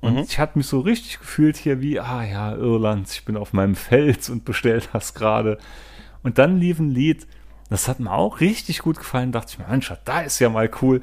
Und 0.01 0.15
Mhm. 0.15 0.19
ich 0.21 0.39
hatte 0.39 0.59
mich 0.59 0.67
so 0.67 0.81
richtig 0.81 1.19
gefühlt 1.19 1.57
hier 1.57 1.81
wie, 1.81 1.99
ah 1.99 2.23
ja, 2.23 2.55
Irland, 2.55 3.11
ich 3.11 3.25
bin 3.25 3.37
auf 3.37 3.55
meinem 3.55 3.75
Feld 3.75 4.29
und 4.29 4.45
bestellt 4.45 4.91
das 4.93 5.15
gerade. 5.15 5.59
Und 6.23 6.39
dann 6.39 6.59
lief 6.59 6.79
ein 6.79 6.91
Lied, 6.91 7.27
das 7.71 7.89
hat 7.89 7.99
mir 7.99 8.13
auch 8.13 8.41
richtig 8.41 8.81
gut 8.81 8.99
gefallen. 8.99 9.33
Dachte 9.33 9.53
ich 9.53 9.59
mir, 9.59 9.69
Mensch, 9.69 9.93
da 10.05 10.21
ist 10.21 10.39
ja 10.39 10.51
mal 10.51 10.71
cool. 10.83 11.01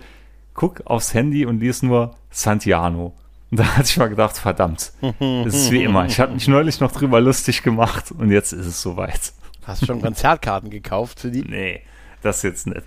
Guck 0.54 0.86
aufs 0.86 1.14
Handy 1.16 1.46
und 1.48 1.60
lies 1.60 1.82
nur 1.82 2.16
Santiano. 2.30 3.16
Und 3.54 3.58
da 3.60 3.78
hatte 3.78 3.88
ich 3.88 3.98
mal 3.98 4.10
gedacht, 4.10 4.36
verdammt, 4.36 4.94
es 5.46 5.54
ist 5.54 5.72
wie 5.72 5.84
immer. 5.84 6.08
Ich 6.08 6.20
habe 6.20 6.34
mich 6.34 6.48
neulich 6.48 6.80
noch 6.80 6.92
drüber 6.92 7.22
lustig 7.22 7.62
gemacht 7.62 8.12
und 8.12 8.32
jetzt 8.32 8.52
ist 8.52 8.66
es 8.66 8.82
soweit. 8.82 9.32
Hast 9.64 9.84
du 9.84 9.86
schon 9.86 10.02
Konzertkarten 10.02 10.72
gekauft 10.72 11.20
für 11.20 11.30
die? 11.30 11.44
Nee, 11.44 11.82
das 12.24 12.42
jetzt 12.42 12.66
nicht. 12.66 12.82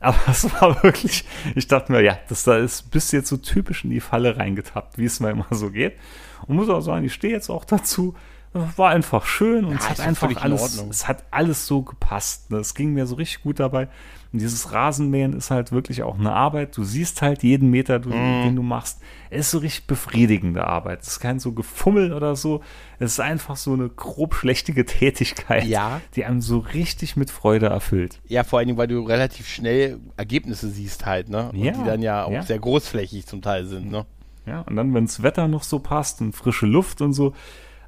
Aber 0.00 0.16
es 0.26 0.50
war 0.54 0.82
wirklich, 0.82 1.26
ich 1.54 1.66
dachte 1.68 1.92
mir, 1.92 2.00
ja, 2.00 2.18
das 2.30 2.44
da 2.44 2.56
ist, 2.56 2.90
bist 2.90 3.12
jetzt 3.12 3.28
so 3.28 3.36
typisch 3.36 3.84
in 3.84 3.90
die 3.90 4.00
Falle 4.00 4.38
reingetappt, 4.38 4.96
wie 4.96 5.04
es 5.04 5.20
mir 5.20 5.28
immer 5.28 5.48
so 5.50 5.70
geht. 5.70 5.98
Und 6.46 6.56
muss 6.56 6.70
auch 6.70 6.80
sagen, 6.80 7.04
ich 7.04 7.12
stehe 7.12 7.34
jetzt 7.34 7.50
auch 7.50 7.66
dazu. 7.66 8.14
War 8.54 8.92
einfach 8.92 9.26
schön 9.26 9.66
und 9.66 9.72
Ja, 9.72 9.80
es 9.80 9.88
hat 9.90 10.00
einfach 10.00 10.34
alles, 10.36 10.82
es 10.88 11.06
hat 11.06 11.24
alles 11.30 11.66
so 11.66 11.82
gepasst. 11.82 12.50
Ne? 12.50 12.56
Es 12.56 12.74
ging 12.74 12.94
mir 12.94 13.06
so 13.06 13.16
richtig 13.16 13.42
gut 13.42 13.60
dabei. 13.60 13.88
Und 14.32 14.40
dieses 14.40 14.72
Rasenmähen 14.72 15.32
ist 15.32 15.50
halt 15.50 15.72
wirklich 15.72 16.02
auch 16.02 16.18
eine 16.18 16.32
Arbeit. 16.32 16.76
Du 16.76 16.84
siehst 16.84 17.22
halt 17.22 17.42
jeden 17.42 17.70
Meter, 17.70 17.98
du, 17.98 18.10
Mhm. 18.10 18.42
den 18.44 18.56
du 18.56 18.62
machst. 18.62 19.00
Es 19.30 19.40
ist 19.46 19.50
so 19.52 19.58
richtig 19.58 19.86
befriedigende 19.86 20.66
Arbeit. 20.66 21.02
Es 21.02 21.08
ist 21.08 21.20
kein 21.20 21.38
so 21.38 21.52
Gefummel 21.52 22.12
oder 22.12 22.36
so. 22.36 22.60
Es 22.98 23.12
ist 23.12 23.20
einfach 23.20 23.56
so 23.56 23.72
eine 23.72 23.88
grob 23.88 24.34
schlechtige 24.34 24.84
Tätigkeit, 24.86 25.64
Ja. 25.64 26.00
die 26.16 26.24
einem 26.24 26.40
so 26.42 26.58
richtig 26.58 27.16
mit 27.16 27.30
Freude 27.30 27.66
erfüllt. 27.66 28.20
Ja, 28.26 28.44
vor 28.44 28.58
allen 28.58 28.68
Dingen, 28.68 28.78
weil 28.78 28.88
du 28.88 29.00
relativ 29.02 29.48
schnell 29.48 29.98
Ergebnisse 30.16 30.68
siehst 30.68 31.06
halt, 31.06 31.28
ne? 31.28 31.50
Und 31.52 31.58
Ja, 31.58 31.72
die 31.72 31.84
dann 31.84 32.02
ja 32.02 32.24
auch 32.24 32.32
ja. 32.32 32.42
sehr 32.42 32.58
großflächig 32.58 33.26
zum 33.26 33.42
Teil 33.42 33.64
sind, 33.66 33.90
ne? 33.90 34.06
Ja, 34.44 34.60
und 34.62 34.76
dann, 34.76 34.92
wenn 34.94 35.06
das 35.06 35.22
Wetter 35.22 35.48
noch 35.48 35.62
so 35.64 35.78
passt 35.80 36.20
und 36.20 36.32
frische 36.34 36.66
Luft 36.66 37.00
und 37.00 37.12
so, 37.12 37.34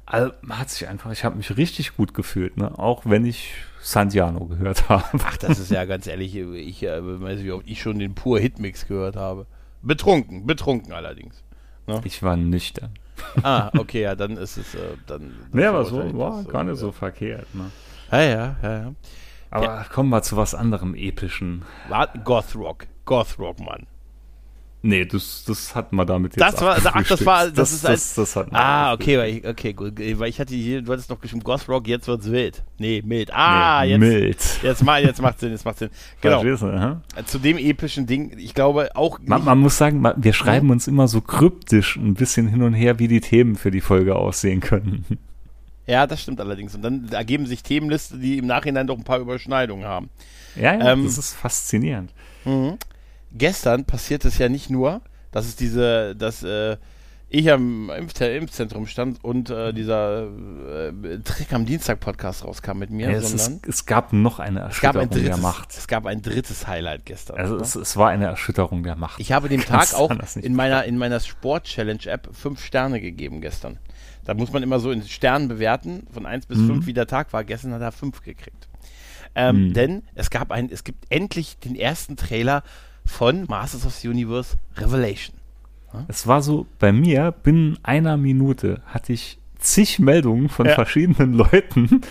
also, 0.05 0.31
man 0.41 0.57
hat 0.57 0.69
sich 0.71 0.87
einfach, 0.87 1.11
ich 1.11 1.23
habe 1.23 1.35
mich 1.37 1.55
richtig 1.55 1.95
gut 1.95 2.13
gefühlt, 2.15 2.57
ne? 2.57 2.77
Auch 2.79 3.03
wenn 3.05 3.25
ich 3.25 3.53
Santiano 3.81 4.45
gehört 4.45 4.89
habe. 4.89 5.05
Ach, 5.23 5.37
das 5.37 5.59
ist 5.59 5.71
ja 5.71 5.85
ganz 5.85 6.07
ehrlich, 6.07 6.35
ich 6.35 6.83
äh, 6.83 6.99
weiß 7.01 7.39
nicht, 7.39 7.51
oft 7.51 7.67
ich 7.67 7.81
schon 7.81 7.99
den 7.99 8.15
pur 8.15 8.39
Hitmix 8.39 8.87
gehört 8.87 9.15
habe. 9.15 9.45
Betrunken, 9.81 10.45
betrunken 10.45 10.93
allerdings. 10.93 11.43
Ich 12.03 12.21
war 12.21 12.37
nüchtern. 12.37 12.91
Ah, 13.43 13.71
okay, 13.77 14.03
ja, 14.03 14.15
dann 14.15 14.37
ist 14.37 14.57
es 14.57 14.75
äh, 14.75 14.95
dann. 15.07 15.33
Nee, 15.51 15.65
aber 15.65 15.85
so 15.85 15.97
war 16.17 16.43
das 16.43 16.47
gar 16.47 16.63
nicht 16.63 16.75
ja. 16.75 16.75
so 16.75 16.91
verkehrt, 16.91 17.47
ne? 17.53 17.71
Ja, 18.11 18.21
ja, 18.21 18.55
ja, 18.61 18.77
ja. 18.77 18.93
Aber 19.51 19.85
kommen 19.91 20.09
wir 20.09 20.21
zu 20.21 20.37
was 20.37 20.53
anderem 20.53 20.93
epischen. 20.95 21.63
Goth 22.23 22.55
Rock, 22.55 22.85
Goth 23.05 23.39
Rock, 23.39 23.59
Mann. 23.59 23.87
Nee, 24.81 25.03
das, 25.03 25.43
das 25.45 25.75
hat 25.75 25.91
man 25.91 26.07
damit 26.07 26.37
jetzt 26.37 26.53
Das 26.53 26.61
war, 26.61 26.77
ach, 26.81 27.03
das 27.05 27.25
war, 27.25 27.45
das, 27.47 27.53
das 27.53 27.71
ist 27.73 27.83
das, 27.83 27.89
als, 27.89 28.13
das, 28.15 28.35
man 28.35 28.55
Ah, 28.55 28.93
okay, 28.93 29.17
weil 29.17 29.29
ich, 29.35 29.45
okay, 29.45 29.73
gut, 29.73 29.99
weil 29.99 30.29
ich 30.29 30.39
hatte 30.39 30.55
hier, 30.55 30.81
du 30.81 30.93
hattest 30.93 31.09
noch 31.09 31.19
geschrieben 31.19 31.43
Goth 31.43 31.67
Rock, 31.67 31.85
jetzt 31.89 32.07
wird's 32.07 32.31
wild. 32.31 32.63
Nee, 32.77 33.01
mild. 33.05 33.29
Ah, 33.33 33.81
Nee, 33.83 33.89
jetzt, 33.91 33.99
mild. 33.99 34.59
jetzt 34.63 34.83
mal, 34.85 35.03
jetzt 35.03 35.21
macht 35.21 35.39
Sinn, 35.41 35.51
jetzt 35.51 35.65
macht 35.65 35.79
Sinn. 35.79 35.89
Genau. 36.21 36.41
Zu 37.25 37.39
dem 37.39 37.57
epischen 37.57 38.07
Ding, 38.07 38.37
ich 38.37 38.53
glaube 38.53 38.95
auch. 38.95 39.19
Man, 39.25 39.43
man 39.43 39.57
muss 39.57 39.77
sagen, 39.77 40.01
wir 40.15 40.33
schreiben 40.33 40.69
uns 40.69 40.87
immer 40.87 41.09
so 41.09 41.19
kryptisch 41.19 41.97
ein 41.97 42.13
bisschen 42.13 42.47
hin 42.47 42.61
und 42.61 42.73
her, 42.73 42.99
wie 42.99 43.09
die 43.09 43.19
Themen 43.19 43.57
für 43.57 43.71
die 43.71 43.81
Folge 43.81 44.15
aussehen 44.15 44.61
können. 44.61 45.05
Ja, 45.87 46.05
das 46.07 46.21
stimmt 46.21 46.39
allerdings. 46.39 46.75
Und 46.75 46.83
dann 46.83 47.09
ergeben 47.11 47.47
sich 47.47 47.63
Themenliste, 47.63 48.17
die 48.17 48.37
im 48.37 48.45
Nachhinein 48.45 48.85
doch 48.87 48.95
ein 48.97 49.03
paar 49.03 49.19
Überschneidungen 49.19 49.85
haben. 49.85 50.09
Ja, 50.55 50.73
ja, 50.75 50.93
Ähm, 50.93 51.03
das 51.03 51.17
ist 51.17 51.33
faszinierend. 51.33 52.11
Gestern 53.31 53.85
passiert 53.85 54.25
es 54.25 54.37
ja 54.37 54.49
nicht 54.49 54.69
nur, 54.69 55.01
dass 55.31 55.45
es 55.45 55.55
diese, 55.55 56.15
dass 56.15 56.43
äh, 56.43 56.77
ich 57.31 57.51
am 57.51 57.91
Impf 57.91 58.19
Impfzentrum 58.19 58.87
stand 58.87 59.23
und 59.23 59.51
äh, 59.51 59.71
dieser 59.71 60.23
äh, 60.23 61.19
Trick 61.23 61.53
am 61.53 61.65
Dienstag 61.67 61.99
Podcast 61.99 62.43
rauskam 62.43 62.79
mit 62.79 62.89
mir, 62.89 63.11
Ja, 63.11 63.17
es, 63.17 63.29
sondern 63.29 63.57
ist, 63.61 63.67
es 63.67 63.85
gab 63.85 64.13
noch 64.13 64.39
eine 64.39 64.67
es 64.67 64.81
gab 64.81 64.95
Erschütterung 64.95 65.01
ein 65.03 65.09
drittes, 65.11 65.25
der 65.27 65.37
Macht. 65.37 65.77
es 65.77 65.87
gab 65.87 66.05
ein 66.07 66.21
drittes 66.23 66.67
Highlight 66.67 67.05
gestern. 67.05 67.37
Also 67.37 67.57
es, 67.57 67.75
es 67.75 67.95
war 67.97 68.09
eine 68.09 68.25
Erschütterung 68.25 68.81
der 68.81 68.95
Macht. 68.95 69.19
Ich 69.19 69.31
habe 69.31 69.47
dem 69.47 69.61
Kannst 69.65 69.91
Tag 69.91 69.99
auch 69.99 70.09
in 70.41 70.55
meiner, 70.55 70.85
in 70.85 70.97
meiner 70.97 71.19
Sport-Challenge-App 71.19 72.29
fünf 72.33 72.63
Sterne 72.65 72.99
gegeben 72.99 73.41
gestern. 73.41 73.77
Da 74.25 74.33
muss 74.33 74.51
man 74.51 74.63
immer 74.63 74.79
so 74.79 74.89
in 74.89 75.03
Sternen 75.03 75.47
bewerten, 75.47 76.07
von 76.11 76.25
1 76.25 76.47
bis 76.47 76.57
Mhm. 76.57 76.67
5, 76.67 76.85
wie 76.87 76.93
der 76.93 77.07
Tag 77.07 77.31
war. 77.31 77.43
Gestern 77.43 77.73
hat 77.73 77.81
er 77.81 77.91
5 77.91 78.21
gekriegt. 78.23 78.67
Ähm, 79.35 79.67
Mhm. 79.69 79.73
Denn 79.73 80.03
es 80.15 80.31
gab 80.31 80.51
ein, 80.51 80.69
es 80.71 80.83
gibt 80.83 81.05
endlich 81.09 81.59
den 81.59 81.75
ersten 81.75 82.15
Trailer 82.17 82.63
von 83.09 83.45
Masters 83.47 83.85
of 83.85 83.93
the 83.95 84.07
Universe 84.07 84.55
Revelation. 84.77 85.35
Es 86.07 86.27
war 86.27 86.41
so, 86.41 86.67
bei 86.77 86.91
mir, 86.91 87.31
binnen 87.31 87.79
einer 87.81 88.15
Minute 88.15 88.81
hatte 88.85 89.11
ich 89.13 89.39
zig 89.57 89.99
Meldungen 89.99 90.47
von 90.47 90.67
Ja. 90.67 90.75
verschiedenen 90.75 91.33
Leuten 91.33 92.01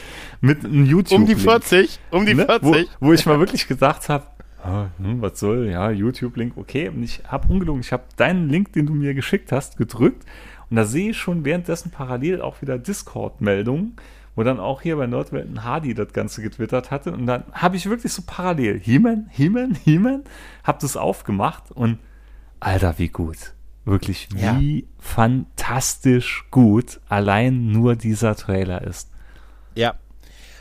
mit 0.40 0.64
einem 0.64 0.84
YouTube. 0.84 1.20
Um 1.20 1.26
die 1.26 1.36
40, 1.36 2.00
um 2.10 2.26
die 2.26 2.34
ne? 2.34 2.44
40. 2.44 2.62
Wo, 3.00 3.06
wo 3.06 3.12
ich 3.12 3.24
mal 3.24 3.38
wirklich 3.38 3.68
gedacht 3.68 4.08
habe, 4.08 4.26
ah, 4.62 4.86
hm, 4.98 5.22
was 5.22 5.38
soll, 5.38 5.68
ja, 5.70 5.90
YouTube-Link, 5.90 6.54
okay. 6.56 6.88
Und 6.88 7.04
ich 7.04 7.22
habe 7.28 7.48
ungelogen, 7.48 7.80
ich 7.80 7.92
habe 7.92 8.02
deinen 8.16 8.48
Link, 8.50 8.72
den 8.72 8.86
du 8.86 8.92
mir 8.92 9.14
geschickt 9.14 9.52
hast, 9.52 9.76
gedrückt. 9.78 10.24
Und 10.68 10.76
da 10.76 10.84
sehe 10.84 11.10
ich 11.10 11.16
schon 11.16 11.44
währenddessen 11.44 11.90
parallel 11.90 12.42
auch 12.42 12.60
wieder 12.60 12.78
Discord-Meldungen, 12.78 13.94
wo 14.38 14.44
dann 14.44 14.60
auch 14.60 14.82
hier 14.82 14.94
bei 14.94 15.08
Nordwelten 15.08 15.64
Hardy 15.64 15.94
das 15.94 16.12
Ganze 16.12 16.42
getwittert 16.42 16.92
hatte. 16.92 17.10
Und 17.10 17.26
dann 17.26 17.42
habe 17.50 17.74
ich 17.76 17.90
wirklich 17.90 18.12
so 18.12 18.22
parallel, 18.24 18.78
He-Man, 18.78 19.26
He-Man, 19.32 19.74
He-Man, 19.74 20.22
habe 20.62 20.78
das 20.80 20.96
aufgemacht 20.96 21.72
und 21.72 21.98
Alter, 22.60 22.94
wie 22.98 23.08
gut. 23.08 23.54
Wirklich, 23.84 24.28
Ja. 24.36 24.56
wie 24.60 24.86
fantastisch 25.00 26.44
gut 26.52 27.00
allein 27.08 27.72
nur 27.72 27.96
dieser 27.96 28.36
Trailer 28.36 28.82
ist. 28.82 29.10
Ja. 29.74 29.94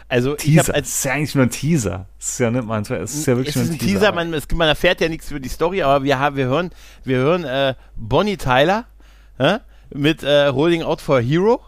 Also 0.10 0.34
Teaser. 0.34 0.74
als 0.74 0.88
es 0.88 0.96
ist 0.96 1.04
ja 1.06 1.14
eigentlich 1.14 1.36
nur 1.36 1.44
ein 1.44 1.52
Teaser. 1.52 2.08
Es 2.18 2.30
ist 2.30 2.40
ja 2.40 2.50
nicht 2.50 2.66
mal 2.66 2.80
ein 2.80 2.84
Trailer, 2.84 3.04
es 3.04 3.14
ist 3.14 3.28
ja 3.28 3.38
wirklich 3.38 3.56
es 3.56 3.62
ist 3.62 3.68
nur 3.68 3.76
ein 3.76 3.80
Teaser, 3.80 4.12
man, 4.12 4.34
es, 4.34 4.48
man 4.56 4.70
erfährt 4.70 5.02
ja 5.02 5.08
nichts 5.08 5.30
über 5.30 5.40
die 5.40 5.50
Story, 5.50 5.84
aber 5.84 6.04
wir 6.04 6.18
haben, 6.18 6.36
wir 6.36 6.48
hören, 6.48 6.72
wir 7.04 7.18
hören 7.18 7.44
äh, 7.44 7.76
Bonnie 7.96 8.38
Tyler 8.38 8.86
äh, 9.38 9.60
mit 9.94 10.24
äh, 10.24 10.50
Holding 10.50 10.82
Out 10.82 11.00
for 11.00 11.18
a 11.18 11.20
Hero. 11.20 11.62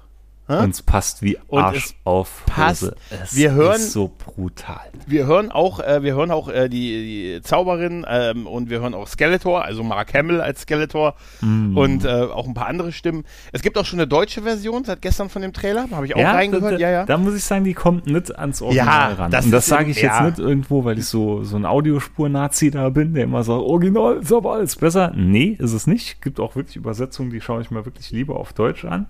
Hä? 0.49 0.63
Und 0.63 0.71
es 0.71 0.81
passt 0.81 1.21
wie 1.21 1.37
Arsch 1.51 1.93
auf 2.03 2.43
passt. 2.47 2.81
Hose. 2.81 2.95
Es 3.23 3.35
Wir 3.35 3.51
hören- 3.53 3.75
ist 3.75 3.91
so 3.93 4.11
brutal. 4.17 4.79
Wir 5.05 5.27
hören 5.27 5.51
auch, 5.51 5.79
äh, 5.79 6.01
wir 6.01 6.15
hören 6.15 6.31
auch 6.31 6.49
äh, 6.49 6.67
die, 6.69 7.35
die 7.37 7.41
Zauberin 7.43 8.03
ähm, 8.09 8.47
und 8.47 8.69
wir 8.71 8.81
hören 8.81 8.95
auch 8.95 9.07
Skeletor, 9.07 9.63
also 9.63 9.83
Mark 9.83 10.13
Hamill 10.15 10.41
als 10.41 10.61
Skeletor 10.61 11.13
Mm. 11.41 11.77
und 11.77 12.03
äh, 12.03 12.07
auch 12.09 12.47
ein 12.47 12.53
paar 12.55 12.65
andere 12.67 12.91
Stimmen. 12.91 13.25
Es 13.51 13.61
gibt 13.61 13.77
auch 13.77 13.85
schon 13.85 13.99
eine 13.99 14.07
deutsche 14.07 14.41
Version 14.41 14.83
seit 14.83 15.01
gestern 15.03 15.29
von 15.29 15.41
dem 15.43 15.53
Trailer, 15.53 15.87
habe 15.91 16.05
ich 16.07 16.15
auch 16.15 16.19
reingehört. 16.23 16.73
da, 16.73 16.77
ja, 16.77 16.89
ja. 16.89 17.05
da 17.05 17.17
muss 17.19 17.35
ich 17.35 17.43
sagen, 17.43 17.63
die 17.63 17.73
kommt 17.75 18.07
nicht 18.07 18.35
ans 18.37 18.61
Original 18.63 19.11
Ja, 19.11 19.15
ran. 19.15 19.31
das 19.31 19.45
Und 19.45 19.51
das 19.51 19.67
sage 19.67 19.91
ich 19.91 19.97
jetzt 20.01 20.15
ja. 20.19 20.23
nicht 20.25 20.39
irgendwo, 20.39 20.83
weil 20.83 20.97
ich 20.97 21.05
so, 21.05 21.43
so 21.43 21.55
ein 21.57 21.65
Audiospur-Nazi 21.65 22.71
da 22.71 22.89
bin, 22.89 23.13
der 23.13 23.25
immer 23.25 23.43
sagt, 23.43 23.59
Original 23.61 24.17
ist 24.17 24.33
aber 24.33 24.53
alles 24.53 24.75
besser. 24.75 25.13
Nee, 25.15 25.55
ist 25.59 25.73
es 25.73 25.85
nicht. 25.87 26.21
Gibt 26.23 26.39
auch 26.39 26.55
wirklich 26.55 26.75
Übersetzungen, 26.75 27.29
die 27.29 27.39
schaue 27.39 27.61
ich 27.61 27.69
mir 27.71 27.85
wirklich 27.85 28.09
lieber 28.11 28.37
auf 28.37 28.53
Deutsch 28.53 28.83
an. 28.85 29.05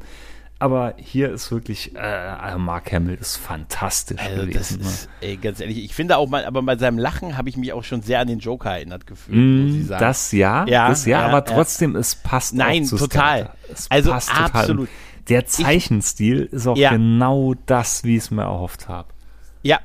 Aber 0.62 0.93
hier 0.97 1.32
ist 1.32 1.51
wirklich, 1.51 1.95
äh, 1.95 2.57
Mark 2.57 2.91
Hamill 2.91 3.16
ist 3.20 3.38
fantastisch 3.38 4.20
Also 4.20 4.45
das 4.45 4.70
gewesen. 4.70 4.82
ne? 4.82 4.89
ist, 4.89 5.10
ey, 5.22 5.38
ganz 5.38 5.62
ehrlich, 5.62 5.78
ich 5.78 5.95
finde 5.95 6.18
auch 6.18 6.28
mal, 6.28 6.43
aber 6.43 6.62
bei 6.62 6.76
seinem 6.78 6.97
Lachen 6.97 7.38
habe 7.38 7.47
ich 7.47 7.55
mich 7.55 7.72
auch 7.72 7.84
schon 7.86 8.01
sehr 8.01 8.20
an 8.20 8.28
den 8.28 8.39
Joker 8.39 8.72
erinnert 8.72 9.07
gefühlt, 9.07 9.38
muss 9.38 9.74
ich 9.74 9.84
Mm, 9.84 9.88
sagen. 9.88 9.99
Das 10.01 10.32
ja, 10.34 10.66
Ja, 10.68 10.89
das 10.89 11.05
ja, 11.05 11.20
ja, 11.22 11.26
aber 11.28 11.38
ja. 11.38 11.41
trotzdem, 11.55 11.95
es 11.95 12.16
passt 12.16 12.53
Nein, 12.55 12.84
auch 12.84 12.88
zu 12.88 12.97
total. 12.97 13.53
Es 13.72 13.89
Also 13.89 14.12
passt 14.12 14.30
total. 14.30 14.45
absolut. 14.45 14.89
der 15.30 15.45
Zeichenstil 15.45 16.49
ist 16.51 16.68
auch 16.68 16.76
Ja. 16.76 16.89
genau 16.91 17.53
das, 17.66 18.03
wie 18.03 18.18
ich 18.18 18.24
es 18.24 18.32
mir 18.32 18.41
erhofft 18.43 18.89
habe. 18.89 19.07
Ja, 19.64 19.80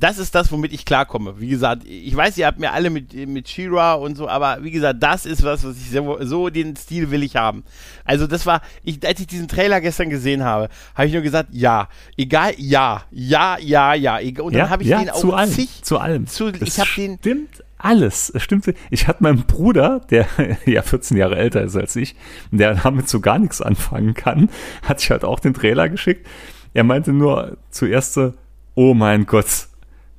das 0.00 0.18
ist 0.18 0.34
das, 0.34 0.50
womit 0.50 0.72
ich 0.72 0.84
klarkomme. 0.84 1.38
Wie 1.40 1.48
gesagt, 1.48 1.82
ich 1.86 2.14
weiß, 2.16 2.36
ihr 2.38 2.46
habt 2.46 2.58
mir 2.58 2.72
alle 2.72 2.90
mit, 2.90 3.14
mit 3.28 3.48
She-Ra 3.48 3.94
und 3.94 4.16
so, 4.16 4.28
aber 4.28 4.58
wie 4.62 4.70
gesagt, 4.70 5.02
das 5.02 5.26
ist 5.26 5.42
was, 5.42 5.64
was 5.64 5.76
ich 5.76 5.90
so, 5.90 6.18
so 6.22 6.48
den 6.48 6.74
Stil 6.76 7.10
will 7.10 7.22
ich 7.22 7.36
haben. 7.36 7.64
Also 8.04 8.26
das 8.26 8.46
war, 8.46 8.62
ich, 8.82 9.06
als 9.06 9.20
ich 9.20 9.26
diesen 9.26 9.46
Trailer 9.48 9.80
gestern 9.80 10.10
gesehen 10.10 10.42
habe, 10.44 10.68
habe 10.94 11.06
ich 11.06 11.12
nur 11.12 11.22
gesagt, 11.22 11.50
ja, 11.52 11.88
egal, 12.16 12.52
ja, 12.56 13.02
ja, 13.10 13.58
ja, 13.58 13.94
ja. 13.94 14.18
egal. 14.20 14.46
Und 14.46 14.54
dann 14.54 14.70
habe 14.70 14.82
ich 14.82 14.88
ja, 14.88 14.98
den 15.00 15.10
auch 15.10 15.20
zu 15.20 15.34
allem, 15.34 15.50
zig, 15.50 15.82
zu 15.82 15.98
allem. 15.98 16.26
zu- 16.26 16.48
ich 16.48 16.80
hab 16.80 16.88
den- 16.96 17.18
Stimmt 17.18 17.62
alles. 17.78 18.30
Es 18.30 18.42
stimmt. 18.42 18.72
Ich 18.90 19.08
hatte 19.08 19.22
meinen 19.22 19.44
Bruder, 19.46 20.00
der 20.10 20.26
ja 20.66 20.82
14 20.82 21.16
Jahre 21.16 21.36
älter 21.36 21.62
ist 21.62 21.76
als 21.76 21.96
ich, 21.96 22.14
der 22.50 22.74
damit 22.74 23.08
so 23.08 23.20
gar 23.20 23.38
nichts 23.38 23.62
anfangen 23.62 24.14
kann, 24.14 24.50
hat 24.82 25.00
sich 25.00 25.10
halt 25.10 25.24
auch 25.24 25.40
den 25.40 25.54
Trailer 25.54 25.88
geschickt. 25.88 26.26
Er 26.74 26.84
meinte 26.84 27.12
nur 27.12 27.56
zuerst 27.70 28.12
so, 28.14 28.34
oh 28.74 28.94
mein 28.94 29.26
Gott, 29.26 29.68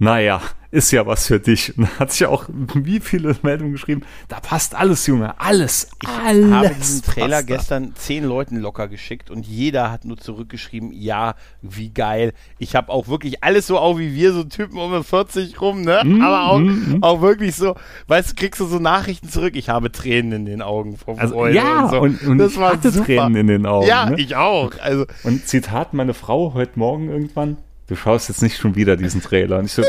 naja, 0.02 0.41
ist 0.72 0.89
ja 0.91 1.06
was 1.06 1.28
für 1.28 1.39
dich. 1.39 1.78
Und 1.78 1.99
hat 1.99 2.12
sich 2.12 2.26
auch 2.26 2.45
wie 2.49 2.99
viele 2.99 3.36
Meldungen 3.43 3.74
geschrieben, 3.74 4.02
da 4.30 4.39
passt 4.39 4.74
alles, 4.74 5.06
Junge, 5.06 5.39
alles, 5.39 5.89
alles. 6.24 6.52
habe 6.52 6.70
diesen 6.70 7.04
Trailer 7.04 7.43
gestern 7.43 7.93
zehn 7.93 8.24
Leuten 8.24 8.58
locker 8.58 8.88
geschickt 8.88 9.30
und 9.30 9.45
jeder 9.45 9.91
hat 9.91 10.04
nur 10.04 10.18
zurückgeschrieben, 10.18 10.91
ja, 10.91 11.36
wie 11.62 11.89
geil. 11.89 12.34
Ich 12.58 12.76
habe 12.76 12.91
auch 12.91 13.10
wirklich 13.10 13.43
alles 13.43 13.68
so 13.68 13.78
auch 13.78 13.99
wie 13.99 14.16
wir, 14.16 14.34
so 14.34 14.43
Typen 14.43 14.80
um 14.80 15.04
40 15.04 15.62
rum, 15.62 15.82
ne? 15.84 16.02
Mhm, 16.04 16.22
Aber 16.24 16.45
auch, 16.47 16.62
auch 17.02 17.22
wirklich 17.22 17.56
so, 17.56 17.76
weißt 18.08 18.32
du, 18.32 18.36
kriegst 18.36 18.60
du 18.60 18.66
so 18.66 18.80
Nachrichten 18.80 19.30
zurück, 19.30 19.56
ich 19.56 19.70
habe 19.70 19.91
Tränen 19.91 20.32
in 20.32 20.45
den 20.45 20.62
Augen 20.64 20.97
vor 20.97 21.20
Also, 21.20 21.36
Freude 21.36 21.58
ja, 21.58 21.84
und 21.84 21.91
so. 21.91 21.99
und, 21.99 22.24
und 22.24 22.38
das 22.39 22.54
ich 22.54 22.58
war 22.58 22.72
hatte 22.74 22.89
super. 22.89 23.06
Tränen 23.06 23.36
in 23.36 23.47
den 23.47 23.66
Augen. 23.68 23.86
Ja, 23.86 24.10
ne? 24.10 24.16
ich 24.20 24.36
auch. 24.36 24.72
Also, 24.80 25.06
Und 25.22 25.47
Zitat, 25.47 25.93
meine 25.93 26.16
Frau 26.16 26.56
heute 26.56 26.80
Morgen 26.80 27.08
irgendwann, 27.10 27.58
du 27.92 27.98
schaust 27.98 28.30
jetzt 28.30 28.42
nicht 28.42 28.58
schon 28.58 28.76
wieder 28.76 28.96
diesen 28.96 29.22
Trailer. 29.22 29.60
Und 29.60 29.66
ich 29.66 29.74
so, 29.74 29.84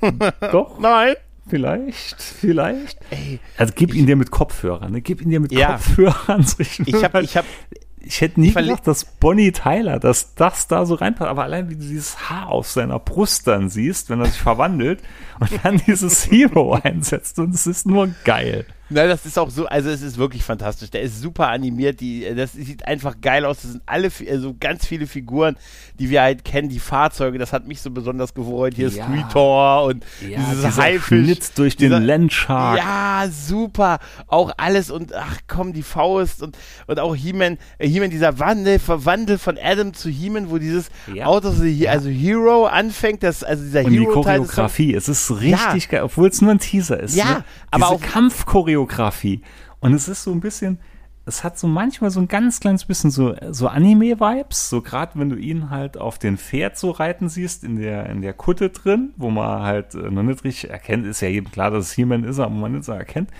doch, 0.52 0.78
nein. 0.78 1.16
vielleicht, 1.48 2.22
vielleicht. 2.22 2.96
Ey, 3.10 3.40
Also 3.58 3.72
gib 3.76 3.92
ihn 3.92 4.06
dir 4.06 4.14
mit 4.14 4.30
Kopfhörern, 4.30 4.92
ne? 4.92 5.00
Gib 5.00 5.20
ihn 5.20 5.30
dir 5.30 5.40
mit 5.40 5.50
Ja. 5.50 5.72
Kopfhörern. 5.72 6.42
So 6.46 6.60
Ich, 6.60 6.78
ich 6.86 7.02
habe, 7.02 7.22
ich 7.22 7.36
habe, 7.36 7.46
ich 8.00 8.20
hätte 8.20 8.40
nie 8.40 8.52
gedacht, 8.52 8.86
dass 8.86 9.04
Bonnie 9.04 9.50
Tyler, 9.50 9.98
dass 9.98 10.34
das 10.36 10.68
da 10.68 10.86
so 10.86 10.94
reinpasst. 10.94 11.28
Aber 11.28 11.42
allein 11.42 11.68
wie 11.70 11.74
du 11.74 11.80
dieses 11.80 12.30
Haar 12.30 12.50
auf 12.50 12.68
seiner 12.70 13.00
Brust 13.00 13.48
dann 13.48 13.68
siehst, 13.68 14.10
wenn 14.10 14.20
er 14.20 14.26
sich 14.26 14.40
verwandelt 14.40 15.02
und 15.40 15.50
dann 15.64 15.82
dieses 15.88 16.30
Hero 16.30 16.74
einsetzt 16.84 17.40
und 17.40 17.52
es 17.52 17.66
ist 17.66 17.84
nur 17.84 18.10
geil. 18.24 18.64
Na, 18.90 19.06
das 19.06 19.24
ist 19.24 19.38
auch 19.38 19.48
so, 19.48 19.64
also 19.66 19.88
es 19.88 20.02
ist 20.02 20.18
wirklich 20.18 20.44
fantastisch. 20.44 20.90
Der 20.90 21.00
ist 21.02 21.20
super 21.22 21.48
animiert, 21.48 22.00
die, 22.00 22.26
das 22.36 22.52
sieht 22.52 22.86
einfach 22.86 23.14
geil 23.22 23.44
aus. 23.46 23.62
Das 23.62 23.72
sind 23.72 23.82
alle, 23.86 24.10
also 24.30 24.54
ganz 24.60 24.84
viele 24.86 25.06
Figuren, 25.06 25.56
die 25.98 26.10
wir 26.10 26.20
halt 26.20 26.44
kennen, 26.44 26.68
die 26.68 26.78
Fahrzeuge, 26.78 27.38
das 27.38 27.52
hat 27.54 27.66
mich 27.66 27.80
so 27.80 27.90
besonders 27.90 28.34
gefreut. 28.34 28.74
Hier 28.76 28.88
Ja. 28.88 29.04
Streetor 29.04 29.84
und 29.84 30.04
Ja, 30.28 30.38
dieses 30.50 30.76
Haifisch. 30.76 31.24
Schnitt 31.24 31.58
durch 31.58 31.76
den 31.76 31.88
dieser- 31.90 32.00
Landshark. 32.00 32.76
Ja, 32.78 33.26
super. 33.30 34.00
Auch 34.26 34.52
alles 34.58 34.90
und 34.90 35.14
ach 35.14 35.38
komm, 35.48 35.72
die 35.72 35.82
Faust 35.82 36.42
und, 36.42 36.56
und 36.86 37.00
auch 37.00 37.16
He-Man, 37.16 37.56
äh, 37.78 37.88
He-Man, 37.88 38.10
dieser 38.10 38.38
Wandel, 38.38 38.78
Verwandel 38.78 39.38
von 39.38 39.56
Adam 39.62 39.94
zu 39.94 40.10
He-Man, 40.10 40.50
wo 40.50 40.58
dieses 40.58 40.88
Ja. 41.12 41.24
Auto, 41.26 41.50
so, 41.50 41.64
also 41.88 42.08
Hero 42.10 42.66
anfängt, 42.66 43.22
das, 43.22 43.42
also 43.42 43.62
dieser 43.64 43.84
Und 43.84 43.92
die 43.92 44.00
Hero-Teil. 44.00 44.40
des 44.40 44.48
Songs- 44.48 44.54
Choreografie, 44.54 44.94
es 44.94 45.08
ist 45.08 45.30
richtig 45.40 45.88
geil, 45.88 46.02
obwohl 46.02 46.28
es 46.28 46.42
nur 46.42 46.50
ein 46.50 46.58
Teaser 46.58 47.00
ist. 47.00 47.16
Ja, 47.16 47.24
ne? 47.24 47.44
aber 47.70 47.88
auch- 47.88 48.00
Kampfchoreografie. 48.00 48.73
Und 49.80 49.94
es 49.94 50.08
ist 50.08 50.22
so 50.24 50.32
ein 50.32 50.40
bisschen, 50.40 50.78
es 51.26 51.42
hat 51.44 51.58
so 51.58 51.66
manchmal 51.66 52.10
so 52.10 52.20
ein 52.20 52.28
ganz 52.28 52.60
kleines 52.60 52.84
bisschen 52.84 53.10
so, 53.10 53.34
so 53.50 53.68
Anime-Vibes, 53.68 54.68
so 54.70 54.82
gerade 54.82 55.18
wenn 55.18 55.30
du 55.30 55.36
ihn 55.36 55.70
halt 55.70 55.96
auf 55.96 56.18
den 56.18 56.36
Pferd 56.36 56.76
so 56.76 56.90
reiten 56.90 57.28
siehst, 57.28 57.64
in 57.64 57.76
der, 57.76 58.06
in 58.10 58.20
der 58.22 58.32
Kutte 58.34 58.70
drin, 58.70 59.12
wo 59.16 59.30
man 59.30 59.62
halt 59.62 59.94
äh, 59.94 60.10
noch 60.10 60.22
nicht 60.22 60.44
richtig 60.44 60.70
erkennt, 60.70 61.06
ist 61.06 61.20
ja 61.22 61.28
jedem 61.28 61.50
klar, 61.50 61.70
dass 61.70 61.86
es 61.86 61.92
He-Man 61.92 62.24
ist, 62.24 62.38
aber 62.38 62.54
man 62.54 62.72
nicht 62.72 62.84
so 62.84 62.92
erkennt. 62.92 63.30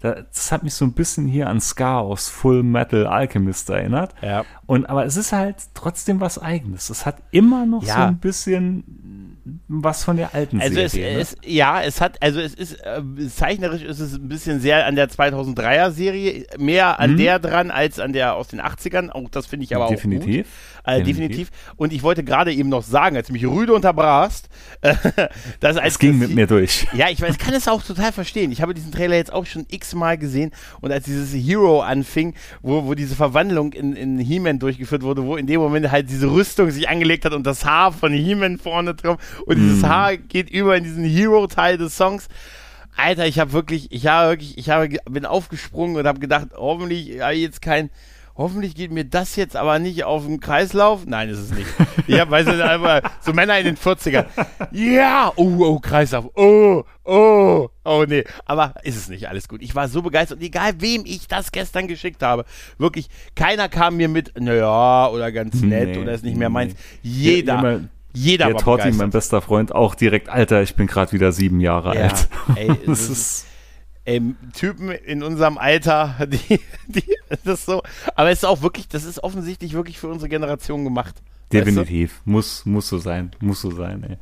Da- 0.00 0.22
Das 0.22 0.52
hat 0.52 0.62
mich 0.62 0.74
so 0.74 0.84
ein 0.84 0.92
bisschen 0.92 1.26
hier 1.26 1.48
an 1.48 1.60
Scar 1.60 2.00
aus 2.02 2.28
Full 2.28 2.62
Metal 2.62 3.06
Alchemist 3.06 3.68
erinnert. 3.70 4.14
Ja. 4.22 4.44
Und 4.66 4.86
aber 4.86 5.04
es 5.06 5.16
ist 5.16 5.32
halt 5.32 5.56
trotzdem 5.74 6.20
was 6.20 6.38
Eigenes. 6.38 6.88
Es 6.90 7.04
hat 7.06 7.16
immer 7.30 7.64
noch 7.66 7.82
so 7.82 7.88
Ja. 7.88 8.06
ein 8.08 8.18
bisschen 8.18 9.33
was 9.68 10.04
von 10.04 10.16
der 10.16 10.34
alten 10.34 10.60
Also 10.60 10.80
es, 10.80 10.92
Serie. 10.92 11.14
ne? 11.16 11.20
es, 11.20 11.36
ja, 11.44 11.82
es 11.82 12.00
hat, 12.00 12.22
also 12.22 12.40
es 12.40 12.54
ist, 12.54 12.74
äh, 12.84 13.02
zeichnerisch 13.28 13.82
ist 13.82 14.00
es 14.00 14.14
ein 14.14 14.28
bisschen 14.28 14.60
sehr 14.60 14.86
an 14.86 14.96
der 14.96 15.08
2003er 15.10 15.90
Serie, 15.90 16.46
mehr 16.58 16.98
an 16.98 17.12
Mhm. 17.12 17.16
der 17.18 17.38
dran 17.38 17.70
als 17.70 18.00
an 18.00 18.12
der 18.12 18.34
aus 18.36 18.48
den 18.48 18.60
80ern. 18.60 19.10
Auch 19.10 19.28
das 19.28 19.46
finde 19.46 19.64
ich 19.64 19.76
aber 19.76 19.88
Definitiv. 19.88 20.46
auch 20.46 20.50
gut. 20.73 20.73
Äh, 20.86 21.02
definitiv. 21.02 21.48
Und 21.76 21.92
ich 21.94 22.02
wollte 22.02 22.22
gerade 22.24 22.52
eben 22.52 22.68
noch 22.68 22.82
sagen, 22.82 23.16
als 23.16 23.28
du 23.28 23.32
mich 23.32 23.46
rüde 23.46 23.72
unterbrachst, 23.72 24.48
äh, 24.82 24.94
dass 25.60 25.76
als 25.78 25.94
Es 25.94 25.98
ging 25.98 26.20
das- 26.20 26.28
mit 26.28 26.36
mir 26.36 26.46
durch. 26.46 26.86
ja, 26.92 27.08
ich 27.08 27.20
weiß, 27.22 27.38
kann 27.38 27.54
es 27.54 27.68
auch 27.68 27.82
total 27.82 28.12
verstehen. 28.12 28.52
Ich 28.52 28.60
habe 28.60 28.74
diesen 28.74 28.92
Trailer 28.92 29.16
jetzt 29.16 29.32
auch 29.32 29.46
schon 29.46 29.64
x-mal 29.70 30.18
gesehen 30.18 30.50
und 30.82 30.92
als 30.92 31.04
dieses 31.06 31.32
Hero 31.32 31.80
anfing, 31.80 32.34
wo, 32.60 32.84
wo 32.84 32.94
diese 32.94 33.16
Verwandlung 33.16 33.72
in, 33.72 33.94
in 33.96 34.18
He-Man 34.18 34.58
durchgeführt 34.58 35.02
wurde, 35.02 35.24
wo 35.24 35.36
in 35.36 35.46
dem 35.46 35.60
Moment 35.60 35.90
halt 35.90 36.10
diese 36.10 36.30
Rüstung 36.30 36.70
sich 36.70 36.88
angelegt 36.88 37.24
hat 37.24 37.32
und 37.32 37.46
das 37.46 37.64
Haar 37.64 37.90
von 37.92 38.12
He-Man 38.12 38.58
vorne 38.58 38.94
drum 38.94 39.16
und 39.46 39.56
dieses 39.56 39.82
Haar 39.84 40.16
geht 40.18 40.50
über 40.50 40.76
in 40.76 40.84
diesen 40.84 41.04
Hero-Teil 41.04 41.78
des 41.78 41.96
Songs. 41.96 42.28
Alter, 42.96 43.26
ich 43.26 43.38
habe 43.38 43.52
wirklich, 43.52 43.90
ich 43.90 44.06
habe 44.06 44.30
wirklich, 44.30 44.56
ich 44.58 44.70
habe, 44.70 44.88
bin 45.10 45.24
aufgesprungen 45.26 45.96
und 45.96 46.06
habe 46.06 46.20
gedacht, 46.20 46.48
hoffentlich 46.54 47.20
habe 47.20 47.34
ich 47.34 47.40
jetzt 47.42 47.60
kein, 47.60 47.90
hoffentlich 48.36 48.74
geht 48.74 48.90
mir 48.90 49.04
das 49.04 49.36
jetzt 49.36 49.56
aber 49.56 49.78
nicht 49.78 50.04
auf 50.04 50.26
den 50.26 50.40
Kreislauf. 50.40 51.06
Nein, 51.06 51.28
ist 51.28 51.38
es 51.38 51.52
nicht. 51.52 51.68
Ich 52.06 52.18
habe, 52.20 52.30
weißt 52.30 52.48
du, 52.48 52.64
einfach 52.64 53.00
so 53.20 53.32
Männer 53.32 53.58
in 53.58 53.64
den 53.64 53.76
40ern. 53.76 54.26
Ja, 54.72 55.32
oh, 55.36 55.54
oh, 55.60 55.78
Kreislauf, 55.78 56.26
oh, 56.34 56.84
oh, 57.04 57.68
oh, 57.84 58.04
nee. 58.06 58.24
Aber 58.44 58.74
ist 58.82 58.96
es 58.96 59.08
nicht, 59.08 59.28
alles 59.28 59.48
gut. 59.48 59.62
Ich 59.62 59.74
war 59.74 59.88
so 59.88 60.02
begeistert 60.02 60.38
und 60.38 60.44
egal 60.44 60.72
wem 60.80 61.02
ich 61.06 61.28
das 61.28 61.52
gestern 61.52 61.86
geschickt 61.88 62.22
habe, 62.22 62.44
wirklich, 62.78 63.08
keiner 63.36 63.68
kam 63.68 63.96
mir 63.96 64.08
mit, 64.08 64.32
naja, 64.38 65.08
oder 65.08 65.30
ganz 65.32 65.60
nett 65.62 65.90
Nee, 65.90 65.98
oder 65.98 66.12
ist 66.12 66.24
nicht 66.24 66.36
mehr 66.36 66.48
nee. 66.48 66.52
meins. 66.54 66.74
Jeder, 67.02 67.62
Ja, 67.62 67.80
jeder 68.12 68.46
Der 68.46 68.54
war 68.54 68.60
Torti, 68.62 68.82
begeistert. 68.82 68.98
mein 69.00 69.10
bester 69.10 69.40
Freund, 69.42 69.74
auch 69.74 69.94
direkt, 69.94 70.28
Alter, 70.28 70.62
ich 70.62 70.74
bin 70.76 70.86
gerade 70.86 71.12
wieder 71.12 71.32
sieben 71.32 71.60
Jahre 71.60 71.94
Ja, 71.96 72.02
alt. 72.08 72.28
ey, 72.56 72.68
das 72.86 73.00
es 73.00 73.10
ist, 73.10 73.46
ähm, 74.06 74.36
Typen 74.52 74.90
in 74.90 75.22
unserem 75.22 75.58
Alter, 75.58 76.14
die, 76.26 76.60
die, 76.86 77.04
das 77.44 77.64
so, 77.64 77.82
aber 78.14 78.30
es 78.30 78.38
ist 78.38 78.44
auch 78.44 78.62
wirklich, 78.62 78.88
das 78.88 79.04
ist 79.04 79.22
offensichtlich 79.24 79.72
wirklich 79.72 79.98
für 79.98 80.08
unsere 80.08 80.28
Generation 80.28 80.84
gemacht. 80.84 81.14
Weißt 81.52 81.66
definitiv. 81.66 82.20
Muss, 82.24 82.66
muss 82.66 82.88
so 82.88 82.98
sein. 82.98 83.30
Muss 83.40 83.60
so 83.60 83.70
sein, 83.70 84.02
ey. 84.08 84.16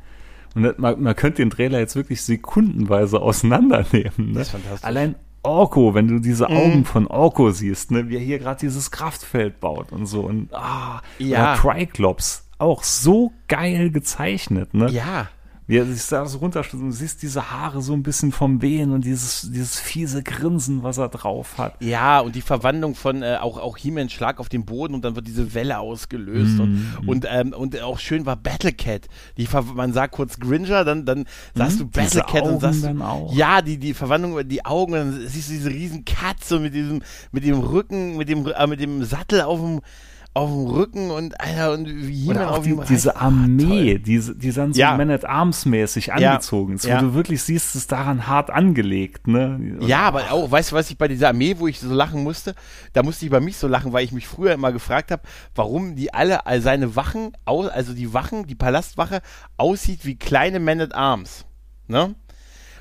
Und 0.55 0.63
das- 0.63 0.77
man, 0.77 1.01
man 1.01 1.15
könnte 1.15 1.41
den 1.41 1.49
Trailer 1.49 1.79
jetzt 1.79 1.95
wirklich 1.95 2.21
sekundenweise 2.21 3.19
auseinandernehmen. 3.21 4.11
Ne? 4.17 4.33
Das 4.33 4.47
ist 4.47 4.51
fantastisch. 4.51 4.83
Allein 4.83 5.15
Orko, 5.41 5.93
wenn 5.93 6.07
du 6.07 6.19
diese 6.19 6.47
Mhm. 6.47 6.55
Augen 6.55 6.85
von 6.85 7.07
Orko 7.07 7.51
siehst, 7.51 7.91
ne, 7.91 8.07
wie 8.07 8.15
er 8.15 8.21
hier 8.21 8.39
gerade 8.39 8.59
dieses 8.61 8.91
Kraftfeld 8.91 9.59
baut 9.59 9.91
und 9.91 10.05
so. 10.05 10.21
Und 10.21 10.53
ah, 10.53 11.01
Ja. 11.17 11.53
oder 11.55 11.61
Triclops, 11.73 12.47
auch 12.59 12.83
so 12.83 13.33
geil 13.49 13.89
gezeichnet, 13.91 14.73
ne? 14.73 14.85
du? 14.87 14.93
Ja, 14.93 15.27
Wie 15.65 15.77
er 15.77 15.85
sich 15.85 16.05
da 16.07 16.25
so 16.25 16.39
runterstützt 16.39 16.81
und 16.83 16.89
du 16.89 16.95
siehst 16.95 17.21
diese 17.21 17.51
Haare 17.51 17.81
so 17.81 17.93
ein 17.93 18.03
bisschen 18.03 18.31
vom 18.31 18.61
Wehen 18.61 18.91
und 18.91 19.05
dieses, 19.05 19.49
dieses 19.51 19.79
fiese 19.79 20.21
Grinsen, 20.23 20.83
was 20.83 20.97
er 20.97 21.09
drauf 21.09 21.57
hat. 21.57 21.81
ja, 21.81 22.19
und 22.19 22.35
die 22.35 22.41
Verwandlung 22.41 22.95
von 22.95 23.23
äh, 23.23 23.37
auch, 23.39 23.57
auch 23.57 23.77
He-Man 23.77 24.09
Schlag 24.09 24.39
auf 24.39 24.49
den 24.49 24.65
Boden 24.65 24.93
und 24.93 25.05
dann 25.05 25.15
wird 25.15 25.25
diese 25.27 25.53
Welle 25.53 25.79
ausgelöst 25.79 26.59
und, 26.59 26.73
Mhm. 26.73 27.07
und, 27.09 27.25
ähm, 27.29 27.53
und 27.53 27.79
auch 27.81 27.99
schön 27.99 28.25
war 28.25 28.35
Battlecat. 28.35 29.07
Die, 29.37 29.45
Ver 29.45 29.61
man 29.63 29.93
sagt 29.93 30.13
kurz 30.15 30.37
Gringer, 30.39 30.83
dann, 30.83 31.05
dann 31.05 31.25
sagst 31.55 31.79
du 31.79 31.85
Mhm, 31.85 31.91
diese 31.93 32.19
Battlecat 32.19 32.43
und 32.43 32.49
Augen 32.55 32.59
sagst, 32.59 33.01
auch. 33.01 33.33
ja, 33.33 33.61
die, 33.61 33.77
die 33.77 33.93
Verwandlung, 33.93 34.47
die 34.47 34.65
Augen, 34.65 34.93
dann 34.93 35.27
siehst 35.27 35.49
du 35.49 35.53
diese 35.53 35.69
riesen 35.69 36.03
Katze 36.03 36.59
mit 36.59 36.73
diesem, 36.73 37.01
mit 37.31 37.45
dem 37.45 37.59
Rücken, 37.59 38.17
mit 38.17 38.27
dem, 38.29 38.45
äh, 38.47 38.67
mit 38.67 38.79
dem 38.79 39.03
Sattel 39.03 39.41
auf 39.41 39.59
dem, 39.59 39.81
auf 40.35 40.49
dem 40.49 40.65
Rücken 40.67 41.11
und, 41.11 41.39
Alter, 41.39 41.73
und 41.73 41.85
wie 42.07 42.27
Oder 42.27 42.49
auch 42.49 42.57
auf 42.57 42.63
die, 42.63 42.75
diese 42.89 43.15
Armee, 43.17 43.99
diese, 43.99 44.35
die 44.35 44.51
dann 44.51 44.73
so 44.73 44.79
Ja. 44.79 44.97
Man 44.97 45.11
at 45.11 45.25
Arms 45.25 45.65
mäßig 45.67 46.11
angezogen 46.11 46.73
ist, 46.75 46.85
wo 46.85 46.89
Ja. 46.89 46.99
du 47.01 47.13
wirklich 47.13 47.43
siehst, 47.43 47.69
es 47.69 47.75
ist 47.75 47.91
daran 47.91 48.25
hart 48.27 48.49
angelegt, 48.49 49.27
ne? 49.27 49.77
Ja, 49.81 49.99
aber 50.01 50.31
auch, 50.31 50.49
weißt 50.49 50.71
du, 50.71 50.75
was 50.75 50.89
ich 50.89 50.97
bei 50.97 51.07
dieser 51.07 51.29
Armee, 51.29 51.55
wo 51.59 51.67
ich 51.67 51.79
so 51.79 51.93
lachen 51.93 52.23
musste, 52.23 52.55
da 52.93 53.03
musste 53.03 53.25
ich 53.25 53.31
bei 53.31 53.39
mich 53.39 53.57
so 53.57 53.67
lachen, 53.67 53.93
weil 53.93 54.05
ich 54.05 54.11
mich 54.11 54.27
früher 54.27 54.53
immer 54.53 54.71
gefragt 54.71 55.11
habe, 55.11 55.21
warum 55.53 55.95
die 55.95 56.13
alle, 56.13 56.47
all 56.47 56.61
seine 56.61 56.95
Wachen, 56.95 57.33
also 57.45 57.93
die 57.93 58.13
Wachen, 58.13 58.47
die 58.47 58.55
Palastwache, 58.55 59.21
aussieht 59.57 60.03
wie 60.03 60.15
kleine 60.15 60.59
Men 60.59 60.81
at 60.81 60.95
Arms. 60.95 61.45
Ne? 61.87 62.15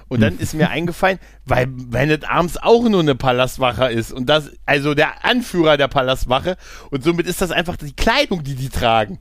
Und 0.08 0.20
dann 0.20 0.38
ist 0.38 0.54
mir 0.54 0.68
eingefallen, 0.70 1.18
weil 1.46 2.12
at 2.12 2.28
Arms 2.28 2.58
auch 2.58 2.88
nur 2.88 3.00
eine 3.00 3.14
Palastwache 3.14 3.90
ist 3.90 4.12
und 4.12 4.26
das, 4.26 4.50
also 4.66 4.94
der 4.94 5.24
Anführer 5.24 5.76
der 5.76 5.88
Palastwache 5.88 6.56
und 6.90 7.02
somit 7.02 7.26
ist 7.26 7.40
das 7.40 7.50
einfach 7.50 7.76
die 7.76 7.94
Kleidung, 7.94 8.44
die 8.44 8.54
die 8.54 8.68
tragen. 8.68 9.18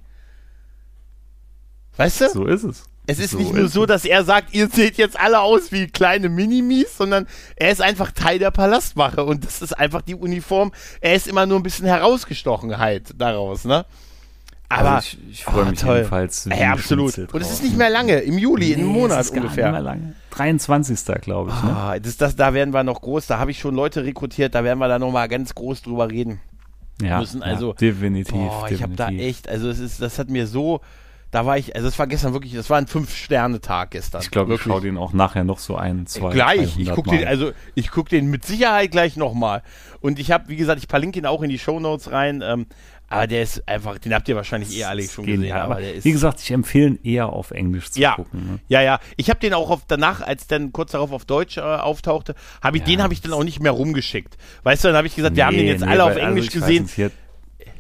Weißt 1.96 2.22
du? 2.22 2.30
So 2.30 2.46
ist 2.46 2.64
es. 2.64 2.84
Es 3.08 3.20
ist 3.20 3.32
So 3.32 3.40
nicht 3.40 3.54
nur 3.54 3.66
ist 3.66 3.74
so, 3.74 3.86
dass 3.86 4.06
er 4.06 4.24
sagt, 4.24 4.54
ihr 4.54 4.68
seht 4.70 4.98
jetzt 4.98 5.20
alle 5.20 5.40
aus 5.40 5.72
wie 5.72 5.88
kleine 5.88 6.30
Minimis, 6.30 6.98
sondern 6.98 7.28
er 7.56 7.72
ist 7.72 7.82
einfach 7.82 8.12
Teil 8.12 8.40
der 8.40 8.52
Palastwache 8.52 9.24
und 9.24 9.44
das 9.46 9.62
ist 9.62 9.74
einfach 9.74 10.02
die 10.02 10.16
Uniform. 10.16 10.72
Er 11.00 11.16
ist 11.16 11.28
immer 11.28 11.46
nur 11.46 11.60
ein 11.60 11.64
bisschen 11.64 11.88
herausgestochen 11.88 12.78
halt 12.78 13.14
daraus, 13.18 13.66
ne? 13.66 13.86
Aber 14.72 14.92
also 14.96 15.18
ich, 15.24 15.32
ich 15.32 15.44
freue 15.44 15.66
oh, 15.66 15.70
mich 15.70 15.80
toll. 15.80 15.98
jedenfalls. 15.98 16.48
wie 16.48 16.54
Ey, 16.54 16.66
absolut. 16.66 17.18
Und 17.18 17.42
es 17.42 17.52
ist 17.52 17.64
nicht 17.64 17.78
mehr 17.78 17.90
lange, 17.90 18.20
im 18.20 18.38
Juli, 18.38 18.72
in 18.72 18.80
einem 18.80 18.90
Monat 18.90 19.20
es 19.20 19.28
ist 19.28 19.34
gar 19.34 19.44
ungefähr. 19.44 19.66
Nicht 19.66 19.74
mehr 19.74 19.82
lange. 19.82 20.16
23. 20.32 21.22
glaube 21.22 21.52
ich. 21.52 21.64
Ne? 21.64 21.76
Ah, 21.76 22.00
das, 22.00 22.18
das, 22.18 22.36
da 22.36 22.54
werden 22.54 22.74
wir 22.74 22.84
noch 22.84 23.02
groß, 23.02 23.28
da 23.28 23.38
habe 23.38 23.52
ich 23.52 23.60
schon 23.60 23.76
Leute 23.76 24.04
rekrutiert, 24.06 24.56
da 24.56 24.64
werden 24.64 24.80
wir 24.80 24.88
da 24.88 24.98
nochmal 24.98 25.28
ganz 25.28 25.54
groß 25.54 25.82
drüber 25.82 26.10
reden. 26.10 26.40
ja, 27.02 27.20
müssen 27.20 27.44
also- 27.44 27.70
ja, 27.70 27.76
definitiv. 27.76 28.34
Boah, 28.34 28.68
ich 28.70 28.82
habe 28.82 28.96
definitiv. 28.96 29.20
da 29.20 29.24
echt, 29.24 29.50
also 29.50 29.70
es 29.70 29.80
ist, 29.80 30.02
das 30.02 30.18
hat 30.18 30.30
mir 30.30 30.48
so, 30.48 30.80
da 31.32 31.46
war 31.46 31.58
ich, 31.58 31.76
also 31.76 31.88
es 31.88 31.98
war 31.98 32.08
gestern 32.08 32.34
wirklich, 32.34 32.54
das 32.54 32.70
war 32.70 32.78
ein 32.78 32.88
Fünf-Sterne-Tag 32.88 33.92
gestern. 33.92 34.22
Ich 34.22 34.32
glaube, 34.32 34.56
ich 34.56 34.62
schaue 34.62 34.82
den 34.82 34.98
auch 34.98 35.14
nachher 35.14 35.46
noch 35.46 35.60
so 35.60 35.78
ein, 35.78 36.06
zwei, 36.06 36.34
Gleich, 36.34 36.78
ich 36.78 36.88
300 36.88 36.96
gucke 36.96 37.18
den, 37.18 37.28
also 37.28 37.52
ich 37.74 37.90
gucke 37.90 38.10
den 38.10 38.30
mit 38.30 38.46
Sicherheit 38.46 38.92
gleich 38.92 39.16
nochmal. 39.16 39.64
Und 40.02 40.20
ich 40.20 40.32
habe, 40.32 40.50
wie 40.50 40.58
gesagt, 40.58 40.82
ich 40.84 40.90
verlinke 40.90 41.20
ihn 41.20 41.26
auch 41.26 41.42
in 41.42 41.50
die 41.50 41.60
Shownotes 41.60 42.12
rein. 42.12 42.44
Ähm, 42.46 42.66
aber 43.12 43.28
der 43.28 43.44
ist 43.44 43.68
einfach, 43.68 43.98
den 44.00 44.14
habt 44.14 44.28
ihr 44.30 44.36
wahrscheinlich 44.36 44.78
eh 44.78 44.84
alle 44.86 45.04
schon 45.04 45.26
gesehen. 45.26 45.42
Genial. 45.42 45.62
Aber 45.62 45.80
wie 45.80 46.12
gesagt, 46.12 46.40
ich 46.42 46.52
empfehle 46.52 46.88
ihn 46.88 47.00
eher 47.04 47.30
auf 47.30 47.52
Englisch 47.52 47.92
zu 47.92 48.00
ja, 48.00 48.16
gucken. 48.16 48.54
Ne? 48.54 48.60
ja, 48.68 48.82
ja. 48.82 49.00
Ich 49.18 49.30
habe 49.30 49.40
den 49.40 49.54
auch 49.54 49.70
auf, 49.70 49.82
danach, 49.88 50.22
als 50.22 50.48
dann 50.48 50.72
kurz 50.72 50.92
darauf 50.92 51.12
auf 51.12 51.26
Deutsch 51.26 51.58
äh, 51.58 51.62
auftauchte, 51.62 52.36
habe 52.62 52.78
ich 52.78 52.84
Ja, 52.84 52.88
den 52.88 53.04
habe 53.04 53.14
ich 53.14 53.22
dann 53.22 53.34
auch 53.34 53.44
nicht 53.44 53.60
mehr 53.60 53.72
rumgeschickt. 53.72 54.38
Weißt 54.64 54.84
du, 54.84 54.88
dann 54.90 54.98
habe 54.98 55.08
ich 55.08 55.16
gesagt, 55.16 55.36
wir 55.36 55.46
haben 55.46 55.58
den 55.58 55.68
jetzt 55.68 55.84
alle 55.84 56.04
auf 56.04 56.16
Englisch 56.16 56.48
also 56.48 56.60
gesehen. 56.60 56.84
nicht, 56.84 56.98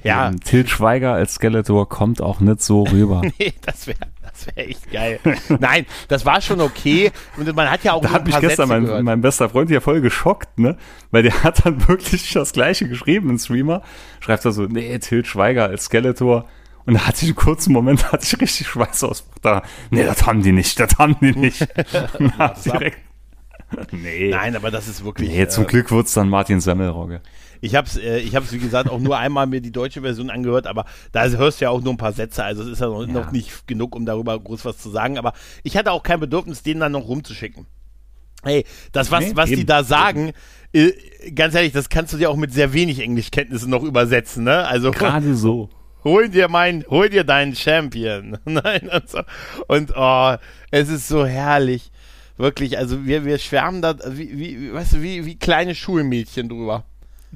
Ja. 0.03 0.29
hier, 0.29 0.39
Til 0.39 0.67
Schweiger 0.67 1.13
als 1.13 1.35
Skeletor 1.35 1.87
kommt 1.87 2.21
auch 2.21 2.39
nicht 2.39 2.61
so 2.61 2.83
rüber. 2.83 3.21
Nee, 3.39 3.53
das 3.61 3.87
wäre 3.87 3.97
das 4.31 4.47
wär 4.47 4.69
echt 4.69 4.91
geil. 4.91 5.19
Nein, 5.59 5.85
das 6.07 6.25
war 6.25 6.41
schon 6.41 6.61
okay. 6.61 7.11
Und 7.37 7.55
man 7.55 7.69
hat 7.69 7.83
ja 7.83 7.93
auch 7.93 8.01
Da 8.01 8.11
hat 8.11 8.25
mich 8.25 8.39
gestern 8.39 8.69
Sätze 8.69 8.93
mein, 8.93 9.03
mein 9.03 9.21
bester 9.21 9.49
Freund 9.49 9.69
hier 9.69 9.81
voll 9.81 10.01
geschockt, 10.01 10.57
ne? 10.57 10.77
Weil 11.11 11.23
der 11.23 11.43
hat 11.43 11.65
dann 11.65 11.87
wirklich 11.87 12.31
das 12.33 12.53
gleiche 12.53 12.87
geschrieben 12.87 13.29
im 13.29 13.37
Streamer. 13.37 13.81
Schreibt 14.19 14.45
er 14.45 14.51
so, 14.51 14.63
nee, 14.63 14.97
Til 14.99 15.25
Schweiger 15.25 15.65
als 15.65 15.85
Skeletor. 15.85 16.47
Und 16.85 16.95
da 16.95 17.07
hatte 17.07 17.19
ich 17.23 17.29
einen 17.29 17.35
kurzen 17.35 17.73
Moment, 17.73 18.11
hatte 18.11 18.25
ich 18.25 18.41
richtig 18.41 18.67
Schweißausbruch 18.67 19.39
da. 19.41 19.61
Nee, 19.91 20.03
das 20.03 20.25
haben 20.25 20.41
die 20.41 20.51
nicht, 20.51 20.79
das 20.79 20.97
haben 20.97 21.15
die 21.21 21.33
nicht. 21.33 21.61
Direkt, 22.65 22.97
nee. 23.91 24.29
Nein, 24.29 24.55
aber 24.55 24.71
das 24.71 24.87
ist 24.87 25.03
wirklich. 25.03 25.29
Nee, 25.29 25.47
zum 25.47 25.65
äh, 25.65 25.67
Glück 25.67 25.91
wird's 25.91 26.13
dann 26.13 26.29
Martin 26.29 26.59
Semmelrogge. 26.61 27.21
Ich 27.61 27.75
habe 27.75 27.87
es, 27.87 27.95
äh, 27.97 28.17
ich 28.19 28.35
hab's, 28.35 28.51
wie 28.51 28.57
gesagt, 28.57 28.89
auch 28.89 28.99
nur 28.99 29.17
einmal 29.17 29.47
mir 29.47 29.61
die 29.61 29.71
deutsche 29.71 30.01
Version 30.01 30.29
angehört, 30.29 30.67
aber 30.67 30.85
da 31.11 31.25
hörst 31.27 31.61
du 31.61 31.65
ja 31.65 31.69
auch 31.71 31.81
nur 31.81 31.93
ein 31.93 31.97
paar 31.97 32.11
Sätze, 32.13 32.43
also 32.43 32.63
es 32.63 32.69
ist 32.69 32.81
ja 32.81 32.87
noch, 32.87 33.05
Ja. 33.07 33.13
noch 33.13 33.31
nicht 33.31 33.67
genug, 33.67 33.95
um 33.95 34.05
darüber 34.05 34.39
groß 34.39 34.65
was 34.65 34.77
zu 34.79 34.89
sagen, 34.89 35.17
aber 35.17 35.33
ich 35.63 35.77
hatte 35.77 35.91
auch 35.91 36.03
kein 36.03 36.19
Bedürfnis, 36.19 36.63
den 36.63 36.79
dann 36.79 36.91
noch 36.91 37.07
rumzuschicken. 37.07 37.67
Hey, 38.43 38.65
das, 38.91 39.11
was, 39.11 39.25
Nee, 39.25 39.31
was 39.35 39.49
die 39.49 39.53
eben, 39.57 39.65
da 39.67 39.83
sagen, 39.83 40.31
äh, 40.73 40.91
ganz 41.35 41.53
ehrlich, 41.53 41.73
das 41.73 41.89
kannst 41.89 42.11
du 42.13 42.17
dir 42.17 42.31
auch 42.31 42.35
mit 42.35 42.51
sehr 42.51 42.73
wenig 42.73 42.99
Englischkenntnissen 42.99 43.69
noch 43.69 43.83
übersetzen, 43.83 44.43
ne? 44.43 44.65
Also 44.67 44.89
Gerade 44.91 45.35
so. 45.35 45.69
hol 46.03 46.27
dir 46.29 46.47
mein, 46.49 46.83
hol 46.89 47.09
dir 47.09 47.23
deinen 47.23 47.55
Champion. 47.55 48.39
Nein, 48.45 48.89
und 48.91 49.07
so. 49.07 49.21
Und 49.67 49.93
oh, 49.95 50.35
es 50.71 50.89
ist 50.89 51.07
so 51.07 51.23
herrlich. 51.27 51.91
Wirklich, 52.37 52.79
also 52.79 53.05
wir, 53.05 53.25
wir 53.25 53.37
schwärmen 53.37 53.83
da, 53.83 53.95
wie, 54.07 54.35
wie, 54.39 54.73
weißt 54.73 54.93
du, 54.93 55.01
wie, 55.03 55.23
wie 55.27 55.37
kleine 55.37 55.75
Schulmädchen 55.75 56.49
drüber. 56.49 56.85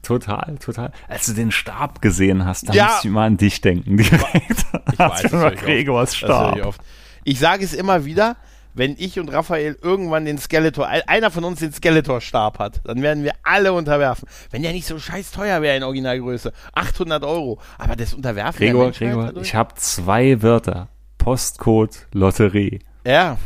Total, 0.06 0.56
total. 0.60 0.92
Als 1.08 1.26
du 1.26 1.34
den 1.34 1.52
Stab 1.52 2.02
gesehen 2.02 2.46
hast, 2.46 2.70
da 2.70 2.74
Ja. 2.74 2.86
musste 2.86 3.00
ich 3.00 3.06
immer 3.06 3.22
an 3.22 3.38
dich 3.38 3.60
denken. 3.62 3.98
Direkt. 3.98 4.66
Ich 4.94 5.00
weiß, 5.00 5.22
das. 5.24 5.54
Gregors 5.56 6.10
Das 6.12 6.16
Stab. 6.18 6.58
ich 6.58 6.64
oft. 6.64 6.82
Ich 7.24 7.40
sage 7.40 7.64
es 7.66 7.74
immer 7.74 8.06
wieder, 8.06 8.36
wenn 8.76 8.96
ich 9.00 9.20
und 9.20 9.30
Raphael 9.34 9.78
irgendwann 9.82 10.26
den 10.26 10.38
Skeletor, 10.38 10.86
ein- 10.88 11.02
einer 11.08 11.32
von 11.32 11.44
uns 11.46 11.60
den 11.60 11.72
Skeletor-Stab 11.72 12.60
hat, 12.60 12.82
dann 12.84 13.02
werden 13.02 13.24
wir 13.24 13.32
alle 13.42 13.74
unterwerfen. 13.74 14.28
Wenn 14.52 14.62
der 14.64 14.74
nicht 14.74 14.86
so 14.86 15.00
scheiß 15.00 15.32
teuer 15.32 15.62
wäre 15.62 15.78
in 15.78 15.84
Originalgröße, 15.84 16.52
800 16.74 17.24
Euro, 17.24 17.60
aber 17.78 17.96
das 17.96 18.14
unterwerfen 18.14 18.60
der 18.60 18.74
Gregor, 18.74 18.92
Gregor, 18.92 19.42
ich 19.42 19.56
habe 19.56 19.74
zwei 19.76 20.42
Wörter. 20.44 20.90
Postcode, 21.18 22.06
Lotterie. 22.14 22.80
Ja. 23.08 23.38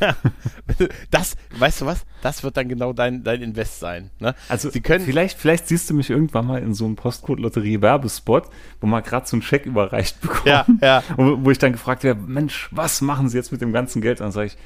das, 1.10 1.36
weißt 1.58 1.82
du 1.82 1.86
was? 1.86 2.04
Das 2.22 2.42
wird 2.42 2.56
dann 2.56 2.68
genau 2.68 2.92
dein, 2.92 3.22
dein 3.22 3.42
Invest 3.42 3.80
sein. 3.80 4.10
Ne? 4.18 4.34
Also 4.48 4.70
Sie 4.70 4.80
können, 4.80 5.04
vielleicht, 5.04 5.38
vielleicht 5.38 5.68
siehst 5.68 5.88
du 5.90 5.94
mich 5.94 6.10
irgendwann 6.10 6.46
mal 6.46 6.62
in 6.62 6.74
so 6.74 6.84
einem 6.84 6.96
Postcode-Lotterie-Werbespot, 6.96 8.48
wo 8.80 8.86
man 8.86 9.02
gerade 9.02 9.26
so 9.26 9.36
einen 9.36 9.42
Scheck 9.42 9.66
überreicht 9.66 10.20
bekommt. 10.20 10.46
Ja, 10.46 10.66
ja. 10.80 11.02
Und 11.16 11.44
wo 11.44 11.50
ich 11.50 11.58
dann 11.58 11.72
gefragt 11.72 12.04
werde, 12.04 12.20
Mensch, 12.20 12.68
was 12.70 13.00
machen 13.00 13.28
Sie 13.28 13.36
jetzt 13.36 13.52
mit 13.52 13.60
dem 13.60 13.72
ganzen 13.72 14.02
Geld? 14.02 14.20
Und 14.20 14.26
dann 14.26 14.32
sage 14.32 14.48
ich, 14.48 14.56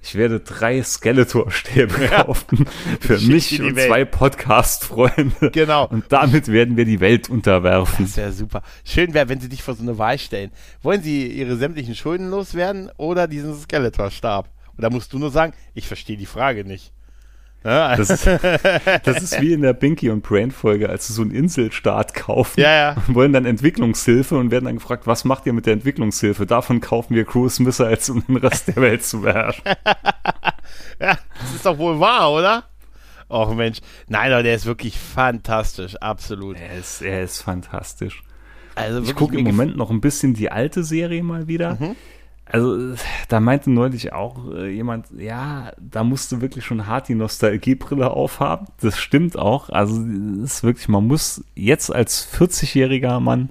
ich 0.00 0.14
werde 0.14 0.40
drei 0.40 0.82
Skeletor-Stäbe 0.82 2.06
kaufen 2.08 2.66
für 3.00 3.18
Schick 3.18 3.28
mich 3.28 3.60
und 3.60 3.76
Welt. 3.76 3.88
zwei 3.88 4.04
Podcast-Freunde. 4.04 5.50
Genau. 5.52 5.86
Und 5.88 6.04
damit 6.10 6.48
werden 6.48 6.76
wir 6.76 6.84
die 6.84 7.00
Welt 7.00 7.28
unterwerfen. 7.28 8.04
Das 8.04 8.16
wäre 8.16 8.32
super. 8.32 8.62
Schön 8.84 9.12
wäre, 9.12 9.28
wenn 9.28 9.40
Sie 9.40 9.48
dich 9.48 9.62
vor 9.62 9.74
so 9.74 9.82
eine 9.82 9.98
Wahl 9.98 10.18
stellen. 10.18 10.50
Wollen 10.82 11.02
Sie 11.02 11.26
Ihre 11.26 11.56
sämtlichen 11.56 11.94
Schulden 11.94 12.30
loswerden 12.30 12.90
oder 12.96 13.26
diesen 13.26 13.58
Skeletor-Stab? 13.58 14.48
Da 14.78 14.90
musst 14.90 15.12
du 15.12 15.18
nur 15.18 15.30
sagen, 15.30 15.52
ich 15.74 15.86
verstehe 15.88 16.16
die 16.16 16.26
Frage 16.26 16.64
nicht. 16.64 16.92
Ja, 17.64 17.96
Das 17.96 18.08
ist, 18.10 18.26
das 19.04 19.22
ist 19.22 19.40
wie 19.40 19.52
in 19.52 19.62
der 19.62 19.72
Binky 19.72 20.10
und 20.10 20.22
Brain 20.22 20.52
Folge, 20.52 20.88
als 20.88 21.08
sie 21.08 21.12
so 21.12 21.22
einen 21.22 21.32
Inselstaat 21.32 22.14
kaufen 22.14 22.60
Ja, 22.60 22.70
ja. 22.72 22.96
und 23.08 23.14
wollen 23.16 23.32
dann 23.32 23.44
Entwicklungshilfe 23.44 24.36
und 24.38 24.50
werden 24.52 24.66
dann 24.66 24.76
gefragt, 24.76 25.06
was 25.08 25.24
macht 25.24 25.44
ihr 25.46 25.52
mit 25.52 25.66
der 25.66 25.72
Entwicklungshilfe? 25.72 26.46
Davon 26.46 26.80
kaufen 26.80 27.16
wir 27.16 27.24
Cruise 27.24 27.60
Missiles, 27.62 28.08
um 28.10 28.24
den 28.26 28.36
Rest 28.36 28.68
der 28.68 28.76
Welt 28.76 29.04
zu 29.04 29.22
beherrschen. 29.22 29.64
ja, 31.00 31.18
das 31.40 31.54
ist 31.56 31.66
doch 31.66 31.76
wohl 31.78 31.98
wahr, 31.98 32.30
oder? 32.32 32.64
Och 33.28 33.54
Mensch. 33.54 33.78
Nein, 34.06 34.32
aber 34.32 34.42
der 34.42 34.54
ist 34.54 34.64
wirklich 34.64 34.96
fantastisch. 34.98 35.96
Absolut. 35.96 36.56
Er 36.58 36.78
ist, 36.78 37.02
er 37.02 37.24
ist 37.24 37.42
fantastisch. 37.42 38.22
Also 38.74 39.02
Ich 39.02 39.14
gucke 39.16 39.36
im 39.36 39.44
Moment 39.44 39.76
noch 39.76 39.90
ein 39.90 40.00
bisschen 40.00 40.32
die 40.32 40.50
alte 40.50 40.84
Serie 40.84 41.22
mal 41.22 41.48
wieder. 41.48 41.76
Mhm. 41.80 41.96
Also, 42.50 42.94
da 43.28 43.40
meinte 43.40 43.70
neulich 43.70 44.12
auch 44.12 44.50
äh, 44.52 44.70
jemand, 44.70 45.06
ja, 45.16 45.72
da 45.78 46.02
musst 46.02 46.32
du 46.32 46.40
wirklich 46.40 46.64
schon 46.64 46.86
hart 46.86 47.08
die 47.08 47.14
Nostalgiebrille 47.14 48.10
aufhaben. 48.10 48.66
Das 48.80 48.98
stimmt 48.98 49.38
auch. 49.38 49.68
Also, 49.68 50.02
ist 50.42 50.62
wirklich, 50.62 50.88
man 50.88 51.06
muss 51.06 51.44
jetzt 51.54 51.94
als 51.94 52.26
40-jähriger 52.34 53.20
Mann, 53.20 53.50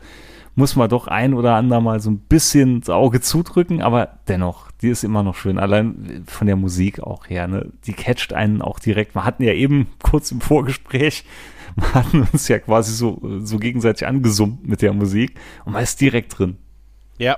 muss 0.58 0.76
man 0.76 0.90
doch 0.90 1.08
ein 1.08 1.36
oder 1.36 1.54
ander 1.54 1.80
mal 1.82 2.00
so 2.00 2.10
ein 2.10 2.18
bisschen 2.18 2.82
das 2.82 2.90
Auge 2.90 3.22
zudrücken, 3.22 3.84
aber 3.84 4.18
dennoch, 4.28 4.72
die 4.82 4.90
ist 4.90 5.04
immer 5.04 5.22
noch 5.22 5.36
schön. 5.36 5.60
Allein 5.60 6.24
von 6.26 6.48
der 6.48 6.56
Musik 6.56 7.00
auch 7.00 7.30
her, 7.30 7.48
ne? 7.48 7.72
Die 7.86 7.94
catcht 7.94 8.34
einen 8.34 8.64
auch 8.64 8.80
direkt. 8.80 9.14
Wir 9.14 9.24
hatten 9.24 9.44
ja 9.44 9.54
eben 9.54 9.86
kurz 10.02 10.32
im 10.32 10.42
Vorgespräch, 10.42 11.26
wir 11.76 11.94
hatten 11.94 12.28
uns 12.34 12.48
ja 12.48 12.58
quasi 12.58 12.92
so, 12.92 13.22
so 13.44 13.60
gegenseitig 13.60 14.08
angesummt 14.08 14.68
mit 14.68 14.82
der 14.82 14.94
Musik 14.94 15.40
und 15.66 15.74
man 15.74 15.84
ist 15.84 16.02
direkt 16.02 16.40
drin. 16.40 16.58
Ja. 17.20 17.38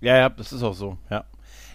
Ja, 0.00 0.16
ja, 0.16 0.28
das 0.28 0.52
ist 0.52 0.62
auch 0.62 0.74
so, 0.74 0.96
ja. 1.10 1.24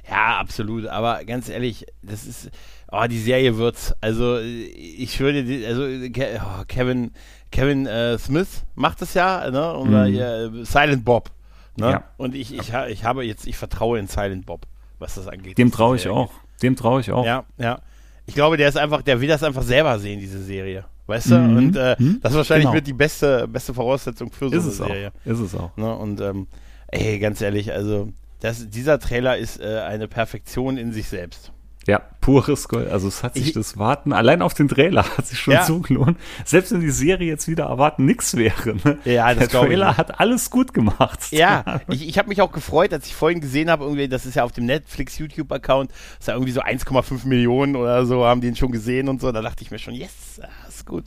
Ja, 0.09 0.38
absolut. 0.39 0.86
Aber 0.88 1.23
ganz 1.26 1.49
ehrlich, 1.49 1.86
das 2.03 2.26
ist. 2.26 2.51
Oh, 2.91 3.05
die 3.09 3.19
Serie 3.19 3.57
wird's. 3.57 3.93
Also, 4.01 4.38
ich 4.39 5.17
dir, 5.43 5.67
also 5.67 5.84
oh, 5.84 6.63
Kevin, 6.67 7.11
Kevin 7.51 7.88
äh, 7.88 8.17
Smith 8.19 8.63
macht 8.76 9.01
das 9.01 9.15
ja, 9.15 9.49
ne? 9.49 9.73
Unser 9.73 10.07
Mhm. 10.07 10.61
äh, 10.61 10.65
Silent 10.65 11.03
Bob. 11.03 11.32
Ne? 11.78 11.89
Ja. 11.89 12.03
Und 12.17 12.36
ich, 12.36 12.53
ich, 12.53 12.71
ich 12.89 13.03
habe 13.03 13.26
jetzt, 13.26 13.47
ich 13.47 13.57
vertraue 13.57 13.97
in 13.97 14.07
Silent 14.07 14.45
Bob, 14.45 14.67
was 14.99 15.15
das 15.15 15.28
angeht. 15.28 15.57
Dem 15.57 15.71
traue 15.71 15.95
ich 15.95 16.03
Serie 16.03 16.17
auch. 16.17 16.32
Dem 16.61 16.76
traue 16.76 17.01
ich 17.01 17.11
auch. 17.11 17.26
Ja, 17.26 17.43
ja. 17.57 17.80
Ich 18.28 18.36
glaube, 18.36 18.57
der 18.57 18.69
ist 18.69 18.78
einfach, 18.78 19.01
der 19.01 19.19
will 19.21 19.28
das 19.28 19.43
einfach 19.43 19.63
selber 19.63 19.97
sehen, 19.99 20.19
diese 20.19 20.41
Serie. 20.41 20.86
Weißt 21.07 21.32
du? 21.32 21.36
Mhm. 21.39 21.57
Und 21.57 21.76
äh, 21.76 21.95
Mhm. 21.99 22.19
das 22.21 22.32
ist 22.32 22.38
wahrscheinlich 22.38 22.65
Genau. 22.65 22.76
mit 22.76 22.86
die 22.88 22.93
beste, 22.93 23.47
beste 23.47 23.73
Voraussetzung 23.73 24.32
für 24.32 24.49
so 24.49 24.55
Ist 24.55 24.63
eine 24.63 24.71
es 24.71 24.82
auch. 24.82 24.88
Serie. 24.88 25.11
Ist 25.26 25.39
es 25.39 25.55
auch. 25.55 25.76
Ne? 25.78 25.95
Und 25.95 26.21
ähm, 26.21 26.47
ey, 26.95 27.19
ganz 27.19 27.41
ehrlich, 27.41 27.71
also 27.73 28.09
das, 28.39 28.69
dieser 28.69 28.99
Trailer 28.99 29.37
ist 29.37 29.59
äh, 29.59 29.79
eine 29.87 30.07
Perfektion 30.07 30.77
in 30.77 30.91
sich 30.91 31.07
selbst. 31.07 31.51
Ja, 31.87 31.99
pures 32.19 32.67
Gold. 32.67 32.89
Also 32.89 33.07
es 33.07 33.21
hat 33.21 33.35
sich 33.35 33.47
Ich- 33.49 33.53
das 33.53 33.77
Warten, 33.77 34.11
allein 34.11 34.41
auf 34.41 34.55
den 34.55 34.67
Trailer 34.67 35.03
hat 35.17 35.27
sich 35.27 35.37
schon 35.39 35.53
Ja. 35.53 35.65
so 35.65 35.81
gelohnt. 35.81 36.17
Selbst 36.43 36.71
wenn 36.71 36.79
die 36.79 36.89
Serie 36.89 37.27
jetzt 37.27 37.47
wieder 37.47 37.65
erwarten 37.65 38.05
nichts 38.05 38.35
wäre. 38.35 38.75
Ne? 38.83 38.97
Ja, 39.05 39.27
das 39.35 39.49
Der 39.49 39.61
ich 39.61 39.67
Trailer 39.67 39.87
nicht. 39.89 39.97
hat 39.99 40.19
alles 40.19 40.49
gut 40.49 40.73
gemacht. 40.73 41.19
Ja, 41.29 41.81
ich, 41.87 42.07
ich 42.07 42.17
habe 42.17 42.29
mich 42.29 42.41
auch 42.41 42.51
gefreut, 42.51 42.91
als 42.91 43.05
ich 43.05 43.13
vorhin 43.13 43.39
gesehen 43.39 43.69
habe, 43.69 43.83
irgendwie, 43.83 44.07
das 44.07 44.25
ist 44.25 44.33
ja 44.33 44.43
auf 44.43 44.51
dem 44.51 44.65
Netflix 44.65 45.19
YouTube-Account, 45.19 45.91
ist 46.19 46.27
ja 46.27 46.33
irgendwie 46.33 46.53
so 46.53 46.61
1,5 46.61 47.27
Millionen 47.27 47.75
oder 47.75 48.03
so, 48.07 48.25
haben 48.25 48.41
den 48.41 48.55
schon 48.55 48.71
gesehen 48.71 49.07
und 49.07 49.21
so. 49.21 49.31
Da 49.31 49.43
dachte 49.43 49.61
ich 49.63 49.69
mir 49.69 49.77
schon, 49.77 49.93
yes, 49.93 50.41
das 50.65 50.77
ist 50.77 50.85
gut. 50.87 51.05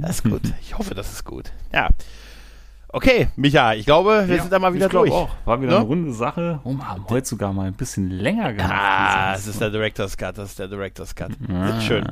Das 0.00 0.10
ist 0.20 0.22
gut. 0.24 0.42
Ich 0.62 0.78
hoffe, 0.78 0.94
das 0.94 1.12
ist 1.12 1.24
gut. 1.24 1.50
Ja. 1.72 1.88
Okay, 2.94 3.26
Micha, 3.34 3.74
ich 3.74 3.84
glaube, 3.86 4.24
wir 4.28 4.36
Ja, 4.36 4.42
sind 4.42 4.52
da 4.52 4.58
mal 4.60 4.72
wieder 4.72 4.86
ich 4.86 4.92
durch. 4.92 5.10
Auch. 5.10 5.28
War 5.44 5.60
wieder 5.60 5.72
Ne? 5.72 5.76
eine 5.78 5.84
runde 5.86 6.12
Sache. 6.12 6.60
Oh, 6.62 6.74
wir 6.74 6.88
haben 6.88 7.04
heute 7.08 7.26
sogar 7.26 7.52
mal 7.52 7.66
ein 7.66 7.74
bisschen 7.74 8.08
länger 8.08 8.52
gemacht. 8.52 8.72
Ah, 8.72 9.32
sonst. 9.34 9.48
ist 9.48 9.60
der 9.60 9.70
Director's 9.70 10.16
Cut, 10.16 10.38
das 10.38 10.50
ist 10.50 10.58
der 10.60 10.68
Director's 10.68 11.14
Cut. 11.14 11.32
Ah. 11.48 11.80
Schön. 11.80 12.04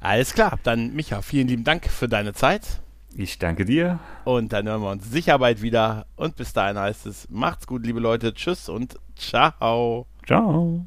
Alles 0.00 0.32
klar, 0.32 0.58
dann 0.62 0.94
Micha, 0.94 1.22
vielen 1.22 1.48
lieben 1.48 1.64
Dank 1.64 1.86
für 1.86 2.08
deine 2.08 2.32
Zeit. 2.34 2.80
Ich 3.16 3.38
danke 3.38 3.64
dir. 3.64 3.98
Und 4.24 4.52
dann 4.52 4.68
hören 4.68 4.82
wir 4.82 4.90
uns 4.90 5.10
sicher 5.10 5.38
bald 5.38 5.60
wieder. 5.62 6.06
Und 6.16 6.36
bis 6.36 6.52
dahin 6.52 6.78
heißt 6.78 7.06
es, 7.06 7.26
macht's 7.30 7.66
gut, 7.66 7.84
liebe 7.84 7.98
Leute. 7.98 8.32
Tschüss 8.34 8.68
und 8.68 8.96
ciao. 9.16 10.06
Ciao. 10.26 10.86